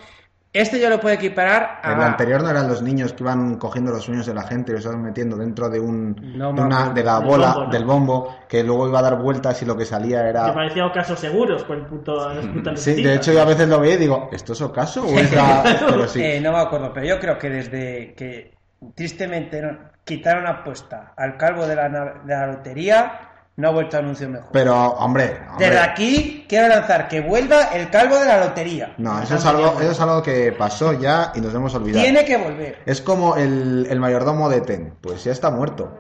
Este 0.53 0.79
yo 0.79 0.89
lo 0.89 1.01
puedo 1.01 1.17
equiparar 1.17 1.81
a. 1.83 1.95
El 1.95 2.01
anterior 2.01 2.41
no 2.41 2.51
eran 2.51 2.69
los 2.69 2.81
niños 2.81 3.13
que 3.13 3.25
iban 3.25 3.57
cogiendo 3.57 3.91
los 3.91 4.05
sueños 4.05 4.25
de 4.25 4.35
la 4.35 4.45
gente 4.45 4.71
y 4.71 4.77
los 4.77 4.85
iban 4.85 5.03
metiendo 5.03 5.37
dentro 5.37 5.69
de 5.69 5.81
un 5.81 6.15
No 6.37 6.53
de, 6.53 6.63
una, 6.63 6.91
de 6.91 7.03
la 7.03 7.19
bola, 7.19 7.49
bombo, 7.49 7.65
¿no? 7.65 7.71
del 7.73 7.85
bombo, 7.85 8.37
que 8.49 8.63
luego 8.63 8.87
iba 8.87 9.01
a 9.01 9.03
dar 9.03 9.19
vueltas 9.21 9.61
y 9.63 9.65
lo 9.65 9.77
que 9.77 9.85
salía 9.85 10.29
era. 10.29 10.55
parecía 10.55 10.89
casos 10.93 11.19
seguros 11.19 11.65
con 11.65 11.79
el 11.79 11.87
putas 11.87 12.81
Sí, 12.81 13.03
de 13.03 13.17
hecho 13.17 13.33
yo 13.33 13.43
a 13.43 13.47
veces 13.47 13.69
lo 13.69 13.81
veía 13.81 13.95
y 13.95 13.99
digo, 13.99 14.29
¿esto 14.31 14.53
es 14.53 14.63
ocaso 14.63 15.05
o 15.05 15.19
es 15.19 15.33
la... 15.35 15.65
Pero 15.89 16.07
sí. 16.07 16.23
Eh, 16.23 16.41
no 16.41 16.53
me 16.53 16.59
acuerdo, 16.59 16.93
pero 16.93 17.05
yo 17.05 17.19
creo 17.19 17.37
que 17.37 17.51
desde 17.51 18.15
que 18.15 18.55
tristemente 18.95 19.61
quitaron 20.05 20.47
apuesta 20.47 21.15
al 21.17 21.37
calvo 21.37 21.67
de 21.67 21.75
la, 21.75 21.89
de 21.89 22.33
la 22.33 22.47
lotería, 22.47 23.34
no 23.57 23.69
ha 23.69 23.71
vuelto 23.71 23.97
a 23.97 24.01
anuncio 24.01 24.29
mejor. 24.29 24.49
Pero, 24.53 24.75
hombre, 24.75 25.39
hombre, 25.51 25.67
Desde 25.69 25.81
aquí 25.81 26.45
quiero 26.49 26.69
lanzar 26.69 27.07
que 27.09 27.21
vuelva 27.21 27.65
el 27.73 27.89
calvo 27.91 28.17
de 28.19 28.27
la 28.27 28.39
lotería. 28.45 28.95
No, 28.99 29.23
eso 29.23 29.37
es, 29.37 29.47
algo, 29.47 29.81
eso 29.81 29.91
es 29.93 30.01
algo 30.01 30.23
que 30.23 30.51
pasó 30.53 30.93
ya 30.95 31.31
y 31.37 31.41
nos 31.41 31.55
hemos 31.55 31.73
olvidado. 31.75 32.03
Tiene 32.03 32.25
que 32.25 32.37
volver. 32.37 32.79
Es 32.85 33.01
como 33.01 33.37
el, 33.37 33.87
el 33.89 34.01
mayordomo 34.01 34.49
de 34.49 34.61
Ten, 34.61 34.95
pues 35.01 35.23
ya 35.25 35.33
está 35.33 35.51
muerto. 35.51 35.99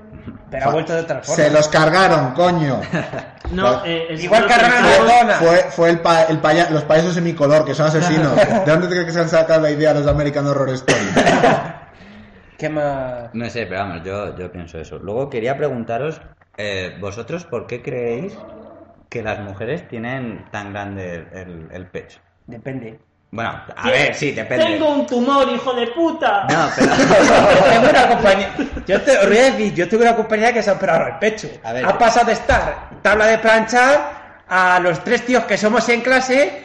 Pero 0.50 0.66
ha 0.68 0.70
vuelto 0.72 0.94
de 0.94 1.00
otra 1.02 1.20
forma. 1.22 1.44
Se 1.44 1.50
los 1.50 1.68
cargaron, 1.68 2.32
coño. 2.32 2.80
No, 3.50 3.84
eh, 3.84 4.16
Igual 4.18 4.46
cargaron 4.46 4.78
a 4.78 4.80
Madonna. 5.05 5.34
Fue, 5.34 5.59
fue 5.70 5.90
el, 5.90 6.00
pa- 6.00 6.22
el 6.24 6.38
paya- 6.40 6.70
los 6.70 6.82
payasos 6.84 7.12
semicolor, 7.14 7.64
que 7.66 7.74
son 7.74 7.86
asesinos. 7.86 8.34
¿De 8.64 8.64
dónde 8.72 8.88
crees 8.88 9.05
que 9.05 9.12
se 9.12 9.20
han 9.20 9.28
sacado 9.28 9.61
la 9.61 9.70
idea 9.70 9.92
los 9.92 10.07
de 10.07 10.11
American 10.11 10.46
Horror 10.46 10.70
Story? 10.70 10.98
¿Qué 12.59 12.68
más? 12.68 13.30
No 13.34 13.48
sé, 13.50 13.66
pero 13.66 13.80
vamos, 13.80 14.02
yo, 14.05 14.36
yo 14.36 14.50
pienso 14.50 14.78
eso. 14.78 14.98
Luego 14.98 15.28
quería 15.28 15.57
preguntaros, 15.57 16.20
eh, 16.57 16.96
vosotros, 17.00 17.44
¿por 17.44 17.66
qué 17.66 17.82
creéis 17.82 18.36
que 19.09 19.22
las 19.22 19.38
mujeres 19.40 19.86
tienen 19.88 20.44
tan 20.50 20.72
grande 20.72 21.14
el, 21.14 21.28
el- 21.38 21.68
el 21.72 21.86
pecho? 21.86 22.18
Depende. 22.46 22.98
Bueno, 23.30 23.50
a 23.76 23.90
ver, 23.90 24.14
sí, 24.14 24.30
depende. 24.30 24.64
Tengo 24.64 24.90
un 24.94 25.07
tumor, 25.07 25.48
hijo 25.50 25.74
de 25.74 25.88
puta. 25.88 26.46
No, 26.48 26.68
pero... 26.76 26.92
tengo 27.70 27.90
una 27.90 28.09
compañía. 28.09 28.55
Yo 28.86 29.00
te 29.02 29.18
os 29.18 29.26
voy 29.26 29.38
a 29.38 29.42
decir, 29.50 29.74
yo 29.74 29.88
tuve 29.88 30.02
una 30.02 30.14
compañía 30.14 30.52
que 30.52 30.62
se 30.62 30.70
ha 30.70 30.74
operado 30.74 31.07
el 31.09 31.18
pecho. 31.18 31.48
A 31.64 31.72
ver. 31.72 31.84
ha 31.84 31.98
pasado 31.98 32.26
de 32.26 32.32
estar 32.34 32.90
tabla 33.02 33.26
de 33.26 33.38
planchar 33.38 34.42
a 34.48 34.78
los 34.78 35.02
tres 35.02 35.24
tíos 35.26 35.44
que 35.44 35.57
somos 35.59 35.88
en 35.88 36.00
clase, 36.02 36.62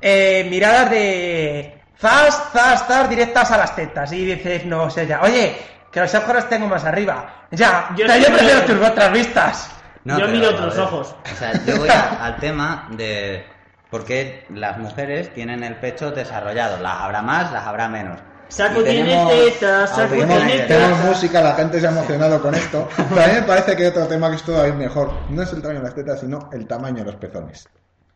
eh, 0.00 0.46
miradas 0.48 0.90
de 0.90 1.80
zas, 1.98 2.50
zas, 2.52 2.86
zas, 2.86 3.08
directas 3.10 3.50
a 3.50 3.58
las 3.58 3.74
tetas. 3.74 4.12
Y 4.12 4.24
dices, 4.24 4.64
no 4.66 4.88
sé 4.90 5.04
ya, 5.06 5.20
oye, 5.22 5.56
que 5.90 6.00
los 6.00 6.14
ojos 6.14 6.34
los 6.34 6.48
tengo 6.48 6.66
más 6.66 6.84
arriba. 6.84 7.46
Ya, 7.50 7.90
Yo 7.96 8.06
yo, 8.06 8.12
sí 8.12 8.22
yo 8.22 8.30
me- 8.30 8.36
prefiero 8.38 8.60
tus 8.64 8.86
otras 8.88 9.12
vistas. 9.12 9.70
No, 10.04 10.18
Yo 10.18 10.26
pero, 10.26 10.38
miro 10.38 10.50
otros 10.50 10.74
ver, 10.76 10.84
ojos. 10.84 11.14
O 11.32 11.36
sea, 11.36 11.52
yo 11.64 11.76
voy 11.78 11.88
a- 11.88 12.24
al 12.24 12.36
tema 12.36 12.88
de 12.92 13.44
por 13.90 14.04
qué 14.04 14.46
las 14.50 14.78
mujeres 14.78 15.32
tienen 15.34 15.62
el 15.64 15.76
pecho 15.76 16.10
desarrollado. 16.10 16.78
Las 16.82 17.00
habrá 17.00 17.22
más, 17.22 17.52
las 17.52 17.66
habrá 17.66 17.88
menos. 17.88 18.18
Saco 18.48 18.82
tenemos 18.82 19.28
tetas, 19.30 19.90
saco 19.94 20.14
tetas. 20.14 20.66
Tenemos 20.66 20.98
música, 21.04 21.42
la 21.42 21.54
gente 21.54 21.80
se 21.80 21.86
ha 21.86 21.90
emocionado 21.90 22.40
con 22.40 22.54
esto. 22.54 22.88
Pero 23.10 23.20
a 23.22 23.26
mí 23.26 23.32
me 23.34 23.42
parece 23.42 23.76
que 23.76 23.82
hay 23.82 23.88
otro 23.88 24.06
tema 24.06 24.30
que 24.30 24.36
es 24.36 24.42
todavía 24.42 24.72
mejor. 24.74 25.12
No 25.28 25.42
es 25.42 25.52
el 25.52 25.60
tamaño 25.60 25.80
de 25.80 25.84
las 25.84 25.94
tetas, 25.94 26.20
sino 26.20 26.48
el 26.52 26.66
tamaño 26.66 26.98
de 26.98 27.04
los 27.04 27.16
pezones. 27.16 27.68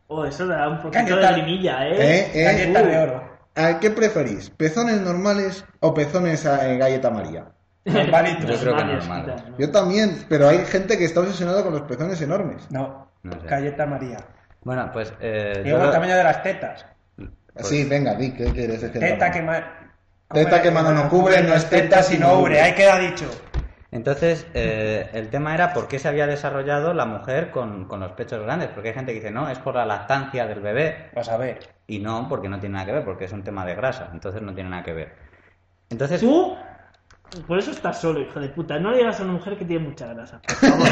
Oh, 0.07 0.25
eso 0.25 0.47
da 0.47 0.67
un 0.69 0.81
poquito 0.81 1.15
de 1.15 1.31
limilla, 1.33 1.87
¿eh? 1.87 1.95
¿Eh? 1.99 2.31
¿Eh? 2.33 2.43
Galleta 2.43 2.81
Uh. 2.81 2.85
de 2.87 2.97
oro. 2.97 3.33
¿A 3.55 3.79
¿Qué 3.79 3.91
preferís? 3.91 4.49
¿Pezones 4.49 4.99
normales 5.01 5.63
o 5.79 5.93
pezones 5.93 6.43
en 6.45 6.79
galleta 6.79 7.11
María? 7.11 7.45
Normalitos. 7.85 8.45
Yo 8.49 8.59
creo 8.59 8.75
que 8.75 8.83
Normales, 8.83 9.07
normales. 9.07 9.35
quita, 9.35 9.49
¿no? 9.49 9.57
Yo 9.57 9.71
también, 9.71 10.25
pero 10.29 10.47
hay 10.49 10.59
gente 10.65 10.97
que 10.97 11.05
está 11.05 11.19
obsesionada 11.21 11.63
con 11.63 11.73
los 11.73 11.81
pezones 11.83 12.21
enormes. 12.21 12.69
No, 12.71 13.09
No 13.23 13.31
sé. 13.41 13.47
galleta 13.47 13.85
María. 13.85 14.17
Bueno, 14.63 14.89
pues... 14.93 15.13
Eh, 15.19 15.61
Y 15.65 15.69
yo 15.69 15.71
luego 15.75 15.85
el 15.85 15.91
tamaño 15.91 16.15
de 16.15 16.23
las 16.23 16.41
tetas. 16.43 16.85
Pues- 17.53 17.67
Sí, 17.67 17.83
venga, 17.85 18.15
di, 18.15 18.31
¿qué 18.31 18.45
quieres 18.45 18.81
decir? 18.81 18.99
Teta 18.99 19.29
que 19.29 19.41
ma- 19.41 19.79
Teta 20.31 20.61
que 20.61 20.71
mano 20.71 20.91
no 20.91 21.07
cubre, 21.09 21.43
no 21.43 21.53
es 21.53 21.69
teta 21.69 22.01
sino 22.01 22.33
ubre. 22.39 22.59
Ahí 22.61 22.73
queda 22.73 22.97
dicho. 22.97 23.25
Entonces, 23.91 24.47
eh, 24.55 25.07
el 25.13 25.29
tema 25.29 25.53
era 25.53 25.71
por 25.73 25.87
qué 25.87 25.99
se 25.99 26.07
había 26.07 26.25
desarrollado 26.25 26.95
la 26.95 27.05
mujer 27.05 27.51
con, 27.51 27.85
con 27.87 27.99
los 27.99 28.13
pechos 28.13 28.41
grandes. 28.41 28.69
Porque 28.69 28.87
hay 28.89 28.95
gente 28.95 29.11
que 29.13 29.19
dice, 29.19 29.29
no, 29.29 29.47
es 29.49 29.59
por 29.59 29.75
la 29.75 29.85
lactancia 29.85 30.47
del 30.47 30.61
bebé. 30.61 31.11
Vas 31.13 31.29
a 31.29 31.37
ver. 31.37 31.59
Y 31.85 31.99
no, 31.99 32.27
porque 32.27 32.49
no 32.49 32.59
tiene 32.59 32.73
nada 32.73 32.85
que 32.87 32.91
ver, 32.93 33.05
porque 33.05 33.25
es 33.25 33.31
un 33.33 33.43
tema 33.43 33.63
de 33.65 33.75
grasa. 33.75 34.09
Entonces 34.11 34.41
no 34.41 34.55
tiene 34.55 34.71
nada 34.71 34.81
que 34.81 34.93
ver. 34.93 35.13
Entonces, 35.91 36.21
Tú, 36.21 36.57
por 37.47 37.57
eso 37.57 37.71
estás 37.71 37.99
solo, 37.99 38.19
hijo 38.21 38.39
de 38.39 38.49
puta. 38.49 38.77
No 38.79 38.91
le 38.91 38.97
digas 38.99 39.19
a 39.19 39.23
una 39.23 39.33
mujer 39.33 39.57
que 39.57 39.65
tiene 39.65 39.87
mucha 39.87 40.05
grasa. 40.13 40.39
Por, 40.47 40.55
favor. 40.55 40.87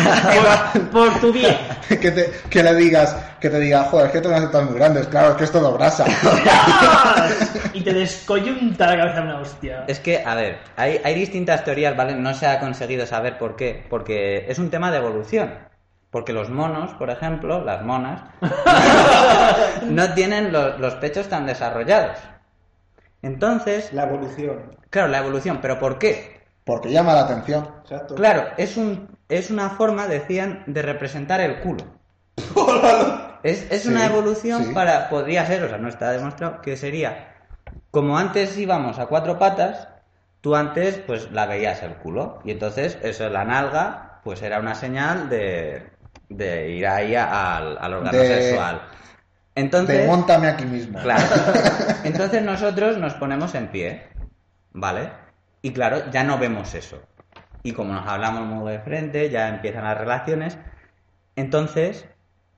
por, 0.74 1.10
por 1.12 1.20
tu 1.20 1.32
bien. 1.32 1.56
que, 1.88 2.12
te, 2.12 2.32
que 2.50 2.64
le 2.64 2.74
digas, 2.76 3.16
que 3.40 3.50
te 3.50 3.60
diga, 3.60 3.84
joder, 3.84 4.08
es 4.08 4.12
que 4.14 4.22
tengo 4.22 4.36
las 4.36 4.46
tetas 4.46 4.64
muy 4.66 4.74
grandes, 4.76 5.08
claro, 5.08 5.32
es 5.32 5.36
que 5.36 5.44
es 5.44 5.52
todo 5.52 5.74
grasa. 5.78 6.06
Y 7.74 7.82
te 7.84 7.94
descoyunta 7.94 8.88
la 8.88 8.98
cabeza 8.98 9.22
una 9.22 9.40
hostia. 9.40 9.86
es 9.88 10.00
que, 10.00 10.24
a 10.26 10.36
ver, 10.36 10.60
hay, 10.76 11.00
hay 11.04 11.14
distintas 11.16 11.64
teorías, 11.64 11.96
¿vale? 11.96 12.16
No 12.16 12.34
se 12.34 12.46
ha 12.48 12.60
conseguido 12.60 13.06
saber 13.06 13.38
por 13.38 13.56
qué. 13.56 13.86
Porque 13.90 14.46
es 14.50 14.60
un 14.60 14.70
tema 14.70 14.92
de 14.92 14.98
evolución. 14.98 15.54
Porque 16.10 16.34
los 16.34 16.50
monos, 16.50 16.92
por 16.96 17.10
ejemplo, 17.10 17.64
las 17.64 17.84
monas, 17.84 18.22
no 19.84 20.14
tienen 20.14 20.52
lo- 20.52 20.78
los 20.78 20.96
pechos 20.96 21.28
tan 21.30 21.46
desarrollados. 21.46 22.18
Entonces, 23.22 23.92
La 23.94 24.04
evolución. 24.04 24.76
claro, 24.90 25.08
la 25.10 25.20
evolución, 25.20 25.60
pero 25.62 25.80
¿por 25.80 25.98
qué? 26.00 26.42
Porque 26.66 26.92
llama 26.92 27.14
la 27.14 27.22
atención. 27.22 27.68
Exacto. 27.84 28.16
Claro, 28.16 28.46
es, 28.58 28.78
un, 28.78 29.10
es 29.30 29.50
una 29.52 29.70
forma, 29.72 30.08
decían, 30.08 30.64
de 30.68 30.82
representar 30.82 31.42
el 31.42 31.60
culo. 31.60 31.84
Es, 33.44 33.72
es 33.72 33.84
Sí, 33.84 33.88
una 33.90 34.06
evolución 34.06 34.66
sí. 34.66 34.72
para, 34.74 35.10
podría 35.10 35.46
ser, 35.48 35.64
o 35.64 35.68
sea, 35.68 35.80
no 35.80 35.90
está 35.90 36.12
demostrado, 36.12 36.62
que 36.62 36.78
sería, 36.78 37.34
como 37.90 38.16
antes 38.18 38.56
íbamos 38.58 39.00
a 39.00 39.08
cuatro 39.08 39.40
patas, 39.40 39.88
tú 40.42 40.56
antes 40.56 40.98
pues 41.08 41.32
la 41.32 41.48
veías 41.48 41.82
el 41.82 41.96
culo. 41.96 42.40
Y 42.46 42.52
entonces, 42.52 43.00
eso, 43.02 43.28
la 43.30 43.44
nalga, 43.44 44.20
pues 44.24 44.44
era 44.44 44.60
una 44.60 44.76
señal 44.76 45.28
de, 45.30 45.90
de 46.30 46.70
ir 46.70 46.86
ahí 46.86 47.16
al, 47.16 47.80
al 47.80 47.94
órgano 47.96 48.20
De- 48.20 48.28
sexual. 48.28 48.82
Entonces, 49.56 50.10
aquí 50.10 50.66
mismo. 50.66 51.00
Claro. 51.00 51.24
Entonces 52.04 52.42
nosotros 52.42 52.98
nos 52.98 53.14
ponemos 53.16 53.54
en 53.56 53.68
pie, 53.68 54.04
¿vale? 54.72 55.10
Y 55.62 55.72
claro, 55.74 56.10
ya 56.12 56.24
no 56.24 56.38
vemos 56.38 56.74
eso. 56.74 57.02
Y 57.64 57.74
como 57.74 57.94
nos 57.94 58.08
hablamos 58.08 58.46
muy 58.46 58.72
de 58.72 58.80
frente, 58.80 59.30
ya 59.30 59.50
empiezan 59.50 59.84
las 59.84 59.98
relaciones. 59.98 60.58
Entonces, 61.36 62.06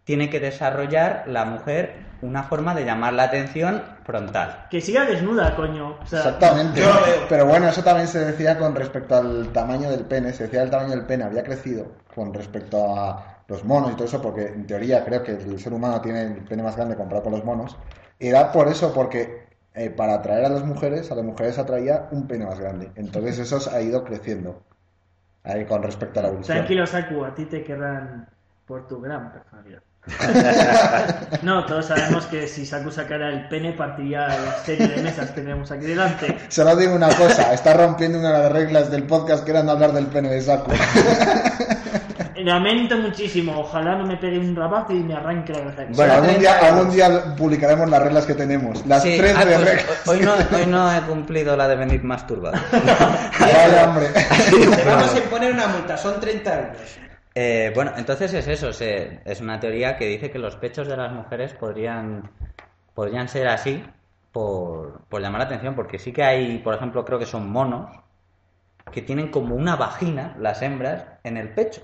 tiene 0.04 0.30
que 0.30 0.40
desarrollar 0.40 1.24
la 1.28 1.46
mujer 1.46 2.14
una 2.22 2.44
forma 2.44 2.74
de 2.74 2.86
llamar 2.86 3.14
la 3.14 3.24
atención 3.24 3.84
frontal. 4.06 4.68
Que 4.70 4.80
siga 4.80 5.06
desnuda, 5.06 5.56
coño. 5.56 5.98
O 6.02 6.06
sea, 6.06 6.20
Exactamente. 6.20 6.80
Yo. 6.80 6.90
Pero 7.28 7.46
bueno, 7.46 7.68
eso 7.68 7.84
también 7.84 8.08
se 8.08 8.20
decía 8.20 8.58
con 8.58 8.76
respecto 8.76 9.16
al 9.16 9.52
tamaño 9.52 9.90
del 9.90 10.06
pene. 10.06 10.32
Se 10.32 10.44
decía 10.44 10.64
el 10.64 10.70
tamaño 10.70 10.92
del 10.92 11.06
pene 11.06 11.26
había 11.26 11.44
crecido 11.44 11.92
con 12.16 12.34
respecto 12.34 12.98
a 12.98 13.33
los 13.48 13.64
monos 13.64 13.92
y 13.92 13.96
todo 13.96 14.06
eso, 14.06 14.22
porque 14.22 14.48
en 14.48 14.66
teoría 14.66 15.04
creo 15.04 15.24
que 15.24 15.32
el 15.32 15.60
ser 15.60 15.74
humano 15.74 16.02
tiene 16.02 16.24
el 16.24 16.44
pene 16.44 16.64
más 16.64 16.76
grande 16.76 16.96
comparado 16.96 17.24
con 17.24 17.34
los 17.34 17.44
monos. 17.44 17.78
Y 18.20 18.28
era 18.28 18.52
por 18.52 18.68
eso, 18.68 18.94
porque 18.94 19.48
eh, 19.74 19.90
para 19.90 20.16
atraer 20.16 20.46
a 20.46 20.50
las 20.50 20.64
mujeres, 20.64 21.12
a 21.12 21.16
las 21.16 21.26
mujeres 21.26 21.58
atraía 21.58 22.08
un 22.12 22.28
pene 22.28 22.46
más 22.46 22.60
grande. 22.60 22.92
Entonces 22.96 23.40
eso 23.40 23.60
ha 23.72 23.82
ido 23.82 24.04
creciendo 24.04 24.64
ahí 25.44 25.66
con 25.66 25.84
respecto 25.84 26.20
a 26.20 26.24
la 26.24 26.30
evolución. 26.30 26.58
tranquilo, 26.58 26.88
Saku, 26.88 27.26
a 27.26 27.34
ti 27.34 27.46
te 27.46 27.64
querrán 27.64 28.28
por 28.66 28.88
tu 28.88 29.02
gran 29.02 29.32
personalidad. 29.32 29.82
no, 31.44 31.66
todos 31.66 31.86
sabemos 31.86 32.26
que 32.26 32.48
si 32.48 32.66
Saku 32.66 32.92
sacara 32.92 33.30
el 33.30 33.48
pene, 33.48 33.72
partiría 33.72 34.28
la 34.28 34.54
serie 34.66 34.88
de 34.88 35.02
mesas 35.02 35.32
que 35.32 35.42
tenemos 35.42 35.72
aquí 35.72 35.86
delante. 35.86 36.38
Solo 36.50 36.76
digo 36.76 36.94
una 36.94 37.08
cosa, 37.16 37.54
está 37.54 37.74
rompiendo 37.74 38.20
una 38.20 38.34
de 38.34 38.40
las 38.44 38.52
reglas 38.52 38.92
del 38.92 39.04
podcast 39.08 39.46
que 39.46 39.52
era 39.52 39.64
no 39.64 39.72
hablar 39.72 39.94
del 39.94 40.08
pene 40.08 40.30
de 40.30 40.42
Saku. 40.42 40.72
Lamento 42.44 42.98
muchísimo. 42.98 43.58
Ojalá 43.60 43.96
no 43.96 44.06
me 44.06 44.18
pegue 44.18 44.38
un 44.40 44.56
rabazo 44.56 44.94
y 44.94 45.02
me 45.04 45.14
arranque 45.14 45.54
la 45.54 45.60
cabeza. 45.60 45.84
Bueno, 45.96 46.14
algún, 46.14 46.30
30 46.30 46.40
día, 46.42 46.68
algún 46.70 46.92
día 46.92 47.36
publicaremos 47.38 47.90
las 47.90 48.02
reglas 48.04 48.26
que 48.26 48.34
tenemos. 48.36 48.86
Las 48.86 49.04
Sí, 49.04 49.16
tres 49.18 49.34
ah, 49.38 49.46
de 49.46 49.56
pues, 49.56 49.66
reglas. 49.66 50.08
hoy, 50.08 50.20
no, 50.20 50.34
hoy 50.58 50.66
no 50.68 50.94
he 50.96 51.02
cumplido 51.02 51.56
la 51.56 51.68
de 51.68 51.76
venir 51.76 52.04
masturbado. 52.04 52.58
Vaya 53.40 53.84
hambre. 53.84 54.08
Te 54.76 54.84
vamos 54.84 55.14
a 55.14 55.18
imponer 55.18 55.54
una 55.54 55.68
multa, 55.68 55.98
son 55.98 56.20
30 56.20 56.60
euros. 56.60 56.78
Eh, 57.36 57.72
bueno, 57.74 57.94
entonces 57.98 58.34
es 58.34 58.48
eso, 58.48 58.72
se- 58.74 59.22
es 59.26 59.42
una 59.42 59.60
teoría 59.60 59.98
que 59.98 60.06
dice 60.08 60.30
que 60.30 60.38
los 60.38 60.56
pechos 60.56 60.88
de 60.88 60.96
las 60.98 61.12
mujeres 61.12 61.54
podrían, 61.54 62.30
podrían 62.94 63.28
ser 63.28 63.48
así 63.48 63.84
por, 64.32 65.02
por 65.10 65.22
llamar 65.22 65.40
la 65.42 65.46
atención, 65.46 65.74
porque 65.76 65.98
sí 65.98 66.12
que 66.12 66.24
hay, 66.24 66.60
por 66.60 66.76
ejemplo, 66.76 67.04
creo 67.06 67.18
que 67.18 67.26
son 67.26 67.50
monos 67.50 67.90
que 68.92 69.02
tienen 69.02 69.30
como 69.32 69.56
una 69.56 69.76
vagina, 69.78 70.36
las 70.40 70.62
hembras, 70.62 71.06
en 71.24 71.38
el 71.38 71.50
pecho, 71.50 71.82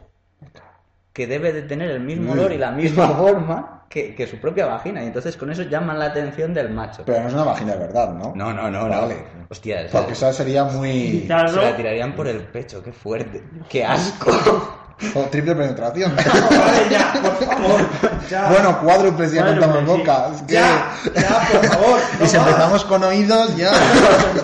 que 1.14 1.28
debe 1.28 1.52
de 1.52 1.64
tener 1.64 1.90
el 1.92 2.00
mismo 2.00 2.34
olor 2.34 2.52
y 2.52 2.58
la 2.58 2.72
misma 2.72 3.08
forma 3.10 3.86
que, 3.90 4.14
que 4.16 4.28
su 4.28 4.38
propia 4.38 4.68
vagina, 4.68 5.04
y 5.04 5.08
entonces 5.08 5.36
con 5.36 5.52
eso 5.52 5.64
llaman 5.64 5.98
la 5.98 6.06
atención 6.06 6.54
del 6.54 6.70
macho. 6.70 7.04
Pero 7.06 7.22
no 7.22 7.28
es 7.28 7.34
una 7.34 7.44
vagina 7.44 7.74
de 7.74 7.80
verdad, 7.80 8.14
¿no? 8.14 8.34
No, 8.36 8.54
no, 8.54 8.70
no, 8.70 8.88
Vale. 8.88 9.16
no. 9.16 9.48
Hostia, 9.50 9.82
esa- 9.82 9.98
Porque 9.98 10.14
eso 10.14 10.32
sería 10.32 10.64
muy... 10.66 11.26
Se 11.28 11.28
la 11.28 11.76
tirarían 11.76 12.16
por 12.16 12.28
el 12.28 12.38
pecho, 12.44 12.84
qué 12.84 12.92
fuerte, 12.94 13.44
qué 13.68 13.84
asco. 13.84 14.30
o 15.16 15.22
triple 15.24 15.56
penetración. 15.56 16.16
Vale, 16.16 16.90
ya, 16.92 17.14
por 17.14 17.46
favor. 17.48 17.82
Ya. 18.30 18.50
bueno, 18.50 18.80
cuádruples 18.82 19.32
ya 19.32 19.46
contamos 19.48 19.80
sí. 19.80 19.86
boca. 19.86 20.30
Es 20.36 20.42
que... 20.44 20.54
ya, 20.54 20.92
ya, 21.16 21.48
por 21.52 21.66
favor. 21.66 22.00
Y 22.24 22.28
si 22.28 22.36
no 22.36 22.42
más. 22.44 22.50
empezamos 22.52 22.86
con 22.86 23.04
oídos, 23.04 23.58
ya. 23.58 23.72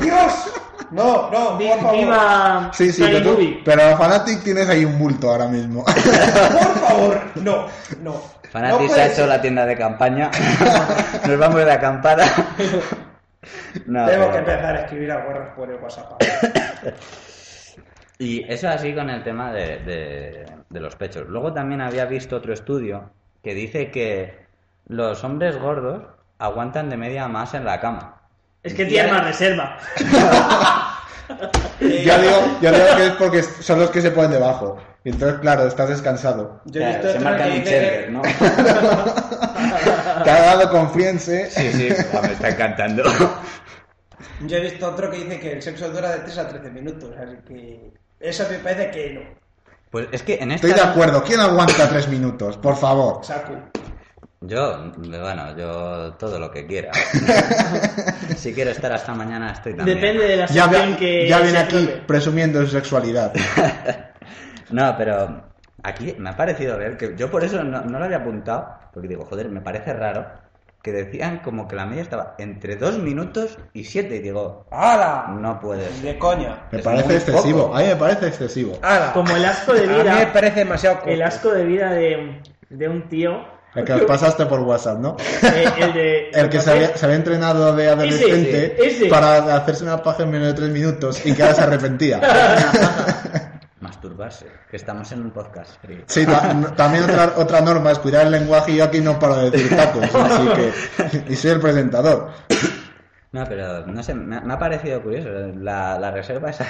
¡Dios! 0.01 0.33
No, 0.91 1.29
no, 1.31 1.57
Vi- 1.57 1.67
por 1.69 1.79
favor. 1.79 1.95
Viva 1.97 2.69
Sí, 2.73 2.91
sí, 2.91 3.03
pero, 3.05 3.21
tú- 3.35 3.39
pero 3.63 3.81
a 3.83 3.97
Fanatic 3.97 4.43
tienes 4.43 4.69
ahí 4.69 4.85
un 4.85 4.97
bulto 4.99 5.29
ahora 5.31 5.47
mismo. 5.47 5.83
Por 5.83 5.93
favor, 6.87 7.21
no, 7.35 7.65
no. 8.01 8.21
Fanatis 8.51 8.91
No 8.91 8.95
ha 8.97 9.05
hecho 9.05 9.15
ser. 9.15 9.27
la 9.27 9.41
tienda 9.41 9.65
de 9.65 9.77
campaña. 9.77 10.31
Nos 11.27 11.37
vamos 11.39 11.65
de 11.65 11.71
acampada. 11.71 12.25
No, 13.85 14.05
Tengo 14.05 14.21
pero- 14.21 14.31
que 14.31 14.37
empezar 14.39 14.75
a 14.75 14.79
escribir 14.81 15.11
a 15.11 15.23
guarras 15.23 15.49
por 15.55 15.69
el 15.69 15.75
WhatsApp. 15.81 16.13
Y 18.17 18.49
eso 18.51 18.69
así 18.69 18.93
con 18.95 19.09
el 19.09 19.23
tema 19.23 19.51
de, 19.51 19.79
de- 19.79 20.45
de 20.69 20.79
los 20.79 20.95
pechos. 20.95 21.27
Luego 21.27 21.53
también 21.53 21.81
había 21.81 22.05
visto 22.05 22.37
otro 22.37 22.53
estudio 22.53 23.09
que 23.43 23.53
dice 23.53 23.91
que 23.91 24.45
los 24.87 25.23
hombres 25.23 25.59
gordos 25.59 26.03
aguantan 26.39 26.89
de 26.89 26.97
media 26.97 27.27
más 27.27 27.53
en 27.53 27.65
la 27.65 27.79
cama. 27.81 28.14
Es 28.65 28.73
que 28.73 28.85
tiene 28.85 29.11
más 29.11 29.23
reserva. 29.23 29.77
yo, 31.79 31.87
digo, 31.87 32.57
yo 32.61 32.71
digo 32.71 32.85
que 32.97 33.05
es 33.05 33.11
porque 33.13 33.43
son 33.43 33.79
los 33.79 33.91
que 33.91 34.01
se 34.01 34.11
ponen 34.11 34.31
debajo. 34.31 34.77
Y 35.03 35.09
entonces, 35.09 35.39
claro, 35.39 35.67
estás 35.67 35.89
descansado. 35.89 36.61
Yo 36.65 36.81
he 36.81 36.83
Claro, 36.83 37.03
visto 37.03 37.13
se 37.13 37.19
marcan 37.23 37.51
que 37.51 37.57
un 37.59 37.63
checker, 37.63 38.11
¿no? 38.11 38.21
Te 40.23 40.31
ha 40.31 40.41
dado 40.41 40.69
confianza. 40.71 41.31
Sí, 41.49 41.71
sí, 41.71 41.89
me 42.23 42.31
está 42.33 42.49
encantando. 42.49 43.03
Yo 44.47 44.57
he 44.57 44.61
visto 44.61 44.89
otro 44.89 45.11
que 45.11 45.17
dice 45.17 45.39
que 45.39 45.53
el 45.53 45.61
sexo 45.61 45.89
dura 45.89 46.09
de 46.11 46.19
3 46.19 46.37
a 46.39 46.47
13 46.49 46.69
minutos, 46.71 47.11
así 47.21 47.35
que 47.47 47.91
eso 48.19 48.45
me 48.49 48.57
parece 48.57 48.89
que 48.89 49.13
no. 49.13 49.21
Pues 49.91 50.07
es 50.11 50.23
que 50.23 50.39
en 50.41 50.51
esta... 50.51 50.67
Estoy 50.67 50.83
de 50.83 50.89
acuerdo. 50.89 51.23
¿Quién 51.23 51.39
aguanta 51.39 51.87
tres 51.87 52.07
minutos? 52.09 52.57
Por 52.57 52.75
favor. 52.75 53.23
Saku. 53.23 53.53
Yo, 54.41 54.91
bueno, 54.97 55.57
yo 55.57 56.13
todo 56.19 56.37
lo 56.39 56.51
que 56.51 56.67
quiera. 56.67 56.91
si 58.37 58.53
quiero 58.53 58.71
estar 58.71 58.91
hasta 58.91 59.13
mañana 59.13 59.51
estoy 59.51 59.73
también. 59.75 59.99
Depende 59.99 60.27
de 60.27 60.35
la 60.37 60.45
Ya, 60.47 60.67
ve- 60.67 60.95
que 60.99 61.27
ya 61.27 61.39
viene 61.39 61.57
aquí 61.57 61.89
presumiendo 62.05 62.61
su 62.61 62.67
sexualidad. 62.67 63.33
No, 64.71 64.95
pero 64.97 65.43
aquí 65.83 66.15
me 66.17 66.31
ha 66.31 66.35
parecido 66.35 66.75
ver 66.79 66.97
que 66.97 67.13
yo 67.15 67.29
por 67.29 67.43
eso 67.43 67.63
no, 67.63 67.81
no 67.81 67.99
lo 67.99 68.05
había 68.05 68.17
apuntado, 68.17 68.79
porque 68.91 69.07
digo, 69.07 69.23
joder, 69.25 69.47
me 69.49 69.61
parece 69.61 69.93
raro 69.93 70.25
que 70.81 70.91
decían 70.91 71.39
como 71.43 71.67
que 71.67 71.75
la 71.75 71.85
media 71.85 72.01
estaba 72.01 72.33
entre 72.39 72.75
dos 72.75 72.97
minutos 72.97 73.59
y 73.73 73.83
siete, 73.83 74.15
y 74.15 74.19
digo, 74.19 74.65
¡Hala! 74.71 75.27
no 75.39 75.59
puede 75.59 75.87
ser. 75.89 76.01
De 76.01 76.17
coña. 76.17 76.63
Me 76.71 76.79
Es 76.79 76.83
parece 76.83 77.15
excesivo. 77.17 77.65
poco. 77.67 77.75
A 77.77 77.81
mí 77.81 77.85
me 77.89 77.95
parece 77.95 78.27
excesivo. 78.27 78.79
¡Hala! 78.81 79.13
Como 79.13 79.35
el 79.35 79.45
asco 79.45 79.73
de 79.73 79.83
A 79.83 79.87
mí 79.87 79.93
me 79.97 80.03
vida. 80.03 80.33
parece 80.33 80.59
demasiado 80.61 80.95
corto. 80.97 81.09
El 81.11 81.21
asco 81.21 81.51
de 81.51 81.63
vida 81.63 81.91
de, 81.91 82.41
de 82.69 82.89
un 82.89 83.07
tío. 83.07 83.45
El 83.75 83.83
que 83.83 83.93
pasaste 84.05 84.45
por 84.45 84.61
WhatsApp, 84.61 84.99
¿no? 84.99 85.17
eh, 85.43 85.65
el 85.79 85.93
de. 85.93 86.29
El 86.33 86.49
que 86.49 86.59
se 86.61 86.71
había, 86.71 86.95
se 86.95 87.05
había 87.05 87.17
entrenado 87.17 87.75
de 87.75 87.89
adolescente 87.89 88.75
Ese, 88.77 88.87
ese. 89.03 89.05
para 89.07 89.55
hacerse 89.55 89.83
una 89.83 90.01
paja 90.01 90.23
en 90.23 90.31
menos 90.31 90.47
de 90.47 90.53
tres 90.53 90.69
minutos 90.69 91.25
y 91.25 91.33
que 91.33 91.43
ahora 91.43 91.55
se 91.55 91.61
arrepentía. 91.61 92.21
Masturbarse, 93.81 94.47
que 94.71 94.77
estamos 94.77 95.11
en 95.11 95.21
un 95.21 95.31
podcast. 95.31 95.71
sí. 95.85 96.01
Sí, 96.07 96.25
ta- 96.25 96.73
también 96.75 97.03
otra, 97.03 97.33
otra 97.37 97.61
norma 97.61 97.91
es 97.91 97.99
cuidar 97.99 98.25
el 98.25 98.31
lenguaje 98.31 98.71
y 98.71 98.77
yo 98.77 98.85
aquí 98.85 98.99
no 99.01 99.19
paro 99.19 99.35
de 99.37 99.51
decir 99.51 99.75
tacos, 99.75 100.03
así 100.15 100.47
que... 100.55 101.23
Y 101.33 101.35
soy 101.35 101.51
el 101.51 101.59
presentador. 101.59 102.29
No, 103.31 103.43
pero 103.45 103.85
no 103.85 104.01
sé, 104.01 104.15
me, 104.15 104.37
ha- 104.37 104.41
me 104.41 104.53
ha 104.53 104.57
parecido 104.59 105.03
curioso. 105.03 105.29
La, 105.57 105.99
la 105.99 106.09
reserva 106.11 106.49
esa 106.49 106.65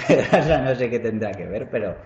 no 0.58 0.74
sé 0.74 0.90
qué 0.90 0.98
tendrá 0.98 1.30
que 1.32 1.46
ver, 1.46 1.68
pero, 1.70 1.96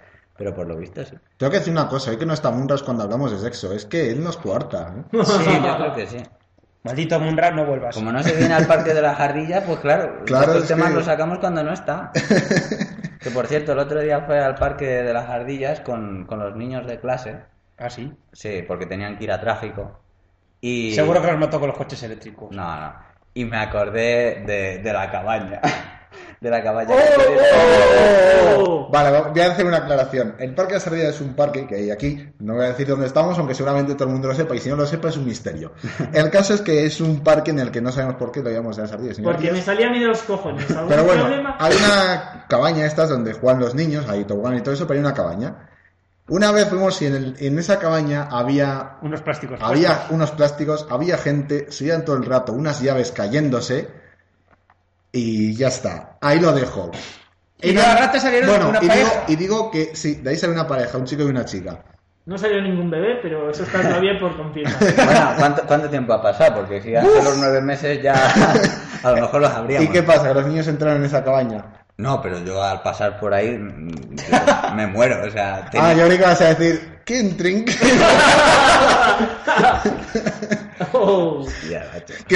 pero 0.41 0.55
por 0.55 0.67
lo 0.67 0.75
visto 0.75 1.05
sí. 1.05 1.15
Tengo 1.37 1.51
que 1.51 1.59
decir 1.59 1.71
una 1.71 1.87
cosa, 1.87 2.11
hoy 2.11 2.17
que 2.17 2.25
no 2.25 2.33
está 2.33 2.51
Munras 2.51 2.83
cuando 2.83 3.03
hablamos 3.03 3.31
de 3.31 3.39
sexo, 3.39 3.75
es 3.75 3.85
que 3.85 4.11
él 4.11 4.25
nos 4.25 4.39
cuarta. 4.39 4.95
¿eh? 4.97 5.19
Sí, 5.23 5.45
yo 5.63 5.77
creo 5.77 5.95
que 5.95 6.07
sí. 6.07 6.17
Maldito 6.83 7.21
Munra, 7.21 7.51
no 7.51 7.67
vuelvas. 7.67 7.95
Como 7.95 8.11
no 8.11 8.23
se 8.23 8.35
viene 8.35 8.55
al 8.55 8.67
parque 8.67 8.95
de 8.95 9.03
la 9.03 9.15
jardilla, 9.15 9.63
pues 9.67 9.81
claro, 9.81 10.25
Claro, 10.25 10.55
es 10.55 10.67
temas 10.67 10.89
que- 10.89 10.95
los 10.95 11.05
sacamos 11.05 11.39
cuando 11.41 11.63
no 11.63 11.75
está. 11.75 12.11
Que 13.21 13.31
por 13.31 13.47
cierto, 13.49 13.73
el 13.73 13.79
otro 13.81 14.01
día 14.01 14.23
fue 14.23 14.41
al 14.43 14.55
parque 14.55 14.87
de 14.87 15.13
las 15.13 15.27
jardillas 15.27 15.81
con, 15.81 16.25
con 16.25 16.39
los 16.39 16.57
niños 16.57 16.87
de 16.87 16.99
clase. 17.01 17.37
¿Ah, 17.77 17.91
sí? 17.91 18.11
Sí, 18.33 18.65
porque 18.67 18.87
tenían 18.87 19.19
que 19.19 19.25
ir 19.25 19.33
a 19.33 19.39
tráfico. 19.43 20.01
Y... 20.63 20.95
Seguro 20.95 21.21
que 21.21 21.27
los 21.31 21.39
mató 21.39 21.61
con 21.61 21.69
los 21.69 21.77
coches 21.77 22.03
eléctricos. 22.03 22.51
No, 22.51 22.81
no. 22.81 22.95
Y 23.35 23.45
me 23.45 23.59
acordé 23.59 24.43
de, 24.47 24.79
de 24.83 24.93
la 24.95 25.11
cabaña. 25.11 25.61
De 26.41 26.49
la 26.51 26.63
cabaña. 26.63 26.95
¡Oh! 28.57 28.89
Vale, 28.91 29.21
voy 29.31 29.41
a 29.41 29.53
hacer 29.53 29.67
una 29.67 29.79
aclaración. 29.79 30.35
El 30.39 30.55
Parque 30.55 30.73
de 30.73 30.79
las 30.79 30.87
Ardillas 30.87 31.15
es 31.15 31.21
un 31.21 31.35
parque 31.35 31.67
que 31.67 31.77
hay 31.77 31.91
aquí, 31.91 32.33
no 32.41 32.55
voy 32.55 32.65
a 32.65 32.69
decir 32.69 32.89
dónde 32.89 33.07
estamos, 33.07 33.39
aunque 33.39 33.55
seguramente 33.55 33.95
todo 33.95 34.05
el 34.09 34.13
mundo 34.13 34.29
lo 34.29 34.35
sepa, 34.35 34.57
y 34.57 34.59
si 34.61 34.69
no 34.71 34.77
lo 34.77 34.87
sepa 34.87 35.11
es 35.11 35.17
un 35.17 35.27
misterio. 35.27 35.73
El 36.13 36.31
caso 36.31 36.55
es 36.55 36.61
que 36.63 36.87
es 36.87 37.01
un 37.01 37.23
parque 37.23 37.51
en 37.51 37.59
el 37.61 37.71
que 37.71 37.81
no 37.81 37.93
sabemos 37.93 38.17
por 38.17 38.33
qué 38.33 38.43
lo 38.43 38.51
llamamos 38.51 38.77
de 38.77 38.83
las 38.83 38.93
ardillas. 38.93 39.19
Porque 39.23 39.53
me 39.53 39.61
salía 39.63 39.89
a 39.89 39.91
mí 39.91 40.01
de 40.01 40.07
los 40.07 40.23
cojones. 40.23 40.69
¿Algún 40.71 40.89
Pero 40.89 41.05
bueno, 41.05 41.23
problema? 41.25 41.57
hay 41.61 41.75
una 41.77 42.47
cabaña 42.49 42.87
estas 42.87 43.11
donde 43.11 43.33
juegan 43.35 43.61
los 43.61 43.75
niños, 43.75 44.09
hay 44.09 44.25
tobogán 44.25 44.57
y 44.57 44.61
todo 44.63 44.75
eso, 44.75 44.87
pero 44.87 44.99
hay 44.99 45.05
una 45.05 45.15
cabaña. 45.15 45.69
Una 46.29 46.53
vez 46.53 46.69
fuimos 46.69 47.01
y 47.03 47.07
en, 47.07 47.15
el- 47.17 47.37
en 47.39 47.59
esa 47.59 47.79
cabaña 47.79 48.29
había, 48.31 48.97
Unos 49.03 49.21
plásticos. 49.21 49.59
había 49.63 49.89
puestos. 49.89 50.11
unos 50.11 50.31
plásticos, 50.31 50.87
había 50.89 51.19
gente, 51.19 51.67
se 51.71 51.85
oían 51.85 52.05
todo 52.05 52.17
el 52.17 52.25
rato 52.25 52.53
unas 52.53 52.81
llaves 52.81 53.11
cayéndose 53.13 53.89
y 55.13 55.55
ya 55.55 55.69
está. 55.69 56.17
Ahí 56.21 56.39
lo 56.41 56.53
dejo. 56.53 56.91
Y 57.63 57.69
de 57.75 57.83
la 57.83 57.97
rata 57.97 58.19
salieron 58.21 58.49
bueno, 58.51 58.69
una 58.71 58.79
y 58.79 58.83
digo, 58.83 58.93
pareja. 58.95 59.25
y 59.29 59.37
digo 59.37 59.71
que 59.71 59.91
sí, 59.95 60.15
de 60.17 60.31
ahí 60.31 60.37
sale 60.37 60.53
una 60.55 60.67
pareja, 60.67 60.97
un 60.99 61.05
chico 61.05 61.23
y 61.23 61.27
una 61.27 61.45
chica. 61.45 61.83
No 62.27 62.39
salió 62.39 62.63
ningún 62.63 62.91
bebé, 62.91 63.19
pero 63.23 63.51
eso 63.51 63.65
está 63.65 63.83
todavía 63.83 64.19
por 64.19 64.37
confirmar. 64.37 64.75
Bueno, 64.97 65.33
¿cuánto, 65.39 65.63
cuánto 65.67 65.89
tiempo 65.91 66.13
ha 66.13 66.23
pasado? 66.23 66.55
Porque 66.57 66.81
si 66.81 66.95
hace 66.95 67.23
los 67.23 67.37
nueve 67.39 67.61
meses 67.61 68.03
ya 68.03 68.15
a 69.03 69.11
lo 69.11 69.23
mejor 69.23 69.41
los 69.41 69.51
¿Y 69.53 69.55
habríamos. 69.57 69.91
qué 69.91 70.03
pasa? 70.03 70.29
Que 70.29 70.35
los 70.35 70.47
niños 70.47 70.69
entraron 70.69 70.99
en 70.99 71.05
esa 71.05 71.25
cabaña. 71.25 71.65
No, 71.97 72.23
pero 72.23 72.39
yo 72.45 72.63
al 72.63 72.81
pasar 72.83 73.19
por 73.21 73.35
ahí 73.35 73.59
mm, 73.59 74.75
me 74.75 74.87
muero, 74.87 75.27
o 75.27 75.31
sea... 75.31 75.57
Ah, 75.67 75.71
tenía- 75.71 75.95
yo 75.95 76.03
ahorita 76.05 76.27
vas 76.29 76.41
a 76.41 76.55
decir, 76.55 77.01
¿quién 77.05 77.37
drink? 77.37 77.71
Oh. 80.93 81.47
Ya, 81.69 81.87
macho. 81.93 82.15
que 82.27 82.35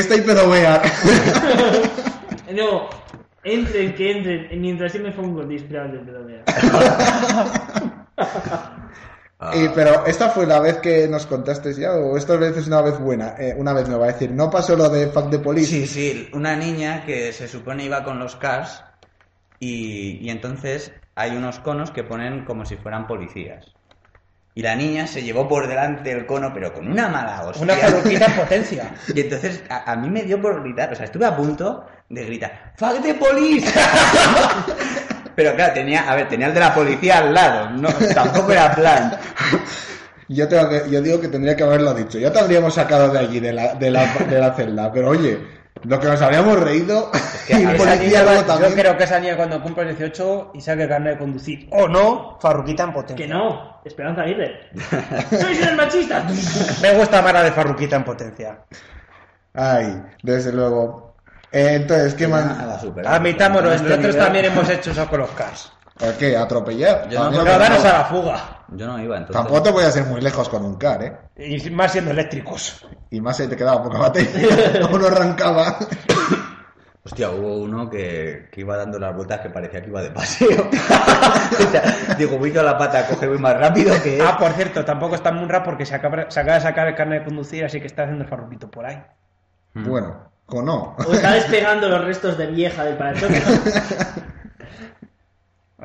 No, 2.53 2.89
entren, 3.43 3.95
que 3.95 4.11
entren. 4.11 4.61
Mientras 4.61 4.93
yo 4.93 5.01
me 5.01 5.11
de 5.11 5.99
pedonea. 5.99 6.45
Ah, 8.17 8.81
Y, 9.53 9.69
pero 9.75 10.07
esta 10.07 10.31
fue 10.31 10.47
la 10.47 10.61
vez 10.61 10.79
que 10.79 11.07
nos 11.09 11.27
contaste 11.27 11.75
ya, 11.75 11.93
o 11.93 12.17
esta 12.17 12.37
vez 12.37 12.57
es 12.57 12.67
una 12.67 12.81
vez 12.81 12.99
buena, 12.99 13.35
eh, 13.39 13.55
una 13.57 13.75
vez 13.75 13.89
me 13.89 13.97
va 13.97 14.07
a 14.07 14.13
decir, 14.13 14.31
no 14.31 14.51
pasó 14.51 14.75
lo 14.77 14.89
de 14.89 15.09
Fuck 15.09 15.29
the 15.29 15.39
Police. 15.39 15.67
Sí, 15.67 15.87
sí, 15.87 16.31
una 16.33 16.57
niña 16.57 17.05
que 17.05 17.33
se 17.33 17.47
supone 17.49 17.85
iba 17.85 18.05
con 18.05 18.19
los 18.19 18.37
cars 18.37 18.83
y, 19.59 20.19
y 20.23 20.31
entonces 20.31 20.93
hay 21.15 21.37
unos 21.37 21.59
conos 21.59 21.91
que 21.91 22.05
ponen 22.05 22.45
como 22.45 22.65
si 22.65 22.77
fueran 22.77 23.07
policías. 23.07 23.75
Y 24.55 24.63
la 24.63 24.77
niña 24.77 25.09
se 25.09 25.23
llevó 25.23 25.49
por 25.49 25.67
delante 25.67 26.13
el 26.13 26.27
cono, 26.27 26.53
pero 26.55 26.73
con 26.73 26.87
una 26.87 27.09
mala 27.09 27.43
hostia. 27.43 27.65
Una 27.65 27.75
peluquita 27.75 28.27
en 28.27 28.37
potencia. 28.37 28.95
Y 29.15 29.21
entonces 29.21 29.65
a, 29.69 29.91
a 29.93 29.97
mí 29.97 30.09
me 30.09 30.23
dio 30.23 30.41
por 30.41 30.63
gritar, 30.63 30.93
o 30.93 30.95
sea, 30.95 31.07
estuve 31.07 31.27
a 31.27 31.37
punto 31.37 31.85
de 32.09 32.25
gritar, 32.27 32.73
¡Fuck 32.77 33.03
the 33.03 33.15
police! 33.15 33.73
Pero 35.35 35.55
claro, 35.57 35.75
tenía, 35.75 36.09
a 36.11 36.15
ver, 36.15 36.29
tenía 36.29 36.47
el 36.47 36.55
de 36.55 36.61
la 36.61 36.75
policía 36.75 37.19
al 37.19 37.35
lado, 37.35 37.71
no, 37.71 37.89
tampoco 38.15 38.53
era 38.53 38.73
plan. 38.75 39.17
Yo, 40.29 40.49
tengo 40.49 40.71
que, 40.71 40.85
yo 40.91 41.03
digo 41.03 41.21
que 41.21 41.29
tendría 41.29 41.55
que 41.55 41.65
haberlo 41.65 41.93
dicho. 41.93 42.19
Ya 42.19 42.33
te 42.33 42.39
habríamos 42.41 42.73
sacado 42.73 43.11
de 43.11 43.19
allí, 43.19 43.41
de 43.41 43.53
la, 43.53 43.75
de 43.75 43.91
la, 43.91 44.07
de 44.07 44.39
la 44.41 44.55
celda. 44.55 44.91
Pero 44.91 45.11
oye, 45.11 45.39
Lo 45.83 46.01
que 46.01 46.07
nos 46.07 46.23
habríamos 46.23 46.59
reído 46.61 47.11
que 47.47 47.53
y 47.61 47.67
policía 47.67 48.21
Yo- 48.21 48.25
luego 48.25 48.41
yo 48.41 48.47
también. 48.47 48.73
creo 48.73 48.97
que 48.97 49.05
esa 49.05 49.21
niña 49.21 49.37
cuando 49.37 49.63
cumpla 49.63 49.85
18 49.85 50.53
y 50.55 50.63
saque 50.63 50.89
carnet 50.89 51.13
de 51.15 51.19
conducir 51.19 51.69
o 51.73 51.89
no, 51.89 52.39
Farruquita 52.41 52.85
en 52.85 52.93
potencia. 52.95 53.27
Que 53.27 53.31
no, 53.31 53.83
Esperanza 53.85 54.23
Aguirre. 54.23 54.71
¡Sois 55.39 55.61
unos 55.61 55.75
machistas! 55.77 56.81
Me 56.81 56.95
gusta 56.95 57.21
más 57.21 57.33
la 57.35 57.43
de 57.43 57.53
Farruquita 57.53 57.97
en 57.97 58.05
potencia. 58.05 58.59
Ay, 59.53 60.03
desde 60.23 60.53
luego. 60.55 61.14
Eh, 61.55 61.75
entonces, 61.77 62.15
¿qué 62.15 62.27
más? 62.27 62.45
la. 62.45 63.15
Admitámoslo, 63.15 63.71
este 63.73 63.89
nosotros 63.91 64.15
nivel- 64.17 64.25
también 64.25 64.45
hemos 64.47 64.69
hecho 64.69 64.91
eso 64.91 65.07
con 65.09 65.21
los 65.21 65.31
cars. 65.31 65.73
¿El 66.01 66.15
qué? 66.15 66.37
¿Atropellar? 66.37 67.09
Yo 67.09 67.31
no- 67.31 67.45
lo 67.45 67.45
daros 67.45 67.85
a 67.85 67.99
la 67.99 68.05
fuga. 68.07 68.65
Yo 68.69 68.87
no 68.89 68.99
iba, 69.01 69.17
entonces. 69.19 69.37
Tampoco 69.37 69.63
te 69.63 69.71
voy 69.71 69.85
a 69.85 69.91
ser 69.93 70.05
muy 70.07 70.21
lejos 70.21 70.49
con 70.49 70.65
un 70.65 70.75
car, 70.77 71.03
¿eh? 71.05 71.17
Y 71.37 71.71
más 71.71 71.93
siendo 71.93 72.11
eléctricos. 72.11 72.85
Y 73.11 73.21
más 73.21 73.37
si 73.37 73.47
te 73.47 73.57
quedaba 73.57 73.83
poca 73.85 73.99
batería. 73.99 74.49
Uno 74.93 75.07
arrancaba. 75.07 75.79
Hostia, 77.05 77.31
hubo 77.31 77.59
uno 77.59 77.91
que, 77.91 78.49
que 78.51 78.63
iba 78.63 78.79
dando 78.79 78.99
las 78.99 79.15
vueltas 79.15 79.41
que 79.41 79.51
parecía 79.51 79.83
que 79.83 79.91
iba 79.91 80.01
de 80.03 80.11
paseo. 80.11 80.69
O 81.61 81.71
sea, 81.71 81.83
digo, 82.19 82.39
voy 82.39 82.51
con 82.51 82.65
la 82.65 82.77
pata, 82.79 83.07
coge, 83.07 83.29
voy 83.29 83.39
más 83.39 83.57
rápido 83.57 83.95
que... 84.03 84.21
Ah, 84.21 84.37
por 84.39 84.51
cierto, 84.53 84.85
tampoco 84.85 85.15
está 85.15 85.31
Munra 85.31 85.63
porque 85.63 85.85
se 85.87 85.95
acaba, 85.95 86.29
se 86.31 86.41
acaba 86.41 86.57
de 86.57 86.63
sacar 86.63 86.89
el 86.89 86.95
carnet 86.97 87.21
de 87.21 87.25
conducir, 87.27 87.65
así 87.65 87.79
que 87.81 87.87
está 87.87 88.03
haciendo 88.03 88.25
el 88.25 88.31
farruquito 88.31 88.69
por 88.71 88.87
ahí. 88.87 89.01
Bueno, 89.75 90.33
o 90.47 90.63
no. 90.63 90.97
O 91.07 91.13
está 91.13 91.33
despegando 91.35 91.89
los 91.89 92.05
restos 92.05 92.37
de 92.37 92.47
vieja 92.47 92.85
del 92.85 92.97
parachoques. 92.97 93.43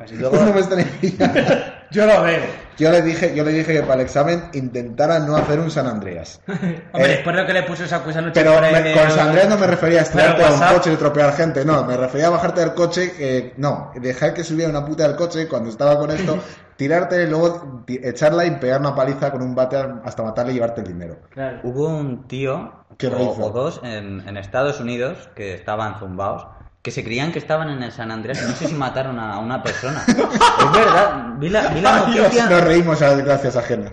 Así 0.02 0.16
Luego 0.16 0.36
no 0.44 0.52
me 0.52 0.60
extrañaría. 0.60 1.76
Yo 1.90 2.06
lo 2.06 2.22
veo. 2.22 2.40
Yo 2.78 2.90
le 2.92 3.02
dije, 3.02 3.34
yo 3.34 3.42
le 3.44 3.50
dije 3.50 3.72
que 3.74 3.82
para 3.82 3.94
el 3.96 4.00
examen 4.02 4.44
intentara 4.54 5.18
no 5.18 5.36
hacer 5.36 5.58
un 5.58 5.70
San 5.72 5.86
Andreas. 5.88 6.40
Hombre, 6.46 6.82
Eh, 6.94 7.08
después 7.08 7.34
de 7.34 7.42
lo 7.42 7.46
que 7.48 7.52
le 7.52 7.62
puso 7.64 7.84
esa 7.84 7.96
esa 8.08 8.20
noche 8.22 8.40
Pero 8.40 8.54
por 8.54 8.62
ahí 8.64 8.72
me- 8.72 8.82
de- 8.82 8.92
con 8.94 9.10
San 9.10 9.26
Andreas 9.28 9.48
no 9.48 9.58
me 9.58 9.66
refería 9.66 9.98
a 9.98 10.02
estrellarte 10.02 10.44
a 10.44 10.52
un 10.52 10.60
coche 10.76 10.90
y 10.92 10.94
atropellar 10.94 11.32
gente, 11.34 11.64
no, 11.64 11.84
me 11.84 11.96
refería 11.96 12.28
a 12.28 12.30
bajarte 12.30 12.60
del 12.60 12.74
coche, 12.74 13.12
eh, 13.18 13.54
no, 13.56 13.90
dejar 13.96 14.32
que 14.34 14.44
subiera 14.44 14.70
una 14.70 14.84
puta 14.84 15.02
del 15.06 15.16
coche 15.16 15.48
cuando 15.48 15.68
estaba 15.68 15.98
con 15.98 16.12
esto, 16.12 16.38
tirarte 16.76 17.24
y 17.24 17.26
luego 17.26 17.82
echarla 17.88 18.46
y 18.46 18.52
pegar 18.52 18.80
una 18.80 18.94
paliza 18.94 19.30
con 19.32 19.42
un 19.42 19.54
bate 19.56 19.76
hasta 20.04 20.22
matarle 20.22 20.52
y 20.52 20.54
llevarte 20.54 20.80
el 20.82 20.86
dinero. 20.86 21.16
Claro. 21.30 21.58
Hubo 21.64 21.88
un 21.88 22.28
tío, 22.28 22.72
¿Qué 22.98 23.08
o, 23.08 23.30
o 23.32 23.50
dos, 23.50 23.80
en, 23.82 24.26
en 24.28 24.36
Estados 24.36 24.78
Unidos, 24.80 25.28
que 25.34 25.54
estaban 25.54 25.98
zumbaos, 25.98 26.46
que 26.82 26.90
se 26.90 27.04
creían 27.04 27.30
que 27.32 27.38
estaban 27.38 27.68
en 27.68 27.82
el 27.82 27.92
San 27.92 28.10
Andrés 28.10 28.40
y 28.42 28.48
no 28.48 28.56
sé 28.56 28.66
si 28.66 28.74
mataron 28.74 29.18
a 29.18 29.38
una 29.38 29.62
persona. 29.62 30.02
es 30.08 30.16
verdad, 30.16 31.34
vi 31.38 31.50
la, 31.50 31.68
vi 31.68 31.80
la 31.80 32.06
noticia... 32.06 32.48
Nos 32.48 32.64
reímos 32.64 33.02
a 33.02 33.08
las 33.08 33.16
desgracias 33.18 33.56
ajenas. 33.56 33.92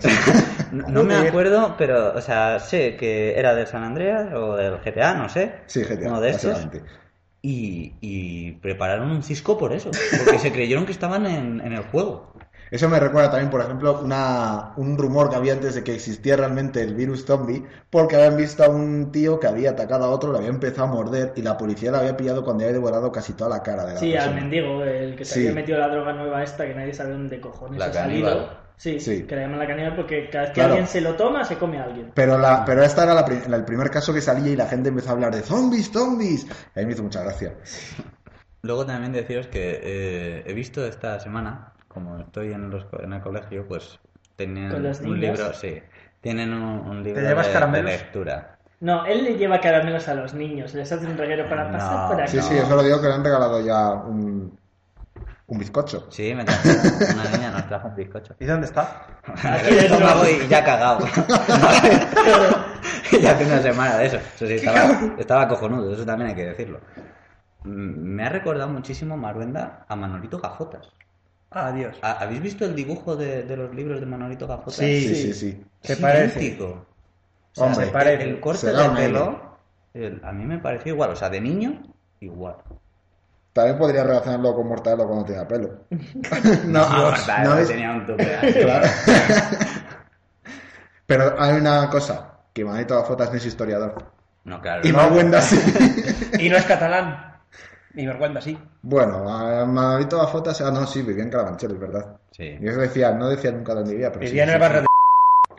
No 0.72 0.86
no 0.88 1.02
me 1.02 1.16
acuerdo, 1.16 1.76
pero, 1.78 2.14
o 2.14 2.20
sea, 2.20 2.58
sé 2.60 2.96
que 2.96 3.38
era 3.38 3.54
del 3.54 3.66
San 3.66 3.84
Andreas 3.84 4.32
o 4.34 4.54
del 4.56 4.78
GTA, 4.78 5.14
no 5.14 5.28
sé. 5.28 5.60
Sí, 5.66 5.82
GTA, 5.82 6.08
Uno 6.08 6.20
de 6.20 6.30
estos. 6.30 6.68
Y, 7.40 7.94
y 8.00 8.52
prepararon 8.52 9.10
un 9.10 9.22
cisco 9.22 9.56
por 9.56 9.72
eso, 9.72 9.90
porque 10.24 10.38
se 10.38 10.52
creyeron 10.52 10.84
que 10.84 10.92
estaban 10.92 11.24
en, 11.26 11.60
en 11.60 11.72
el 11.72 11.84
juego. 11.84 12.34
Eso 12.70 12.88
me 12.88 13.00
recuerda 13.00 13.30
también, 13.30 13.50
por 13.50 13.60
ejemplo, 13.60 14.00
una, 14.02 14.72
un 14.76 14.98
rumor 14.98 15.30
que 15.30 15.36
había 15.36 15.54
antes 15.54 15.74
de 15.74 15.82
que 15.84 15.94
existía 15.94 16.36
realmente 16.36 16.82
el 16.82 16.94
virus 16.94 17.24
zombie, 17.24 17.64
porque 17.90 18.16
habían 18.16 18.36
visto 18.36 18.62
a 18.64 18.68
un 18.68 19.10
tío 19.10 19.40
que 19.40 19.46
había 19.46 19.70
atacado 19.70 20.04
a 20.04 20.10
otro, 20.10 20.32
le 20.32 20.38
había 20.38 20.50
empezado 20.50 20.84
a 20.88 20.92
morder 20.92 21.32
y 21.36 21.42
la 21.42 21.56
policía 21.56 21.90
lo 21.90 21.98
había 21.98 22.16
pillado 22.16 22.44
cuando 22.44 22.64
había 22.64 22.74
devorado 22.74 23.10
casi 23.10 23.32
toda 23.32 23.50
la 23.50 23.62
cara 23.62 23.86
de 23.86 23.94
la 23.94 24.00
Sí, 24.00 24.14
al 24.16 24.34
mendigo, 24.34 24.82
el 24.84 25.16
que 25.16 25.24
se 25.24 25.34
Sí. 25.34 25.40
había 25.40 25.52
metido 25.54 25.78
la 25.78 25.88
droga 25.88 26.12
nueva 26.12 26.42
esta 26.42 26.66
que 26.66 26.74
nadie 26.74 26.92
sabe 26.92 27.12
dónde 27.12 27.40
cojones 27.40 27.78
La 27.78 27.86
ha 27.86 27.92
salido. 27.92 28.68
Sí, 28.76 29.00
Sí. 29.00 29.24
que 29.24 29.34
la 29.34 29.42
llaman 29.42 29.58
la 29.58 29.66
caníbal 29.66 29.96
porque 29.96 30.30
cada 30.30 30.44
vez 30.44 30.50
que 30.50 30.54
Claro. 30.60 30.74
alguien 30.74 30.86
se 30.86 31.00
lo 31.00 31.14
toma, 31.16 31.44
se 31.44 31.56
come 31.56 31.78
a 31.78 31.84
alguien. 31.84 32.12
Pero, 32.14 32.38
la, 32.38 32.64
pero 32.64 32.84
esta 32.84 33.02
era 33.02 33.14
la 33.14 33.26
el 33.56 33.64
primer 33.64 33.90
caso 33.90 34.14
que 34.14 34.20
salía 34.20 34.52
y 34.52 34.56
la 34.56 34.66
gente 34.66 34.90
empezó 34.90 35.08
a 35.08 35.12
hablar 35.12 35.34
de 35.34 35.42
zombies, 35.42 35.90
zombies. 35.90 36.44
Y 36.44 36.78
a 36.78 36.82
mí 36.82 36.86
me 36.86 36.92
hizo 36.92 37.02
mucha 37.02 37.22
gracia. 37.24 37.54
Luego 38.62 38.86
también 38.86 39.12
deciros 39.12 39.46
que 39.48 39.80
eh, 39.82 40.42
he 40.46 40.52
visto 40.52 40.86
esta 40.86 41.18
semana, 41.20 41.72
como 41.98 42.18
estoy 42.20 42.52
en, 42.52 42.70
los, 42.70 42.86
en 43.00 43.12
el 43.12 43.20
colegio, 43.20 43.66
pues 43.66 43.98
tienen 44.36 44.70
¿Con 44.70 44.84
las 44.84 45.00
un 45.00 45.18
niñas? 45.18 45.36
libro, 45.38 45.52
sí, 45.52 45.82
tienen 46.20 46.52
un, 46.54 46.62
un 46.88 47.02
libro 47.02 47.20
llevas 47.20 47.72
de, 47.72 47.82
lectura. 47.82 48.56
No, 48.80 49.04
él 49.06 49.24
le 49.24 49.36
lleva 49.36 49.60
caramelos 49.60 50.06
a 50.08 50.14
los 50.14 50.34
niños, 50.34 50.72
les 50.74 50.92
hace 50.92 51.06
un 51.06 51.18
reguero 51.18 51.48
para 51.48 51.72
pasar 51.72 52.02
No. 52.02 52.08
por 52.08 52.20
aquí. 52.22 52.30
Sí, 52.30 52.40
sí, 52.42 52.56
eso 52.56 52.76
lo 52.76 52.84
digo 52.84 53.00
que 53.00 53.08
le 53.08 53.14
han 53.14 53.24
regalado 53.24 53.60
ya 53.60 53.90
un, 53.94 54.56
un 55.48 55.58
bizcocho. 55.58 56.06
Sí, 56.10 56.32
me 56.36 56.44
trajo, 56.44 56.68
una 57.14 57.24
niña 57.36 57.50
nos 57.50 57.66
trajo 57.66 57.88
un 57.88 57.96
bizcocho. 57.96 58.36
¿Y 58.38 58.44
dónde 58.44 58.68
está? 58.68 59.06
Aquí 59.42 59.70
El 59.70 59.78
estómago 59.78 60.22
y 60.28 60.46
ya 60.46 60.62
cagado. 60.64 61.00
ya 63.20 63.32
hace 63.32 63.44
una 63.44 63.58
semana 63.60 63.96
de 63.98 64.06
eso. 64.06 64.18
Eso 64.18 64.46
sí, 64.46 64.52
estaba, 64.54 65.00
estaba 65.18 65.48
cojonudo, 65.48 65.92
eso 65.92 66.06
también 66.06 66.30
hay 66.30 66.36
que 66.36 66.46
decirlo. 66.46 66.78
Mm, 67.64 68.14
Me 68.14 68.24
ha 68.24 68.28
recordado 68.28 68.68
muchísimo 68.68 69.16
Maruenda 69.16 69.84
a 69.88 69.96
Manolito 69.96 70.38
Gafotas. 70.38 70.92
Adiós. 71.50 71.96
¿Ha- 72.02 72.18
¿Habéis 72.22 72.42
visto 72.42 72.64
el 72.64 72.74
dibujo 72.74 73.16
de, 73.16 73.42
de 73.44 73.56
los 73.56 73.74
libros 73.74 74.00
de 74.00 74.06
Manolito 74.06 74.46
Gafotas? 74.46 74.74
Sí. 74.76 75.00
Sí, 75.00 75.14
sí, 75.14 75.32
sí. 75.34 75.64
¿Te 75.82 75.94
Es 75.94 75.98
parece? 75.98 76.40
idéntico. 76.42 76.66
O 76.66 77.54
sea, 77.54 77.64
Hombre, 77.66 77.86
el- 77.86 77.90
parece. 77.92 78.24
el 78.24 78.40
corte 78.40 78.60
Será 78.60 78.82
de 78.82 78.88
un 78.90 78.94
pelo, 78.96 79.56
el- 79.94 80.20
a 80.24 80.32
mí 80.32 80.44
me 80.44 80.58
pareció 80.58 80.92
igual. 80.92 81.10
O 81.10 81.16
sea, 81.16 81.30
de 81.30 81.40
niño, 81.40 81.82
igual. 82.20 82.56
También 83.54 83.78
podría 83.78 84.04
relacionarlo 84.04 84.54
con 84.54 84.68
Mortadelo 84.68 85.06
cuando 85.06 85.24
tenía 85.24 85.48
pelo. 85.48 85.84
no, 86.66 86.82
Ah, 86.84 87.42
no 87.44 87.58
es- 87.58 87.68
tenía 87.68 87.90
un 87.92 88.06
tope. 88.06 88.24
Claro. 88.62 88.86
Pero 91.06 91.40
hay 91.40 91.56
una 91.58 91.88
cosa, 91.88 92.34
que 92.52 92.64
Manito 92.64 92.94
Gafotas 92.96 93.30
no 93.30 93.36
es 93.36 93.46
historiador. 93.46 94.12
No, 94.44 94.60
claro. 94.60 94.86
Y 94.86 94.92
no. 94.92 94.98
Maguenda 94.98 95.40
sí. 95.40 95.58
Y 96.38 96.48
no 96.50 96.56
es 96.56 96.64
catalán. 96.64 97.27
Ni 97.98 98.06
vergüenza, 98.06 98.40
sí. 98.40 98.56
Bueno, 98.82 99.28
a 99.28 99.66
Manolito 99.66 100.18
Gafotas, 100.18 100.60
ah, 100.60 100.70
no, 100.70 100.86
sí, 100.86 101.02
vivía 101.02 101.24
en 101.24 101.30
Carabanchel, 101.30 101.72
es 101.72 101.80
verdad. 101.80 102.20
Sí. 102.30 102.56
Y 102.60 102.68
eso 102.68 102.80
decía, 102.80 103.12
no 103.12 103.28
decía 103.28 103.50
nunca 103.50 103.74
dónde 103.74 103.90
vivía, 103.92 104.12
pero 104.12 104.24
sí, 104.24 104.30
Vivía 104.30 104.44
en 104.44 104.50
sí, 104.50 104.54
el 104.54 104.60
barrio 104.60 104.80
sí. 104.82 104.86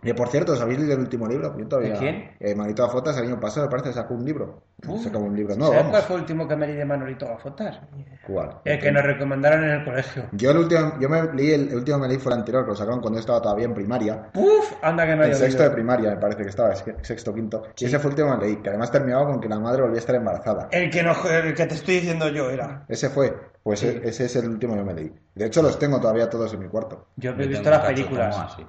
Y 0.01 0.13
por 0.13 0.29
cierto, 0.29 0.53
¿os 0.53 0.61
habéis 0.61 0.79
leído 0.79 0.93
el 0.93 0.99
último 1.01 1.27
libro? 1.27 1.57
Yo 1.57 1.67
todavía. 1.67 1.93
¿De 1.93 1.99
quién? 1.99 2.31
Eh, 2.39 2.55
Manolito 2.55 2.83
Gafotas 2.83 3.17
el 3.17 3.25
año 3.25 3.39
pasado, 3.39 3.65
me 3.67 3.71
parece, 3.71 3.91
sacó 3.93 4.13
un 4.13 4.23
libro. 4.23 4.63
Uh, 4.87 4.97
sacó 5.03 5.19
un 5.19 5.35
libro 5.35 5.55
nuevo, 5.57 5.73
¿Sabes 5.73 5.89
cuál 5.89 6.01
fue 6.03 6.15
el 6.15 6.21
último 6.21 6.47
que 6.47 6.55
me 6.55 6.67
leí 6.67 6.75
de 6.77 6.85
Manolito 6.85 7.27
Gafotas? 7.27 7.79
¿Cuál? 8.25 8.59
El 8.63 8.79
que 8.79 8.91
nos 8.93 9.03
recomendaron 9.03 9.63
en 9.65 9.71
el 9.71 9.83
colegio. 9.83 10.23
Yo 10.31 10.51
el 10.51 10.57
último, 10.57 10.93
yo 11.01 11.09
me 11.09 11.33
leí 11.33 11.51
el, 11.51 11.67
el 11.69 11.75
último 11.75 11.99
me 11.99 12.07
leí 12.07 12.17
fue 12.17 12.31
el 12.31 12.39
anterior, 12.39 12.63
que 12.63 12.69
lo 12.69 12.75
sacaron 12.77 13.01
cuando 13.01 13.17
yo 13.17 13.21
estaba 13.21 13.41
todavía 13.41 13.65
en 13.65 13.73
primaria. 13.73 14.29
Uf, 14.35 14.71
anda 14.81 15.05
que 15.05 15.15
no 15.17 15.23
En 15.23 15.29
haya 15.31 15.35
sexto 15.35 15.63
de 15.63 15.69
primaria, 15.71 16.11
me 16.11 16.17
parece 16.17 16.43
que 16.43 16.49
estaba, 16.49 16.71
es 16.71 16.81
que- 16.81 16.95
sexto, 17.01 17.33
quinto. 17.33 17.63
Y 17.77 17.85
ese 17.85 17.99
fue 17.99 18.11
el 18.11 18.19
último 18.21 18.39
que 18.39 18.45
leí, 18.45 18.55
que 18.57 18.69
además 18.69 18.91
terminaba 18.91 19.25
con 19.25 19.41
que 19.41 19.49
la 19.49 19.59
madre 19.59 19.81
volvía 19.81 19.97
a 19.97 19.99
estar 19.99 20.15
embarazada. 20.15 20.69
El 20.71 20.89
que, 20.89 21.03
nos, 21.03 21.25
el 21.25 21.53
que 21.53 21.65
te 21.65 21.75
estoy 21.75 21.95
diciendo 21.95 22.29
yo 22.29 22.49
era. 22.49 22.85
Ese 22.87 23.09
fue, 23.09 23.35
pues 23.63 23.83
e- 23.83 23.99
ese 24.07 24.25
es 24.25 24.35
el 24.37 24.47
último 24.47 24.75
que 24.75 24.83
me 24.83 24.93
leí. 24.93 25.13
De 25.35 25.45
hecho, 25.45 25.61
los 25.61 25.77
tengo 25.77 25.99
todavía 25.99 26.29
todos 26.29 26.53
en 26.53 26.59
mi 26.61 26.67
cuarto. 26.69 27.07
Yo 27.17 27.31
he 27.31 27.47
visto 27.47 27.69
las 27.69 27.81
películas. 27.85 28.37
así. 28.37 28.65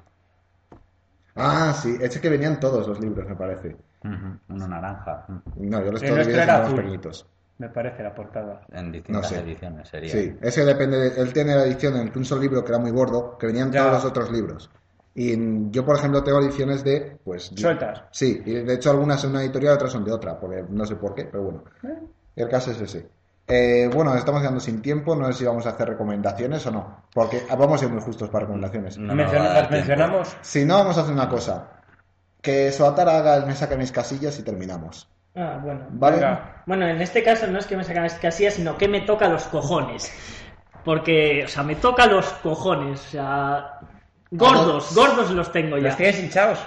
Ah, 1.41 1.73
sí, 1.73 1.97
ese 2.01 2.21
que 2.21 2.29
venían 2.29 2.61
todos 2.61 2.87
los 2.87 3.01
libros, 3.01 3.29
me 3.29 3.35
parece. 3.37 3.77
Uno 4.03 4.69
naranja. 4.69 5.27
No, 5.57 5.85
yo 5.85 5.93
los 5.93 6.03
era 6.03 6.23
en 6.23 6.37
más 6.47 6.49
azul. 6.67 6.77
pequeñitos. 6.77 7.27
Me 7.59 7.69
parece 7.69 8.03
la 8.03 8.15
portada. 8.15 8.63
En 8.73 8.91
distintas 8.91 9.23
No 9.23 9.29
sé. 9.29 9.41
ediciones 9.43 9.89
sería. 9.89 10.11
Sí, 10.11 10.37
ese 10.41 10.65
depende. 10.65 10.97
De, 11.11 11.21
él 11.21 11.33
tiene 11.33 11.55
la 11.55 11.65
edición 11.65 11.95
en 11.97 12.03
el 12.03 12.13
que 12.13 12.19
un 12.19 12.25
solo 12.25 12.41
libro 12.41 12.65
que 12.65 12.71
era 12.73 12.79
muy 12.79 12.91
gordo, 12.91 13.37
que 13.37 13.47
venían 13.47 13.71
Ya. 13.71 13.81
todos 13.83 13.93
los 13.97 14.05
otros 14.07 14.31
libros. 14.33 14.71
Y 15.15 15.33
en- 15.35 15.71
yo, 15.71 15.85
por 15.85 15.97
ejemplo, 15.97 16.23
tengo 16.25 16.41
ediciones 16.41 16.83
de. 16.85 17.19
pues 17.23 17.51
Sueltas. 17.55 18.05
Sí, 18.13 18.41
y 18.47 18.53
de 18.55 18.75
hecho 18.75 18.91
algunas 18.91 19.21
son 19.21 19.33
una 19.33 19.43
editorial, 19.43 19.75
otras 19.75 19.93
son 19.93 20.05
de 20.05 20.13
otra, 20.13 20.39
porque 20.41 20.65
no 20.71 20.87
sé 20.87 20.97
por 20.97 21.15
qué, 21.15 21.25
pero 21.27 21.43
bueno. 21.43 21.65
Eh. 21.83 21.99
El 22.37 22.49
caso 22.49 22.71
es 22.71 22.81
ese. 22.81 23.09
Eh, 23.51 23.91
bueno, 23.93 24.15
estamos 24.15 24.41
quedando 24.41 24.61
sin 24.61 24.81
tiempo, 24.81 25.17
no 25.17 25.27
sé 25.27 25.41
si 25.41 25.45
vamos 25.45 25.67
a 25.67 25.71
hacer 25.71 25.89
recomendaciones 25.89 26.65
o 26.67 26.71
no, 26.71 27.03
porque 27.13 27.43
vamos 27.51 27.75
a 27.75 27.79
ser 27.79 27.89
muy 27.89 28.01
justos 28.01 28.29
para 28.29 28.43
recomendaciones. 28.45 28.97
No 28.99 29.15
Menciona- 29.15 29.53
¿Las 29.55 29.71
mencionamos? 29.71 30.37
Si 30.41 30.65
no, 30.65 30.79
vamos 30.79 30.97
a 30.99 31.01
hacer 31.03 31.13
una 31.13 31.29
cosa. 31.29 31.69
Que 32.41 32.71
Soatara 32.73 33.19
haga 33.19 33.37
el 33.37 33.47
me 33.47 33.55
saque 33.55 33.77
mis 33.77 33.93
casillas 33.93 34.39
y 34.39 34.43
terminamos. 34.45 35.09
Ah, 35.37 35.59
bueno. 35.63 35.81
¿Vale? 35.91 36.17
Venga. 36.17 36.63
Bueno, 36.67 36.87
en 36.87 37.01
este 37.03 37.23
caso 37.23 37.47
no 37.49 37.59
es 37.59 37.67
que 37.67 37.77
me 37.77 37.85
sacan 37.85 38.05
las 38.05 38.15
casillas, 38.15 38.55
sino 38.55 38.79
que 38.79 38.89
me 38.89 39.01
toca 39.03 39.29
los 39.29 39.43
cojones. 39.45 40.11
Porque, 40.85 41.43
o 41.45 41.49
sea, 41.49 41.63
me 41.63 41.75
toca 41.77 42.07
los 42.07 42.27
cojones. 42.43 43.01
O 43.01 43.11
sea, 43.11 43.81
gordos, 44.31 44.95
gordos 44.95 45.31
los 45.33 45.53
tengo 45.53 45.77
ya. 45.77 45.89
¿Los 45.89 45.97
tienes 45.97 46.19
hinchados? 46.21 46.59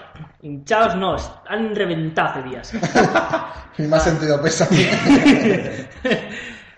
Hinchados 0.42 0.96
no, 0.96 1.16
han 1.48 1.74
reventado 1.76 2.30
hace 2.30 2.44
días. 2.44 2.74
Y 3.80 3.84
más 3.88 4.04
sentido 4.04 4.40
pesa. 4.40 4.68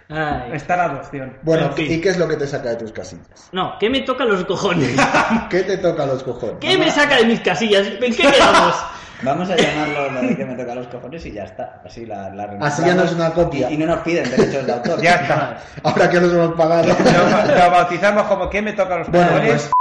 Ay. 0.10 0.52
Está 0.54 0.78
la 0.78 0.84
adopción. 0.86 1.38
bueno, 1.42 1.66
En 1.68 1.74
fin. 1.74 1.92
¿y 1.92 2.02
qué 2.02 2.10
es 2.10 2.18
lo 2.18 2.28
que 2.28 2.36
te 2.36 2.46
saca 2.48 2.70
de 2.70 2.76
tus 2.76 2.92
casillas? 2.92 3.50
No, 3.52 3.76
¿qué 3.80 3.90
me 3.90 4.02
toca 4.02 4.24
los 4.26 4.44
cojones? 4.46 4.96
¿Qué 5.50 5.64
te 5.64 5.78
toca 5.78 6.06
los 6.06 6.22
cojones? 6.24 6.58
¿Qué 6.62 6.78
me 6.78 6.92
saca 6.92 7.16
de 7.18 7.26
mis 7.26 7.40
casillas? 7.42 7.88
¿En 7.88 8.00
qué 8.16 8.24
quedamos? 8.32 8.76
Vamos 9.24 9.50
a 9.50 9.56
llamarlo 9.56 10.12
lo 10.12 10.22
de 10.22 10.36
que 10.36 10.46
me 10.46 10.56
toca 10.56 10.76
los 10.76 10.88
cojones 10.88 11.26
y 11.26 11.32
ya 11.32 11.46
está. 11.46 11.82
Así 11.86 12.06
la, 12.06 12.30
la 12.30 12.44
Así 12.62 12.84
ya 12.86 12.94
no 12.94 13.04
es 13.04 13.14
una 13.14 13.32
copia. 13.32 13.70
Y, 13.72 13.76
y 13.76 13.78
no 13.78 13.88
nos 13.88 14.00
piden 14.00 14.30
derechos 14.30 14.66
de 14.66 14.74
autor. 14.74 15.02
Ya 15.02 15.16
está. 15.16 15.58
Ahora 15.84 16.10
que 16.10 16.20
los 16.20 16.34
hemos 16.34 16.54
pagado. 16.56 16.86
Lo, 16.88 17.56
lo 17.56 17.72
bautizamos 17.72 18.24
como 18.24 18.50
¿qué 18.50 18.62
me 18.62 18.74
toca 18.74 18.98
los 18.98 19.10
Bueno, 19.10 19.28
cojones? 19.30 19.50
pues 19.54 19.72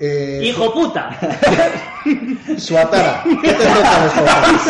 Eh, 0.00 0.40
¡Hijo 0.44 0.72
puta! 0.72 1.10
Suatara, 2.56 3.24
¿qué 3.42 3.52
te 3.52 3.64
toca 3.66 4.04
los 4.04 4.12
cojones? 4.12 4.62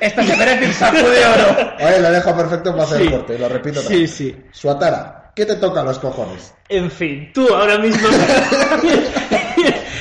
Esto 0.00 0.22
se 0.22 0.36
merece 0.36 0.66
un 0.66 0.72
saco 0.72 1.08
de 1.08 1.24
oro. 1.26 1.72
Oye, 1.80 2.00
lo 2.00 2.10
dejo 2.10 2.36
perfecto 2.36 2.72
para 2.72 2.82
hacer 2.84 2.98
Sí. 2.98 3.04
el 3.06 3.10
corte, 3.12 3.38
lo 3.38 3.48
repito 3.48 3.80
otra 3.80 3.94
Sí. 4.06 4.36
Suatara, 4.50 5.32
¿qué 5.34 5.46
te 5.46 5.56
toca 5.56 5.82
los 5.82 5.98
cojones? 5.98 6.54
En 6.68 6.90
fin, 6.90 7.30
tú 7.32 7.46
ahora 7.54 7.78
mismo... 7.78 8.08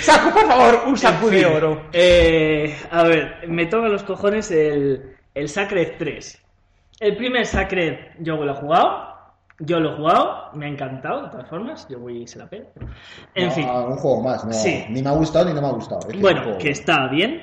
Saco, 0.01 0.31
por 0.31 0.47
favor, 0.47 0.83
un 0.87 0.97
saco 0.97 1.27
En 1.29 1.35
de 1.35 1.45
oro. 1.45 1.83
eh, 1.93 2.75
a 2.89 3.03
ver, 3.03 3.47
me 3.47 3.67
toca 3.67 3.87
los 3.87 4.01
cojones 4.03 4.49
el, 4.49 5.15
el 5.35 5.47
Sacred 5.47 5.93
3. 5.99 6.39
El 6.99 7.15
primer 7.17 7.45
Sacred 7.45 7.95
yo 8.19 8.35
lo 8.37 8.51
he 8.51 8.55
jugado. 8.55 9.10
Yo 9.63 9.79
lo 9.79 9.93
he 9.93 9.97
jugado, 9.97 10.49
me 10.53 10.65
ha 10.65 10.69
encantado, 10.69 11.23
de 11.23 11.29
todas 11.29 11.47
formas. 11.49 11.87
Yo 11.89 11.99
voy 11.99 12.23
y 12.23 12.27
se 12.27 12.39
la 12.39 12.47
pego. 12.47 12.69
En 13.35 13.47
No, 13.47 13.51
fin, 13.53 13.67
Un 13.69 13.95
juego 13.97 14.21
más, 14.23 14.43
no. 14.45 14.53
Sí. 14.53 14.85
Ni 14.89 15.01
me 15.01 15.09
ha 15.09 15.13
gustado 15.13 15.45
ni 15.45 15.53
no 15.53 15.61
me 15.61 15.67
ha 15.67 15.71
gustado. 15.71 16.01
Es 16.07 16.13
que 16.15 16.19
bueno, 16.19 16.41
juego- 16.43 16.57
que 16.57 16.69
está 16.71 17.07
bien. 17.07 17.41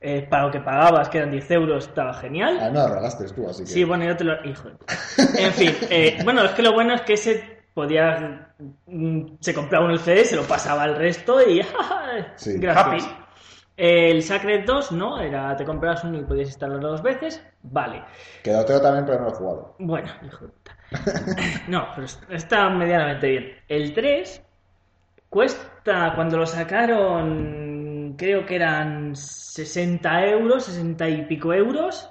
Eh, 0.00 0.26
para 0.28 0.44
lo 0.46 0.50
que 0.52 0.60
pagabas, 0.60 1.08
que 1.08 1.16
eran 1.18 1.30
10 1.30 1.50
euros, 1.52 1.86
estaba 1.88 2.12
genial. 2.12 2.58
Ah, 2.60 2.68
no 2.68 2.80
lo 2.80 2.88
regalaste 2.88 3.24
tú, 3.32 3.48
así 3.48 3.62
que. 3.64 3.70
Sí, 3.70 3.84
bueno, 3.84 4.04
yo 4.04 4.14
te 4.16 4.24
lo. 4.24 4.34
Hijo 4.44 4.68
de 4.68 4.74
puta. 4.76 4.94
En 5.38 5.52
fin, 5.52 5.70
eh, 5.88 6.18
bueno, 6.24 6.44
es 6.44 6.50
que 6.50 6.62
lo 6.62 6.72
bueno 6.74 6.94
es 6.94 7.00
que 7.02 7.14
ese 7.14 7.62
podía. 7.72 8.52
mm, 8.86 9.20
Se 9.40 9.54
compraba 9.54 9.86
un 9.86 9.92
el 9.92 9.98
CD, 10.00 10.24
se 10.26 10.36
lo 10.36 10.42
pasaba 10.42 10.82
al 10.82 10.96
resto 10.96 11.40
y. 11.48 11.62
Sí. 12.36 12.58
Gracias. 12.58 13.08
El 13.76 14.22
Sacred 14.22 14.64
2, 14.66 14.92
no, 14.92 15.18
era 15.20 15.56
te 15.56 15.64
comprabas 15.64 16.04
uno 16.04 16.18
y 16.18 16.22
podías 16.24 16.48
instalarlo 16.48 16.90
dos 16.90 17.02
veces. 17.02 17.42
Vale. 17.62 18.04
Quedó 18.42 18.64
también, 18.80 19.04
pero 19.06 19.18
no 19.20 19.24
lo 19.24 19.30
he 19.32 19.34
jugado. 19.34 19.74
Bueno, 19.80 20.08
hijo 20.24 20.44
de 20.44 20.52
puta. 20.52 20.76
No, 21.68 21.88
pero 21.94 22.06
está 22.30 22.68
medianamente 22.70 23.28
bien. 23.28 23.52
El 23.68 23.92
3 23.94 24.42
cuesta, 25.28 26.12
cuando 26.14 26.38
lo 26.38 26.46
sacaron, 26.46 28.14
creo 28.16 28.46
que 28.46 28.56
eran 28.56 29.16
60 29.16 30.26
euros, 30.26 30.64
60 30.66 31.08
y 31.08 31.26
pico 31.26 31.52
euros. 31.52 32.10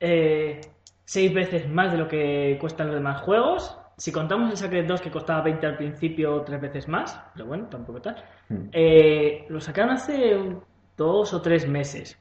Eh, 0.00 0.60
seis 1.04 1.32
veces 1.32 1.68
más 1.68 1.92
de 1.92 1.98
lo 1.98 2.08
que 2.08 2.56
cuestan 2.60 2.88
los 2.88 2.96
demás 2.96 3.22
juegos. 3.22 3.78
Si 3.96 4.12
contamos 4.12 4.50
el 4.50 4.56
Sacred 4.58 4.86
2 4.86 5.00
que 5.00 5.10
costaba 5.10 5.40
20 5.42 5.66
al 5.66 5.76
principio, 5.76 6.42
tres 6.42 6.60
veces 6.60 6.86
más, 6.88 7.18
pero 7.34 7.46
bueno, 7.46 7.66
tampoco 7.68 8.02
tal. 8.02 8.16
Hmm. 8.48 8.68
Eh, 8.72 9.46
lo 9.48 9.60
sacaron 9.60 9.92
hace 9.94 10.36
un- 10.36 10.62
dos 10.96 11.32
o 11.34 11.40
tres 11.42 11.66
meses. 11.68 12.18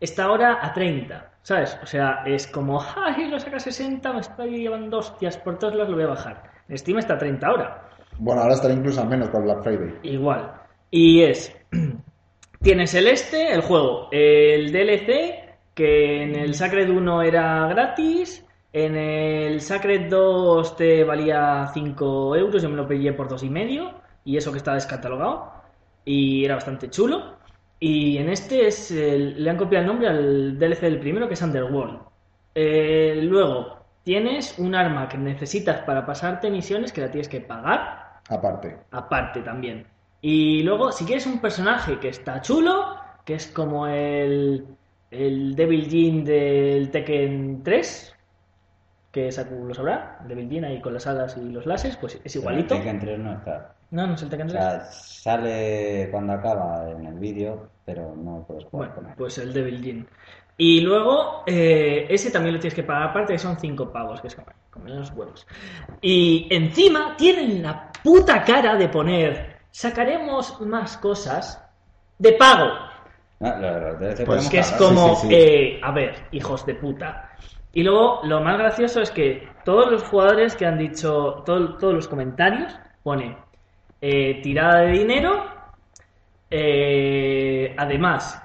Está 0.00 0.24
ahora 0.24 0.58
a 0.60 0.72
30, 0.72 1.32
¿sabes? 1.42 1.78
O 1.82 1.86
sea, 1.86 2.22
es 2.26 2.46
como, 2.46 2.80
ay, 2.96 3.28
lo 3.28 3.38
saca 3.38 3.56
a 3.56 3.60
60, 3.60 4.12
me 4.12 4.20
estoy 4.20 4.62
llevando 4.62 4.98
hostias 4.98 5.36
por 5.38 5.58
todos 5.58 5.74
lados, 5.74 5.90
lo 5.90 5.96
voy 5.96 6.04
a 6.04 6.08
bajar. 6.08 6.42
En 6.68 6.78
Steam 6.78 6.98
está 6.98 7.14
a 7.14 7.18
30 7.18 7.46
ahora. 7.46 7.88
Bueno, 8.18 8.42
ahora 8.42 8.54
estará 8.54 8.74
incluso 8.74 9.00
a 9.00 9.04
menos 9.04 9.28
con 9.28 9.44
Black 9.44 9.62
Friday. 9.62 9.98
Igual. 10.02 10.52
Y 10.90 11.22
es. 11.22 11.54
Tienes 12.60 12.94
el 12.94 13.08
este, 13.08 13.52
el 13.52 13.60
juego, 13.60 14.08
el 14.10 14.72
DLC, 14.72 15.56
que 15.74 16.22
en 16.22 16.34
el 16.34 16.54
Sacred 16.54 16.88
1 16.88 17.22
era 17.22 17.66
gratis, 17.66 18.44
en 18.72 18.96
el 18.96 19.60
Sacred 19.60 20.08
2 20.08 20.76
te 20.76 21.04
valía 21.04 21.70
5 21.72 22.36
euros, 22.36 22.62
yo 22.62 22.70
me 22.70 22.76
lo 22.76 22.88
pillé 22.88 23.12
por 23.12 23.28
dos 23.28 23.42
y 23.42 23.50
medio, 23.50 23.92
y 24.24 24.36
eso 24.36 24.50
que 24.50 24.58
está 24.58 24.74
descatalogado, 24.74 25.52
y 26.04 26.44
era 26.44 26.54
bastante 26.54 26.88
chulo. 26.88 27.36
Y 27.86 28.16
en 28.16 28.30
este 28.30 28.66
es 28.66 28.90
el- 28.90 29.42
le 29.44 29.50
han 29.50 29.58
copiado 29.58 29.82
el 29.82 29.88
nombre 29.88 30.08
al 30.08 30.58
DLC 30.58 30.80
del 30.86 31.00
primero, 31.00 31.28
que 31.28 31.34
es 31.34 31.42
Underworld. 31.42 31.98
Eh, 32.54 33.18
luego, 33.22 33.84
tienes 34.02 34.58
un 34.58 34.74
arma 34.74 35.06
que 35.06 35.18
necesitas 35.18 35.82
para 35.82 36.06
pasarte 36.06 36.50
misiones 36.50 36.92
que 36.92 37.02
la 37.02 37.10
tienes 37.10 37.28
que 37.28 37.42
pagar 37.42 38.20
Aparte. 38.30 38.76
aparte 38.90 39.42
también. 39.42 39.86
Y 40.22 40.62
luego, 40.62 40.92
si 40.92 41.04
quieres 41.04 41.26
un 41.26 41.40
personaje 41.40 41.98
que 41.98 42.08
está 42.08 42.40
chulo, 42.40 42.96
que 43.26 43.34
es 43.34 43.48
como 43.48 43.86
el, 43.86 44.64
el 45.10 45.54
Devil 45.54 45.84
Jin 45.86 46.24
del 46.24 46.90
Tekken 46.90 47.62
3, 47.62 48.14
que 49.12 49.30
Saku 49.30 49.66
lo 49.66 49.74
sabrá, 49.74 50.20
el 50.22 50.28
Devil 50.28 50.48
Jin 50.48 50.64
ahí 50.64 50.80
con 50.80 50.94
las 50.94 51.06
alas 51.06 51.36
y 51.36 51.50
los 51.50 51.66
láseres, 51.66 51.98
pues 51.98 52.18
es 52.24 52.34
igualito. 52.36 52.74
El 52.76 52.80
Tekken 52.80 53.00
3 53.00 53.18
no 53.18 53.32
está. 53.34 53.74
No, 53.94 54.08
no 54.08 54.14
es 54.14 54.22
el 54.22 54.28
Tekken 54.28 54.48
O 54.48 54.50
3. 54.50 54.62
sea, 54.64 54.84
sale 54.84 56.08
cuando 56.10 56.32
acaba 56.32 56.90
en 56.90 57.06
el 57.06 57.14
vídeo, 57.14 57.68
pero 57.84 58.14
no 58.16 58.44
puedes 58.46 58.64
jugar 58.64 58.88
Bueno, 58.88 58.94
con 58.94 59.06
él. 59.06 59.12
pues 59.16 59.38
el 59.38 59.52
Devil 59.52 59.80
Jin. 59.82 60.08
Y 60.56 60.80
luego, 60.80 61.44
eh, 61.46 62.06
ese 62.08 62.30
también 62.32 62.54
lo 62.54 62.60
tienes 62.60 62.74
que 62.74 62.82
pagar 62.82 63.10
aparte, 63.10 63.34
que 63.34 63.38
son 63.38 63.56
5 63.58 63.90
pavos, 63.92 64.20
que 64.20 64.26
es 64.28 64.34
como, 64.34 64.86
los 64.88 65.10
huevos. 65.12 65.46
Y 66.00 66.48
encima 66.50 67.16
tienen 67.16 67.62
la 67.62 67.92
puta 68.02 68.42
cara 68.42 68.74
de 68.74 68.88
poner, 68.88 69.58
sacaremos 69.70 70.60
más 70.62 70.96
cosas 70.98 71.64
de 72.18 72.32
pago. 72.32 72.70
Ah, 73.40 73.56
lo- 73.60 73.78
lo- 73.80 73.94
DLC 73.98 74.24
Pues 74.24 74.48
que 74.48 74.58
es 74.58 74.72
como, 74.72 75.14
sí, 75.16 75.22
sí, 75.22 75.28
sí. 75.28 75.34
eh, 75.34 75.80
a 75.82 75.92
ver, 75.92 76.14
hijos 76.32 76.66
de 76.66 76.74
puta. 76.74 77.30
Y 77.72 77.82
luego, 77.84 78.20
lo 78.24 78.40
más 78.40 78.58
gracioso 78.58 79.00
es 79.00 79.10
que 79.12 79.48
todos 79.64 79.90
los 79.90 80.02
jugadores 80.04 80.56
que 80.56 80.66
han 80.66 80.78
dicho, 80.78 81.42
todo- 81.46 81.76
todos 81.78 81.94
los 81.94 82.08
comentarios, 82.08 82.76
pone 83.02 83.36
eh, 84.06 84.42
tirada 84.42 84.80
de 84.80 84.90
dinero, 84.92 85.46
eh, 86.50 87.74
además, 87.78 88.38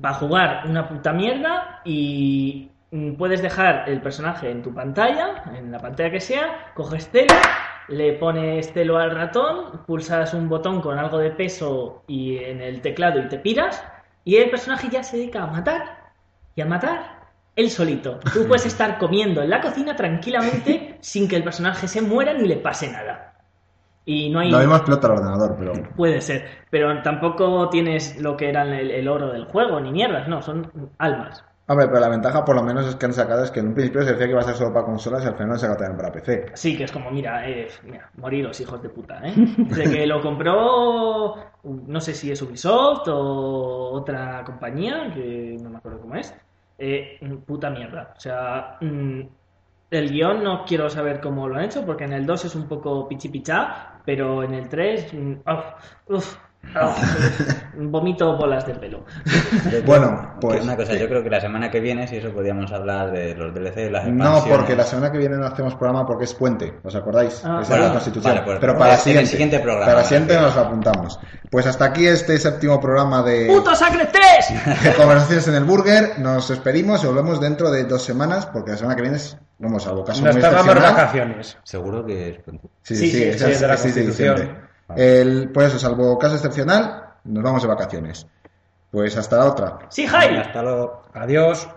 para 0.00 0.14
jugar 0.14 0.62
una 0.66 0.88
puta 0.88 1.12
mierda 1.12 1.82
y 1.84 2.70
mm, 2.90 3.16
puedes 3.16 3.42
dejar 3.42 3.86
el 3.90 4.00
personaje 4.00 4.50
en 4.50 4.62
tu 4.62 4.72
pantalla, 4.72 5.44
en 5.54 5.70
la 5.70 5.78
pantalla 5.78 6.10
que 6.10 6.20
sea, 6.20 6.72
coges 6.72 7.10
celo, 7.10 7.34
le 7.88 8.14
pones 8.14 8.72
celo 8.72 8.96
al 8.96 9.10
ratón, 9.10 9.84
pulsas 9.86 10.32
un 10.32 10.48
botón 10.48 10.80
con 10.80 10.98
algo 10.98 11.18
de 11.18 11.32
peso 11.32 12.02
y 12.06 12.38
en 12.38 12.62
el 12.62 12.80
teclado 12.80 13.20
y 13.20 13.28
te 13.28 13.38
piras, 13.38 13.84
y 14.24 14.36
el 14.36 14.48
personaje 14.48 14.88
ya 14.90 15.02
se 15.02 15.18
dedica 15.18 15.42
a 15.42 15.46
matar 15.48 16.14
y 16.54 16.62
a 16.62 16.64
matar 16.64 17.20
él 17.54 17.68
solito. 17.68 18.18
Tú 18.32 18.46
puedes 18.48 18.64
estar 18.72 18.96
comiendo 18.96 19.42
en 19.42 19.50
la 19.50 19.60
cocina 19.60 19.94
tranquilamente 19.94 20.96
sin 21.02 21.28
que 21.28 21.36
el 21.36 21.44
personaje 21.44 21.86
se 21.86 22.00
muera 22.00 22.32
ni 22.32 22.48
le 22.48 22.56
pase 22.56 22.90
nada. 22.90 23.31
Y 24.04 24.30
no 24.30 24.40
hay... 24.40 24.50
Lo 24.50 24.58
mismo 24.58 24.76
explota 24.76 25.06
el 25.06 25.12
ordenador, 25.12 25.56
pero. 25.58 25.72
Puede 25.96 26.20
ser, 26.20 26.44
pero 26.70 27.02
tampoco 27.02 27.68
tienes 27.68 28.20
lo 28.20 28.36
que 28.36 28.48
era 28.48 28.62
el, 28.62 28.90
el 28.90 29.08
oro 29.08 29.32
del 29.32 29.44
juego, 29.44 29.80
ni 29.80 29.92
mierdas, 29.92 30.28
no, 30.28 30.42
son 30.42 30.90
almas. 30.98 31.44
Hombre, 31.72 31.86
pero 31.86 32.00
la 32.00 32.08
ventaja 32.08 32.44
por 32.44 32.56
lo 32.56 32.62
menos 32.62 32.86
es 32.86 32.96
que 32.96 33.06
han 33.06 33.14
sacado 33.14 33.44
es 33.44 33.50
que 33.52 33.60
en 33.60 33.68
un 33.68 33.74
principio 33.74 34.02
se 34.02 34.12
decía 34.12 34.26
que 34.26 34.32
iba 34.32 34.40
a 34.40 34.44
ser 34.44 34.56
solo 34.56 34.74
para 34.74 34.84
consolas 34.84 35.24
y 35.24 35.28
al 35.28 35.34
final 35.34 35.48
lo 35.48 35.52
han 35.54 35.60
sacado 35.60 35.78
también 35.78 35.96
para 35.96 36.12
PC. 36.12 36.46
Sí, 36.54 36.76
que 36.76 36.84
es 36.84 36.92
como, 36.92 37.10
mira, 37.10 37.48
eh, 37.48 37.68
mira, 37.84 38.10
moriros, 38.16 38.60
hijos 38.60 38.82
de 38.82 38.88
puta, 38.88 39.20
¿eh? 39.24 39.32
De 39.56 39.84
que 39.84 40.06
lo 40.06 40.20
compró, 40.20 41.36
no 41.62 42.00
sé 42.00 42.14
si 42.14 42.32
es 42.32 42.42
Ubisoft 42.42 43.06
o 43.08 43.90
otra 43.92 44.42
compañía, 44.44 45.12
que 45.14 45.56
no 45.62 45.70
me 45.70 45.78
acuerdo 45.78 46.00
cómo 46.00 46.16
es. 46.16 46.34
Eh, 46.78 47.20
puta 47.46 47.70
mierda. 47.70 48.12
O 48.16 48.20
sea, 48.20 48.78
mm, 48.80 49.20
el 49.92 50.10
guion 50.10 50.42
no 50.42 50.64
quiero 50.64 50.90
saber 50.90 51.20
cómo 51.20 51.48
lo 51.48 51.56
han 51.56 51.64
hecho, 51.64 51.86
porque 51.86 52.04
en 52.04 52.12
el 52.12 52.26
2 52.26 52.44
es 52.46 52.54
un 52.56 52.66
poco 52.66 53.06
pichipichá, 53.08 53.91
pero 54.04 54.42
en 54.42 54.54
el 54.54 54.68
3, 54.68 55.12
mm, 55.14 55.32
uf, 55.46 55.64
uf, 56.08 56.36
vomito 57.76 58.36
bolas 58.36 58.66
de 58.66 58.74
pelo. 58.74 59.04
Bueno, 59.84 60.36
pues. 60.40 60.62
Una 60.62 60.76
cosa, 60.76 60.94
yo 60.94 61.08
creo 61.08 61.22
que 61.22 61.30
la 61.30 61.40
semana 61.40 61.70
que 61.70 61.80
viene, 61.80 62.06
si 62.06 62.16
eso 62.16 62.32
podíamos 62.32 62.72
hablar 62.72 63.10
de 63.10 63.34
los 63.34 63.52
DLC, 63.54 63.90
las 63.90 64.04
No, 64.06 64.24
expansiones. 64.24 64.56
porque 64.58 64.76
la 64.76 64.84
semana 64.84 65.12
que 65.12 65.18
viene 65.18 65.36
no 65.36 65.46
hacemos 65.46 65.74
programa 65.74 66.06
porque 66.06 66.24
es 66.24 66.34
puente, 66.34 66.74
¿os 66.82 66.94
acordáis? 66.94 67.42
Ah, 67.44 67.60
Esa 67.62 67.74
es 67.76 67.80
la 67.82 67.92
constitución. 67.92 68.34
vale, 68.34 68.44
pues, 68.46 68.58
pero 68.60 68.72
para 68.74 68.92
el 68.92 68.96
la 68.96 69.02
siguiente, 69.02 69.30
siguiente 69.30 69.58
programa, 69.60 69.92
Para 69.92 70.04
siguiente 70.04 70.34
nos 70.40 70.54
lo 70.54 70.60
apuntamos. 70.62 71.20
Pues 71.50 71.66
hasta 71.66 71.84
aquí 71.86 72.06
este 72.06 72.38
séptimo 72.38 72.80
programa 72.80 73.22
de, 73.22 73.46
¡Puto 73.46 73.74
Sacre 73.74 74.06
3! 74.06 74.82
de 74.84 74.94
Conversaciones 74.94 75.48
en 75.48 75.54
el 75.54 75.64
Burger. 75.64 76.18
Nos 76.18 76.48
despedimos 76.48 77.02
y 77.04 77.06
volvemos 77.06 77.40
dentro 77.40 77.70
de 77.70 77.84
dos 77.84 78.02
semanas 78.02 78.46
porque 78.46 78.70
la 78.70 78.76
semana 78.78 78.96
que 78.96 79.02
viene 79.02 79.16
es, 79.18 79.36
vamos, 79.58 79.86
algo 79.86 80.04
caso 80.04 80.24
Nos 80.24 80.38
tomamos 80.38 80.74
vacaciones. 80.74 81.58
Seguro 81.64 82.06
que 82.06 82.30
es 82.30 82.36
Sí, 82.82 82.94
Sí, 82.94 82.96
sí, 82.96 83.10
sí, 83.10 83.38
sí, 83.38 83.44
es, 83.50 83.60
de 83.60 83.66
la. 83.66 83.76
Constitución. 83.76 84.71
El, 84.96 85.50
pues 85.52 85.68
eso, 85.68 85.78
salvo 85.78 86.18
caso 86.18 86.34
excepcional, 86.34 87.14
nos 87.24 87.42
vamos 87.42 87.62
de 87.62 87.68
vacaciones. 87.68 88.26
Pues 88.90 89.16
hasta 89.16 89.38
la 89.38 89.46
otra. 89.46 89.78
¡Sí, 89.88 90.06
Jaime! 90.06 90.40
Hasta 90.40 90.62
luego. 90.62 91.02
Adiós. 91.14 91.68